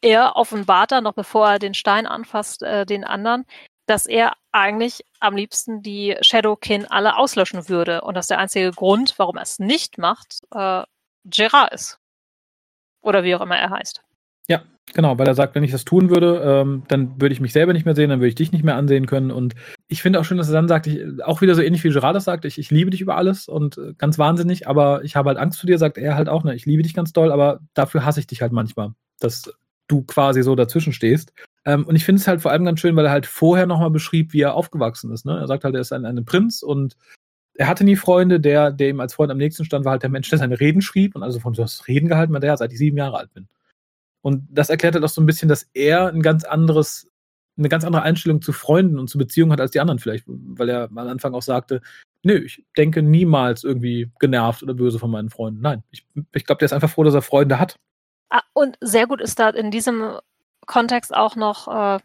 er 0.00 0.36
offenbart 0.36 0.92
dann, 0.92 1.04
noch 1.04 1.14
bevor 1.14 1.48
er 1.48 1.58
den 1.58 1.74
Stein 1.74 2.06
anfasst, 2.06 2.62
äh, 2.62 2.86
den 2.86 3.04
anderen, 3.04 3.44
dass 3.88 4.06
er 4.06 4.32
eigentlich 4.52 5.04
am 5.18 5.34
liebsten 5.34 5.82
die 5.82 6.16
Shadowkin 6.20 6.84
alle 6.86 7.16
auslöschen 7.16 7.68
würde 7.68 8.02
und 8.02 8.14
dass 8.14 8.26
der 8.26 8.38
einzige 8.38 8.70
Grund, 8.70 9.14
warum 9.16 9.36
er 9.36 9.42
es 9.42 9.58
nicht 9.58 9.98
macht, 9.98 10.40
äh, 10.54 10.82
Gerard 11.24 11.72
ist. 11.72 11.98
Oder 13.00 13.24
wie 13.24 13.34
auch 13.34 13.40
immer 13.40 13.56
er 13.56 13.70
heißt. 13.70 14.02
Ja, 14.46 14.62
genau, 14.94 15.18
weil 15.18 15.26
er 15.26 15.34
sagt, 15.34 15.54
wenn 15.54 15.64
ich 15.64 15.70
das 15.70 15.84
tun 15.84 16.10
würde, 16.10 16.42
ähm, 16.44 16.82
dann 16.88 17.20
würde 17.20 17.32
ich 17.32 17.40
mich 17.40 17.52
selber 17.52 17.72
nicht 17.72 17.86
mehr 17.86 17.94
sehen, 17.94 18.10
dann 18.10 18.20
würde 18.20 18.28
ich 18.28 18.34
dich 18.34 18.52
nicht 18.52 18.64
mehr 18.64 18.76
ansehen 18.76 19.06
können. 19.06 19.30
Und 19.30 19.54
ich 19.86 20.02
finde 20.02 20.20
auch 20.20 20.24
schön, 20.24 20.38
dass 20.38 20.48
er 20.48 20.54
dann 20.54 20.68
sagt, 20.68 20.86
ich, 20.86 21.00
auch 21.24 21.40
wieder 21.40 21.54
so 21.54 21.62
ähnlich 21.62 21.84
wie 21.84 21.90
Gerard 21.90 22.16
das 22.16 22.24
sagt, 22.24 22.44
ich, 22.44 22.58
ich 22.58 22.70
liebe 22.70 22.90
dich 22.90 23.00
über 23.00 23.16
alles 23.16 23.48
und 23.48 23.78
äh, 23.78 23.94
ganz 23.96 24.18
wahnsinnig, 24.18 24.68
aber 24.68 25.02
ich 25.02 25.16
habe 25.16 25.28
halt 25.28 25.38
Angst 25.38 25.60
vor 25.60 25.66
dir, 25.66 25.78
sagt 25.78 25.96
er 25.96 26.14
halt 26.14 26.28
auch, 26.28 26.44
ne, 26.44 26.54
ich 26.54 26.66
liebe 26.66 26.82
dich 26.82 26.94
ganz 26.94 27.12
doll, 27.12 27.32
aber 27.32 27.60
dafür 27.72 28.04
hasse 28.04 28.20
ich 28.20 28.26
dich 28.26 28.42
halt 28.42 28.52
manchmal, 28.52 28.92
dass 29.18 29.50
du 29.88 30.02
quasi 30.02 30.42
so 30.42 30.54
dazwischen 30.54 30.92
stehst. 30.92 31.32
Ähm, 31.64 31.84
und 31.86 31.96
ich 31.96 32.04
finde 32.04 32.20
es 32.20 32.28
halt 32.28 32.40
vor 32.40 32.50
allem 32.50 32.64
ganz 32.64 32.80
schön, 32.80 32.96
weil 32.96 33.06
er 33.06 33.10
halt 33.10 33.26
vorher 33.26 33.66
nochmal 33.66 33.90
beschrieb, 33.90 34.32
wie 34.32 34.42
er 34.42 34.54
aufgewachsen 34.54 35.12
ist. 35.12 35.26
Ne? 35.26 35.38
Er 35.38 35.46
sagt 35.46 35.64
halt, 35.64 35.74
er 35.74 35.80
ist 35.80 35.92
ein, 35.92 36.04
ein 36.04 36.24
Prinz 36.24 36.62
und 36.62 36.96
er 37.54 37.66
hatte 37.68 37.84
nie 37.84 37.96
Freunde. 37.96 38.40
Der, 38.40 38.70
der 38.70 38.90
ihm 38.90 39.00
als 39.00 39.14
Freund 39.14 39.32
am 39.32 39.38
nächsten 39.38 39.64
stand, 39.64 39.84
war 39.84 39.92
halt 39.92 40.02
der 40.02 40.10
Mensch, 40.10 40.30
der 40.30 40.38
seine 40.38 40.60
Reden 40.60 40.80
schrieb 40.80 41.16
und 41.16 41.22
also 41.22 41.40
von 41.40 41.54
so 41.54 41.66
Reden 41.86 42.08
gehalten 42.08 42.34
hat, 42.34 42.42
der, 42.42 42.56
seit 42.56 42.72
ich 42.72 42.78
sieben 42.78 42.96
Jahre 42.96 43.18
alt 43.18 43.34
bin. 43.34 43.48
Und 44.22 44.46
das 44.50 44.70
erklärt 44.70 44.94
halt 44.94 45.04
auch 45.04 45.08
so 45.08 45.20
ein 45.20 45.26
bisschen, 45.26 45.48
dass 45.48 45.68
er 45.74 46.08
ein 46.08 46.22
ganz 46.22 46.44
anderes, 46.44 47.08
eine 47.56 47.68
ganz 47.68 47.84
andere 47.84 48.02
Einstellung 48.02 48.42
zu 48.42 48.52
Freunden 48.52 48.98
und 48.98 49.08
zu 49.08 49.18
Beziehungen 49.18 49.52
hat 49.52 49.60
als 49.60 49.70
die 49.72 49.80
anderen 49.80 49.98
vielleicht, 49.98 50.24
weil 50.26 50.68
er 50.68 50.84
am 50.84 50.98
Anfang 50.98 51.34
auch 51.34 51.42
sagte, 51.42 51.80
nö, 52.22 52.36
ich 52.44 52.64
denke 52.76 53.02
niemals 53.02 53.64
irgendwie 53.64 54.10
genervt 54.18 54.62
oder 54.62 54.74
böse 54.74 54.98
von 54.98 55.10
meinen 55.10 55.30
Freunden. 55.30 55.60
Nein, 55.60 55.82
ich, 55.90 56.06
ich 56.34 56.44
glaube, 56.44 56.58
der 56.58 56.66
ist 56.66 56.72
einfach 56.72 56.90
froh, 56.90 57.04
dass 57.04 57.14
er 57.14 57.22
Freunde 57.22 57.58
hat. 57.58 57.76
Ah, 58.30 58.42
und 58.52 58.76
sehr 58.80 59.06
gut 59.06 59.20
ist 59.20 59.38
da 59.38 59.50
in 59.50 59.70
diesem 59.70 60.18
Kontext 60.66 61.14
auch 61.14 61.36
noch, 61.36 61.68
äh, 61.68 62.00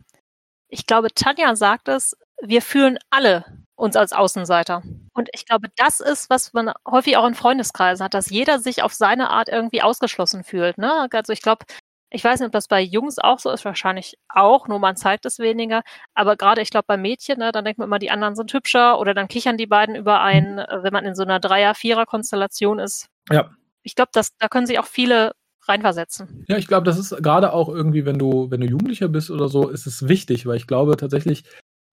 ich 0.69 0.86
glaube, 0.88 1.13
Tanja 1.13 1.55
sagt 1.55 1.88
es, 1.89 2.17
wir 2.41 2.61
fühlen 2.61 2.97
alle 3.09 3.45
uns 3.76 3.95
als 3.95 4.13
Außenseiter. 4.13 4.84
Und 5.13 5.30
ich 5.34 5.45
glaube, 5.45 5.67
das 5.76 5.99
ist, 5.99 6.30
was 6.30 6.53
man 6.53 6.71
häufig 6.88 7.17
auch 7.17 7.28
in 7.28 7.36
Freundeskreisen 7.36 8.03
hat, 8.03 8.13
dass 8.13 8.30
jeder 8.30 8.59
sich 8.59 8.84
auf 8.84 8.93
seine 8.93 9.30
Art 9.30 9.49
irgendwie 9.49 9.82
ausgeschlossen 9.82 10.43
fühlt. 10.43 10.78
Ne? 10.78 11.07
Also 11.11 11.34
ich 11.34 11.41
glaube, 11.41 11.65
ich 12.09 12.24
weiß 12.24 12.39
nicht, 12.39 12.47
ob 12.47 12.53
das 12.53 12.67
bei 12.67 12.80
Jungs 12.80 13.17
auch 13.17 13.39
so 13.39 13.49
ist, 13.49 13.65
wahrscheinlich 13.65 14.17
auch, 14.30 14.67
nur 14.67 14.78
man 14.80 14.95
zeigt 14.95 15.26
es 15.26 15.39
weniger. 15.39 15.82
Aber 16.13 16.38
gerade, 16.38 16.61
ich 16.61 16.69
glaube, 16.69 16.86
bei 16.88 16.95
Mädchen, 16.95 17.39
ne, 17.39 17.51
dann 17.51 17.65
denkt 17.65 17.80
man 17.80 17.88
immer, 17.88 17.97
die 17.97 18.11
anderen 18.11 18.36
sind 18.36 18.53
hübscher 18.53 18.99
oder 18.99 19.15
dann 19.15 19.28
kichern 19.28 19.57
die 19.57 19.65
beiden 19.65 19.95
überein, 19.95 20.59
äh, 20.59 20.84
wenn 20.84 20.93
man 20.93 21.05
in 21.05 21.15
so 21.15 21.24
einer 21.24 21.39
Dreier-, 21.39 21.74
Vierer-Konstellation 21.74 22.78
ist. 22.78 23.07
Ja. 23.32 23.49
Ich 23.82 23.95
glaube, 23.95 24.11
da 24.13 24.47
können 24.47 24.67
sich 24.67 24.78
auch 24.78 24.86
viele 24.86 25.34
reinversetzen. 25.68 26.45
Ja, 26.47 26.57
ich 26.57 26.68
glaube, 26.68 26.86
das 26.86 26.99
ist 26.99 27.16
gerade 27.24 27.53
auch 27.53 27.70
irgendwie, 27.70 28.05
wenn 28.05 28.18
du, 28.18 28.51
wenn 28.51 28.61
du 28.61 28.68
Jugendlicher 28.68 29.07
bist 29.07 29.32
oder 29.32 29.47
so, 29.47 29.70
ist 29.70 29.88
es 29.88 30.07
wichtig, 30.07 30.45
weil 30.45 30.57
ich 30.57 30.68
glaube 30.68 30.97
tatsächlich, 30.97 31.43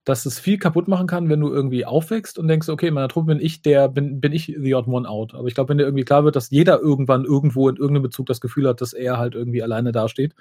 dass 0.03 0.25
es 0.25 0.39
viel 0.39 0.57
kaputt 0.57 0.87
machen 0.87 1.07
kann, 1.07 1.29
wenn 1.29 1.39
du 1.39 1.51
irgendwie 1.51 1.85
aufwächst 1.85 2.39
und 2.39 2.47
denkst, 2.47 2.69
okay, 2.69 2.87
in 2.87 2.93
meiner 2.93 3.07
Truppe 3.07 3.27
bin 3.27 3.39
ich 3.39 3.61
der, 3.61 3.87
bin, 3.87 4.19
bin 4.19 4.33
ich 4.33 4.55
the 4.59 4.73
odd 4.73 4.87
one 4.87 5.07
out. 5.07 5.35
Aber 5.35 5.47
ich 5.47 5.53
glaube, 5.53 5.69
wenn 5.69 5.77
dir 5.77 5.83
irgendwie 5.83 6.05
klar 6.05 6.23
wird, 6.23 6.35
dass 6.35 6.49
jeder 6.49 6.79
irgendwann 6.79 7.23
irgendwo 7.23 7.69
in 7.69 7.75
irgendeinem 7.75 8.03
Bezug 8.03 8.25
das 8.25 8.41
Gefühl 8.41 8.67
hat, 8.67 8.81
dass 8.81 8.93
er 8.93 9.17
halt 9.17 9.35
irgendwie 9.35 9.61
alleine 9.61 9.91
dasteht, 9.91 10.33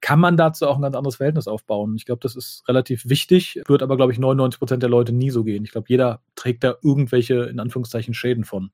kann 0.00 0.20
man 0.20 0.36
dazu 0.36 0.66
auch 0.66 0.76
ein 0.76 0.82
ganz 0.82 0.96
anderes 0.96 1.16
Verhältnis 1.16 1.48
aufbauen. 1.48 1.96
Ich 1.96 2.06
glaube, 2.06 2.20
das 2.22 2.36
ist 2.36 2.66
relativ 2.68 3.08
wichtig, 3.08 3.60
wird 3.66 3.82
aber, 3.82 3.96
glaube 3.96 4.12
ich, 4.12 4.18
99 4.18 4.58
Prozent 4.58 4.82
der 4.82 4.90
Leute 4.90 5.12
nie 5.12 5.30
so 5.30 5.44
gehen. 5.44 5.64
Ich 5.64 5.72
glaube, 5.72 5.86
jeder 5.88 6.22
trägt 6.34 6.64
da 6.64 6.76
irgendwelche, 6.82 7.44
in 7.44 7.60
Anführungszeichen, 7.60 8.14
Schäden 8.14 8.44
von 8.44 8.70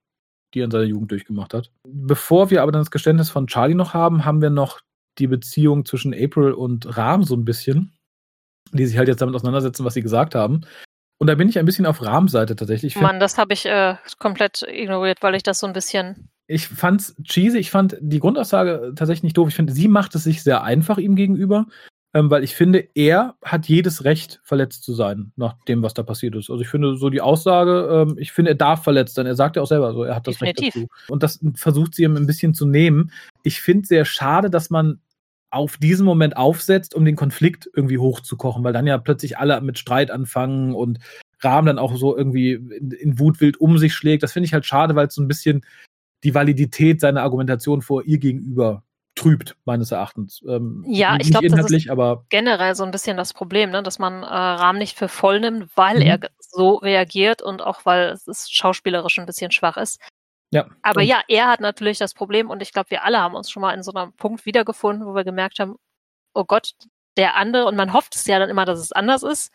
die 0.54 0.60
er 0.60 0.66
in 0.66 0.70
seiner 0.70 0.84
Jugend 0.84 1.10
durchgemacht 1.10 1.54
hat. 1.54 1.70
Bevor 1.86 2.50
wir 2.50 2.62
aber 2.62 2.72
dann 2.72 2.80
das 2.82 2.90
Geständnis 2.90 3.30
von 3.30 3.46
Charlie 3.46 3.74
noch 3.74 3.94
haben, 3.94 4.24
haben 4.24 4.40
wir 4.40 4.50
noch 4.50 4.80
die 5.18 5.26
Beziehung 5.26 5.84
zwischen 5.84 6.14
April 6.14 6.52
und 6.52 6.96
Rahm 6.96 7.24
so 7.24 7.34
ein 7.34 7.44
bisschen, 7.44 7.92
die 8.72 8.86
sich 8.86 8.98
halt 8.98 9.08
jetzt 9.08 9.20
damit 9.20 9.34
auseinandersetzen, 9.34 9.84
was 9.84 9.94
sie 9.94 10.02
gesagt 10.02 10.34
haben. 10.34 10.62
Und 11.18 11.28
da 11.28 11.34
bin 11.36 11.48
ich 11.48 11.58
ein 11.58 11.64
bisschen 11.64 11.86
auf 11.86 12.02
Rahms 12.02 12.32
Seite 12.32 12.56
tatsächlich. 12.56 12.96
Mann, 12.96 13.20
das 13.20 13.38
habe 13.38 13.54
ich 13.54 13.66
äh, 13.66 13.96
komplett 14.18 14.62
ignoriert, 14.68 15.22
weil 15.22 15.34
ich 15.34 15.42
das 15.42 15.60
so 15.60 15.66
ein 15.66 15.72
bisschen. 15.72 16.28
Ich 16.46 16.68
fand's 16.68 17.14
cheesy. 17.22 17.58
Ich 17.58 17.70
fand 17.70 17.96
die 18.00 18.18
Grundaussage 18.18 18.92
tatsächlich 18.96 19.22
nicht 19.22 19.36
doof. 19.36 19.48
Ich 19.48 19.54
finde, 19.54 19.72
sie 19.72 19.88
macht 19.88 20.14
es 20.14 20.24
sich 20.24 20.42
sehr 20.42 20.62
einfach 20.62 20.98
ihm 20.98 21.14
gegenüber 21.14 21.66
ähm, 22.14 22.30
weil 22.30 22.44
ich 22.44 22.54
finde, 22.54 22.88
er 22.94 23.34
hat 23.44 23.66
jedes 23.66 24.04
Recht, 24.04 24.40
verletzt 24.44 24.84
zu 24.84 24.94
sein, 24.94 25.32
nach 25.34 25.56
dem, 25.64 25.82
was 25.82 25.94
da 25.94 26.04
passiert 26.04 26.36
ist. 26.36 26.48
Also 26.48 26.62
ich 26.62 26.68
finde 26.68 26.96
so 26.96 27.10
die 27.10 27.20
Aussage, 27.20 27.88
ähm, 27.90 28.16
ich 28.18 28.30
finde, 28.30 28.52
er 28.52 28.56
darf 28.56 28.84
verletzt 28.84 29.16
sein. 29.16 29.26
Er 29.26 29.34
sagt 29.34 29.56
ja 29.56 29.62
auch 29.62 29.66
selber 29.66 29.92
so, 29.92 30.04
er 30.04 30.14
hat 30.14 30.28
das 30.28 30.38
Definitiv. 30.38 30.76
Recht 30.76 30.76
dazu. 30.76 31.12
Und 31.12 31.22
das 31.24 31.40
versucht 31.56 31.94
sie 31.94 32.04
ihm 32.04 32.16
ein 32.16 32.26
bisschen 32.26 32.54
zu 32.54 32.66
nehmen. 32.66 33.10
Ich 33.42 33.60
finde 33.60 33.86
sehr 33.86 34.04
schade, 34.04 34.48
dass 34.48 34.70
man 34.70 35.00
auf 35.50 35.76
diesen 35.76 36.06
Moment 36.06 36.36
aufsetzt, 36.36 36.94
um 36.94 37.04
den 37.04 37.16
Konflikt 37.16 37.68
irgendwie 37.74 37.98
hochzukochen, 37.98 38.62
weil 38.62 38.72
dann 38.72 38.86
ja 38.86 38.98
plötzlich 38.98 39.38
alle 39.38 39.60
mit 39.60 39.78
Streit 39.78 40.10
anfangen 40.12 40.74
und 40.74 41.00
Rahmen 41.40 41.66
dann 41.66 41.78
auch 41.78 41.96
so 41.96 42.16
irgendwie 42.16 42.52
in, 42.52 42.92
in 42.92 43.18
Wutwild 43.18 43.60
um 43.60 43.76
sich 43.78 43.92
schlägt. 43.92 44.22
Das 44.22 44.32
finde 44.32 44.46
ich 44.46 44.54
halt 44.54 44.66
schade, 44.66 44.94
weil 44.94 45.08
es 45.08 45.14
so 45.14 45.22
ein 45.22 45.28
bisschen 45.28 45.64
die 46.22 46.34
Validität 46.34 47.00
seiner 47.00 47.22
Argumentation 47.22 47.82
vor 47.82 48.04
ihr 48.04 48.18
gegenüber 48.18 48.84
trübt, 49.14 49.56
meines 49.64 49.92
Erachtens. 49.92 50.42
Ähm, 50.48 50.84
ja, 50.86 51.16
ich 51.20 51.30
glaube, 51.30 51.48
das 51.48 51.70
ist 51.70 51.88
aber 51.88 52.24
generell 52.28 52.74
so 52.74 52.84
ein 52.84 52.90
bisschen 52.90 53.16
das 53.16 53.32
Problem, 53.32 53.70
ne? 53.70 53.82
dass 53.82 53.98
man 53.98 54.22
äh, 54.22 54.26
Rahmen 54.26 54.78
nicht 54.78 54.96
für 54.96 55.08
voll 55.08 55.40
nimmt, 55.40 55.70
weil 55.76 55.96
mhm. 55.96 56.02
er 56.02 56.20
so 56.38 56.76
reagiert 56.76 57.42
und 57.42 57.62
auch 57.62 57.84
weil 57.84 58.16
es 58.26 58.50
schauspielerisch 58.50 59.18
ein 59.18 59.26
bisschen 59.26 59.50
schwach 59.50 59.76
ist. 59.76 60.00
Ja. 60.50 60.66
Aber 60.82 61.02
ja, 61.02 61.20
er 61.28 61.48
hat 61.48 61.60
natürlich 61.60 61.98
das 61.98 62.14
Problem 62.14 62.50
und 62.50 62.62
ich 62.62 62.72
glaube, 62.72 62.90
wir 62.90 63.04
alle 63.04 63.20
haben 63.20 63.34
uns 63.34 63.50
schon 63.50 63.60
mal 63.60 63.74
in 63.74 63.82
so 63.82 63.92
einem 63.92 64.12
Punkt 64.12 64.46
wiedergefunden, 64.46 65.06
wo 65.06 65.14
wir 65.14 65.24
gemerkt 65.24 65.58
haben, 65.58 65.76
oh 66.34 66.44
Gott, 66.44 66.74
der 67.16 67.36
andere, 67.36 67.66
und 67.66 67.76
man 67.76 67.92
hofft 67.92 68.14
es 68.14 68.26
ja 68.26 68.38
dann 68.38 68.50
immer, 68.50 68.64
dass 68.64 68.78
es 68.78 68.92
anders 68.92 69.22
ist, 69.22 69.52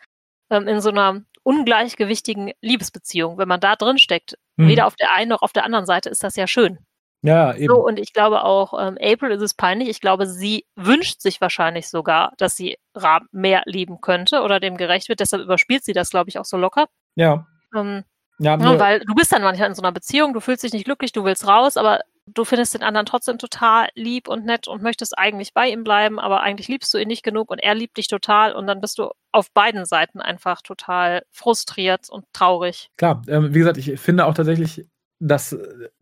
ähm, 0.50 0.66
in 0.68 0.80
so 0.80 0.90
einer 0.90 1.22
ungleichgewichtigen 1.42 2.52
Liebesbeziehung. 2.60 3.38
Wenn 3.38 3.48
man 3.48 3.60
da 3.60 3.76
drin 3.76 3.98
steckt, 3.98 4.36
mhm. 4.56 4.68
weder 4.68 4.86
auf 4.86 4.96
der 4.96 5.14
einen 5.14 5.30
noch 5.30 5.42
auf 5.42 5.52
der 5.52 5.64
anderen 5.64 5.86
Seite 5.86 6.10
ist 6.10 6.22
das 6.22 6.36
ja 6.36 6.46
schön. 6.46 6.78
Ja, 7.22 7.54
eben. 7.54 7.66
So, 7.66 7.84
und 7.84 7.98
ich 7.98 8.12
glaube 8.12 8.44
auch, 8.44 8.72
ähm, 8.80 8.96
April 9.00 9.32
ist 9.32 9.42
es 9.42 9.54
peinlich. 9.54 9.88
Ich 9.88 10.00
glaube, 10.00 10.26
sie 10.26 10.64
wünscht 10.76 11.20
sich 11.20 11.40
wahrscheinlich 11.40 11.88
sogar, 11.88 12.32
dass 12.38 12.56
sie 12.56 12.78
Rahm 12.94 13.28
mehr 13.30 13.62
lieben 13.66 14.00
könnte 14.00 14.40
oder 14.42 14.58
dem 14.58 14.76
gerecht 14.76 15.08
wird. 15.08 15.20
Deshalb 15.20 15.42
überspielt 15.42 15.84
sie 15.84 15.92
das, 15.92 16.10
glaube 16.10 16.30
ich, 16.30 16.38
auch 16.38 16.44
so 16.44 16.56
locker. 16.56 16.86
Ja. 17.16 17.46
Ähm, 17.76 18.04
Ja, 18.38 18.52
ja, 18.52 18.56
nur, 18.56 18.78
weil 18.80 19.00
du 19.00 19.14
bist 19.14 19.32
dann 19.32 19.42
manchmal 19.42 19.68
in 19.68 19.74
so 19.74 19.82
einer 19.82 19.92
Beziehung, 19.92 20.32
du 20.32 20.40
fühlst 20.40 20.62
dich 20.62 20.72
nicht 20.72 20.86
glücklich, 20.86 21.12
du 21.12 21.24
willst 21.24 21.46
raus, 21.46 21.76
aber 21.76 22.00
du 22.34 22.44
findest 22.44 22.74
den 22.74 22.82
anderen 22.82 23.06
trotzdem 23.06 23.38
total 23.38 23.88
lieb 23.94 24.28
und 24.28 24.44
nett 24.44 24.68
und 24.68 24.82
möchtest 24.82 25.18
eigentlich 25.18 25.52
bei 25.52 25.68
ihm 25.68 25.84
bleiben, 25.84 26.18
aber 26.18 26.40
eigentlich 26.40 26.68
liebst 26.68 26.92
du 26.94 26.98
ihn 26.98 27.08
nicht 27.08 27.22
genug 27.22 27.50
und 27.50 27.58
er 27.58 27.74
liebt 27.74 27.96
dich 27.96 28.08
total 28.08 28.54
und 28.54 28.66
dann 28.66 28.80
bist 28.80 28.98
du 28.98 29.10
auf 29.32 29.52
beiden 29.52 29.84
Seiten 29.84 30.20
einfach 30.20 30.62
total 30.62 31.22
frustriert 31.30 32.08
und 32.08 32.24
traurig. 32.32 32.88
klar, 32.96 33.22
ähm, 33.28 33.54
wie 33.54 33.58
gesagt, 33.58 33.76
ich 33.78 34.00
finde 34.00 34.26
auch 34.26 34.34
tatsächlich, 34.34 34.86
dass 35.20 35.56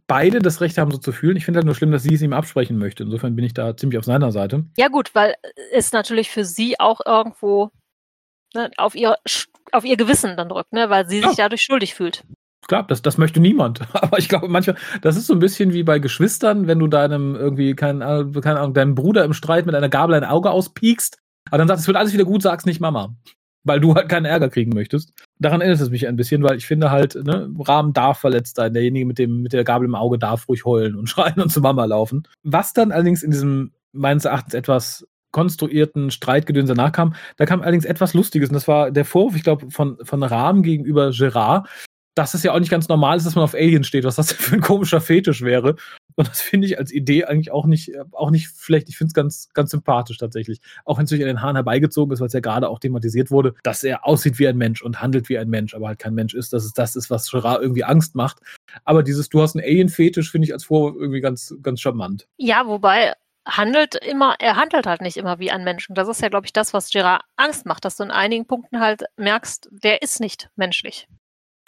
beide 0.06 0.38
das 0.38 0.60
Recht 0.60 0.78
haben, 0.78 0.90
so 0.90 0.98
zu 0.98 1.12
fühlen. 1.12 1.36
Ich 1.36 1.44
finde 1.44 1.58
halt 1.58 1.66
nur 1.66 1.74
schlimm, 1.74 1.90
dass 1.90 2.02
sie 2.02 2.14
es 2.14 2.22
ihm 2.22 2.32
absprechen 2.32 2.78
möchte. 2.78 3.02
Insofern 3.02 3.36
bin 3.36 3.44
ich 3.44 3.52
da 3.52 3.76
ziemlich 3.76 3.98
auf 3.98 4.04
seiner 4.04 4.32
Seite. 4.32 4.64
Ja 4.78 4.88
gut, 4.88 5.14
weil 5.14 5.34
es 5.72 5.92
natürlich 5.92 6.30
für 6.30 6.44
sie 6.44 6.80
auch 6.80 7.00
irgendwo 7.04 7.70
ne, 8.54 8.70
auf 8.78 8.94
ihr 8.94 9.16
auf 9.72 9.84
ihr 9.84 9.96
Gewissen 9.98 10.36
dann 10.36 10.48
drückt, 10.48 10.72
ne, 10.72 10.88
weil 10.88 11.06
sie 11.08 11.20
Ja. 11.20 11.28
sich 11.28 11.36
dadurch 11.36 11.60
schuldig 11.62 11.94
fühlt. 11.94 12.24
Klar, 12.68 12.86
das, 12.86 13.02
das 13.02 13.18
möchte 13.18 13.40
niemand. 13.40 13.82
Aber 13.94 14.18
ich 14.18 14.28
glaube, 14.28 14.48
manchmal, 14.48 14.76
das 15.02 15.16
ist 15.16 15.26
so 15.26 15.34
ein 15.34 15.38
bisschen 15.40 15.72
wie 15.74 15.82
bei 15.82 15.98
Geschwistern, 15.98 16.66
wenn 16.66 16.78
du 16.78 16.86
deinem 16.86 17.34
irgendwie, 17.34 17.74
Ahnung, 17.78 18.32
keine 18.40 18.60
Ahnung 18.60 18.74
deinem 18.74 18.94
Bruder 18.94 19.24
im 19.24 19.34
Streit 19.34 19.66
mit 19.66 19.74
einer 19.74 19.88
Gabel 19.90 20.14
ein 20.14 20.24
Auge 20.24 20.50
auspiekst, 20.50 21.18
aber 21.50 21.58
dann 21.58 21.68
sagst, 21.68 21.82
es 21.82 21.86
wird 21.86 21.96
alles 21.96 22.12
wieder 22.12 22.24
gut, 22.24 22.42
sag's 22.42 22.66
nicht 22.66 22.80
Mama. 22.80 23.14
Weil 23.68 23.80
du 23.80 23.94
halt 23.94 24.08
keinen 24.08 24.24
Ärger 24.24 24.48
kriegen 24.48 24.72
möchtest. 24.74 25.12
Daran 25.38 25.60
erinnert 25.60 25.80
es 25.80 25.90
mich 25.90 26.08
ein 26.08 26.16
bisschen, 26.16 26.42
weil 26.42 26.56
ich 26.56 26.66
finde 26.66 26.90
halt, 26.90 27.14
ne, 27.14 27.50
Rahmen 27.60 27.92
darf 27.92 28.18
verletzt 28.18 28.56
sein. 28.56 28.74
Derjenige 28.74 29.06
mit, 29.06 29.18
dem, 29.18 29.42
mit 29.42 29.52
der 29.52 29.64
Gabel 29.64 29.86
im 29.86 29.94
Auge 29.94 30.18
darf 30.18 30.48
ruhig 30.48 30.64
heulen 30.64 30.96
und 30.96 31.08
schreien 31.10 31.40
und 31.40 31.50
zu 31.50 31.60
Mama 31.60 31.84
laufen. 31.84 32.26
Was 32.42 32.72
dann 32.72 32.90
allerdings 32.90 33.22
in 33.22 33.30
diesem 33.30 33.72
meines 33.92 34.24
Erachtens 34.24 34.54
etwas 34.54 35.06
konstruierten 35.30 36.10
Streitgedönse 36.10 36.72
nachkam, 36.72 37.14
da 37.36 37.44
kam 37.44 37.60
allerdings 37.60 37.84
etwas 37.84 38.14
Lustiges 38.14 38.48
und 38.48 38.54
das 38.54 38.66
war 38.66 38.90
der 38.90 39.04
Vorwurf, 39.04 39.36
ich 39.36 39.42
glaube, 39.42 39.70
von, 39.70 39.98
von 40.02 40.22
Rahm 40.22 40.62
gegenüber 40.62 41.10
Gerard, 41.10 41.68
dass 42.18 42.34
es 42.34 42.42
ja 42.42 42.52
auch 42.52 42.58
nicht 42.58 42.70
ganz 42.70 42.88
normal 42.88 43.16
ist, 43.16 43.26
dass 43.26 43.36
man 43.36 43.44
auf 43.44 43.54
Aliens 43.54 43.86
steht, 43.86 44.02
was 44.02 44.16
das 44.16 44.32
für 44.32 44.56
ein 44.56 44.60
komischer 44.60 45.00
Fetisch 45.00 45.42
wäre. 45.42 45.76
Und 46.16 46.28
das 46.28 46.40
finde 46.40 46.66
ich 46.66 46.76
als 46.76 46.92
Idee 46.92 47.24
eigentlich 47.24 47.52
auch 47.52 47.64
nicht, 47.64 47.92
auch 48.10 48.32
nicht 48.32 48.50
schlecht. 48.58 48.88
Ich 48.88 48.98
finde 48.98 49.10
es 49.10 49.14
ganz, 49.14 49.48
ganz 49.54 49.70
sympathisch 49.70 50.18
tatsächlich. 50.18 50.60
Auch 50.84 50.98
wenn 50.98 51.04
es 51.04 51.10
durch 51.10 51.22
an 51.22 51.28
den 51.28 51.42
Haaren 51.42 51.54
herbeigezogen 51.54 52.12
ist, 52.12 52.18
weil 52.18 52.26
es 52.26 52.32
ja 52.32 52.40
gerade 52.40 52.68
auch 52.68 52.80
thematisiert 52.80 53.30
wurde, 53.30 53.54
dass 53.62 53.84
er 53.84 54.04
aussieht 54.04 54.40
wie 54.40 54.48
ein 54.48 54.56
Mensch 54.56 54.82
und 54.82 55.00
handelt 55.00 55.28
wie 55.28 55.38
ein 55.38 55.48
Mensch, 55.48 55.74
aber 55.74 55.86
halt 55.86 56.00
kein 56.00 56.14
Mensch 56.14 56.34
ist, 56.34 56.52
dass 56.52 56.64
es 56.64 56.72
das 56.72 56.96
ist, 56.96 57.08
was 57.08 57.30
Gerard 57.30 57.62
irgendwie 57.62 57.84
Angst 57.84 58.16
macht. 58.16 58.40
Aber 58.84 59.04
dieses, 59.04 59.28
du 59.28 59.40
hast 59.40 59.54
einen 59.54 59.64
Alien-Fetisch, 59.64 60.32
finde 60.32 60.46
ich 60.46 60.52
als 60.52 60.64
Vorwurf 60.64 60.96
irgendwie 60.98 61.20
ganz, 61.20 61.54
ganz 61.62 61.80
charmant. 61.80 62.26
Ja, 62.36 62.66
wobei 62.66 63.12
handelt 63.46 63.94
immer, 63.94 64.34
er 64.40 64.56
handelt 64.56 64.86
halt 64.86 65.02
nicht 65.02 65.16
immer 65.16 65.38
wie 65.38 65.52
ein 65.52 65.62
Mensch. 65.62 65.88
Und 65.88 65.96
das 65.96 66.08
ist 66.08 66.20
ja, 66.20 66.28
glaube 66.28 66.46
ich, 66.46 66.52
das, 66.52 66.74
was 66.74 66.90
Gerard 66.90 67.22
Angst 67.36 67.64
macht, 67.64 67.84
dass 67.84 67.96
du 67.96 68.02
in 68.02 68.10
einigen 68.10 68.46
Punkten 68.46 68.80
halt 68.80 69.04
merkst, 69.16 69.68
der 69.70 70.02
ist 70.02 70.18
nicht 70.18 70.50
menschlich. 70.56 71.06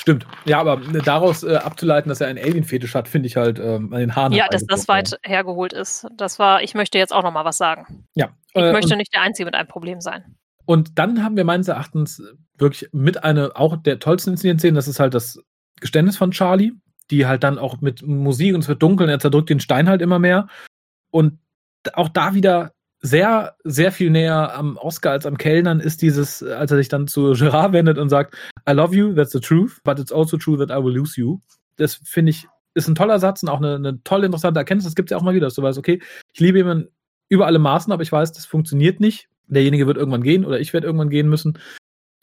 Stimmt. 0.01 0.27
Ja, 0.47 0.59
aber 0.61 0.79
daraus 1.05 1.43
äh, 1.43 1.57
abzuleiten, 1.57 2.09
dass 2.09 2.23
er 2.23 2.29
einen 2.29 2.39
Alien-Fetisch 2.39 2.95
hat, 2.95 3.07
finde 3.07 3.27
ich 3.27 3.37
halt 3.37 3.59
ähm, 3.59 3.93
an 3.93 4.01
den 4.01 4.17
Haaren. 4.17 4.33
Ja, 4.33 4.47
dass 4.49 4.65
das 4.65 4.89
weit 4.89 5.19
hergeholt 5.23 5.75
ist. 5.75 6.07
Das 6.17 6.39
war, 6.39 6.63
ich 6.63 6.73
möchte 6.75 6.97
jetzt 6.97 7.13
auch 7.13 7.23
noch 7.23 7.33
mal 7.33 7.45
was 7.45 7.59
sagen. 7.59 8.07
Ja. 8.15 8.31
Ich 8.55 8.63
äh, 8.63 8.73
möchte 8.73 8.97
nicht 8.97 9.13
der 9.13 9.21
Einzige 9.21 9.45
mit 9.45 9.55
einem 9.55 9.69
Problem 9.69 10.01
sein. 10.01 10.37
und 10.65 10.99
dann 10.99 11.23
haben 11.23 11.37
wir 11.37 11.45
meines 11.45 11.69
Erachtens 11.69 12.23
wirklich 12.57 12.89
mit 12.93 13.25
einer 13.25 13.53
auch 13.57 13.77
der 13.77 13.99
tollsten 13.99 14.39
Szenen, 14.39 14.75
das 14.75 14.89
ist 14.89 15.01
halt 15.01 15.13
das 15.13 15.39
Geständnis 15.81 16.17
von 16.17 16.31
Charlie, 16.31 16.73
die 17.11 17.27
halt 17.27 17.43
dann 17.43 17.59
auch 17.59 17.81
mit 17.81 18.03
Musik 18.03 18.55
und 18.55 18.61
es 18.61 18.69
wird 18.69 18.83
dunkel 18.83 19.05
und 19.05 19.11
er 19.11 19.19
zerdrückt 19.19 19.51
den 19.51 19.61
Stein 19.61 19.89
halt 19.89 20.01
immer 20.01 20.19
mehr. 20.19 20.49
Und 21.11 21.41
auch 21.93 22.09
da 22.09 22.35
wieder 22.35 22.73
sehr, 23.03 23.57
sehr 23.65 23.93
viel 23.93 24.11
näher 24.11 24.55
am 24.55 24.77
Oscar 24.77 25.13
als 25.13 25.27
am 25.27 25.39
Kellnern 25.39 25.81
ist 25.81 26.03
dieses, 26.03 26.43
als 26.43 26.71
er 26.71 26.77
sich 26.77 26.89
dann 26.89 27.09
zu 27.09 27.33
Gerard 27.33 27.73
wendet 27.73 27.99
und 27.99 28.11
sagt, 28.11 28.35
I 28.69 28.73
love 28.73 28.95
you, 28.95 29.15
that's 29.15 29.33
the 29.33 29.41
truth, 29.41 29.81
but 29.85 29.99
it's 29.99 30.13
also 30.13 30.37
true 30.37 30.59
that 30.59 30.71
I 30.71 30.85
will 30.85 30.95
lose 30.95 31.19
you. 31.19 31.39
Das 31.77 31.95
finde 32.05 32.31
ich, 32.31 32.47
ist 32.75 32.89
ein 32.89 32.95
toller 32.95 33.19
Satz 33.19 33.43
und 33.43 33.49
auch 33.49 33.59
eine, 33.59 33.77
eine 33.77 34.03
tolle, 34.05 34.27
interessante 34.27 34.61
Erkenntnis. 34.61 34.85
Das 34.85 34.95
gibt 34.95 35.11
es 35.11 35.13
ja 35.13 35.17
auch 35.17 35.23
mal 35.23 35.35
wieder, 35.35 35.47
dass 35.47 35.55
du 35.55 35.63
weißt, 35.63 35.79
okay, 35.79 36.03
ich 36.33 36.41
liebe 36.41 36.59
jemanden 36.59 36.89
über 37.29 37.47
alle 37.47 37.59
Maßen, 37.59 37.93
aber 37.93 38.03
ich 38.03 38.13
weiß, 38.13 38.33
das 38.33 38.45
funktioniert 38.45 39.01
nicht. 39.01 39.29
Derjenige 39.47 39.87
wird 39.87 39.97
irgendwann 39.97 40.23
gehen 40.23 40.45
oder 40.45 40.61
ich 40.61 40.73
werde 40.73 40.87
irgendwann 40.87 41.11
gehen 41.11 41.29
müssen. 41.29 41.59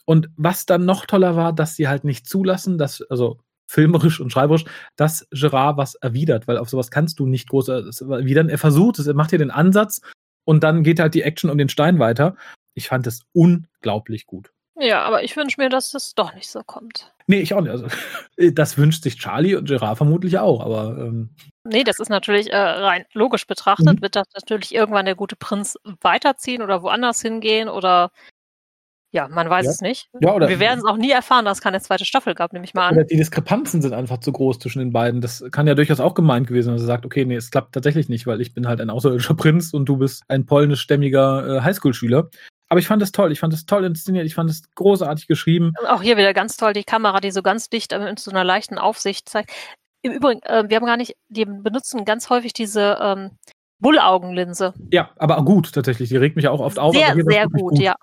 Und 0.05 0.29
was 0.37 0.65
dann 0.65 0.85
noch 0.85 1.05
toller 1.05 1.35
war, 1.35 1.53
dass 1.53 1.75
sie 1.75 1.87
halt 1.87 2.03
nicht 2.03 2.27
zulassen, 2.27 2.77
dass, 2.77 3.01
also 3.09 3.39
filmerisch 3.65 4.21
und 4.21 4.31
schreiberisch, 4.31 4.63
dass 4.95 5.27
Gerard 5.31 5.77
was 5.77 5.95
erwidert, 5.95 6.47
weil 6.47 6.57
auf 6.57 6.69
sowas 6.69 6.91
kannst 6.91 7.19
du 7.19 7.25
nicht 7.25 7.49
groß 7.49 7.67
erwidern. 7.67 8.47
Er 8.47 8.57
versucht 8.57 8.99
es, 8.99 9.07
er 9.07 9.15
macht 9.15 9.31
hier 9.31 9.39
den 9.39 9.51
Ansatz 9.51 10.01
und 10.47 10.63
dann 10.63 10.83
geht 10.83 10.99
halt 11.01 11.13
die 11.13 11.23
Action 11.23 11.49
um 11.49 11.57
den 11.57 11.67
Stein 11.67 11.99
weiter. 11.99 12.35
Ich 12.73 12.87
fand 12.87 13.05
es 13.05 13.23
unglaublich 13.33 14.25
gut. 14.25 14.51
Ja, 14.79 15.01
aber 15.01 15.23
ich 15.23 15.35
wünsche 15.35 15.59
mir, 15.59 15.69
dass 15.69 15.93
es 15.93 16.13
doch 16.15 16.33
nicht 16.35 16.49
so 16.49 16.61
kommt. 16.63 17.13
Nee, 17.25 17.41
ich 17.41 17.53
auch 17.53 17.61
nicht. 17.61 17.71
Also, 17.71 17.87
das 18.53 18.77
wünscht 18.77 19.03
sich 19.03 19.17
Charlie 19.17 19.55
und 19.55 19.67
Gerard 19.67 19.97
vermutlich 19.97 20.37
auch, 20.37 20.61
aber 20.63 20.97
ähm, 20.97 21.31
Nee, 21.65 21.83
das 21.83 21.99
ist 21.99 22.09
natürlich 22.09 22.53
äh, 22.53 22.57
rein 22.57 23.05
logisch 23.13 23.45
betrachtet, 23.45 23.97
Mhm. 23.97 24.01
wird 24.01 24.15
das 24.15 24.27
natürlich 24.35 24.73
irgendwann 24.73 25.05
der 25.05 25.15
gute 25.15 25.35
Prinz 25.35 25.77
weiterziehen 26.01 26.61
oder 26.61 26.81
woanders 26.81 27.21
hingehen 27.21 27.67
oder 27.67 28.11
ja, 29.17 29.27
man 29.27 29.49
weiß 29.49 29.65
Ja. 29.65 29.71
es 29.71 29.81
nicht. 29.81 30.09
ja, 30.21 30.33
oder, 30.33 30.47
Wir 30.47 30.59
werden 30.59 30.77
es 30.79 30.85
auch 30.85 30.95
nie 30.97 31.09
erfahren, 31.11 31.43
dass 31.43 31.57
es 31.57 31.63
keine 31.63 31.81
zweite 31.81 32.05
Staffel 32.05 32.35
gab, 32.35 32.53
nehme 32.53 32.65
ich 32.65 32.75
mal 32.75 32.91
oder 32.91 33.01
an. 33.01 33.07
die 33.07 33.17
Diskrepanzen 33.17 33.81
sind 33.81 33.93
einfach 33.93 34.19
zu 34.19 34.31
groß 34.31 34.59
zwischen 34.59 34.79
den 34.79 34.93
beiden. 34.93 35.21
Das 35.21 35.43
kann 35.51 35.65
ja 35.65 35.73
durchaus 35.73 35.99
auch 35.99 36.13
gemeint 36.13 36.47
gewesen, 36.47 36.71
dass 36.71 36.81
er 36.81 36.87
sagt, 36.87 37.05
okay, 37.05 37.25
nee, 37.25 37.35
es 37.35 37.49
klappt 37.49 37.73
tatsächlich 37.73 38.09
nicht, 38.09 38.27
weil 38.27 38.39
ich 38.41 38.53
bin 38.53 38.67
halt 38.67 38.79
ein 38.79 38.91
außerirdischer 38.91 39.33
Prinz 39.35 39.73
und 39.73 39.85
du 39.85 39.97
bist 39.97 40.23
ein 40.27 40.45
polnischstämmiger 40.45 41.57
äh, 41.57 41.61
Highschool-Schüler. 41.61 42.29
Aber 42.69 42.79
ich 42.79 42.87
fand 42.87 43.01
es 43.01 43.11
toll, 43.11 43.31
ich 43.31 43.39
fand 43.39 43.53
es 43.53 43.65
toll 43.65 43.85
inszeniert, 43.85 44.25
ich 44.25 44.35
fand 44.35 44.49
es 44.49 44.61
großartig 44.75 45.27
geschrieben. 45.27 45.73
Auch 45.87 46.01
hier 46.01 46.17
wieder 46.17 46.33
ganz 46.33 46.57
toll 46.57 46.73
die 46.73 46.83
Kamera, 46.83 47.19
die 47.21 47.31
so 47.31 47.41
ganz 47.41 47.69
dicht 47.69 47.93
äh, 47.93 47.99
mit 47.99 48.19
so 48.19 48.29
einer 48.29 48.43
leichten 48.43 48.77
Aufsicht 48.77 49.27
zeigt. 49.27 49.51
Im 50.03 50.11
Übrigen, 50.11 50.41
äh, 50.43 50.65
wir 50.67 50.75
haben 50.77 50.85
gar 50.85 50.97
nicht, 50.97 51.15
die 51.29 51.45
benutzen 51.45 52.05
ganz 52.05 52.29
häufig 52.29 52.53
diese 52.53 52.97
ähm, 53.01 53.31
Bullaugenlinse. 53.79 54.73
Ja, 54.91 55.11
aber 55.17 55.43
gut 55.45 55.71
tatsächlich, 55.71 56.09
die 56.09 56.17
regt 56.17 56.35
mich 56.35 56.47
auch 56.47 56.59
oft 56.59 56.79
auf. 56.79 56.95
Sehr, 56.95 57.07
sehr 57.13 57.25
wirklich 57.25 57.61
gut, 57.61 57.79
ja. 57.79 57.95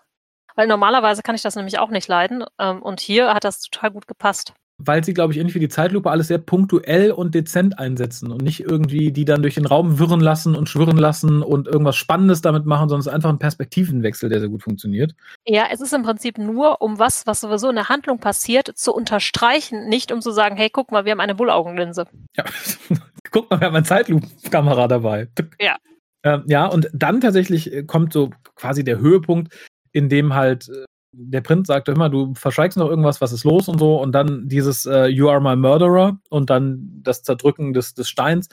Weil 0.55 0.67
normalerweise 0.67 1.23
kann 1.23 1.35
ich 1.35 1.43
das 1.43 1.57
nämlich 1.57 1.79
auch 1.79 1.91
nicht 1.91 2.09
leiden. 2.09 2.45
Ähm, 2.59 2.83
und 2.83 3.01
hier 3.01 3.35
hat 3.35 3.45
das 3.45 3.61
total 3.61 3.91
gut 3.91 4.07
gepasst. 4.07 4.55
Weil 4.79 5.05
sie, 5.05 5.15
glaube 5.15 5.33
ich, 5.33 5.39
ähnlich 5.39 5.55
wie 5.55 5.61
die 5.61 5.69
Zeitlupe 5.69 6.11
alles 6.11 6.27
sehr 6.27 6.39
punktuell 6.39 7.13
und 7.13 7.33
dezent 7.33 7.79
einsetzen 7.79 8.33
und 8.33 8.43
nicht 8.43 8.59
irgendwie 8.59 9.13
die 9.13 9.25
dann 9.25 9.41
durch 9.41 9.55
den 9.55 9.67
Raum 9.67 10.01
wirren 10.01 10.19
lassen 10.19 10.57
und 10.57 10.69
schwirren 10.69 10.97
lassen 10.97 11.45
und 11.45 11.69
irgendwas 11.69 11.95
Spannendes 11.95 12.43
damit 12.43 12.67
machen, 12.67 12.89
sondern 12.89 13.01
es 13.01 13.07
ist 13.07 13.13
einfach 13.13 13.31
ein 13.31 13.39
Perspektivenwechsel, 13.39 14.29
der 14.29 14.41
sehr 14.41 14.49
gut 14.49 14.65
funktioniert. 14.65 15.15
Ja, 15.47 15.67
es 15.71 15.81
ist 15.81 15.95
im 15.95 16.03
Prinzip 16.03 16.39
nur, 16.39 16.83
um 16.83 16.99
was, 16.99 17.25
was 17.25 17.41
sowieso 17.41 17.69
in 17.69 17.77
der 17.77 17.89
Handlung 17.89 18.19
passiert, 18.19 18.67
zu 18.77 18.93
unterstreichen, 18.93 19.89
nicht 19.89 20.11
um 20.11 20.21
zu 20.21 20.33
sagen, 20.33 20.57
hey, 20.57 20.71
guck 20.71 20.91
mal, 20.91 21.05
wir 21.05 21.13
haben 21.13 21.21
eine 21.21 21.37
Bullaugenlinse. 21.37 22.09
Ja, 22.37 22.45
guck 23.31 23.49
mal, 23.51 23.61
wir 23.61 23.69
haben 23.69 23.77
eine 23.77 23.85
Zeitlupenkamera 23.85 24.89
dabei. 24.89 25.29
Ja. 25.61 25.77
Ähm, 26.25 26.43
ja, 26.47 26.67
und 26.67 26.91
dann 26.93 27.21
tatsächlich 27.21 27.73
äh, 27.73 27.85
kommt 27.85 28.13
so 28.13 28.31
quasi 28.57 28.83
der 28.83 28.99
Höhepunkt, 28.99 29.55
in 29.95 30.11
dem 30.11 30.35
halt 30.35 30.69
äh, 30.69 30.85
der 31.17 31.41
Prinz 31.41 31.69
sagt 31.69 31.89
immer, 31.89 32.11
du 32.11 32.35
verschweigst 32.35 32.77
noch 32.77 32.89
irgendwas, 32.89 33.21
was 33.21 33.33
ist 33.33 33.45
los 33.45 33.69
und 33.69 33.79
so, 33.79 34.01
und 34.03 34.13
dann 34.13 34.49
dieses 34.49 34.85
äh, 34.85 35.07
You 35.07 35.31
are 35.31 35.41
my 35.41 35.57
murderer 35.57 36.19
und 36.29 36.51
dann 36.51 37.01
das 37.03 37.23
Zerdrücken 37.23 37.73
des, 37.73 37.95
des 37.95 38.09
Steins. 38.09 38.49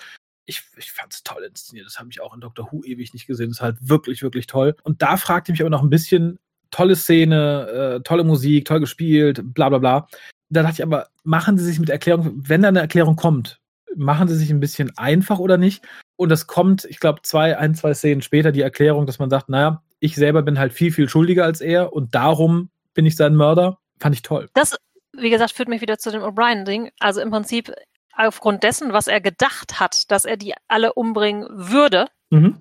Ich, 0.45 0.61
ich 0.77 0.91
fand 0.91 1.11
es 1.13 1.23
toll 1.23 1.43
inszeniert. 1.43 1.87
Das 1.87 1.97
habe 1.99 2.09
ich 2.11 2.21
auch 2.21 2.35
in 2.35 2.41
Doctor 2.41 2.71
Who 2.71 2.83
ewig 2.83 3.13
nicht 3.13 3.25
gesehen. 3.25 3.49
Das 3.49 3.57
ist 3.57 3.61
halt 3.61 3.77
wirklich, 3.81 4.21
wirklich 4.21 4.47
toll. 4.47 4.75
Und 4.83 5.01
da 5.01 5.17
fragte 5.17 5.51
ich 5.51 5.53
mich 5.53 5.61
aber 5.61 5.69
noch 5.69 5.83
ein 5.83 5.89
bisschen, 5.89 6.39
tolle 6.71 6.95
Szene, 6.95 7.67
äh, 7.97 8.01
tolle 8.01 8.23
Musik, 8.23 8.65
toll 8.65 8.79
gespielt, 8.79 9.41
bla 9.43 9.69
bla 9.69 9.77
bla. 9.77 10.07
Da 10.49 10.63
dachte 10.63 10.75
ich 10.75 10.83
aber, 10.83 11.07
machen 11.23 11.57
Sie 11.57 11.65
sich 11.65 11.79
mit 11.79 11.89
Erklärung, 11.89 12.33
wenn 12.35 12.61
da 12.61 12.69
eine 12.69 12.79
Erklärung 12.79 13.15
kommt, 13.15 13.59
machen 13.95 14.27
Sie 14.27 14.35
sich 14.35 14.49
ein 14.51 14.59
bisschen 14.59 14.95
einfach 14.97 15.39
oder 15.39 15.57
nicht? 15.57 15.83
Und 16.15 16.29
das 16.29 16.47
kommt, 16.47 16.85
ich 16.85 16.99
glaube, 16.99 17.21
zwei, 17.23 17.57
ein, 17.57 17.75
zwei 17.75 17.93
Szenen 17.93 18.21
später 18.21 18.51
die 18.51 18.61
Erklärung, 18.61 19.05
dass 19.05 19.19
man 19.19 19.29
sagt, 19.29 19.49
naja, 19.49 19.83
ich 20.01 20.15
selber 20.15 20.41
bin 20.41 20.59
halt 20.59 20.73
viel, 20.73 20.91
viel 20.91 21.07
schuldiger 21.07 21.45
als 21.45 21.61
er 21.61 21.93
und 21.93 22.13
darum 22.15 22.69
bin 22.93 23.05
ich 23.05 23.15
sein 23.15 23.35
Mörder. 23.35 23.77
Fand 23.99 24.15
ich 24.15 24.23
toll. 24.23 24.49
Das, 24.55 24.75
wie 25.15 25.29
gesagt, 25.29 25.51
führt 25.53 25.69
mich 25.69 25.81
wieder 25.81 25.97
zu 25.99 26.11
dem 26.11 26.21
O'Brien-Ding. 26.23 26.89
Also 26.99 27.21
im 27.21 27.29
Prinzip 27.29 27.71
aufgrund 28.13 28.63
dessen, 28.63 28.91
was 28.93 29.07
er 29.07 29.21
gedacht 29.21 29.79
hat, 29.79 30.11
dass 30.11 30.25
er 30.25 30.35
die 30.37 30.53
alle 30.67 30.93
umbringen 30.93 31.47
würde, 31.51 32.07
Mhm. 32.31 32.57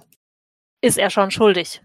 ist 0.83 0.99
er 0.99 1.11
schon 1.11 1.31
schuldig. 1.31 1.83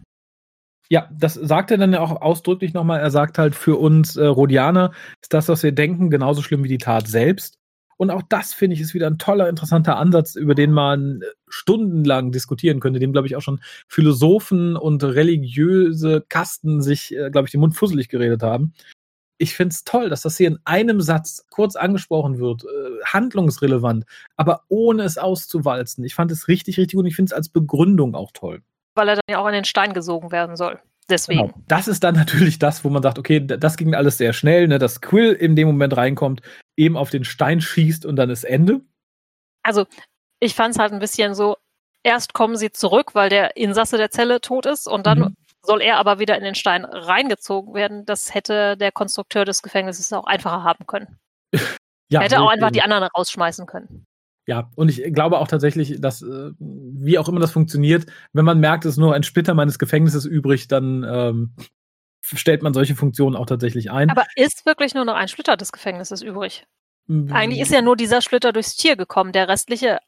Ja, 0.89 1.09
das 1.11 1.33
sagt 1.33 1.71
er 1.71 1.77
dann 1.77 1.93
ja 1.93 2.01
auch 2.01 2.21
ausdrücklich 2.21 2.73
nochmal. 2.73 2.99
Er 2.99 3.09
sagt 3.09 3.37
halt, 3.37 3.55
für 3.55 3.77
uns 3.77 4.17
äh, 4.17 4.25
Rhodianer 4.25 4.91
ist 5.21 5.33
das, 5.33 5.47
was 5.47 5.63
wir 5.63 5.71
denken, 5.71 6.11
genauso 6.11 6.41
schlimm 6.43 6.63
wie 6.63 6.69
die 6.69 6.77
Tat 6.77 7.07
selbst. 7.07 7.55
Und 7.97 8.11
auch 8.11 8.21
das, 8.27 8.53
finde 8.53 8.73
ich, 8.75 8.81
ist 8.81 8.93
wieder 8.93 9.07
ein 9.07 9.17
toller, 9.17 9.47
interessanter 9.47 9.97
Ansatz, 9.97 10.35
über 10.35 10.53
den 10.55 10.71
man 10.71 11.21
stundenlang 11.47 12.31
diskutieren 12.31 12.79
könnte, 12.79 12.99
dem, 12.99 13.13
glaube 13.13 13.27
ich, 13.27 13.35
auch 13.35 13.41
schon 13.41 13.61
Philosophen 13.87 14.75
und 14.75 15.03
religiöse 15.03 16.25
Kasten 16.27 16.81
sich, 16.81 17.15
äh, 17.15 17.29
glaube 17.31 17.47
ich, 17.47 17.51
den 17.51 17.61
Mund 17.61 17.75
fusselig 17.75 18.09
geredet 18.09 18.43
haben. 18.43 18.73
ich 19.37 19.53
finde 19.53 19.73
es 19.73 19.83
toll, 19.83 20.09
dass 20.09 20.21
das 20.21 20.37
hier 20.37 20.47
in 20.47 20.59
einem 20.63 21.01
Satz 21.01 21.45
kurz 21.49 21.75
angesprochen 21.75 22.39
wird, 22.39 22.63
äh, 22.63 23.03
handlungsrelevant, 23.05 24.05
aber 24.37 24.63
ohne 24.69 25.03
es 25.03 25.17
auszuwalzen. 25.17 26.03
Ich 26.05 26.15
fand 26.15 26.31
es 26.31 26.47
richtig, 26.47 26.77
richtig 26.77 26.95
gut 26.95 27.03
und 27.03 27.07
ich 27.09 27.15
finde 27.15 27.31
es 27.31 27.33
als 27.33 27.49
Begründung 27.49 28.15
auch 28.15 28.31
toll. 28.33 28.61
Weil 28.95 29.09
er 29.09 29.15
dann 29.15 29.23
ja 29.29 29.39
auch 29.39 29.45
an 29.45 29.53
den 29.53 29.65
Stein 29.65 29.93
gesogen 29.93 30.31
werden 30.31 30.55
soll. 30.55 30.79
Deswegen. 31.09 31.41
Genau. 31.41 31.53
Das 31.67 31.87
ist 31.87 32.03
dann 32.03 32.15
natürlich 32.23 32.59
das, 32.59 32.83
wo 32.83 32.89
man 32.89 33.03
sagt, 33.03 33.19
okay, 33.19 33.45
das 33.45 33.77
ging 33.77 33.93
alles 33.93 34.17
sehr 34.17 34.33
schnell, 34.33 34.67
ne, 34.67 34.79
dass 34.79 35.01
Quill 35.01 35.33
in 35.33 35.55
dem 35.55 35.67
Moment 35.67 35.95
reinkommt, 35.97 36.41
eben 36.77 36.97
auf 36.97 37.09
den 37.09 37.23
Stein 37.23 37.61
schießt 37.61 38.05
und 38.05 38.15
dann 38.15 38.29
ist 38.29 38.43
Ende. 38.43 38.81
Also, 39.63 39.85
ich 40.39 40.55
fand 40.55 40.75
es 40.75 40.79
halt 40.79 40.93
ein 40.93 40.99
bisschen 40.99 41.33
so, 41.33 41.57
erst 42.03 42.33
kommen 42.33 42.55
sie 42.55 42.71
zurück, 42.71 43.15
weil 43.15 43.29
der 43.29 43.57
Insasse 43.57 43.97
der 43.97 44.11
Zelle 44.11 44.41
tot 44.41 44.65
ist 44.65 44.87
und 44.87 45.05
dann 45.05 45.19
mhm 45.19 45.35
soll 45.65 45.81
er 45.81 45.97
aber 45.97 46.19
wieder 46.19 46.37
in 46.37 46.43
den 46.43 46.55
Stein 46.55 46.85
reingezogen 46.85 47.73
werden. 47.73 48.05
Das 48.05 48.33
hätte 48.33 48.77
der 48.77 48.91
Konstrukteur 48.91 49.45
des 49.45 49.61
Gefängnisses 49.61 50.13
auch 50.13 50.25
einfacher 50.25 50.63
haben 50.63 50.85
können. 50.85 51.17
ja, 52.09 52.21
hätte 52.21 52.39
auch 52.39 52.49
einfach 52.49 52.71
die 52.71 52.81
anderen 52.81 53.03
rausschmeißen 53.03 53.65
können. 53.65 54.05
Ja, 54.47 54.69
und 54.75 54.89
ich 54.89 55.01
glaube 55.13 55.39
auch 55.39 55.47
tatsächlich, 55.47 55.99
dass, 55.99 56.21
äh, 56.21 56.51
wie 56.59 57.17
auch 57.17 57.27
immer 57.27 57.39
das 57.39 57.51
funktioniert, 57.51 58.05
wenn 58.31 58.45
man 58.45 58.59
merkt, 58.59 58.85
es 58.85 58.91
ist 58.91 58.97
nur 58.97 59.15
ein 59.15 59.23
Splitter 59.23 59.55
meines 59.55 59.79
Gefängnisses 59.79 60.25
übrig, 60.25 60.67
dann 60.67 61.03
ähm, 61.03 61.55
stellt 62.35 62.63
man 62.63 62.73
solche 62.73 62.95
Funktionen 62.95 63.35
auch 63.35 63.45
tatsächlich 63.45 63.91
ein. 63.91 64.09
Aber 64.09 64.25
ist 64.35 64.65
wirklich 64.65 64.93
nur 64.93 65.05
noch 65.05 65.15
ein 65.15 65.27
Splitter 65.27 65.57
des 65.57 65.71
Gefängnisses 65.71 66.21
übrig? 66.21 66.65
Eigentlich 67.07 67.61
ist 67.61 67.71
ja 67.71 67.83
nur 67.83 67.95
dieser 67.95 68.21
Splitter 68.21 68.51
durchs 68.51 68.75
Tier 68.75 68.95
gekommen. 68.95 69.31
Der 69.31 69.47
restliche 69.47 69.99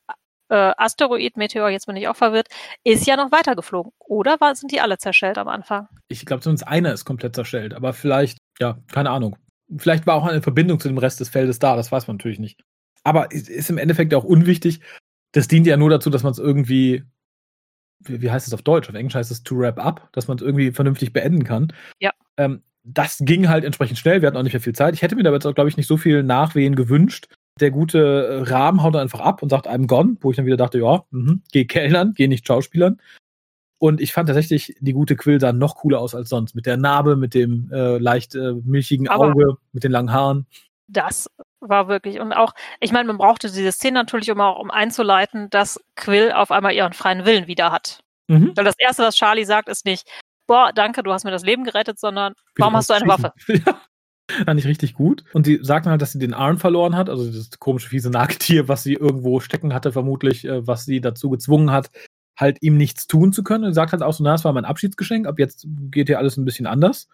äh, 0.49 0.73
Asteroid, 0.77 1.37
Meteor, 1.37 1.69
jetzt 1.69 1.85
bin 1.85 1.95
ich 1.95 2.07
auch 2.07 2.15
verwirrt, 2.15 2.47
ist 2.83 3.05
ja 3.05 3.15
noch 3.15 3.31
weitergeflogen. 3.31 3.91
Oder 3.99 4.39
war, 4.39 4.55
sind 4.55 4.71
die 4.71 4.81
alle 4.81 4.97
zerschellt 4.97 5.37
am 5.37 5.47
Anfang? 5.47 5.87
Ich 6.07 6.25
glaube, 6.25 6.41
zumindest 6.41 6.67
einer 6.67 6.93
ist 6.93 7.05
komplett 7.05 7.35
zerschellt, 7.35 7.73
aber 7.73 7.93
vielleicht, 7.93 8.37
ja, 8.59 8.79
keine 8.91 9.11
Ahnung. 9.11 9.37
Vielleicht 9.77 10.07
war 10.07 10.15
auch 10.15 10.25
eine 10.25 10.41
Verbindung 10.41 10.79
zu 10.79 10.87
dem 10.87 10.97
Rest 10.97 11.19
des 11.19 11.29
Feldes 11.29 11.59
da, 11.59 11.75
das 11.75 11.91
weiß 11.91 12.07
man 12.07 12.17
natürlich 12.17 12.39
nicht. 12.39 12.61
Aber 13.03 13.31
ist 13.31 13.69
im 13.69 13.77
Endeffekt 13.77 14.13
auch 14.13 14.23
unwichtig. 14.23 14.79
Das 15.33 15.47
dient 15.47 15.67
ja 15.67 15.77
nur 15.77 15.89
dazu, 15.89 16.09
dass 16.09 16.23
man 16.23 16.31
es 16.31 16.39
irgendwie, 16.39 17.03
wie, 17.99 18.21
wie, 18.21 18.31
heißt 18.31 18.47
es 18.47 18.53
auf 18.53 18.61
Deutsch? 18.61 18.89
Auf 18.89 18.95
Englisch 18.95 19.15
heißt 19.15 19.31
es 19.31 19.43
to 19.43 19.57
wrap 19.57 19.79
up, 19.79 20.09
dass 20.13 20.27
man 20.27 20.37
es 20.37 20.43
irgendwie 20.43 20.71
vernünftig 20.71 21.13
beenden 21.13 21.43
kann. 21.43 21.73
Ja. 21.99 22.11
Ähm, 22.37 22.61
das 22.83 23.17
ging 23.21 23.49
halt 23.49 23.65
entsprechend 23.65 23.97
schnell. 23.97 24.21
Wir 24.21 24.27
hatten 24.27 24.37
auch 24.37 24.43
nicht 24.43 24.53
mehr 24.53 24.61
viel 24.61 24.75
Zeit. 24.75 24.93
Ich 24.93 25.01
hätte 25.01 25.15
mir 25.15 25.23
da 25.23 25.33
jetzt 25.33 25.45
auch, 25.45 25.55
glaube 25.55 25.69
ich, 25.69 25.77
nicht 25.77 25.87
so 25.87 25.97
viel 25.97 26.23
Nachwehen 26.23 26.75
gewünscht 26.75 27.27
der 27.59 27.71
gute 27.71 27.99
äh, 27.99 28.41
Rahmen 28.49 28.83
haut 28.83 28.95
dann 28.95 29.01
einfach 29.01 29.19
ab 29.19 29.41
und 29.41 29.49
sagt, 29.49 29.67
I'm 29.67 29.87
gone, 29.87 30.17
wo 30.21 30.31
ich 30.31 30.37
dann 30.37 30.45
wieder 30.45 30.57
dachte, 30.57 30.79
ja, 30.79 31.03
mh, 31.11 31.39
geh 31.51 31.65
Kellnern, 31.65 32.13
geh 32.15 32.27
nicht 32.27 32.47
Schauspielern. 32.47 32.99
Und 33.79 34.01
ich 34.01 34.13
fand 34.13 34.27
tatsächlich, 34.27 34.75
die 34.79 34.93
gute 34.93 35.15
Quill 35.15 35.39
sah 35.39 35.53
noch 35.53 35.75
cooler 35.75 35.99
aus 35.99 36.15
als 36.15 36.29
sonst. 36.29 36.55
Mit 36.55 36.65
der 36.65 36.77
Narbe, 36.77 37.15
mit 37.15 37.35
dem 37.35 37.69
äh, 37.71 37.99
leicht 37.99 38.33
äh, 38.33 38.53
milchigen 38.63 39.07
Aber 39.07 39.31
Auge, 39.31 39.57
mit 39.71 39.83
den 39.83 39.91
langen 39.91 40.11
Haaren. 40.11 40.47
Das 40.87 41.27
war 41.69 41.87
wirklich, 41.87 42.19
und 42.19 42.33
auch, 42.33 42.53
ich 42.79 42.91
meine, 42.91 43.07
man 43.07 43.17
brauchte 43.17 43.51
diese 43.51 43.71
Szene 43.71 43.99
natürlich, 43.99 44.31
um 44.31 44.41
auch 44.41 44.59
um 44.59 44.71
einzuleiten, 44.71 45.49
dass 45.49 45.79
Quill 45.95 46.31
auf 46.31 46.51
einmal 46.51 46.73
ihren 46.73 46.93
freien 46.93 47.25
Willen 47.25 47.47
wieder 47.47 47.71
hat. 47.71 48.01
Mhm. 48.27 48.53
Weil 48.55 48.65
das 48.65 48.77
Erste, 48.77 49.03
was 49.03 49.15
Charlie 49.15 49.45
sagt, 49.45 49.69
ist 49.69 49.85
nicht, 49.85 50.07
boah, 50.47 50.71
danke, 50.73 51.03
du 51.03 51.11
hast 51.11 51.23
mir 51.23 51.31
das 51.31 51.43
Leben 51.43 51.63
gerettet, 51.63 51.99
sondern 51.99 52.33
warum 52.57 52.75
hast 52.75 52.89
du 52.89 52.93
eine 52.93 53.07
Waffe? 53.07 53.33
Ja. 53.65 53.81
Fand 54.45 54.59
ich 54.59 54.67
richtig 54.67 54.93
gut. 54.93 55.23
Und 55.31 55.45
sie 55.45 55.59
sagt 55.61 55.85
dann 55.85 55.91
halt, 55.91 56.01
dass 56.01 56.11
sie 56.11 56.19
den 56.19 56.33
Arm 56.33 56.57
verloren 56.57 56.97
hat, 56.97 57.09
also 57.09 57.31
das 57.31 57.49
komische, 57.59 57.87
fiese 57.87 58.09
Nagetier, 58.09 58.67
was 58.67 58.83
sie 58.83 58.95
irgendwo 58.95 59.39
stecken 59.39 59.73
hatte, 59.73 59.93
vermutlich, 59.93 60.43
äh, 60.43 60.67
was 60.67 60.83
sie 60.83 60.99
dazu 60.99 61.29
gezwungen 61.29 61.71
hat, 61.71 61.91
halt 62.37 62.57
ihm 62.61 62.75
nichts 62.75 63.07
tun 63.07 63.31
zu 63.31 63.41
können. 63.41 63.63
Und 63.63 63.71
sie 63.71 63.75
sagt 63.75 63.93
halt 63.93 64.03
auch 64.03 64.11
so, 64.11 64.25
na, 64.25 64.33
das 64.33 64.43
war 64.43 64.51
mein 64.51 64.65
Abschiedsgeschenk, 64.65 65.27
ab 65.27 65.39
jetzt 65.39 65.65
geht 65.91 66.07
hier 66.07 66.17
alles 66.17 66.35
ein 66.35 66.43
bisschen 66.43 66.67
anders. 66.67 67.07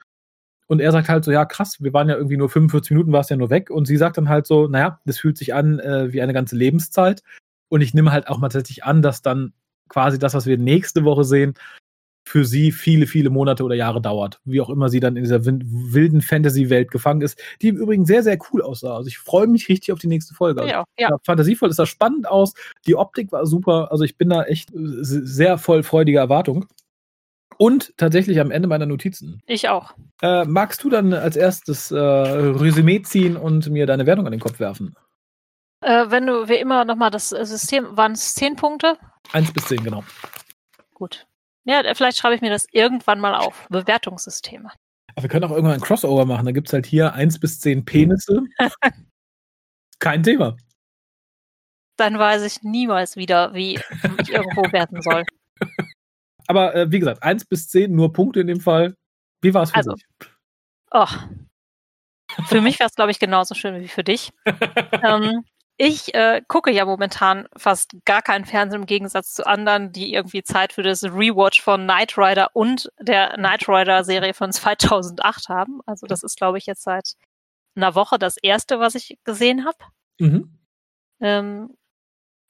Und 0.68 0.80
er 0.80 0.92
sagt 0.92 1.10
halt 1.10 1.24
so, 1.24 1.32
ja, 1.32 1.46
krass, 1.46 1.78
wir 1.80 1.94
waren 1.94 2.10
ja 2.10 2.16
irgendwie 2.16 2.38
nur 2.38 2.50
45 2.50 2.92
Minuten, 2.92 3.12
warst 3.12 3.30
ja 3.30 3.36
nur 3.36 3.50
weg. 3.50 3.70
Und 3.70 3.86
sie 3.86 3.98
sagt 3.98 4.18
dann 4.18 4.30
halt 4.30 4.48
so, 4.48 4.68
naja, 4.68 5.00
das 5.06 5.20
fühlt 5.20 5.38
sich 5.38 5.54
an 5.54 5.80
äh, 5.80 6.14
wie 6.14 6.22
eine 6.22 6.34
ganze 6.34 6.56
Lebenszeit. 6.56 7.24
Und 7.70 7.82
ich 7.82 7.94
nehme 7.94 8.12
halt 8.12 8.28
auch 8.28 8.38
mal 8.38 8.50
tatsächlich 8.50 8.84
an, 8.84 9.02
dass 9.02 9.22
dann 9.22 9.54
quasi 9.90 10.20
das, 10.20 10.34
was 10.34 10.46
wir 10.46 10.58
nächste 10.58 11.04
Woche 11.04 11.24
sehen, 11.24 11.56
für 12.26 12.46
sie 12.46 12.72
viele, 12.72 13.06
viele 13.06 13.30
Monate 13.30 13.64
oder 13.64 13.76
Jahre 13.76 14.02
dauert. 14.02 14.40
Wie 14.46 14.62
auch 14.62 14.70
immer 14.70 14.90
sie 14.90 15.00
dann 15.00 15.18
in 15.18 15.24
dieser 15.24 15.46
wilden 15.46 16.22
Fantasy-Welt 16.22 16.90
gefangen 16.90 17.22
ist, 17.22 17.40
die 17.62 17.68
im 17.68 17.78
Übrigen 17.78 18.06
sehr, 18.06 18.24
sehr 18.24 18.38
cool 18.52 18.62
aussah. 18.62 18.96
Also 18.96 19.08
ich 19.08 19.18
freue 19.18 19.48
mich 19.48 19.68
richtig 19.68 19.92
auf 19.92 20.00
die 20.00 20.08
nächste 20.08 20.34
Folge. 20.34 20.62
Also 20.62 20.74
ja, 20.74 20.84
ja. 20.98 21.10
Fantasievoll, 21.24 21.70
es 21.70 21.76
sah 21.76 21.86
spannend 21.86 22.28
aus, 22.28 22.54
die 22.88 22.96
Optik 22.96 23.32
war 23.32 23.46
super. 23.46 23.92
Also 23.92 24.06
ich 24.06 24.18
bin 24.18 24.30
da 24.30 24.44
echt 24.44 24.70
sehr 24.74 25.58
voll 25.58 25.84
freudiger 25.84 26.22
Erwartung. 26.22 26.66
Und 27.58 27.94
tatsächlich 27.98 28.40
am 28.40 28.52
Ende 28.52 28.68
meiner 28.68 28.86
Notizen. 28.86 29.42
Ich 29.46 29.70
auch. 29.70 29.94
Äh, 30.22 30.46
magst 30.46 30.84
du 30.84 30.90
dann 30.90 31.14
als 31.14 31.36
erstes 31.36 31.92
äh, 31.92 31.98
Resümee 31.98 33.02
ziehen 33.02 33.38
und 33.38 33.70
mir 33.70 33.86
deine 33.86 34.06
Wertung 34.06 34.26
an 34.26 34.32
den 34.32 34.40
Kopf 34.40 34.60
werfen? 34.60 34.96
Äh, 35.82 36.06
wenn 36.10 36.26
du 36.26 36.48
wie 36.48 36.56
immer 36.56 36.86
nochmal 36.86 37.12
das 37.12 37.30
System, 37.30 37.98
waren 37.98 38.14
es 38.14 38.36
zehn 38.36 38.56
Punkte? 38.56 38.98
Eins 39.32 39.52
bis 39.52 39.66
zehn, 39.66 39.84
genau. 39.84 40.04
Gut. 40.94 41.28
Ja, 41.66 41.82
vielleicht 41.94 42.18
schreibe 42.18 42.36
ich 42.36 42.42
mir 42.42 42.50
das 42.50 42.68
irgendwann 42.72 43.20
mal 43.20 43.36
auf. 43.36 43.68
Bewertungssysteme. 43.70 44.70
Aber 45.16 45.24
wir 45.24 45.30
können 45.30 45.46
auch 45.46 45.52
irgendwann 45.52 45.76
ein 45.76 45.82
Crossover 45.82 46.26
machen. 46.26 46.46
Da 46.46 46.52
gibt 46.52 46.68
es 46.68 46.74
halt 46.74 46.86
hier 46.86 47.14
eins 47.14 47.40
bis 47.40 47.60
zehn 47.60 47.86
Penisse. 47.86 48.42
Kein 50.00 50.24
Thema. 50.24 50.58
Dann 51.98 52.18
weiß 52.18 52.42
ich 52.44 52.64
niemals 52.64 53.16
wieder, 53.16 53.54
wie 53.54 53.76
ich 54.22 54.30
irgendwo 54.30 54.64
werten 54.72 55.02
soll. 55.02 55.24
Aber 56.48 56.76
äh, 56.76 56.92
wie 56.92 57.00
gesagt, 57.00 57.24
eins 57.24 57.46
bis 57.46 57.70
zehn, 57.70 57.96
nur 57.96 58.14
Punkte 58.14 58.42
in 58.42 58.48
dem 58.48 58.60
Fall. 58.60 58.96
Wie 59.42 59.54
war 59.54 59.64
es 59.64 59.72
für 59.72 59.78
also, 59.78 59.94
dich? 59.94 60.06
Oh. 60.92 61.08
Für 62.48 62.62
mich 62.62 62.80
war 62.80 62.88
es, 62.88 62.96
glaube 62.96 63.12
ich, 63.12 63.20
genauso 63.20 63.56
schön 63.56 63.80
wie 63.82 63.88
für 63.88 64.04
dich. 64.04 64.32
ähm, 65.04 65.44
ich 65.78 66.14
äh, 66.14 66.42
gucke 66.48 66.72
ja 66.72 66.86
momentan 66.86 67.48
fast 67.58 67.92
gar 68.06 68.22
keinen 68.22 68.46
Fernsehen 68.46 68.82
im 68.82 68.86
Gegensatz 68.86 69.34
zu 69.34 69.46
anderen, 69.46 69.92
die 69.92 70.14
irgendwie 70.14 70.44
Zeit 70.44 70.74
für 70.74 70.84
das 70.84 71.04
Rewatch 71.04 71.62
von 71.62 71.84
Knight 71.84 72.18
Rider 72.18 72.50
und 72.54 72.92
der 73.00 73.34
Knight 73.36 73.68
Rider 73.68 74.04
Serie 74.04 74.34
von 74.34 74.52
2008 74.52 75.50
haben. 75.50 75.82
Also 75.86 76.06
das 76.06 76.24
ist, 76.24 76.38
glaube 76.38 76.58
ich, 76.58 76.68
jetzt 76.68 76.84
seit 76.84 77.14
einer 77.76 77.96
Woche 77.96 78.20
das 78.20 78.38
erste, 78.38 78.80
was 78.80 78.96
ich 78.96 79.18
gesehen 79.24 79.66
habe. 79.66 79.78
Mhm. 80.20 80.60
Ähm, 81.20 81.76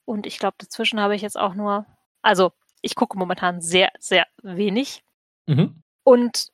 und 0.04 0.26
ich 0.26 0.38
glaube, 0.38 0.56
dazwischen 0.58 1.00
habe 1.00 1.14
ich 1.16 1.22
jetzt 1.22 1.38
auch 1.38 1.54
nur, 1.54 1.86
also 2.20 2.52
ich 2.84 2.94
gucke 2.94 3.18
momentan 3.18 3.60
sehr, 3.60 3.90
sehr 3.98 4.26
wenig. 4.42 5.02
Mhm. 5.46 5.82
Und 6.04 6.48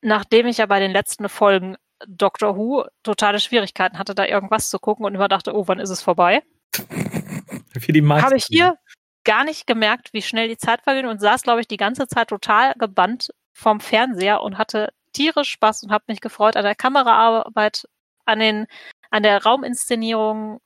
nachdem 0.00 0.46
ich 0.46 0.58
ja 0.58 0.66
bei 0.66 0.80
den 0.80 0.90
letzten 0.90 1.28
Folgen 1.28 1.76
Doctor 2.06 2.56
Who 2.56 2.86
totale 3.02 3.40
Schwierigkeiten 3.40 3.98
hatte, 3.98 4.14
da 4.14 4.24
irgendwas 4.24 4.70
zu 4.70 4.78
gucken 4.78 5.04
und 5.04 5.14
immer 5.14 5.28
dachte, 5.28 5.54
oh, 5.54 5.66
wann 5.66 5.78
ist 5.78 5.90
es 5.90 6.02
vorbei? 6.02 6.42
Für 7.78 7.92
die 7.92 8.00
meisten. 8.00 8.26
Habe 8.26 8.36
ich 8.36 8.46
hier 8.46 8.76
gar 9.24 9.44
nicht 9.44 9.66
gemerkt, 9.66 10.12
wie 10.12 10.22
schnell 10.22 10.48
die 10.48 10.56
Zeit 10.56 10.82
vergeht 10.82 11.04
und 11.04 11.20
saß, 11.20 11.42
glaube 11.42 11.60
ich, 11.60 11.68
die 11.68 11.76
ganze 11.76 12.06
Zeit 12.06 12.28
total 12.28 12.74
gebannt 12.74 13.30
vom 13.52 13.80
Fernseher 13.80 14.42
und 14.42 14.58
hatte 14.58 14.92
tierisch 15.12 15.50
Spaß 15.50 15.84
und 15.84 15.90
habe 15.90 16.04
mich 16.08 16.20
gefreut 16.20 16.56
an 16.56 16.64
der 16.64 16.74
Kameraarbeit, 16.74 17.88
an 18.24 18.38
den, 18.38 18.66
an 19.10 19.22
der 19.22 19.42
Rauminszenierung, 19.42 20.60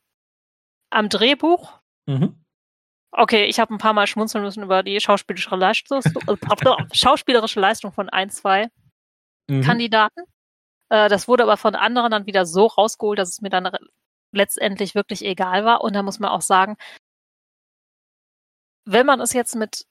am 0.91 1.09
Drehbuch. 1.09 1.81
Mhm. 2.07 2.42
Okay, 3.15 3.45
ich 3.45 3.61
habe 3.61 3.75
ein 3.75 3.79
paar 3.79 3.93
Mal 3.93 4.07
schmunzeln 4.07 4.43
müssen 4.43 4.63
über 4.63 4.83
die 4.83 4.99
schauspielerische 4.99 5.55
Leistung, 5.55 6.01
schauspielerische 6.93 7.61
Leistung 7.61 7.93
von 7.93 8.09
ein, 8.09 8.31
zwei 8.31 8.71
mhm. 9.49 9.63
Kandidaten. 9.63 10.23
Äh, 10.89 11.11
das 11.11 11.29
wurde 11.29 11.43
aber 11.43 11.59
von 11.59 11.75
anderen 11.75 12.11
dann 12.11 12.27
wieder 12.27 12.47
so 12.47 12.67
rausgeholt, 12.67 13.19
dass 13.19 13.29
es 13.29 13.41
mir 13.43 13.51
dann 13.51 13.71
letztendlich 14.33 14.95
wirklich 14.95 15.23
egal 15.25 15.67
war. 15.67 15.85
Und 15.85 15.95
da 15.95 16.03
muss 16.03 16.21
man 16.21 16.31
auch 16.31 16.41
sagen, 16.41 16.77
wenn 18.87 19.07
man 19.07 19.21
es 19.21 19.35
jetzt 19.35 19.55
mit 19.55 19.87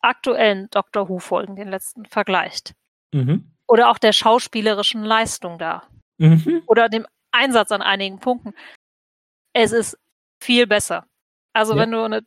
aktuellen 0.00 0.68
Doctor 0.70 1.08
Who-Folgen, 1.08 1.56
den 1.56 1.68
letzten, 1.68 2.04
vergleicht, 2.06 2.74
mhm. 3.12 3.52
oder 3.66 3.88
auch 3.90 3.98
der 3.98 4.12
schauspielerischen 4.12 5.04
Leistung 5.04 5.58
da, 5.58 5.84
mhm. 6.18 6.62
oder 6.66 6.88
dem 6.88 7.06
Einsatz 7.30 7.70
an 7.72 7.82
einigen 7.82 8.18
Punkten, 8.18 8.52
es 9.52 9.72
ist 9.72 9.98
viel 10.42 10.66
besser. 10.66 11.06
Also 11.56 11.72
ja. 11.74 11.80
wenn 11.80 11.90
du 11.90 12.02
eine 12.02 12.22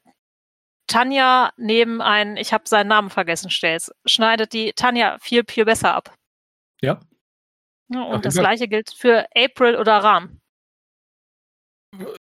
Tanja 0.87 1.51
neben 1.55 2.01
einen, 2.01 2.35
ich 2.35 2.51
habe 2.51 2.63
seinen 2.67 2.87
Namen 2.87 3.11
vergessen, 3.11 3.51
stellst, 3.51 3.93
schneidet 4.05 4.53
die 4.53 4.73
Tanja 4.73 5.17
viel, 5.19 5.43
viel 5.47 5.65
besser 5.65 5.93
ab. 5.93 6.15
Ja. 6.81 6.99
Ja, 7.91 8.03
und 8.03 8.17
Ach, 8.17 8.21
das 8.21 8.35
gleiche 8.35 8.67
gilt 8.67 8.91
für 8.91 9.27
April 9.35 9.75
oder 9.75 9.97
Ram. 9.97 10.39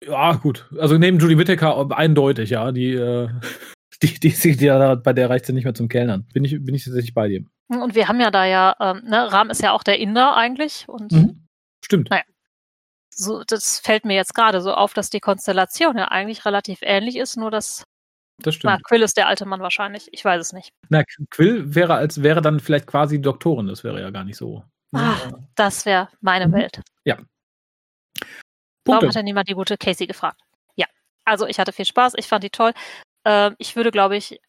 Ja, 0.05 0.35
gut. 0.35 0.69
Also 0.79 0.97
neben 0.99 1.19
Julie 1.19 1.39
Whittaker 1.39 1.91
eindeutig, 1.91 2.51
ja. 2.51 2.71
Die, 2.71 2.95
äh, 2.95 3.29
die, 4.03 4.21
die 4.21 4.31
sieht 4.31 4.61
ja 4.61 4.95
bei 4.95 5.13
der 5.13 5.29
reicht 5.29 5.47
sie 5.47 5.53
nicht 5.53 5.65
mehr 5.65 5.75
zum 5.75 5.89
Kellnern. 5.89 6.27
Bin 6.33 6.45
ich, 6.45 6.65
bin 6.65 6.75
ich 6.75 6.85
tatsächlich 6.85 7.15
bei 7.15 7.29
dir. 7.29 7.45
Und 7.69 7.95
wir 7.95 8.07
haben 8.07 8.21
ja 8.21 8.31
da 8.31 8.45
ja, 8.45 8.77
ähm, 8.81 9.03
ne, 9.05 9.33
Ram 9.33 9.51
ist 9.51 9.63
ja 9.63 9.73
auch 9.73 9.83
der 9.83 9.99
Inder 9.99 10.37
eigentlich. 10.37 10.89
Und 10.89 11.11
mhm. 11.11 11.49
Stimmt. 11.85 12.11
Naja. 12.11 12.23
So, 13.15 13.43
das 13.45 13.79
fällt 13.79 14.05
mir 14.05 14.15
jetzt 14.15 14.35
gerade 14.35 14.61
so 14.61 14.73
auf, 14.75 14.95
dass 14.95 15.11
die 15.11 15.21
Konstellation 15.21 15.99
ja 15.99 16.09
eigentlich 16.09 16.45
relativ 16.45 16.79
ähnlich 16.83 17.17
ist, 17.17 17.37
nur 17.37 17.51
dass 17.51 17.85
das 18.39 18.55
stimmt. 18.55 18.73
Na, 18.73 18.79
Quill 18.83 19.03
ist 19.03 19.17
der 19.17 19.29
alte 19.29 19.45
Mann 19.45 19.61
wahrscheinlich. 19.61 20.09
Ich 20.13 20.25
weiß 20.25 20.41
es 20.41 20.53
nicht. 20.53 20.71
Na, 20.89 21.05
Quill 21.31 21.75
wäre 21.75 21.95
als 21.95 22.23
wäre 22.23 22.41
dann 22.41 22.59
vielleicht 22.61 22.87
quasi 22.87 23.17
die 23.17 23.23
Doktorin. 23.23 23.67
Das 23.67 23.85
wäre 23.85 24.01
ja 24.01 24.11
gar 24.11 24.25
nicht 24.25 24.37
so 24.37 24.65
Ah, 24.95 25.17
das 25.55 25.87
wäre 25.87 26.09
meine 26.21 26.49
Mhm. 26.49 26.53
Welt. 26.53 26.81
Ja. 27.05 27.17
Warum 27.17 28.31
Punkte. 28.85 29.09
hat 29.09 29.15
denn 29.17 29.25
niemand 29.25 29.49
die 29.49 29.55
gute 29.55 29.77
Casey 29.79 30.07
gefragt? 30.07 30.41
Ja, 30.77 30.87
also 31.25 31.47
ich 31.47 31.59
hatte 31.59 31.73
viel 31.73 31.85
Spaß, 31.87 32.15
ich 32.17 32.27
fand 32.27 32.45
die 32.45 32.51
toll. 32.51 32.73
Ähm, 33.25 33.55
ich 33.59 33.77
würde, 33.77 33.91
glaube 33.91 34.17
ich, 34.17 34.41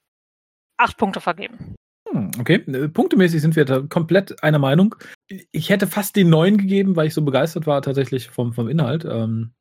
acht 0.77 0.97
Punkte 0.97 1.21
vergeben. 1.21 1.75
Hm, 2.09 2.31
Okay, 2.39 2.55
äh, 2.55 2.89
punktemäßig 2.89 3.41
sind 3.41 3.55
wir 3.55 3.63
da 3.65 3.81
komplett 3.81 4.41
einer 4.43 4.59
Meinung. 4.59 4.95
Ich 5.27 5.69
hätte 5.69 5.87
fast 5.87 6.15
die 6.15 6.23
neun 6.23 6.57
gegeben, 6.57 6.95
weil 6.95 7.07
ich 7.07 7.13
so 7.13 7.21
begeistert 7.21 7.65
war 7.65 7.81
tatsächlich 7.81 8.29
vom, 8.29 8.53
vom 8.53 8.67
Inhalt. 8.67 9.05
Ähm, 9.05 9.53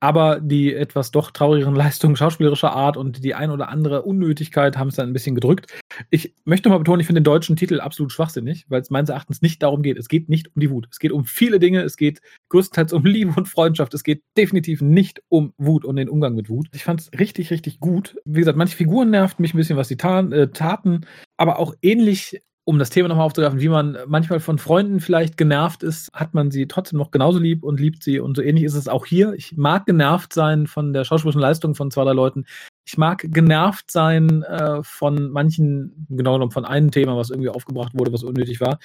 aber 0.00 0.40
die 0.40 0.74
etwas 0.74 1.10
doch 1.10 1.30
traurigeren 1.30 1.74
Leistungen 1.76 2.16
schauspielerischer 2.16 2.72
Art 2.72 2.96
und 2.96 3.24
die 3.24 3.34
ein 3.34 3.50
oder 3.50 3.68
andere 3.68 4.02
Unnötigkeit 4.02 4.76
haben 4.76 4.88
es 4.88 4.96
dann 4.96 5.08
ein 5.08 5.12
bisschen 5.12 5.34
gedrückt. 5.34 5.72
Ich 6.10 6.34
möchte 6.44 6.68
mal 6.68 6.78
betonen, 6.78 7.00
ich 7.00 7.06
finde 7.06 7.20
den 7.20 7.24
deutschen 7.24 7.56
Titel 7.56 7.80
absolut 7.80 8.12
schwachsinnig, 8.12 8.66
weil 8.68 8.82
es 8.82 8.90
meines 8.90 9.08
Erachtens 9.08 9.42
nicht 9.42 9.62
darum 9.62 9.82
geht. 9.82 9.96
Es 9.96 10.08
geht 10.08 10.28
nicht 10.28 10.54
um 10.54 10.60
die 10.60 10.70
Wut. 10.70 10.86
Es 10.90 10.98
geht 10.98 11.12
um 11.12 11.24
viele 11.24 11.58
Dinge. 11.58 11.82
Es 11.82 11.96
geht 11.96 12.20
größtenteils 12.50 12.92
um 12.92 13.04
Liebe 13.04 13.32
und 13.36 13.48
Freundschaft. 13.48 13.94
Es 13.94 14.04
geht 14.04 14.22
definitiv 14.36 14.82
nicht 14.82 15.22
um 15.28 15.54
Wut 15.56 15.84
und 15.84 15.96
den 15.96 16.08
Umgang 16.08 16.34
mit 16.34 16.50
Wut. 16.50 16.68
Ich 16.72 16.84
fand 16.84 17.00
es 17.00 17.10
richtig, 17.18 17.50
richtig 17.50 17.80
gut. 17.80 18.16
Wie 18.24 18.40
gesagt, 18.40 18.58
manche 18.58 18.76
Figuren 18.76 19.10
nervten 19.10 19.42
mich 19.42 19.54
ein 19.54 19.58
bisschen, 19.58 19.76
was 19.76 19.88
sie 19.88 19.96
äh, 19.96 20.48
taten 20.48 21.06
aber 21.36 21.58
auch 21.58 21.74
ähnlich, 21.82 22.40
um 22.68 22.80
das 22.80 22.90
Thema 22.90 23.08
nochmal 23.08 23.26
aufzugreifen, 23.26 23.60
wie 23.60 23.68
man 23.68 23.96
manchmal 24.08 24.40
von 24.40 24.58
Freunden 24.58 24.98
vielleicht 24.98 25.36
genervt 25.36 25.84
ist, 25.84 26.12
hat 26.12 26.34
man 26.34 26.50
sie 26.50 26.66
trotzdem 26.66 26.98
noch 26.98 27.12
genauso 27.12 27.38
lieb 27.38 27.62
und 27.62 27.78
liebt 27.78 28.02
sie. 28.02 28.18
Und 28.18 28.36
so 28.36 28.42
ähnlich 28.42 28.64
ist 28.64 28.74
es 28.74 28.88
auch 28.88 29.06
hier. 29.06 29.34
Ich 29.34 29.56
mag 29.56 29.86
genervt 29.86 30.32
sein 30.32 30.66
von 30.66 30.92
der 30.92 31.04
schauspielerischen 31.04 31.40
Leistung 31.40 31.76
von 31.76 31.92
zwei, 31.92 32.02
drei 32.02 32.12
Leuten. 32.12 32.44
Ich 32.84 32.98
mag 32.98 33.24
genervt 33.28 33.92
sein 33.92 34.42
äh, 34.42 34.82
von 34.82 35.30
manchen, 35.30 36.06
genau 36.10 36.34
genommen 36.34 36.50
von 36.50 36.64
einem 36.64 36.90
Thema, 36.90 37.16
was 37.16 37.30
irgendwie 37.30 37.50
aufgebracht 37.50 37.92
wurde, 37.94 38.12
was 38.12 38.24
unnötig 38.24 38.60
war. 38.60 38.80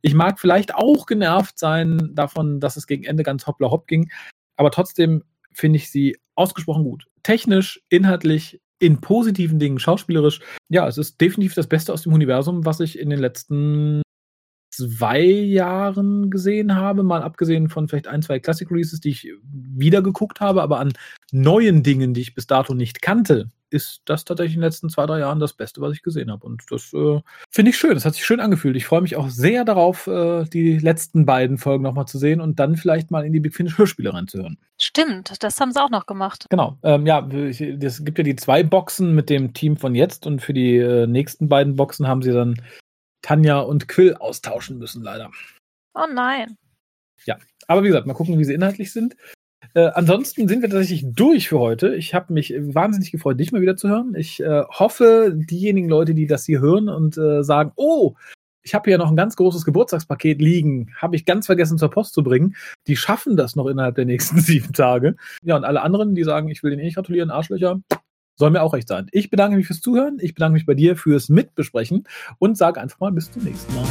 Ich 0.00 0.14
mag 0.14 0.40
vielleicht 0.40 0.74
auch 0.74 1.04
genervt 1.04 1.58
sein 1.58 2.12
davon, 2.14 2.58
dass 2.58 2.78
es 2.78 2.86
gegen 2.86 3.04
Ende 3.04 3.22
ganz 3.22 3.46
hoppla 3.46 3.70
hopp 3.70 3.86
ging. 3.86 4.10
Aber 4.56 4.70
trotzdem 4.70 5.22
finde 5.52 5.76
ich 5.76 5.90
sie 5.90 6.16
ausgesprochen 6.36 6.84
gut. 6.84 7.04
Technisch, 7.22 7.82
inhaltlich, 7.90 8.60
in 8.78 9.00
positiven 9.00 9.58
Dingen, 9.58 9.78
schauspielerisch. 9.78 10.40
Ja, 10.68 10.86
es 10.86 10.98
ist 10.98 11.20
definitiv 11.20 11.54
das 11.54 11.66
Beste 11.66 11.92
aus 11.92 12.02
dem 12.02 12.12
Universum, 12.12 12.64
was 12.64 12.80
ich 12.80 12.98
in 12.98 13.10
den 13.10 13.18
letzten 13.18 14.02
zwei 14.70 15.22
Jahren 15.22 16.30
gesehen 16.30 16.74
habe, 16.74 17.02
mal 17.02 17.22
abgesehen 17.22 17.68
von 17.68 17.88
vielleicht 17.88 18.08
ein, 18.08 18.22
zwei 18.22 18.38
Classic 18.38 18.70
Releases, 18.70 19.00
die 19.00 19.10
ich 19.10 19.32
wieder 19.42 20.02
geguckt 20.02 20.40
habe, 20.40 20.62
aber 20.62 20.80
an 20.80 20.92
neuen 21.32 21.82
Dingen, 21.82 22.12
die 22.12 22.20
ich 22.20 22.34
bis 22.34 22.46
dato 22.46 22.74
nicht 22.74 23.00
kannte, 23.00 23.50
ist 23.70 24.02
das 24.04 24.24
tatsächlich 24.24 24.54
in 24.54 24.60
den 24.60 24.66
letzten 24.66 24.88
zwei, 24.88 25.06
drei 25.06 25.20
Jahren 25.20 25.40
das 25.40 25.52
Beste, 25.52 25.80
was 25.80 25.92
ich 25.92 26.02
gesehen 26.02 26.30
habe. 26.30 26.46
Und 26.46 26.62
das 26.70 26.92
äh, 26.92 27.20
finde 27.50 27.70
ich 27.70 27.78
schön. 27.78 27.94
Das 27.94 28.04
hat 28.04 28.14
sich 28.14 28.24
schön 28.24 28.40
angefühlt. 28.40 28.76
Ich 28.76 28.86
freue 28.86 29.00
mich 29.00 29.16
auch 29.16 29.28
sehr 29.28 29.64
darauf, 29.64 30.06
äh, 30.06 30.44
die 30.44 30.78
letzten 30.78 31.26
beiden 31.26 31.58
Folgen 31.58 31.82
nochmal 31.82 32.06
zu 32.06 32.18
sehen 32.18 32.40
und 32.40 32.58
dann 32.58 32.76
vielleicht 32.76 33.10
mal 33.10 33.24
in 33.24 33.32
die 33.32 33.40
Big 33.40 33.54
Finish 33.54 33.78
Hörspiele 33.78 34.12
reinzuhören. 34.14 34.58
Stimmt, 34.80 35.42
das 35.42 35.60
haben 35.60 35.72
sie 35.72 35.82
auch 35.82 35.90
noch 35.90 36.06
gemacht. 36.06 36.46
Genau. 36.50 36.78
Ähm, 36.82 37.06
ja, 37.06 37.26
es 37.28 38.04
gibt 38.04 38.18
ja 38.18 38.24
die 38.24 38.36
zwei 38.36 38.62
Boxen 38.62 39.14
mit 39.14 39.30
dem 39.30 39.54
Team 39.54 39.76
von 39.76 39.94
jetzt 39.94 40.26
und 40.26 40.40
für 40.40 40.52
die 40.52 40.76
äh, 40.76 41.06
nächsten 41.06 41.48
beiden 41.48 41.76
Boxen 41.76 42.06
haben 42.06 42.22
sie 42.22 42.32
dann 42.32 42.60
Tanja 43.22 43.60
und 43.60 43.88
Quill 43.88 44.14
austauschen 44.14 44.78
müssen, 44.78 45.02
leider. 45.02 45.30
Oh 45.94 46.06
nein. 46.12 46.56
Aber 47.68 47.82
wie 47.82 47.88
gesagt, 47.88 48.06
mal 48.06 48.14
gucken, 48.14 48.38
wie 48.38 48.44
sie 48.44 48.54
inhaltlich 48.54 48.92
sind. 48.92 49.16
Äh, 49.74 49.90
ansonsten 49.94 50.48
sind 50.48 50.62
wir 50.62 50.70
tatsächlich 50.70 51.04
durch 51.06 51.48
für 51.48 51.58
heute. 51.58 51.94
Ich 51.94 52.14
habe 52.14 52.32
mich 52.32 52.54
wahnsinnig 52.56 53.12
gefreut, 53.12 53.38
dich 53.38 53.52
mal 53.52 53.60
wieder 53.60 53.76
zu 53.76 53.88
hören. 53.88 54.14
Ich 54.16 54.40
äh, 54.40 54.62
hoffe, 54.68 55.34
diejenigen 55.34 55.88
Leute, 55.88 56.14
die 56.14 56.26
das 56.26 56.46
hier 56.46 56.60
hören 56.60 56.88
und 56.88 57.18
äh, 57.18 57.42
sagen, 57.42 57.72
oh, 57.76 58.14
ich 58.62 58.74
habe 58.74 58.90
hier 58.90 58.98
noch 58.98 59.10
ein 59.10 59.16
ganz 59.16 59.36
großes 59.36 59.64
Geburtstagspaket 59.64 60.40
liegen, 60.40 60.92
habe 60.96 61.14
ich 61.14 61.24
ganz 61.24 61.46
vergessen 61.46 61.78
zur 61.78 61.90
Post 61.90 62.14
zu 62.14 62.22
bringen, 62.22 62.56
die 62.88 62.96
schaffen 62.96 63.36
das 63.36 63.54
noch 63.54 63.66
innerhalb 63.66 63.94
der 63.94 64.06
nächsten 64.06 64.40
sieben 64.42 64.72
Tage. 64.72 65.14
Ja, 65.42 65.56
und 65.56 65.64
alle 65.64 65.82
anderen, 65.82 66.14
die 66.14 66.24
sagen, 66.24 66.48
ich 66.48 66.62
will 66.62 66.70
den 66.70 66.80
eh 66.80 66.84
nicht 66.84 66.96
gratulieren, 66.96 67.30
Arschlöcher, 67.30 67.80
soll 68.34 68.50
mir 68.50 68.62
auch 68.62 68.74
recht 68.74 68.88
sein. 68.88 69.06
Ich 69.12 69.30
bedanke 69.30 69.56
mich 69.56 69.66
fürs 69.66 69.80
Zuhören, 69.80 70.18
ich 70.20 70.34
bedanke 70.34 70.54
mich 70.54 70.66
bei 70.66 70.74
dir 70.74 70.96
fürs 70.96 71.28
Mitbesprechen 71.28 72.04
und 72.38 72.58
sage 72.58 72.80
einfach 72.80 73.00
mal 73.00 73.12
bis 73.12 73.30
zum 73.30 73.44
nächsten 73.44 73.74
Mal. 73.74 73.84